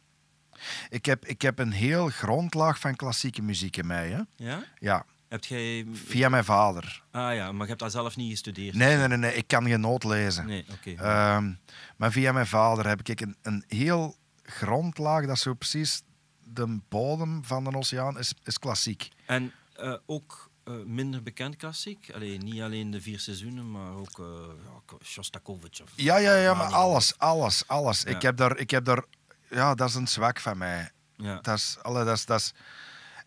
Ik 0.89 1.05
heb, 1.05 1.26
ik 1.26 1.41
heb 1.41 1.59
een 1.59 1.72
heel 1.72 2.07
grondlaag 2.09 2.80
van 2.80 2.95
klassieke 2.95 3.41
muziek 3.41 3.78
in 3.78 3.88
mij. 3.88 4.09
Hè? 4.09 4.22
Ja? 4.36 4.63
Ja, 4.80 5.05
Heb 5.28 5.45
jij... 5.45 5.86
via 5.93 6.30
mijn 6.30 6.43
vader. 6.43 7.03
Ah 7.11 7.36
ja, 7.36 7.51
maar 7.51 7.61
je 7.61 7.68
hebt 7.68 7.80
dat 7.80 7.91
zelf 7.91 8.15
niet 8.15 8.30
gestudeerd? 8.32 8.76
Nee, 8.76 8.97
nee, 8.97 9.07
nee, 9.07 9.18
nee 9.18 9.34
ik 9.36 9.47
kan 9.47 9.65
geen 9.68 9.80
noot 9.82 10.03
lezen. 10.03 10.45
Nee, 10.45 10.65
oké. 10.72 10.89
Ehm, 11.03 11.51
maar 11.97 12.11
via 12.11 12.32
mijn 12.32 12.47
vader 12.47 12.88
heb 12.88 13.07
ik 13.09 13.22
een, 13.22 13.36
een 13.41 13.63
heel 13.68 14.15
grondlaag, 14.43 15.26
dat 15.26 15.39
zo 15.39 15.53
precies 15.53 16.01
de 16.43 16.80
bodem 16.89 17.43
van 17.45 17.63
de 17.63 17.76
oceaan, 17.78 18.20
is, 18.20 18.34
is 18.43 18.59
klassiek. 18.59 19.09
En 19.26 19.51
eh, 19.76 19.93
ook 20.05 20.47
eh, 20.68 20.74
minder 20.86 21.24
bekend 21.24 21.55
klassiek? 21.55 22.11
Allee, 22.13 22.38
niet 22.38 22.61
alleen 22.61 22.91
de 22.91 23.01
vier 23.01 23.20
seizoenen, 23.20 23.72
maar 23.72 23.93
ook 23.93 24.20
eh 24.20 24.26
ja, 24.63 24.97
Shostakovich. 25.03 25.82
Of 25.82 25.91
Ja, 25.95 26.18
ja, 26.18 26.36
ja, 26.36 26.53
maar 26.53 26.74
alles, 26.74 27.18
alles, 27.18 27.68
alles. 27.68 28.01
Ja. 28.01 28.09
Ik 28.09 28.22
heb 28.22 28.38
daar, 28.38 28.57
ik 28.57 28.70
heb 28.70 28.86
daar, 28.86 29.03
ja, 29.49 29.76
dat 29.76 29.89
is 29.89 29.95
een 29.95 30.07
zwak 30.07 30.39
van 30.39 30.57
mij. 30.57 30.91
Ja, 31.15 31.39
Dat 31.41 31.57
is, 31.57 31.78
alle, 31.82 32.03
dat 32.05 32.15
is, 32.15 32.26
dat 32.26 32.39
is, 32.39 32.53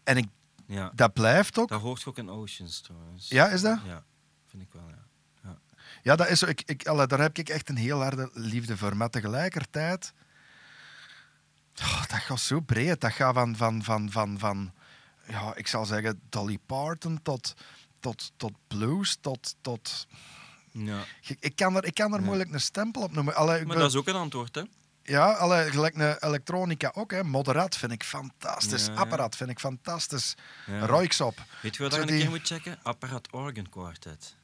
en 0.05 0.17
ik, 0.17 0.27
ja. 0.67 0.93
dat 0.95 1.13
blijft 1.13 1.59
ook. 1.59 1.69
dat 1.69 1.81
hoort 1.81 2.07
ook 2.07 2.19
in 2.19 2.31
Oceans 2.31 2.81
trouwens. 2.81 3.29
Ja, 3.29 3.49
is 3.49 3.61
dat? 3.61 3.79
Ja, 3.85 4.05
vind 4.47 4.63
ik 4.63 4.73
wel, 4.73 4.89
ja. 4.89 5.09
Ja, 6.03 6.17
dat 6.17 6.29
is 6.29 6.39
zo. 6.39 6.47
Ik, 6.47 6.63
ik, 6.65 6.87
allee, 6.87 7.07
daar 7.07 7.21
heb 7.21 7.39
ik 7.39 7.49
echt 7.49 7.69
een 7.69 7.77
heel 7.77 8.03
harde 8.03 8.31
liefde 8.33 8.77
voor. 8.77 8.97
Maar 8.97 9.11
tegelijkertijd... 9.11 10.13
Oh, 11.81 12.01
dat 12.07 12.19
gaat 12.19 12.41
zo 12.41 12.61
breed. 12.61 13.01
Dat 13.01 13.13
gaat 13.13 13.35
van, 13.35 13.57
van, 13.57 13.83
van, 13.83 14.11
van, 14.11 14.39
van 14.39 14.73
ja, 15.31 15.55
ik 15.55 15.67
zal 15.67 15.85
zeggen, 15.87 16.21
Dolly 16.29 16.59
Parton 16.67 17.23
tot, 17.23 17.55
tot, 18.01 18.33
tot 18.37 18.53
blues, 18.69 19.17
tot... 19.21 19.55
tot 19.61 20.07
ja. 20.73 21.05
ik, 21.27 21.37
ik 21.41 21.57
kan 21.57 21.77
er, 21.77 21.85
ik 21.85 21.95
kan 21.95 22.13
er 22.13 22.19
Ja. 22.21 22.25
moeilijk 22.25 22.53
een 22.53 22.61
stempel 22.61 23.03
op 23.03 23.13
noemen. 23.13 23.35
Allee, 23.35 23.61
ik 23.61 23.67
Maar 23.67 23.75
ben- 23.75 23.85
dat 23.85 23.93
is 23.95 23.99
ook 23.99 24.09
een 24.09 24.15
antwoord, 24.15 24.55
hè? 24.55 24.63
Ja, 25.03 25.35
gelijk 25.71 25.95
een 25.95 26.17
elektronica 26.19 26.93
ook. 26.95 27.11
Hè. 27.11 27.25
Moderaat 27.25 27.77
vind 27.77 27.93
ik 27.93 28.05
fantastisch. 28.05 28.87
Ja, 28.87 28.93
ja. 28.93 28.99
Apparaat 28.99 29.37
vind 29.37 29.51
ik 29.51 29.59
fantastisch. 29.59 30.35
Ja. 30.67 30.87
Roiks 30.87 31.21
op. 31.21 31.43
Weet 31.63 31.77
je 31.77 31.83
wat 31.83 31.93
Zo 31.93 31.97
je 31.99 32.03
een 32.03 32.09
die- 32.13 32.21
keer 32.21 32.31
moet 32.31 32.47
checken? 32.47 32.79
Apparaat 32.83 33.33
Organ 33.33 33.69
Quartet. 33.69 34.37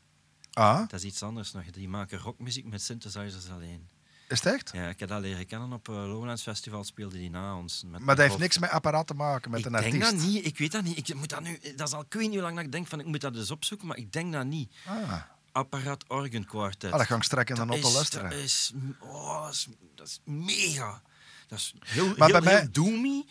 Ah, 0.52 0.78
Dat 0.78 0.92
is 0.92 1.04
iets 1.04 1.22
anders 1.22 1.52
nog. 1.52 1.64
Die 1.70 1.88
maken 1.88 2.18
rockmuziek 2.18 2.64
met 2.64 2.82
synthesizers 2.82 3.50
alleen. 3.50 3.88
Is 4.28 4.42
het 4.42 4.52
echt? 4.54 4.70
Ja, 4.72 4.88
ik 4.88 5.00
heb 5.00 5.08
dat 5.08 5.20
leren 5.20 5.46
kennen 5.46 5.72
op 5.72 5.88
uh, 5.88 5.94
Lowlands 5.96 6.42
Festival, 6.42 6.84
speelde 6.84 7.16
die 7.16 7.30
na 7.30 7.56
ons. 7.56 7.82
Met 7.86 8.00
Maar 8.00 8.16
dat 8.16 8.26
heeft 8.26 8.38
niks 8.38 8.58
met 8.58 8.70
apparaat 8.70 9.06
te 9.06 9.14
maken, 9.14 9.50
met 9.50 9.60
ik 9.60 9.66
een 9.66 9.72
denk 9.72 9.84
artiest. 9.84 10.10
dat 10.10 10.20
niet, 10.20 10.46
ik 10.46 10.58
weet 10.58 10.72
dat 10.72 10.82
niet. 10.82 11.08
Ik 11.08 11.14
moet 11.14 11.28
dat, 11.28 11.40
nu, 11.40 11.58
dat 11.76 11.88
is 11.88 11.94
al 11.94 12.00
ik 12.00 12.12
weet 12.12 12.22
niet 12.22 12.32
hoe 12.32 12.42
lang 12.42 12.54
dat 12.56 12.64
ik 12.64 12.72
denk 12.72 12.86
van 12.86 13.00
ik 13.00 13.06
moet 13.06 13.20
dat 13.20 13.36
eens 13.36 13.50
opzoeken, 13.50 13.86
maar 13.86 13.96
ik 13.96 14.12
denk 14.12 14.32
dat 14.32 14.44
niet. 14.46 14.72
Ah. 14.86 15.12
Apparaat 15.52 16.04
Organ 16.08 16.44
Quartet. 16.44 16.92
Ah, 16.92 16.98
dat 16.98 17.06
ga 17.06 17.16
ik 17.16 17.22
straks 17.22 17.50
in 17.50 17.54
de 17.56 17.80
Dat 17.80 17.92
luisteren. 17.92 18.30
Dat 18.30 18.38
is, 18.38 18.72
oh, 19.00 19.42
dat 19.44 19.52
is, 19.52 19.68
dat 19.94 20.06
is 20.06 20.20
mega. 20.24 21.02
Dat 21.48 21.58
is 21.58 21.74
heel, 21.84 22.06
Maar 22.16 22.28
heel, 22.28 22.40
bij 22.40 22.52
mij- 22.52 22.68
doomy, 22.70 23.24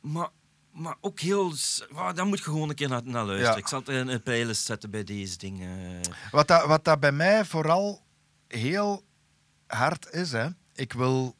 maar, 0.00 0.28
maar 0.72 0.96
ook 1.00 1.20
heel... 1.20 1.54
daar 2.14 2.26
moet 2.26 2.38
je 2.38 2.44
gewoon 2.44 2.68
een 2.68 2.74
keer 2.74 2.88
naar, 2.88 3.02
naar 3.04 3.24
luisteren. 3.24 3.52
Ja. 3.52 3.60
Ik 3.60 3.66
zal 3.68 3.78
het 3.78 3.88
in 3.88 4.08
een 4.08 4.22
playlist 4.22 4.64
zetten 4.64 4.90
bij 4.90 5.04
deze 5.04 5.36
dingen. 5.38 6.00
Wat, 6.30 6.48
dat, 6.48 6.66
wat 6.66 6.84
dat 6.84 7.00
bij 7.00 7.12
mij 7.12 7.44
vooral 7.44 8.02
heel 8.48 9.04
hard 9.76 10.12
is, 10.12 10.32
hè. 10.32 10.48
ik 10.74 10.92
wil. 10.92 11.34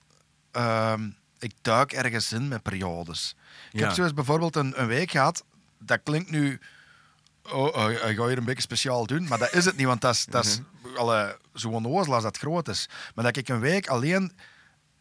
ehm, 0.50 1.08
ik 1.38 1.52
duik 1.62 1.92
ergens 1.92 2.32
in 2.32 2.48
met 2.48 2.62
periodes. 2.62 3.34
Ik 3.72 3.78
Ja. 3.80 3.86
heb 3.86 3.94
zoals 3.94 4.14
bijvoorbeeld 4.14 4.56
een, 4.56 4.80
een 4.80 4.86
week 4.86 5.10
gehad. 5.10 5.44
Dat 5.78 6.00
klinkt 6.02 6.30
nu. 6.30 6.60
Oh, 7.52 7.74
hij 7.74 7.94
hij 7.94 8.14
gaat 8.14 8.26
hier 8.28 8.38
een 8.38 8.44
beetje 8.44 8.62
speciaal 8.62 9.06
doen, 9.06 9.28
maar 9.28 9.38
dat 9.38 9.52
is 9.52 9.64
het 9.64 9.76
niet, 9.76 9.86
want 9.86 10.00
dat 10.00 10.14
is, 10.14 10.24
dat 10.24 10.44
is 10.44 10.60
Mhm. 10.82 10.96
alle, 10.96 11.38
zo 11.54 11.68
onnozel 11.68 12.14
als 12.14 12.22
dat 12.22 12.36
groot 12.38 12.68
is. 12.68 12.88
Maar 13.14 13.24
dat 13.24 13.36
ik 13.36 13.48
een 13.48 13.60
week 13.60 13.88
alleen 13.88 14.32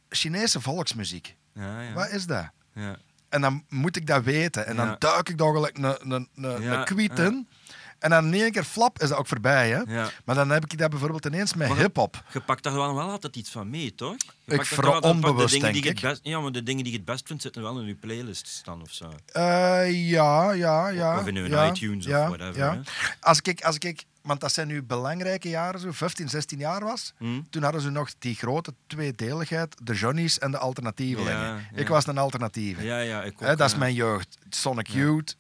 Chinese 0.10 0.62
volksmuziek. 0.62 1.36
Ja, 1.54 1.82
ja. 1.82 1.94
Wat 1.94 2.10
is 2.10 2.26
dat? 2.26 2.50
ja. 2.74 2.96
En 3.30 3.42
dan 3.42 3.66
moet 3.70 3.96
ik 3.96 4.08
dat 4.08 4.24
weten. 4.24 4.66
En 4.66 4.76
dan 4.76 4.96
duik 5.00 5.30
ik 5.30 5.38
daar 5.38 5.54
gelijk 5.54 5.78
een, 5.78 6.12
een, 6.12 6.30
een, 6.36 6.62
Ja, 6.62 6.80
een 6.80 6.86
kwiet 6.86 7.20
in. 7.20 7.48
En 8.02 8.10
dan 8.10 8.26
in 8.26 8.42
één 8.42 8.52
keer 8.52 8.64
flap 8.64 9.02
is 9.02 9.10
dat 9.10 9.18
ook 9.18 9.28
voorbij. 9.28 9.70
Hè? 9.70 9.82
Ja. 9.88 10.10
Maar 10.26 10.36
dan 10.36 10.50
heb 10.50 10.64
ik 10.64 10.78
dat 10.78 10.90
bijvoorbeeld 10.90 11.26
ineens 11.26 11.54
met 11.54 11.74
hip-hop. 11.74 12.24
Je 12.34 12.40
pakt 12.40 12.64
daar 12.64 12.74
wel, 12.74 12.96
wel 12.96 13.10
altijd 13.10 13.36
iets 13.36 13.50
van 13.50 13.70
mee, 13.70 13.96
toch? 13.96 14.16
Je 14.44 14.54
Ik 14.54 14.66
vooral 14.66 15.00
onbewust, 15.00 15.54
de 15.54 15.60
dingen 15.60 15.74
die 15.74 15.82
denk 15.82 16.00
je 16.00 16.08
het 16.08 16.14
best, 16.16 16.34
Ja, 16.34 16.40
maar 16.40 16.52
de 16.52 16.64
dingen 16.64 16.84
die 16.84 16.92
je 16.92 16.98
het 16.98 17.08
best 17.08 17.28
vindt 17.28 17.42
zitten 17.42 17.62
wel 17.62 17.80
in 17.80 17.86
je 17.86 17.96
playlist 17.96 18.48
staan 18.48 18.82
of 18.82 18.92
zo. 18.92 19.12
Eh, 19.26 20.10
ja, 20.10 20.52
ja, 20.52 20.88
ja. 20.90 21.20
Of 21.20 21.28
in 21.28 21.36
hun 21.36 21.50
ja, 21.50 21.70
iTunes 21.72 22.06
of 22.06 22.12
whatever, 22.12 22.58
Ja. 22.58 22.82
Als 23.20 23.42
ik, 23.42 23.62
als 23.64 23.78
ik, 23.78 24.04
want 24.22 24.40
dat 24.40 24.54
zijn 24.54 24.68
nu 24.68 24.84
belangrijke 24.84 25.50
jaren, 25.50 25.80
zo 25.80 25.92
15, 25.92 26.30
16 26.30 26.60
jaar 26.60 26.84
was. 26.84 27.14
Hm? 27.18 27.42
Toen 27.50 27.64
hadden 27.64 27.82
ze 27.82 27.90
nog 27.90 28.10
die 28.20 28.36
grote 28.36 28.74
tweedeligheid, 28.88 29.76
de 29.84 29.94
Johnny's 29.94 30.40
en 30.40 30.52
de 30.52 30.58
alternatievelingen. 30.58 31.40
Ja, 31.40 31.56
ja. 31.56 31.62
Ik 31.76 31.88
was 31.88 32.08
een 32.08 32.18
alternatieve. 32.18 32.84
Ja, 32.84 33.00
ja, 33.00 33.24
ik 33.24 33.34
ook. 33.42 33.58
Dat 33.58 33.70
is 33.70 33.76
mijn 33.76 33.94
jeugd. 33.94 34.38
Sonic 34.50 34.88
Youth, 34.88 35.36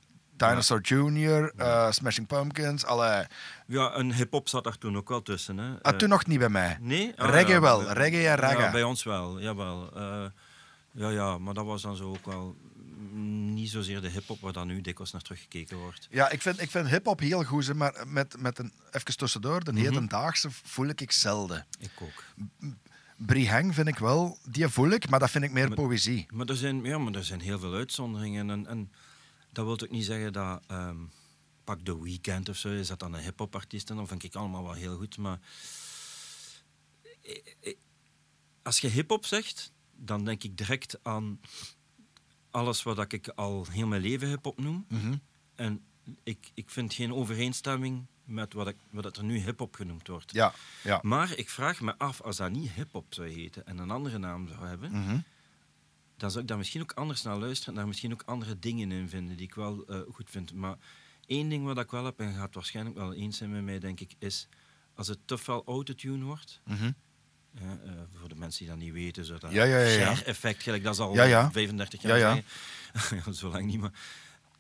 Dinosaur 0.49 0.81
Jr., 0.81 1.51
eh, 1.57 1.91
Smashing 1.91 2.27
Pumpkins. 2.27 2.85
Alle... 2.85 3.27
Ja, 3.67 3.95
een 3.95 4.13
hip-hop 4.13 4.49
zat 4.49 4.63
daar 4.63 4.77
toen 4.77 4.97
ook 4.97 5.09
wel 5.09 5.21
tussen. 5.21 5.57
Hè. 5.57 5.69
Ah, 5.81 5.91
Eh, 5.91 5.97
toen 5.97 6.09
nog 6.09 6.25
niet 6.25 6.39
bij 6.39 6.49
mij. 6.49 6.77
Nee? 6.81 7.13
Ah, 7.17 7.29
Reggae 7.29 7.59
wel, 7.59 7.83
bij- 7.83 7.93
reggae 7.93 8.27
en 8.27 8.35
ragga. 8.35 8.59
Ja, 8.65 8.71
bij 8.71 8.83
ons 8.83 9.03
wel, 9.03 9.41
jawel. 9.41 9.91
Eh, 9.95 10.25
ja, 10.91 11.09
ja, 11.09 11.37
maar 11.37 11.53
dat 11.53 11.65
was 11.65 11.81
dan 11.81 11.95
zo 11.95 12.09
ook 12.09 12.25
wel 12.25 12.55
mm, 13.11 13.53
niet 13.53 13.69
zozeer 13.69 14.01
de 14.01 14.09
hip-hop 14.09 14.41
waar 14.41 14.53
dan 14.53 14.67
nu 14.67 14.81
dikwijls 14.81 15.11
naar 15.11 15.21
teruggekeken 15.21 15.77
wordt. 15.77 16.07
Ja, 16.11 16.29
ik 16.29 16.41
vind, 16.41 16.61
ik 16.61 16.71
vind 16.71 16.87
hip-hop 16.89 17.19
heel 17.19 17.43
goed, 17.43 17.73
maar 17.73 18.03
met, 18.07 18.35
met 18.41 18.59
een, 18.59 18.73
even 18.91 19.17
tussendoor, 19.17 19.63
de 19.63 19.71
Mhm. 19.71 19.81
hedendaagse 19.81 20.47
voel 20.51 20.87
ik 20.87 21.01
ik 21.01 21.11
zelden. 21.11 21.65
Ik 21.79 21.91
ook. 22.01 22.23
Brihang 23.17 23.73
vind 23.75 23.87
ik 23.87 23.97
wel, 23.97 24.37
die 24.49 24.67
voel 24.67 24.89
ik, 24.89 25.09
maar 25.09 25.19
dat 25.19 25.29
vind 25.29 25.43
ik 25.43 25.51
meer 25.51 25.67
Maar- 25.67 25.77
poëzie. 25.77 26.25
Maar 26.33 26.45
er 26.45 26.55
zijn, 26.55 26.83
ja, 26.83 26.97
maar 26.97 27.13
er 27.13 27.23
zijn 27.23 27.41
heel 27.41 27.59
veel 27.59 27.73
uitzonderingen. 27.73 28.49
En, 28.49 28.67
en 28.67 28.91
dat 29.51 29.65
wil 29.65 29.73
ook 29.81 29.89
niet 29.89 30.05
zeggen 30.05 30.33
dat. 30.33 30.63
ehm, 30.67 30.97
pak 31.63 31.79
The 31.79 32.03
Weeknd 32.03 32.49
of 32.49 32.57
zo, 32.57 32.69
is 32.69 32.87
dat 32.87 32.99
dan 32.99 33.13
een 33.13 33.21
hip-hop 33.23 33.55
artiest? 33.55 33.89
En 33.89 33.95
dan 33.95 34.07
vind 34.07 34.23
ik 34.23 34.35
allemaal 34.35 34.63
wel 34.63 34.73
heel 34.73 34.97
goed. 34.97 35.17
Maar 35.17 35.39
als 38.63 38.79
je 38.79 38.87
hip-hop 38.87 39.25
zegt, 39.25 39.71
dan 39.95 40.25
denk 40.25 40.43
ik 40.43 40.57
direct 40.57 41.03
aan 41.03 41.39
alles 42.49 42.83
wat 42.83 43.13
ik 43.13 43.27
al 43.27 43.65
heel 43.69 43.87
mijn 43.87 44.01
leven 44.01 44.27
hip-hop 44.27 44.59
noem. 44.59 44.85
Mhm. 44.89 45.15
En 45.55 45.83
ik, 46.23 46.51
ik 46.53 46.69
vind 46.69 46.93
geen 46.93 47.13
overeenstemming 47.13 48.05
met 48.23 48.53
wat, 48.53 48.67
ik, 48.67 48.75
wat 48.91 49.17
er 49.17 49.23
nu 49.23 49.37
hip-hop 49.37 49.75
genoemd 49.75 50.07
wordt. 50.07 50.31
Ja, 50.33 50.53
ja. 50.83 50.99
Maar 51.01 51.37
ik 51.37 51.49
vraag 51.49 51.81
me 51.81 51.97
af, 51.97 52.21
als 52.21 52.37
dat 52.37 52.51
niet 52.51 52.71
hip-hop 52.71 53.13
zou 53.13 53.29
heten 53.29 53.65
en 53.65 53.77
een 53.77 53.91
andere 53.91 54.17
naam 54.17 54.47
zou 54.47 54.65
hebben, 54.67 54.91
Mhm. 54.91 55.19
Dan 56.21 56.29
zou 56.31 56.41
ik 56.41 56.47
daar 56.49 56.57
misschien 56.57 56.81
ook 56.81 56.91
anders 56.91 57.21
naar 57.21 57.37
luisteren 57.37 57.73
en 57.73 57.79
daar 57.79 57.87
misschien 57.87 58.11
ook 58.13 58.23
andere 58.25 58.59
dingen 58.59 58.91
in 58.91 59.09
vinden 59.09 59.37
die 59.37 59.45
ik 59.47 59.55
wel 59.55 59.85
eh, 59.87 59.99
goed 60.13 60.29
vind. 60.29 60.53
Maar 60.53 60.75
één 61.25 61.49
ding 61.49 61.65
wat 61.65 61.77
ik 61.77 61.91
wel 61.91 62.05
heb, 62.05 62.19
en 62.19 62.27
je 62.27 62.33
gaat 62.33 62.53
waarschijnlijk 62.53 62.95
wel 62.97 63.13
eens 63.13 63.37
zijn 63.37 63.51
met 63.51 63.63
mij, 63.63 63.79
denk 63.79 63.99
ik, 63.99 64.11
is 64.19 64.47
als 64.95 65.07
het 65.07 65.17
te 65.25 65.37
veel 65.37 65.63
autotune 65.65 66.23
wordt. 66.25 66.61
Mhm. 66.65 66.91
Ja, 67.53 67.77
eh, 67.85 67.91
voor 68.19 68.29
de 68.29 68.35
mensen 68.35 68.59
die 68.59 68.67
dat 68.69 68.77
niet 68.83 68.93
weten, 68.93 69.25
zo 69.25 69.37
dat 69.37 69.51
Ja, 69.51 69.63
ja, 69.63 69.77
ja, 69.79 69.99
ja. 69.99 70.21
effect, 70.23 70.63
gelijk 70.63 70.83
dat 70.83 70.93
is 70.93 70.99
al 70.99 71.13
Ja, 71.13 71.23
ja. 71.23 71.51
35 71.51 72.01
jaar 72.01 72.17
Ja, 72.17 72.41
ja. 73.25 73.31
zo 73.33 73.49
lang 73.49 73.65
niet, 73.65 73.79
maar 73.79 73.91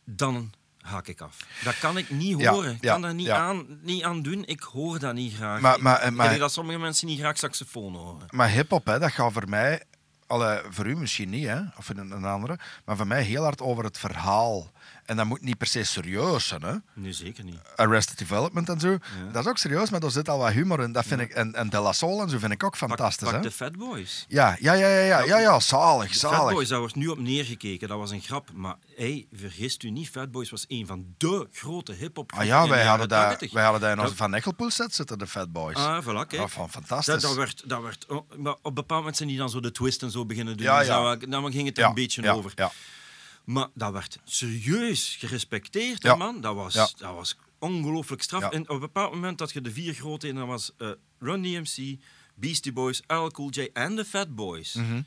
dan 0.05 0.51
haak 0.81 1.07
ik 1.07 1.21
af. 1.21 1.47
Dat 1.63 1.79
kan 1.79 1.97
ik 1.97 2.09
niet 2.09 2.45
horen. 2.45 2.73
Ik 2.73 2.81
kan 2.81 3.01
daar 3.01 3.13
niet, 3.13 3.29
aan, 3.29 3.79
niet 3.81 4.03
aan 4.03 4.21
doen. 4.21 4.45
Ik 4.45 4.61
hoor 4.61 4.99
dat 4.99 5.13
niet 5.13 5.33
graag. 5.33 5.61
Maar- 5.61 5.75
Ik- 5.75 5.81
maar- 5.81 6.03
ik 6.05 6.11
maar- 6.13 6.27
denk 6.27 6.39
dat 6.39 6.51
sommige 6.51 6.79
mensen 6.79 7.07
niet 7.07 7.19
graag 7.19 7.37
saxofoon 7.37 7.95
horen. 7.95 8.27
Maar 8.29 8.49
hip-hop, 8.49 8.85
hè, 8.85 8.99
dat 8.99 9.11
gaat 9.11 9.33
voor 9.33 9.49
mij, 9.49 9.83
alle, 10.31 10.63
voor 10.69 10.85
u 10.85 10.95
misschien 10.95 11.29
niet, 11.29 11.47
hè, 11.47 11.59
of 11.77 11.89
een, 11.89 12.11
een 12.11 12.25
andere, 12.25 12.59
maar 12.85 12.97
voor 12.97 13.07
mij 13.07 13.23
heel 13.23 13.43
hard 13.43 13.61
over 13.61 13.83
het 13.83 13.97
verhaal. 13.97 14.71
En 15.05 15.17
dat 15.17 15.25
moet 15.25 15.41
niet 15.41 15.57
per 15.57 15.67
se 15.67 15.83
serieus 15.83 16.47
zijn. 16.47 16.61
Hè. 16.61 16.75
Nee, 16.93 17.13
zeker 17.13 17.43
niet. 17.43 17.55
Arrested 17.75 18.17
Development 18.17 18.69
en 18.69 18.79
zo, 18.79 18.97
dat 19.31 19.43
is 19.43 19.49
ook 19.49 19.57
serieus, 19.57 19.89
maar 19.89 19.99
daar 19.99 20.11
zit 20.11 20.29
al 20.29 20.37
wat 20.37 20.51
humor 20.51 20.79
in. 20.81 20.91
Dat 20.91 21.05
vind 21.05 21.21
ik, 21.21 21.31
en, 21.31 21.55
en 21.55 21.69
De 21.69 21.79
La 21.79 21.91
Soul 21.91 22.21
en 22.21 22.29
zo 22.29 22.37
vind 22.37 22.51
ik 22.51 22.63
ook 22.63 22.77
fantastisch. 22.77 23.27
pak 23.27 23.35
hè. 23.35 23.41
de 23.41 23.51
Fat 23.51 23.77
Boys. 23.77 24.25
Ja, 24.27 24.57
ja, 24.59 24.73
ja, 24.73 24.87
ja, 24.87 24.99
ja, 25.03 25.19
ja, 25.23 25.39
ja, 25.39 25.59
zalig, 25.59 26.11
De 26.11 26.27
Fat. 26.27 26.49
Boys, 26.49 26.67
daar 26.67 26.79
wordt 26.79 26.95
nu 26.95 27.07
op 27.07 27.19
neergekeken. 27.19 27.87
Dat 27.87 27.97
was 27.97 28.11
een 28.11 28.21
grap. 28.21 28.49
Maar 28.53 28.75
hey, 28.95 29.27
vergist 29.33 29.83
u 29.83 29.89
niet, 29.89 30.09
Fat 30.09 30.31
Boys 30.31 30.49
was 30.49 30.65
een 30.67 30.87
van 30.87 31.05
de 31.17 31.47
grote 31.51 31.93
hip-hop. 31.93 32.31
Ah 32.33 32.45
ja, 32.45 32.67
wij 32.67 32.85
hadden, 32.85 33.09
daar, 33.09 33.29
80. 33.29 33.51
wij 33.51 33.63
hadden 33.63 33.81
daar 33.81 33.91
in 33.91 33.97
onze 33.97 34.09
Dat- 34.09 34.17
Van 34.17 34.33
Echelpoel 34.33 34.69
set 34.69 34.95
zitten, 34.95 35.17
de 35.17 35.27
Fat 35.27 35.51
Boys. 35.51 35.75
Ah, 35.75 36.03
voilà, 36.03 36.05
kijk. 36.27 36.31
Ja, 36.31 36.47
van 36.47 36.69
fantastisch. 36.69 37.13
Dat, 37.13 37.21
dat 37.21 37.35
werd, 37.35 37.63
dat 37.65 37.81
werd, 37.81 38.05
oh, 38.05 38.29
maar 38.37 38.53
op 38.53 38.65
een 38.65 38.73
bepaald 38.73 38.99
moment 38.99 39.17
zijn 39.17 39.29
die 39.29 39.37
dan 39.37 39.49
zo 39.49 39.59
de 39.59 39.71
twist 39.71 40.03
en 40.03 40.11
zo 40.11 40.25
beginnen 40.25 40.57
doen. 40.57 40.65
Ja, 40.65 40.81
ja. 40.81 41.15
daar 41.15 41.51
ging 41.51 41.67
het 41.67 41.77
er 41.77 41.85
een 41.85 41.93
beetje 41.93 42.31
over. 42.31 42.51
Ja. 42.55 42.71
Maar 43.45 43.67
dat 43.73 43.91
werd 43.91 44.17
serieus 44.23 45.15
gerespecteerd, 45.19 46.03
Ja. 46.03 46.15
man. 46.15 46.41
Dat 46.41 46.55
was, 46.55 46.73
Ja. 46.73 46.89
dat 46.97 47.13
was 47.15 47.37
ongelooflijk 47.59 48.21
straf. 48.21 48.41
Ja. 48.41 48.51
En 48.51 48.61
op 48.61 48.69
een 48.69 48.79
bepaald 48.79 49.13
moment 49.13 49.39
had 49.39 49.51
je 49.51 49.61
de 49.61 49.71
vier 49.71 49.93
grote 49.93 50.27
en 50.27 50.35
dat 50.35 50.47
was 50.47 50.71
eh, 50.77 50.89
Run 51.19 51.41
DMC, 51.41 51.99
Beastie 52.35 52.73
Boys, 52.73 53.01
LL 53.07 53.31
Cool 53.31 53.49
J 53.49 53.69
en 53.73 53.95
de 53.95 54.05
Fat 54.05 54.35
Boys. 54.35 54.73
Mhm. 54.73 55.01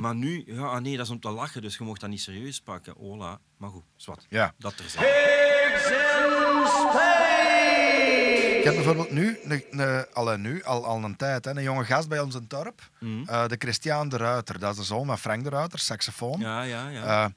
Maar 0.00 0.14
nu, 0.14 0.42
ja, 0.46 0.60
ah, 0.66 0.80
nee, 0.80 0.96
dat 0.96 1.06
is 1.06 1.12
om 1.12 1.20
te 1.20 1.30
lachen, 1.30 1.62
dus 1.62 1.76
je 1.76 1.84
mocht 1.84 2.00
dat 2.00 2.10
niet 2.10 2.20
serieus 2.20 2.60
pakken. 2.60 2.96
Ola, 2.96 3.40
maar 3.56 3.70
goed, 3.70 3.84
zwart. 3.96 4.26
Ja. 4.28 4.54
Dat 4.58 4.78
er 4.78 4.88
zijn. 4.90 5.04
Pigs 5.04 5.90
in 5.90 6.66
space. 6.66 8.21
Ik 8.62 8.68
heb 8.68 8.74
bijvoorbeeld 8.74 9.10
nu, 9.10 9.38
ne, 9.44 9.66
ne, 9.70 10.08
alle 10.12 10.38
nu 10.38 10.62
al, 10.62 10.84
al 10.86 11.04
een 11.04 11.16
tijd, 11.16 11.44
hè, 11.44 11.50
een 11.50 11.62
jonge 11.62 11.84
gast 11.84 12.08
bij 12.08 12.20
ons 12.20 12.34
in 12.34 12.40
het 12.40 12.50
dorp, 12.50 12.90
Mhm. 13.00 13.28
eh, 13.28 13.48
de 13.48 13.56
Christian 13.58 14.08
de 14.08 14.16
Ruiter. 14.16 14.58
Dat 14.58 14.70
is 14.72 14.76
de 14.76 14.84
zoon 14.84 15.06
van 15.06 15.18
Frank 15.18 15.44
de 15.44 15.50
Ruiter, 15.50 15.78
saxofoon. 15.78 16.40
Ja, 16.40 16.62
ja, 16.62 16.88
ja. 16.88 17.02
Eh, 17.24 17.30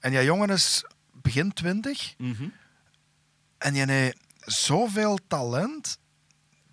en 0.00 0.10
die 0.10 0.24
jongen 0.24 0.50
is 0.50 0.84
begin 1.12 1.52
twintig 1.52 2.14
Mhm. 2.18 2.48
en 3.58 3.72
die 3.72 3.84
heeft 3.90 4.16
zoveel 4.38 5.18
talent. 5.28 5.98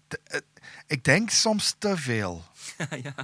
Te- 0.07 0.19
eh, 0.23 0.39
ik 0.87 1.03
denk 1.03 1.29
soms 1.29 1.75
te 1.77 1.97
veel. 1.97 2.43
ja. 3.03 3.15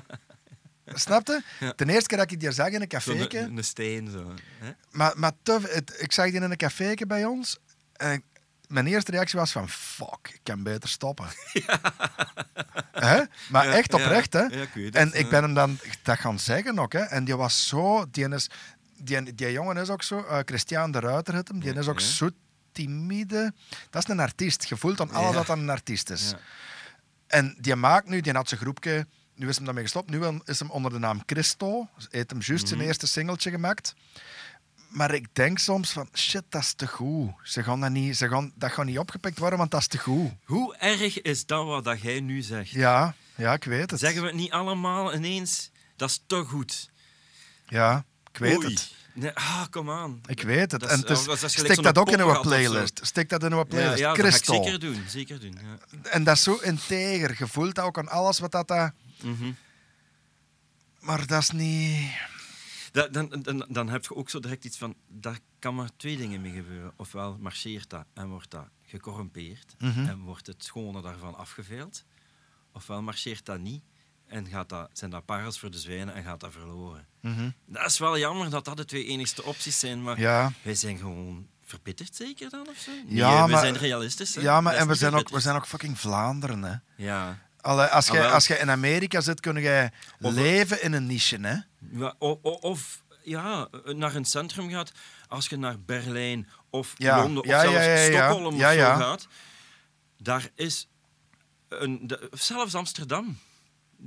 Snap 0.86 1.28
je? 1.28 1.42
Ja. 1.60 1.74
De 1.76 1.86
eerste 1.94 2.08
keer 2.08 2.18
dat 2.18 2.32
ik 2.32 2.40
die 2.40 2.52
zag 2.52 2.68
in 2.68 2.82
een 2.82 2.88
caféke, 2.88 3.40
een, 3.40 3.58
een 3.58 3.64
steen 3.64 4.10
zo. 4.10 4.34
Hè? 4.60 4.72
maar, 4.92 5.14
maar 5.20 5.32
te, 5.44 5.60
het- 5.70 5.96
ik 6.02 6.12
zag 6.12 6.26
die 6.26 6.34
in 6.36 6.44
een 6.52 6.58
caféke 6.58 7.06
bij 7.06 7.26
ons 7.26 7.58
en 7.94 8.12
ik- 8.14 8.24
mijn 8.68 8.88
eerste 8.88 9.11
reactie 9.11 9.39
was 9.39 9.51
van 9.51 9.70
fuck, 9.70 10.30
ik 10.34 10.39
kan 10.43 10.63
beter 10.63 10.89
stoppen. 10.89 11.26
Hè? 12.91 13.22
Maar 13.49 13.68
Ja, 13.68 13.74
echt 13.74 13.93
oprecht, 13.93 14.34
hè? 14.34 14.39
Ja, 14.43 14.66
ik 14.74 14.93
en 14.95 15.13
ik 15.13 15.30
ben 15.30 15.43
hem 15.43 15.53
dan 15.53 15.80
dat 16.03 16.20
gaan 16.20 16.39
zeggen 16.39 16.80
ook, 16.80 16.93
hè? 16.93 16.99
En 16.99 17.24
die 17.26 17.36
was 17.36 17.68
zo, 17.68 18.05
die, 18.11 18.30
is, 18.30 18.49
die, 18.97 19.36
die 19.36 19.51
jongen 19.51 19.78
is 19.78 19.89
ook 19.89 20.03
zo, 20.03 20.24
eh, 20.24 20.39
Christian 20.45 20.91
de 20.91 20.99
Ruiter 20.99 21.34
heet 21.34 21.47
hem, 21.47 21.59
die 21.59 21.74
is 21.74 21.88
ook 21.88 21.99
zo 21.99 22.30
timide. 22.72 23.53
Dat 23.89 24.03
is 24.03 24.09
een 24.09 24.20
artiest, 24.20 24.63
je 24.66 24.78
voelt 24.78 25.01
aan 25.01 25.11
alles 25.11 25.36
dat 25.36 25.49
een 25.49 25.70
artiest 25.70 26.09
is. 26.09 26.34
En 27.28 27.55
die 27.59 27.76
maakt 27.76 28.07
nu, 28.07 28.22
die 28.22 28.34
had 28.34 28.47
zijn 28.49 28.59
groepje, 28.61 29.07
nu 29.36 29.47
is 29.49 29.55
hem 29.55 29.66
daarmee 29.66 29.84
gestopt. 29.84 30.09
Nu 30.09 30.41
is 30.45 30.59
hem 30.59 30.70
onder 30.70 30.91
de 30.91 30.99
naam 30.99 31.22
Christo. 31.26 31.88
Heeft 32.09 32.30
hem 32.30 32.39
juist 32.41 32.63
Mhm. 32.63 32.74
zijn 32.74 32.88
eerste 32.88 33.07
singeltje 33.07 33.49
gemaakt. 33.51 33.95
Maar 34.96 35.14
ik 35.14 35.28
denk 35.34 35.60
soms 35.60 35.91
van, 35.91 36.10
shit, 36.14 36.43
dat 36.50 36.62
is 36.62 36.74
te 36.74 36.88
goed. 36.88 37.32
Ze 37.43 37.64
gaan 37.64 37.80
dat, 37.82 37.91
niet, 37.91 38.18
ze 38.18 38.28
gaan, 38.28 38.52
dat 38.56 38.72
gaat 38.72 38.86
niet 38.86 38.98
opgepikt 39.00 39.39
worden, 39.39 39.58
want 39.60 39.72
dat 39.72 39.80
is 39.82 39.88
te 39.88 39.98
goed. 39.98 40.32
Hoe 40.43 40.76
erg 40.78 41.22
is 41.22 41.46
dat 41.46 41.66
wat 41.66 41.84
dat 41.84 42.02
jij 42.02 42.20
nu 42.20 42.41
zegt? 42.41 42.70
Ja, 42.70 43.16
ja, 43.36 43.54
ik 43.54 43.64
weet 43.64 43.91
het. 43.91 44.00
Zeggen 44.00 44.22
we 44.22 44.28
het 44.28 44.36
niet 44.36 44.52
allemaal 44.52 45.14
ineens? 45.14 45.72
Dat 45.96 46.10
is 46.10 46.24
te 46.28 46.43
goed. 46.43 46.89
Ja, 47.68 48.06
ik 48.32 48.38
weet 48.38 48.58
Oei. 48.58 48.74
het. 48.74 48.93
Nee, 49.14 49.32
ah, 49.32 49.64
kom 49.70 49.89
aan. 49.91 50.22
Ik 50.26 50.41
weet 50.41 50.72
het. 50.72 50.82
Dat 50.82 50.89
en 50.89 50.96
is- 50.96 51.02
het 51.02 51.10
is- 51.18 51.24
dat 51.26 51.43
is 51.43 51.52
stik 51.52 51.84
dat 51.84 51.98
ook 51.98 52.10
in 52.10 52.20
uw 52.22 52.34
zo. 52.34 52.41
playlist. 52.41 53.00
Stik 53.04 53.30
dat 53.30 53.43
in 53.43 53.52
uw 53.52 53.58
Ja, 53.58 53.64
playlist. 53.64 53.98
ja, 54.00 54.14
dat 54.14 54.26
ga 54.26 54.38
ik 54.38 54.43
zeker 54.46 54.80
doen. 54.80 55.04
Zeker 55.08 55.39
doen. 55.39 55.58
Ja. 55.62 56.10
En 56.10 56.24
dat 56.24 56.36
is 56.36 56.43
zo 56.43 56.56
integer. 56.56 57.36
Je 57.38 57.48
voelt 57.48 57.76
dat 57.76 57.86
ook 57.86 57.98
aan 57.98 58.08
alles 58.10 58.39
wat 58.39 58.52
dat... 58.52 58.68
dat- 58.68 58.91
Mhm. 59.22 59.52
Maar 61.00 61.28
dat 61.28 61.41
is 61.41 61.50
niet... 61.50 62.12
Da- 62.96 63.08
dan, 63.08 63.30
dan, 63.41 63.66
dan 63.70 63.89
heb 63.89 64.04
je 64.04 64.16
ook 64.16 64.30
zo 64.30 64.39
direct 64.39 64.66
iets 64.66 64.78
van, 64.78 64.96
daar 65.08 65.39
kan 65.60 65.76
maar 65.76 65.89
twee 65.98 66.18
dingen 66.18 66.41
mee 66.41 66.52
gebeuren. 66.54 66.93
Ofwel 66.96 67.38
marcheert 67.39 67.89
dat 67.89 68.06
en 68.14 68.28
wordt 68.28 68.52
dat 68.52 68.68
gecorrumpeerd 68.84 69.76
Mhm. 69.80 70.06
en 70.06 70.20
wordt 70.20 70.48
het 70.48 70.64
schone 70.64 71.02
daarvan 71.02 71.36
afgeveild. 71.36 72.04
Ofwel 72.74 73.02
marcheert 73.02 73.46
dat 73.46 73.60
niet 73.60 73.84
en 74.28 74.48
gaat 74.48 74.70
dat, 74.70 74.89
zijn 74.93 75.12
dat 75.12 75.26
parels 75.26 75.60
voor 75.60 75.72
de 75.72 75.80
zwijnen 75.80 76.14
en 76.16 76.24
gaat 76.24 76.39
dat 76.39 76.52
verloren. 76.52 77.08
Mhm. 77.22 77.50
Dat 77.66 77.86
is 77.86 77.98
wel 77.98 78.18
jammer 78.18 78.50
dat 78.50 78.66
dat 78.66 78.78
de 78.78 78.86
twee 78.86 79.06
enigste 79.06 79.43
opties 79.43 79.80
zijn, 79.80 80.04
maar 80.04 80.20
Ja. 80.20 80.52
wij 80.62 80.76
zijn 80.76 80.98
gewoon 80.98 81.48
verbitterd 81.62 82.16
zeker 82.16 82.50
dan 82.50 82.68
of 82.70 82.78
zo? 82.78 82.91
Ja, 83.08 83.46
we 83.46 83.52
maar- 83.52 83.60
zijn 83.62 83.78
realistisch. 83.78 84.36
hè. 84.36 84.41
Ja, 84.41 84.62
maar 84.62 84.74
en 84.74 84.88
we 84.88 84.96
zijn, 84.96 85.14
ook, 85.14 85.30
we 85.30 85.39
zijn 85.39 85.56
ook 85.56 85.68
fucking 85.68 86.00
Vlaanderen, 86.00 86.64
hè. 86.64 86.76
Ja. 86.96 87.45
Allee, 87.66 87.86
als 87.88 88.09
Ah, 88.09 88.16
jij 88.16 88.28
als 88.32 88.47
jij 88.47 88.57
in 88.57 88.70
Amerika 88.72 89.22
zit, 89.22 89.39
kun 89.39 89.61
jij 89.61 89.91
Of- 90.22 90.34
leven 90.34 90.82
in 90.82 90.93
een 90.93 91.05
niche, 91.05 91.38
hè. 91.41 91.55
Ja, 91.99 92.16
o- 92.20 92.39
o- 92.41 92.49
Of 92.61 93.03
ja, 93.24 93.68
naar 93.86 94.16
een 94.16 94.26
centrum 94.26 94.70
gaat, 94.70 94.91
als 95.28 95.47
je 95.47 95.57
naar 95.57 95.80
Berlijn 95.80 96.47
of 96.70 96.93
Ja, 96.97 97.22
Londen 97.22 97.43
of 97.43 97.49
ja, 97.49 97.61
zelfs. 97.61 98.05
Stockholm 98.05 98.45
of 98.55 98.61
zo 98.61 98.95
gaat, 98.95 99.28
daar 100.18 100.49
is 100.55 100.88
een, 101.70 102.07
de- 102.07 102.30
zelfs 102.32 102.76
Amsterdam. 102.76 103.38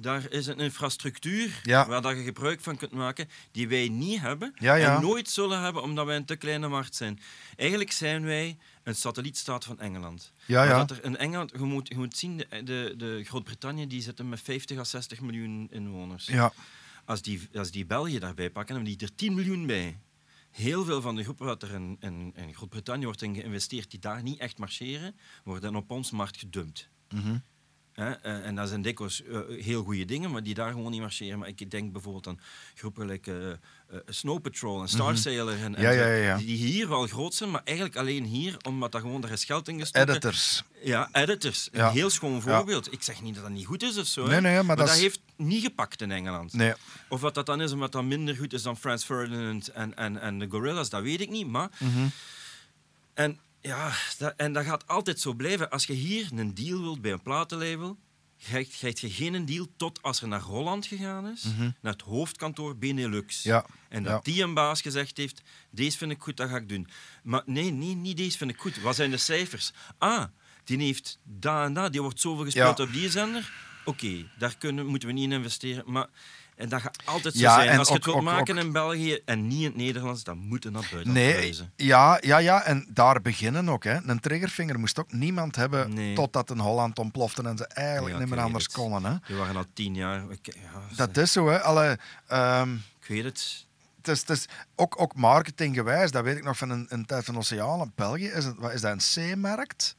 Daar 0.01 0.31
is 0.31 0.47
een 0.47 0.59
infrastructuur 0.59 1.61
Ja. 1.63 1.87
waar 1.87 2.03
dat 2.03 2.17
je 2.17 2.23
gebruik 2.23 2.61
van 2.61 2.77
kunt 2.77 2.93
maken 2.93 3.29
die 3.53 3.69
wij 3.69 3.89
niet 3.89 4.21
hebben 4.21 4.53
Ja, 4.59 4.75
ja. 4.75 4.95
en 4.97 5.03
nooit 5.03 5.29
zullen 5.29 5.61
hebben 5.63 5.83
omdat 5.83 6.07
wij 6.07 6.17
een 6.17 6.25
te 6.25 6.37
kleine 6.37 6.69
markt 6.69 6.95
zijn. 6.95 7.21
Eigenlijk 7.57 7.93
zijn 7.93 8.25
wij 8.25 8.57
een 8.83 8.95
satellietstaat 8.95 9.65
van 9.65 9.81
Engeland. 9.81 10.33
Ja, 10.47 10.65
ja. 10.65 10.79
dat 10.79 10.91
er 10.91 11.05
in 11.05 11.17
Engeland, 11.17 11.51
je 11.51 11.59
moet, 11.59 11.89
je 11.89 11.97
moet 11.97 12.17
zien, 12.17 12.37
de, 12.37 12.63
de, 12.65 12.95
de 12.97 13.25
Groot-Brittannië 13.25 13.87
die 13.87 14.03
zitten 14.03 14.29
met 14.29 14.41
50 14.41 14.79
à 14.79 14.85
60 14.85 15.21
miljoen 15.21 15.69
inwoners. 15.71 16.27
Ja. 16.27 16.53
Als 17.05 17.23
die, 17.23 17.49
als 17.55 17.71
die 17.71 17.87
België 17.87 18.19
daarbij 18.19 18.51
pakken, 18.51 18.75
dan 18.75 18.85
hebben 18.85 18.99
die 18.99 19.09
er 19.09 19.15
10 19.15 19.35
miljoen 19.35 19.67
bij. 19.67 19.99
Heel 20.51 20.85
veel 20.85 21.01
van 21.01 21.17
de 21.17 21.23
groepen 21.23 21.47
wat 21.47 21.63
er 21.63 21.71
in, 21.75 21.97
in, 22.01 22.33
in 22.37 22.55
Groot-Brittannië 22.55 23.05
wordt 23.05 23.23
in 23.23 23.35
geïnvesteerd, 23.35 23.91
die 23.91 24.01
daar 24.01 24.23
niet 24.23 24.39
echt 24.39 24.59
marcheren, 24.59 25.17
worden 25.45 25.77
op 25.77 25.91
ons 25.91 26.11
markt 26.11 26.37
gedumpt. 26.37 26.89
Mhm. 27.15 27.37
Hè? 27.99 28.11
Eh, 28.13 28.47
En 28.47 28.55
dat 28.55 28.69
zijn 28.69 28.83
dikwijls 28.83 29.23
eh, 29.23 29.39
heel 29.65 29.83
goede 29.83 30.05
dingen, 30.05 30.31
maar 30.31 30.43
die 30.43 30.55
daar 30.55 30.73
gewoon 30.73 30.91
niet 30.91 31.01
marcheren. 31.01 31.39
Maar 31.39 31.49
ik 31.49 31.71
denk 31.71 31.93
bijvoorbeeld 31.93 32.27
aan 32.27 32.41
groepen 32.75 33.07
like, 33.07 33.59
eh, 33.91 33.99
Snow 34.07 34.41
Patrol 34.43 34.81
en 34.81 34.89
Star 34.89 35.17
Sailor. 35.17 35.53
En, 35.53 35.61
en 35.63 35.71
Mhm. 35.71 35.81
Ja, 35.83 35.93
zo, 35.93 35.99
ja, 35.99 36.07
ja, 36.07 36.23
ja. 36.23 36.37
Die 36.37 36.57
hier 36.57 36.89
wel 36.89 37.07
groot 37.07 37.35
zijn, 37.35 37.51
maar 37.51 37.61
eigenlijk 37.65 37.97
alleen 37.97 38.25
hier, 38.25 38.57
omdat 38.67 38.93
daar 38.93 39.01
gewoon 39.01 39.21
daar 39.21 39.31
is 39.31 39.45
geld 39.45 39.69
in 39.69 39.79
gestoken. 39.79 40.09
Editors. 40.11 40.63
Ja, 40.83 41.09
editors. 41.13 41.69
Een 41.73 41.91
heel 41.91 42.11
schoon 42.11 42.43
voorbeeld. 42.43 42.93
Ik 42.93 43.03
zeg 43.03 43.23
niet 43.23 43.35
dat 43.35 43.43
dat 43.43 43.53
niet 43.53 43.67
goed 43.67 43.83
is 43.83 43.99
of 43.99 44.07
zo. 44.07 44.27
Nee, 44.27 44.41
nee, 44.41 44.55
maar 44.55 44.65
maar 44.65 44.77
dat 44.77 44.87
dat, 44.87 44.95
is- 44.97 45.03
heeft 45.03 45.21
niet 45.37 45.63
gepakt 45.63 46.03
in 46.03 46.11
Engeland. 46.11 46.53
Nee. 46.53 46.73
Of 47.09 47.21
wat 47.21 47.35
dat 47.35 47.47
dan 47.47 47.61
is, 47.61 47.73
omdat 47.73 47.93
dat 47.93 48.05
minder 48.05 48.37
goed 48.37 48.53
is 48.53 48.63
dan 48.63 48.77
Franz 48.77 49.05
Ferdinand 49.05 49.69
en, 49.69 49.97
en, 49.97 50.21
en 50.21 50.39
de 50.39 50.47
Gorillas, 50.51 50.91
dat 50.91 51.03
weet 51.03 51.21
ik 51.21 51.31
niet. 51.31 51.47
Maar... 51.47 51.69
Mhm. 51.79 52.07
En, 53.15 53.39
ja, 53.69 53.93
dat, 54.19 54.35
en 54.37 54.53
dat 54.53 54.65
gaat 54.65 54.87
altijd 54.87 55.21
zo 55.21 55.33
blijven. 55.35 55.71
Als 55.71 55.87
je 55.87 55.93
hier 55.93 56.29
een 56.35 56.55
deal 56.55 56.81
wilt 56.81 57.01
bij 57.01 57.13
een 57.13 57.23
platenlabel, 57.23 57.99
krijg, 58.43 59.01
je 59.01 59.11
geen 59.11 59.45
deal 59.47 59.67
tot 59.77 60.03
als 60.03 60.21
er 60.23 60.29
naar 60.29 60.41
Holland 60.41 60.87
gegaan 60.87 61.29
is, 61.29 61.45
naar 61.81 61.93
het 61.93 62.03
hoofdkantoor 62.03 62.77
Benelux. 62.77 63.43
Mhm. 63.43 63.49
Ja, 63.55 63.67
En 63.89 64.03
dat 64.03 64.13
ja. 64.13 64.33
die 64.33 64.43
een 64.43 64.55
baas 64.55 64.81
gezegd 64.81 65.17
heeft, 65.17 65.43
deze 65.71 65.99
vind 65.99 66.11
ik 66.11 66.23
goed, 66.23 66.37
dat 66.37 66.49
ga 66.49 66.57
ik 66.57 66.69
doen. 66.69 66.89
Maar 67.23 67.43
nee, 67.47 67.71
nee, 67.71 67.95
niet 67.95 68.17
deze 68.17 68.39
vind 68.39 68.51
ik 68.51 68.61
goed. 68.61 68.81
Wat 68.81 68.97
zijn 68.97 69.11
de 69.11 69.17
cijfers? 69.17 69.73
Ah, 69.99 70.25
die 70.65 70.79
heeft 70.79 71.19
dat 71.25 71.65
en 71.65 71.73
dat, 71.73 71.93
die 71.93 72.03
wordt 72.03 72.21
zoveel 72.21 72.45
gespeeld 72.45 72.79
Ja. 72.79 72.85
op 72.85 72.93
die 72.93 73.11
zender. 73.11 73.53
Oké, 73.85 74.31
daar 74.39 74.57
kunnen, 74.59 74.87
moeten 74.87 75.09
we 75.09 75.15
niet 75.15 75.25
in 75.25 75.33
investeren. 75.33 75.85
Maar 75.87 76.07
En 76.59 76.69
dat 76.69 76.81
gaat 76.81 76.99
altijd 77.05 77.35
zo 77.35 77.41
Ja, 77.41 77.55
zijn. 77.55 77.69
en 77.69 77.79
Als 77.79 77.89
je 77.89 77.95
het 77.95 78.05
wilt 78.05 78.17
ook- 78.17 78.23
maken 78.23 78.59
ook- 78.59 78.65
in 78.65 78.73
België 78.73 79.21
en 79.25 79.47
niet 79.47 79.59
in 79.59 79.65
het 79.65 79.77
Nederlands, 79.77 80.25
dan 80.25 80.39
moet 80.39 80.63
je 80.63 80.71
naar 80.71 80.89
buiten 80.93 81.13
Nee, 81.13 81.31
verhuizen. 81.33 81.73
ja, 81.77 82.19
ja, 82.21 82.39
ja, 82.39 82.63
en 82.63 82.87
daar 82.91 83.21
beginnen 83.23 83.69
ook. 83.69 83.85
Hè. 83.85 83.99
Een 84.07 84.21
triggervinger 84.21 84.79
moest 84.79 84.99
ook 84.99 85.13
niemand 85.13 85.57
hebben 85.57 85.95
Nee. 85.95 86.15
totdat 86.15 86.51
in 86.51 86.59
Holland 86.59 86.99
ontplofte 86.99 87.43
en 87.43 87.57
ze 87.57 87.67
eigenlijk 87.67 88.15
Ja, 88.15 88.21
niet 88.21 88.31
meer 88.31 88.41
anders 88.41 88.65
het. 88.65 88.73
konden. 88.73 89.05
Hè. 89.05 89.17
Die 89.27 89.37
waren 89.37 89.57
al 89.57 89.65
tien 89.75 89.95
jaar. 89.95 90.31
Ik, 90.31 90.47
ja, 90.47 90.97
Dat 90.97 91.17
is 91.17 91.33
zo, 91.33 91.49
hè. 91.49 91.61
Alle, 91.63 91.99
ehm, 92.27 92.75
ik 92.75 93.07
weet 93.09 93.25
het. 93.25 93.67
het 93.97 94.09
is, 94.09 94.21
het 94.21 94.31
is 94.31 94.47
ook, 94.77 95.01
ook 95.01 95.15
marketinggewijs, 95.15 96.11
dat 96.11 96.25
weet 96.25 96.37
ik 96.37 96.45
nog 96.45 96.57
van 96.59 96.71
een, 96.71 96.87
een 96.89 97.07
tijd 97.07 97.25
van 97.25 97.37
Oceaan. 97.37 97.93
België 97.95 98.27
is, 98.27 98.45
het, 98.45 98.55
wat 98.59 98.73
is 98.73 98.81
dat 98.81 98.93
een 99.15 99.33
C-markt. 99.35 99.97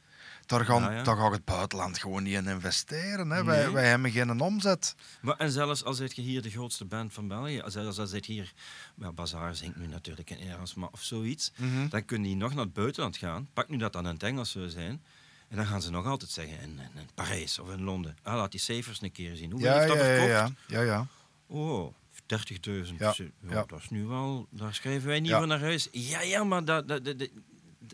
Daar, 0.50 0.64
gaan, 0.64 0.82
Ja, 0.82 0.90
ja. 0.92 1.02
daar 1.02 1.16
gaat 1.16 1.32
het 1.32 1.44
buitenland 1.44 1.98
gewoon 1.98 2.22
niet 2.22 2.34
in 2.34 2.46
investeren. 2.46 3.30
Hè. 3.30 3.44
Wij, 3.44 3.62
Nee. 3.64 3.72
wij 3.74 3.88
hebben 3.88 4.10
geen 4.10 4.40
omzet. 4.40 4.94
Maar, 5.20 5.36
en 5.36 5.50
zelfs 5.50 5.84
als 5.84 5.98
je 5.98 6.20
hier 6.22 6.42
de 6.42 6.50
grootste 6.50 6.84
band 6.84 7.12
van 7.12 7.28
België, 7.28 7.60
als, 7.60 7.76
als, 7.76 8.10
zijt 8.10 8.26
hier, 8.26 8.52
ja, 8.96 9.12
Bazaar 9.12 9.54
zingt 9.54 9.76
nu 9.76 9.86
natuurlijk 9.86 10.30
in 10.30 10.38
Engels, 10.38 10.74
maar 10.74 10.88
of 10.92 11.02
zoiets, 11.02 11.52
Mhm. 11.56 11.88
dan 11.88 12.04
kun 12.04 12.24
je 12.28 12.36
nog 12.36 12.54
naar 12.54 12.64
het 12.64 12.72
buitenland 12.72 13.16
gaan. 13.16 13.48
Pak 13.52 13.68
nu 13.68 13.76
dat 13.76 13.92
dan 13.92 14.06
in 14.06 14.12
het 14.12 14.22
Engels 14.22 14.50
zou 14.50 14.68
zijn. 14.68 15.02
En 15.48 15.56
dan 15.56 15.66
gaan 15.66 15.82
ze 15.82 15.90
nog 15.90 16.06
altijd 16.06 16.30
zeggen 16.30 16.60
in, 16.60 16.70
in, 16.70 17.00
in 17.00 17.08
Parijs 17.14 17.58
of 17.58 17.70
in 17.72 17.82
Londen. 17.82 18.16
Ah, 18.22 18.34
laat 18.34 18.50
die 18.50 18.60
cijfers 18.60 19.02
een 19.02 19.12
keer 19.12 19.36
zien. 19.36 19.50
Hoeveel 19.50 19.68
Ja, 19.70 19.76
heeft 19.76 19.88
dat 19.88 19.96
ja, 19.96 20.02
verkocht? 20.04 20.28
ja, 20.30 20.50
ja, 20.66 20.80
ja. 20.80 21.06
Oh, 21.46 21.94
30.000. 22.26 22.98
Ja, 22.98 23.14
Ja, 23.16 23.24
ja. 23.48 23.64
Dat 23.66 23.78
is 23.78 23.88
nu 23.90 24.04
wel, 24.04 24.46
daar 24.50 24.74
schrijven 24.74 25.08
wij 25.08 25.20
niet 25.20 25.30
van 25.30 25.48
naar 25.48 25.60
huis. 25.60 25.88
Ja, 25.92 26.20
ja, 26.22 26.44
maar 26.44 26.64
dat... 26.64 26.88
dat, 26.88 27.04
dat, 27.04 27.28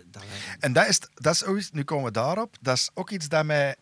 dat, 0.06 0.22
En 0.60 0.72
dat 0.72 0.86
is, 0.86 1.00
dat 1.14 1.34
is 1.34 1.44
ook 1.44 1.56
iets, 1.56 1.70
nu 1.70 1.82
komen 1.84 2.04
we 2.04 2.10
daarop, 2.10 2.56
dat 2.60 2.76
is 2.76 2.90
ook 2.94 3.10
iets 3.10 3.28
dat 3.28 3.44
mij 3.44 3.76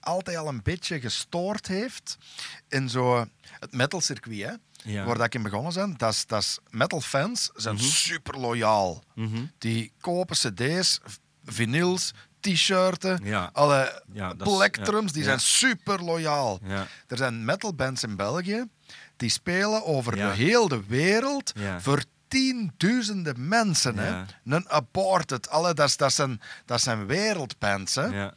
altijd 0.00 0.36
al 0.36 0.48
een 0.48 0.62
beetje 0.62 1.00
gestoord 1.00 1.66
heeft 1.66 2.16
in 2.68 2.88
zo 2.88 3.26
het 3.58 3.72
metalcircuit, 3.72 4.40
hè, 4.40 4.52
Ja. 4.90 5.04
waar 5.04 5.16
dat 5.16 5.26
ik 5.26 5.34
in 5.34 5.42
begonnen 5.42 5.72
ben. 5.74 5.94
Dat 5.96 6.12
is, 6.12 6.26
dat 6.26 6.42
is 6.42 6.58
metalfans 6.70 7.50
zijn 7.54 7.78
super 7.78 8.38
loyaal. 8.38 9.02
Die 9.58 9.92
kopen 10.00 10.36
cd's, 10.36 11.00
vinyls, 11.44 12.12
t-shirten, 12.40 13.20
Ja. 13.24 13.50
alle 13.52 14.02
Ja, 14.12 14.30
is- 14.38 14.42
plectrums, 14.56 15.12
die 15.12 15.22
zijn 15.24 15.40
super 15.40 16.02
loyaal. 16.04 16.60
Er 17.06 17.16
zijn 17.16 17.44
metalbands 17.44 18.02
in 18.02 18.16
België 18.16 18.64
die 19.16 19.30
spelen 19.30 19.84
over 19.84 20.16
de 20.16 20.22
hele 20.30 20.84
wereld 20.86 21.52
voor 21.78 22.04
tienduizenden 22.30 23.48
mensen. 23.48 23.98
Hè? 23.98 24.22
Een 24.44 24.68
aborted, 24.70 25.48
alle, 25.48 25.74
dat, 25.74 25.94
dat, 25.96 26.12
zijn, 26.12 26.40
dat 26.64 26.80
zijn? 26.80 27.06
Ja. 28.12 28.34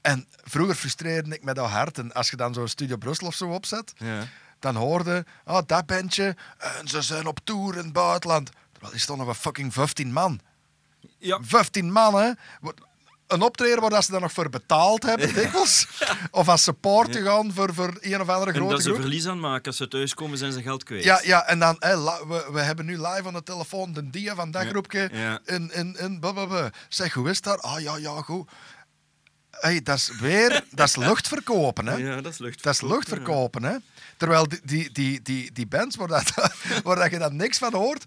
En 0.00 0.26
vroeger 0.44 0.74
frustreerde 0.74 1.34
ik 1.34 1.44
me 1.44 1.54
dat 1.54 1.68
hard. 1.70 1.98
En 1.98 2.12
als 2.12 2.30
je 2.30 2.36
dan 2.36 2.54
zo'n 2.54 2.68
Studio 2.68 2.96
Brussel 2.96 3.26
of 3.26 3.34
zo 3.34 3.48
opzet, 3.48 3.92
Ja. 3.96 4.26
dan 4.58 4.76
hoorde 4.76 5.24
oh, 5.44 5.58
dat 5.66 5.86
bandje 5.86 6.36
en 6.58 6.88
ze 6.88 7.02
zijn 7.02 7.26
op 7.26 7.38
tour 7.44 7.76
in 7.76 7.84
het 7.84 7.92
buitenland. 7.92 8.50
Terwijl 8.72 8.92
die 8.92 9.00
stonden 9.00 9.26
we 9.26 9.34
fucking 9.34 9.72
15 9.72 10.12
man. 10.12 10.40
Ja. 11.18 11.38
15 11.42 11.92
man, 11.92 12.14
hè. 12.14 12.30
Een 13.28 13.42
optreden 13.42 13.80
waar 13.80 13.90
dat 13.90 14.04
ze 14.04 14.10
dan 14.10 14.20
nog 14.20 14.32
voor 14.32 14.50
betaald 14.50 15.02
hebben, 15.02 15.34
dikwijls. 15.34 15.86
Of 16.30 16.48
als 16.48 16.62
support 16.62 17.12
te 17.12 17.22
gaan 17.22 17.52
voor, 17.52 17.74
voor 17.74 17.96
een 18.00 18.20
of 18.20 18.28
andere 18.28 18.50
En 18.50 18.56
grote 18.56 18.72
dat 18.74 18.82
ze 18.82 18.88
groep. 18.88 19.00
verlies 19.00 19.26
aan 19.26 19.40
maken. 19.40 19.64
Als 19.66 19.76
ze 19.76 19.88
thuiskomen, 19.88 20.38
zijn 20.38 20.52
ze 20.52 20.62
geld 20.62 20.82
kwijt. 20.84 21.04
Ja, 21.04 21.20
ja, 21.24 21.46
en 21.46 21.58
dan, 21.58 21.76
la- 21.80 22.26
we, 22.26 22.48
we 22.52 22.60
hebben 22.60 22.84
nu 22.86 22.92
live 22.96 23.22
aan 23.26 23.32
de 23.32 23.42
telefoon 23.42 23.92
de 23.92 24.10
dia 24.10 24.34
van 24.34 24.50
dat 24.50 24.66
groepje. 24.66 25.10
in, 25.44 25.72
in, 25.98 26.20
blablabla. 26.20 26.70
Zeg, 26.88 27.12
hoe 27.12 27.30
is 27.30 27.40
dat? 27.40 27.62
Ah, 27.62 27.80
ja, 27.80 27.96
ja, 27.96 28.20
goed. 28.22 28.50
Hey, 29.50 29.82
dat 29.82 29.96
is 29.96 30.10
weer, 30.20 30.64
dat 30.70 30.88
is 30.88 30.96
lucht 31.06 31.28
verkopen, 31.28 31.86
hè. 31.86 31.96
Ja, 31.96 32.20
dat 32.20 32.32
is 32.32 32.38
lucht. 32.38 32.62
Dat 32.62 32.74
is 32.74 32.80
lucht 32.80 33.08
verkopen, 33.08 33.62
hè. 33.62 33.76
Terwijl 34.16 34.48
die, 34.48 34.60
die, 34.64 34.92
die, 34.92 35.22
die, 35.22 35.52
die 35.52 35.66
bands 35.66 35.96
waar, 35.96 36.08
dat, 36.08 36.32
waar 36.84 36.96
dat 36.96 37.10
je 37.10 37.18
dan 37.18 37.36
niks 37.36 37.58
van 37.58 37.72
hoort, 37.74 38.04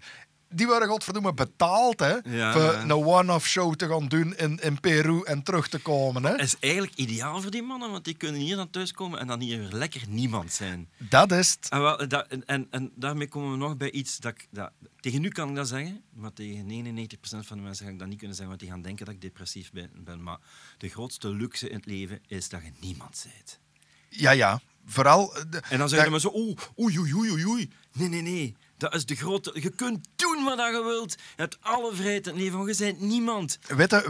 die 0.52 0.66
worden 0.66 0.88
godverdomme 0.88 1.34
betaald, 1.34 2.00
hè. 2.00 2.16
Ja, 2.24 2.52
voor 2.52 2.74
een 2.74 2.92
one-off 2.92 3.46
show 3.46 3.74
te 3.74 3.88
gaan 3.88 4.08
doen 4.08 4.36
in, 4.36 4.58
in 4.62 4.80
Peru 4.80 5.20
en 5.22 5.42
terug 5.42 5.68
te 5.68 5.78
komen, 5.78 6.24
hè. 6.24 6.30
Het 6.30 6.40
is 6.40 6.56
eigenlijk 6.60 6.94
ideaal 6.94 7.40
voor 7.40 7.50
die 7.50 7.62
mannen, 7.62 7.90
want 7.90 8.04
die 8.04 8.14
kunnen 8.14 8.40
hier 8.40 8.56
dan 8.56 8.70
thuiskomen 8.70 9.18
en 9.18 9.26
dan 9.26 9.40
hier 9.40 9.58
weer 9.58 9.72
lekker 9.72 10.02
niemand 10.08 10.52
zijn. 10.52 10.88
Dat 10.98 11.32
is 11.32 11.50
het. 11.50 11.68
En, 11.70 11.80
wel, 11.82 12.08
dat, 12.08 12.26
en, 12.26 12.44
en, 12.46 12.66
en 12.70 12.92
daarmee 12.94 13.28
komen 13.28 13.50
we 13.50 13.56
nog 13.56 13.76
bij 13.76 13.90
iets 13.90 14.18
dat 14.18 14.32
ik... 14.32 14.46
Dat, 14.50 14.70
tegen 15.00 15.20
nu 15.20 15.28
kan 15.28 15.48
ik 15.48 15.54
dat 15.54 15.68
zeggen, 15.68 16.02
maar 16.14 16.32
tegen 16.32 16.64
99% 16.64 17.18
van 17.20 17.56
de 17.56 17.62
mensen 17.62 17.86
ga 17.86 17.92
ik 17.92 17.98
dat 17.98 18.08
niet 18.08 18.18
kunnen 18.18 18.36
zeggen, 18.36 18.48
want 18.56 18.60
die 18.60 18.70
gaan 18.70 18.82
denken 18.82 19.04
dat 19.06 19.14
ik 19.14 19.20
depressief 19.20 19.70
ben. 19.72 19.90
ben. 20.04 20.22
Maar 20.22 20.38
de 20.78 20.88
grootste 20.88 21.28
luxe 21.28 21.68
in 21.68 21.76
het 21.76 21.86
leven 21.86 22.20
is 22.26 22.48
dat 22.48 22.60
je 22.64 22.70
niemand 22.80 23.26
bent. 23.34 23.60
Ja, 24.08 24.30
ja. 24.30 24.60
Vooral... 24.86 25.36
eh, 25.36 25.42
de- 25.50 25.56
En 25.58 25.62
dan 25.68 25.78
dat- 25.78 25.90
zeggen 25.90 26.12
we 26.12 26.20
zo, 26.20 26.32
oei, 26.36 26.98
oei, 26.98 27.14
oei, 27.14 27.30
oei, 27.30 27.46
oei. 27.46 27.70
Nee, 27.92 28.08
nee, 28.08 28.20
nee. 28.22 28.56
Dat 28.82 28.94
is 28.94 29.06
de 29.06 29.14
grote... 29.14 29.50
Je 29.54 29.70
kunt 29.70 30.08
doen 30.16 30.44
wat 30.44 30.58
je 30.58 30.82
wilt. 30.84 31.12
Je 31.12 31.18
hebt 31.36 31.56
alle 31.60 31.94
vrijheid 31.94 32.26
in 32.26 32.32
het 32.32 32.42
leven, 32.42 32.66
je 32.66 32.76
bent 32.76 33.00
niemand. 33.00 33.58
Wacht, 33.68 34.06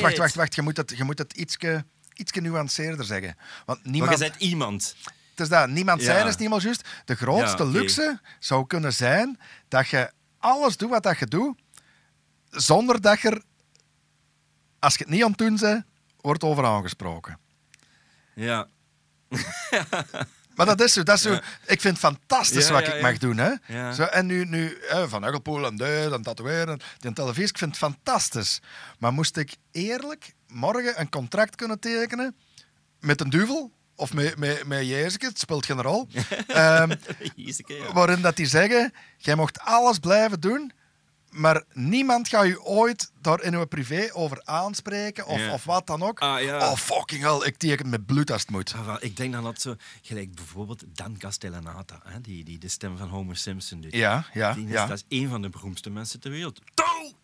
wacht, 0.00 0.16
wacht, 0.18 0.34
wacht. 0.34 0.54
Je 0.54 0.62
moet 0.62 0.76
het, 0.76 0.92
je 0.96 1.04
moet 1.04 1.18
het 1.18 1.32
ietske, 1.32 1.84
ietske 2.14 2.40
nuanceerder 2.40 3.04
zeggen. 3.04 3.36
Want 3.66 3.82
Maar 3.82 3.92
niemand, 3.92 4.12
je 4.12 4.18
bent 4.18 4.36
iemand. 4.42 4.96
het 5.30 5.40
is 5.40 5.48
dat, 5.48 5.68
niemand 5.68 6.00
Ja. 6.00 6.06
zijn 6.06 6.26
is 6.26 6.36
niet 6.36 6.48
meer 6.50 6.62
juist. 6.62 6.88
De 7.04 7.14
grootste 7.14 7.64
Ja, 7.64 7.70
luxe 7.70 8.20
zou 8.38 8.66
kunnen 8.66 8.92
zijn 8.92 9.40
dat 9.68 9.88
je 9.88 10.10
alles 10.38 10.76
doet 10.76 10.90
wat 10.90 11.02
dat 11.02 11.18
je 11.18 11.26
doet, 11.26 11.58
zonder 12.50 13.00
dat 13.00 13.20
je 13.20 13.28
er, 13.30 13.42
als 14.78 14.94
je 14.94 14.98
het 15.04 15.12
niet 15.12 15.22
aan 15.22 15.28
het 15.30 15.38
doen 15.38 15.56
bent, 15.56 15.84
wordt 16.20 16.42
over 16.44 16.64
aangesproken. 16.64 17.38
Ja. 18.34 18.68
Maar 20.56 20.66
dat 20.66 20.80
is 20.80 20.92
zo. 20.92 21.02
Dat 21.02 21.16
is 21.16 21.22
zo 21.22 21.32
Ja. 21.32 21.42
Ik 21.66 21.80
vind 21.80 22.00
het 22.00 22.12
fantastisch 22.12 22.66
Ja, 22.66 22.72
wat 22.72 22.86
ik 22.86 23.00
mag 23.00 23.18
doen. 23.18 23.38
Hè? 23.38 23.92
Zo, 23.92 24.02
en 24.02 24.26
nu, 24.26 24.44
nu 24.44 24.78
Van 25.06 25.24
Eggelpoel 25.24 25.66
en 25.66 25.76
dit 25.76 26.12
en 26.12 26.22
tatoeëren, 26.22 26.80
die 26.98 27.12
televisie. 27.12 27.48
Ik 27.48 27.58
vind 27.58 27.70
het 27.70 27.80
fantastisch. 27.80 28.60
Maar 28.98 29.12
moest 29.12 29.36
ik 29.36 29.56
eerlijk 29.70 30.34
morgen 30.48 31.00
een 31.00 31.08
contract 31.08 31.56
kunnen 31.56 31.78
tekenen 31.78 32.36
met 33.00 33.20
een 33.20 33.30
duvel 33.30 33.72
of 33.96 34.12
met, 34.12 34.36
met, 34.36 34.66
met 34.66 34.86
Jezus, 34.86 35.16
het 35.18 35.38
speelt 35.38 35.66
geen 35.66 35.82
rol. 35.82 36.08
Jezus, 37.34 37.62
ja. 37.66 37.92
waarin 37.92 38.20
dat 38.20 38.36
die 38.36 38.46
zeggen, 38.46 38.92
jij 39.16 39.34
mocht 39.34 39.60
alles 39.60 39.98
blijven 39.98 40.40
doen, 40.40 40.72
maar 41.36 41.62
niemand 41.72 42.28
gaat 42.28 42.46
je 42.46 42.62
ooit 42.64 43.10
daar 43.20 43.42
in 43.42 43.54
uw 43.54 43.64
privé 43.66 44.08
over 44.12 44.40
aanspreken 44.44 45.26
of, 45.26 45.38
Ja. 45.38 45.52
of 45.52 45.64
wat 45.64 45.86
dan 45.86 46.02
ook. 46.02 46.20
Ah, 46.20 46.42
ja. 46.42 46.70
Oh, 46.70 46.76
fucking 46.76 47.22
hell, 47.22 47.46
ik 47.46 47.56
teken 47.56 47.88
met 47.88 48.06
bloed 48.06 48.30
als 48.30 48.40
het 48.40 48.50
moet. 48.50 48.72
Ah, 48.74 48.86
wel, 48.86 48.96
ik 49.00 49.16
denk 49.16 49.32
dan 49.32 49.42
dat 49.44 49.60
zo, 49.60 49.74
gelijk 50.02 50.34
bijvoorbeeld 50.34 50.84
Dan 50.94 51.18
Castellanata, 51.18 52.00
hè, 52.04 52.20
die, 52.20 52.44
die 52.44 52.58
de 52.58 52.68
stem 52.68 52.96
van 52.96 53.08
Homer 53.08 53.36
Simpson 53.36 53.80
doet. 53.80 53.92
Ja, 53.94 54.26
ja, 54.32 54.52
Die 54.52 54.64
is, 54.66 54.72
ja. 54.72 54.86
Dat 54.86 55.04
is 55.08 55.18
een 55.18 55.28
van 55.28 55.42
de 55.42 55.48
beroemdste 55.48 55.90
mensen 55.90 56.20
ter 56.20 56.30
wereld. 56.30 56.60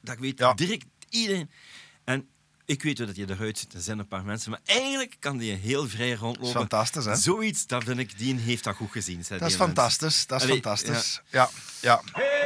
Dat 0.02 0.18
weet 0.18 0.38
Ja. 0.38 0.54
direct 0.54 0.86
iedereen. 1.08 1.50
En 2.04 2.28
ik 2.64 2.82
weet 2.82 2.98
hoe 2.98 3.06
dat 3.06 3.16
je 3.16 3.30
eruit 3.30 3.58
ziet. 3.58 3.74
Er 3.74 3.80
zijn 3.80 3.98
een 3.98 4.08
paar 4.08 4.24
mensen, 4.24 4.50
maar 4.50 4.60
eigenlijk 4.64 5.16
kan 5.18 5.36
die 5.38 5.52
heel 5.54 5.88
vrij 5.88 6.12
rondlopen. 6.14 6.52
fantastisch, 6.60 7.04
hè? 7.04 7.16
Zoiets, 7.16 7.66
dat 7.66 7.84
vind 7.84 7.98
ik, 7.98 8.18
die 8.18 8.34
heeft 8.38 8.64
dat 8.64 8.76
goed 8.76 8.90
gezien. 8.90 9.24
zei 9.24 9.38
Dat 9.40 9.48
is 9.48 9.54
fantastisch, 9.56 10.26
dat 10.26 10.38
is 10.42 10.44
Allee, 10.46 10.60
fantastisch. 10.62 11.20
Ja, 11.30 11.48
ja. 11.80 11.97
Pigs 11.97 12.41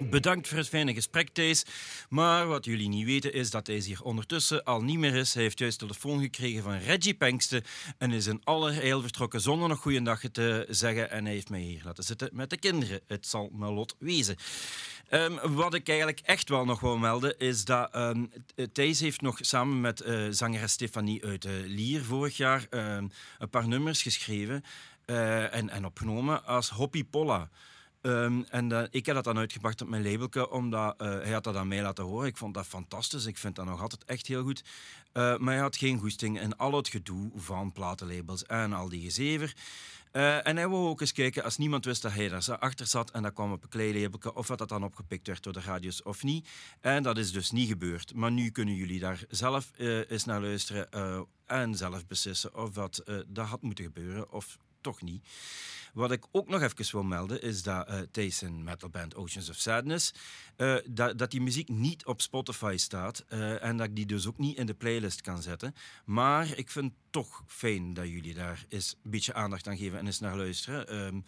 Bedankt 0.00 0.48
voor 0.48 0.58
het 0.58 0.68
fijne 0.68 0.94
gesprek, 0.94 1.28
Thijs. 1.28 1.64
Maar 2.08 2.46
wat 2.46 2.64
jullie 2.64 2.88
niet 2.88 3.04
weten 3.04 3.32
is 3.32 3.50
dat 3.50 3.64
Thijs 3.64 3.86
hier 3.86 4.02
ondertussen 4.02 4.64
al 4.64 4.82
niet 4.82 4.98
meer 4.98 5.14
is. 5.14 5.34
Hij 5.34 5.42
heeft 5.42 5.58
juist 5.58 5.78
telefoon 5.78 6.20
gekregen 6.20 6.62
van 6.62 6.78
Reggie 6.78 7.14
Pengste 7.14 7.62
en 7.98 8.12
is 8.12 8.26
in 8.26 8.40
allerijl 8.44 9.00
vertrokken 9.02 9.40
zonder 9.40 9.68
nog 9.68 9.78
goeiedag 9.80 10.20
te 10.32 10.66
zeggen. 10.68 11.10
En 11.10 11.24
hij 11.24 11.34
heeft 11.34 11.50
mij 11.50 11.60
hier 11.60 11.80
laten 11.84 12.04
zitten 12.04 12.28
met 12.32 12.50
de 12.50 12.56
kinderen. 12.56 13.00
Het 13.06 13.26
zal 13.26 13.50
mijn 13.52 13.72
lot 13.72 13.96
wezen. 13.98 14.36
Ehm, 15.08 15.52
wat 15.54 15.74
ik 15.74 15.88
eigenlijk 15.88 16.20
echt 16.20 16.48
wel 16.48 16.64
nog 16.64 16.80
wil 16.80 16.96
melden, 16.96 17.38
is 17.38 17.64
dat 17.64 17.92
Th- 17.92 18.74
Thijs 18.74 19.00
heeft 19.00 19.20
nog 19.20 19.36
samen 19.40 19.80
met 19.80 20.00
eh 20.00 20.26
zangeres 20.30 20.72
Stefanie 20.72 21.24
uit 21.24 21.44
eh, 21.44 21.52
Lier 21.64 22.04
vorig 22.04 22.36
jaar 22.36 22.66
ehm, 22.70 23.06
een 23.38 23.50
paar 23.50 23.68
nummers 23.68 24.02
geschreven 24.02 24.64
eh, 25.04 25.54
en, 25.54 25.70
en 25.70 25.84
opgenomen 25.84 26.44
als 26.44 26.68
Hoppy 26.68 27.04
Polla. 27.04 27.50
Ehm, 28.00 28.42
en 28.50 28.72
eh, 28.72 28.82
ik 28.90 29.06
heb 29.06 29.14
dat 29.14 29.24
dan 29.24 29.38
uitgebracht 29.38 29.82
op 29.82 29.88
mijn 29.88 30.10
labelke, 30.10 30.50
omdat 30.50 31.00
eh, 31.00 31.08
hij 31.08 31.32
had 31.32 31.44
dat 31.44 31.56
aan 31.56 31.68
mij 31.68 31.82
laten 31.82 32.04
horen. 32.04 32.28
Ik 32.28 32.36
vond 32.36 32.54
dat 32.54 32.66
fantastisch. 32.66 33.26
Ik 33.26 33.38
vind 33.38 33.56
dat 33.56 33.66
nog 33.66 33.80
altijd 33.80 34.04
echt 34.04 34.26
heel 34.26 34.42
goed. 34.42 34.64
Eh, 35.12 35.36
maar 35.36 35.54
hij 35.54 35.62
had 35.62 35.76
geen 35.76 35.98
goesting 35.98 36.40
in 36.40 36.56
al 36.56 36.72
het 36.72 36.88
gedoe 36.88 37.30
van 37.36 37.72
platenlabels 37.72 38.46
en 38.46 38.72
al 38.72 38.88
die 38.88 39.02
gezever. 39.02 39.56
En 40.12 40.56
hij 40.56 40.68
wou 40.68 40.88
ook 40.88 41.00
eens 41.00 41.12
kijken, 41.12 41.44
als 41.44 41.56
niemand 41.56 41.84
wist 41.84 42.02
dat 42.02 42.12
hij 42.12 42.28
daar 42.28 42.58
achter 42.58 42.86
zat 42.86 43.10
en 43.10 43.22
dat 43.22 43.32
kwam 43.32 43.52
op 43.52 43.62
een 43.62 43.68
klein 43.68 44.12
of 44.34 44.46
dat 44.46 44.58
dat 44.58 44.68
dan 44.68 44.84
opgepikt 44.84 45.26
werd 45.26 45.42
door 45.42 45.52
de 45.52 45.60
radios 45.60 46.02
of 46.02 46.22
niet. 46.22 46.48
En 46.80 47.02
dat 47.02 47.18
is 47.18 47.32
dus 47.32 47.50
niet 47.50 47.68
gebeurd. 47.68 48.14
Maar 48.14 48.30
nu 48.30 48.50
kunnen 48.50 48.74
jullie 48.74 49.00
daar 49.00 49.24
zelf 49.28 49.70
eens 50.08 50.24
naar 50.24 50.40
luisteren 50.40 51.26
en 51.46 51.74
zelf 51.74 52.06
beslissen 52.06 52.54
of 52.54 52.70
dat, 52.70 53.02
dat 53.26 53.46
had 53.46 53.62
moeten 53.62 53.84
gebeuren 53.84 54.32
of 54.32 54.58
toch 54.80 55.02
niet. 55.02 55.26
Wat 55.92 56.10
ik 56.10 56.24
ook 56.30 56.48
nog 56.48 56.62
even 56.62 56.92
wil 56.92 57.02
melden 57.02 57.42
is 57.42 57.62
dat 57.62 57.88
uh, 57.88 58.00
tijdens 58.10 58.40
een 58.40 58.64
metalband 58.64 59.14
Oceans 59.14 59.48
of 59.48 59.56
Sadness, 59.56 60.12
uh, 60.56 60.76
dat, 60.90 61.18
dat 61.18 61.30
die 61.30 61.40
muziek 61.40 61.68
niet 61.68 62.06
op 62.06 62.20
Spotify 62.20 62.74
staat 62.76 63.24
uh, 63.28 63.64
en 63.64 63.76
dat 63.76 63.86
ik 63.86 63.96
die 63.96 64.06
dus 64.06 64.26
ook 64.26 64.38
niet 64.38 64.56
in 64.56 64.66
de 64.66 64.74
playlist 64.74 65.20
kan 65.20 65.42
zetten. 65.42 65.74
Maar 66.04 66.56
ik 66.56 66.70
vind 66.70 66.92
toch 67.10 67.42
fijn 67.46 67.94
dat 67.94 68.08
jullie 68.08 68.34
daar 68.34 68.64
eens 68.68 68.96
een 69.02 69.10
beetje 69.10 69.34
aandacht 69.34 69.68
aan 69.68 69.76
geven 69.76 69.98
en 69.98 70.06
eens 70.06 70.20
naar 70.20 70.36
luisteren. 70.36 70.96
Um, 70.96 71.24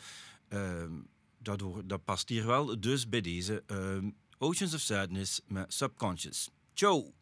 um, 0.48 1.08
daardoor, 1.38 1.86
dat 1.86 2.04
past 2.04 2.28
hier 2.28 2.46
wel. 2.46 2.80
Dus 2.80 3.08
bij 3.08 3.20
deze 3.20 3.62
um, 3.66 4.16
Oceans 4.38 4.74
of 4.74 4.80
Sadness 4.80 5.40
met 5.46 5.74
Subconscious. 5.74 6.50
Ciao! 6.74 7.12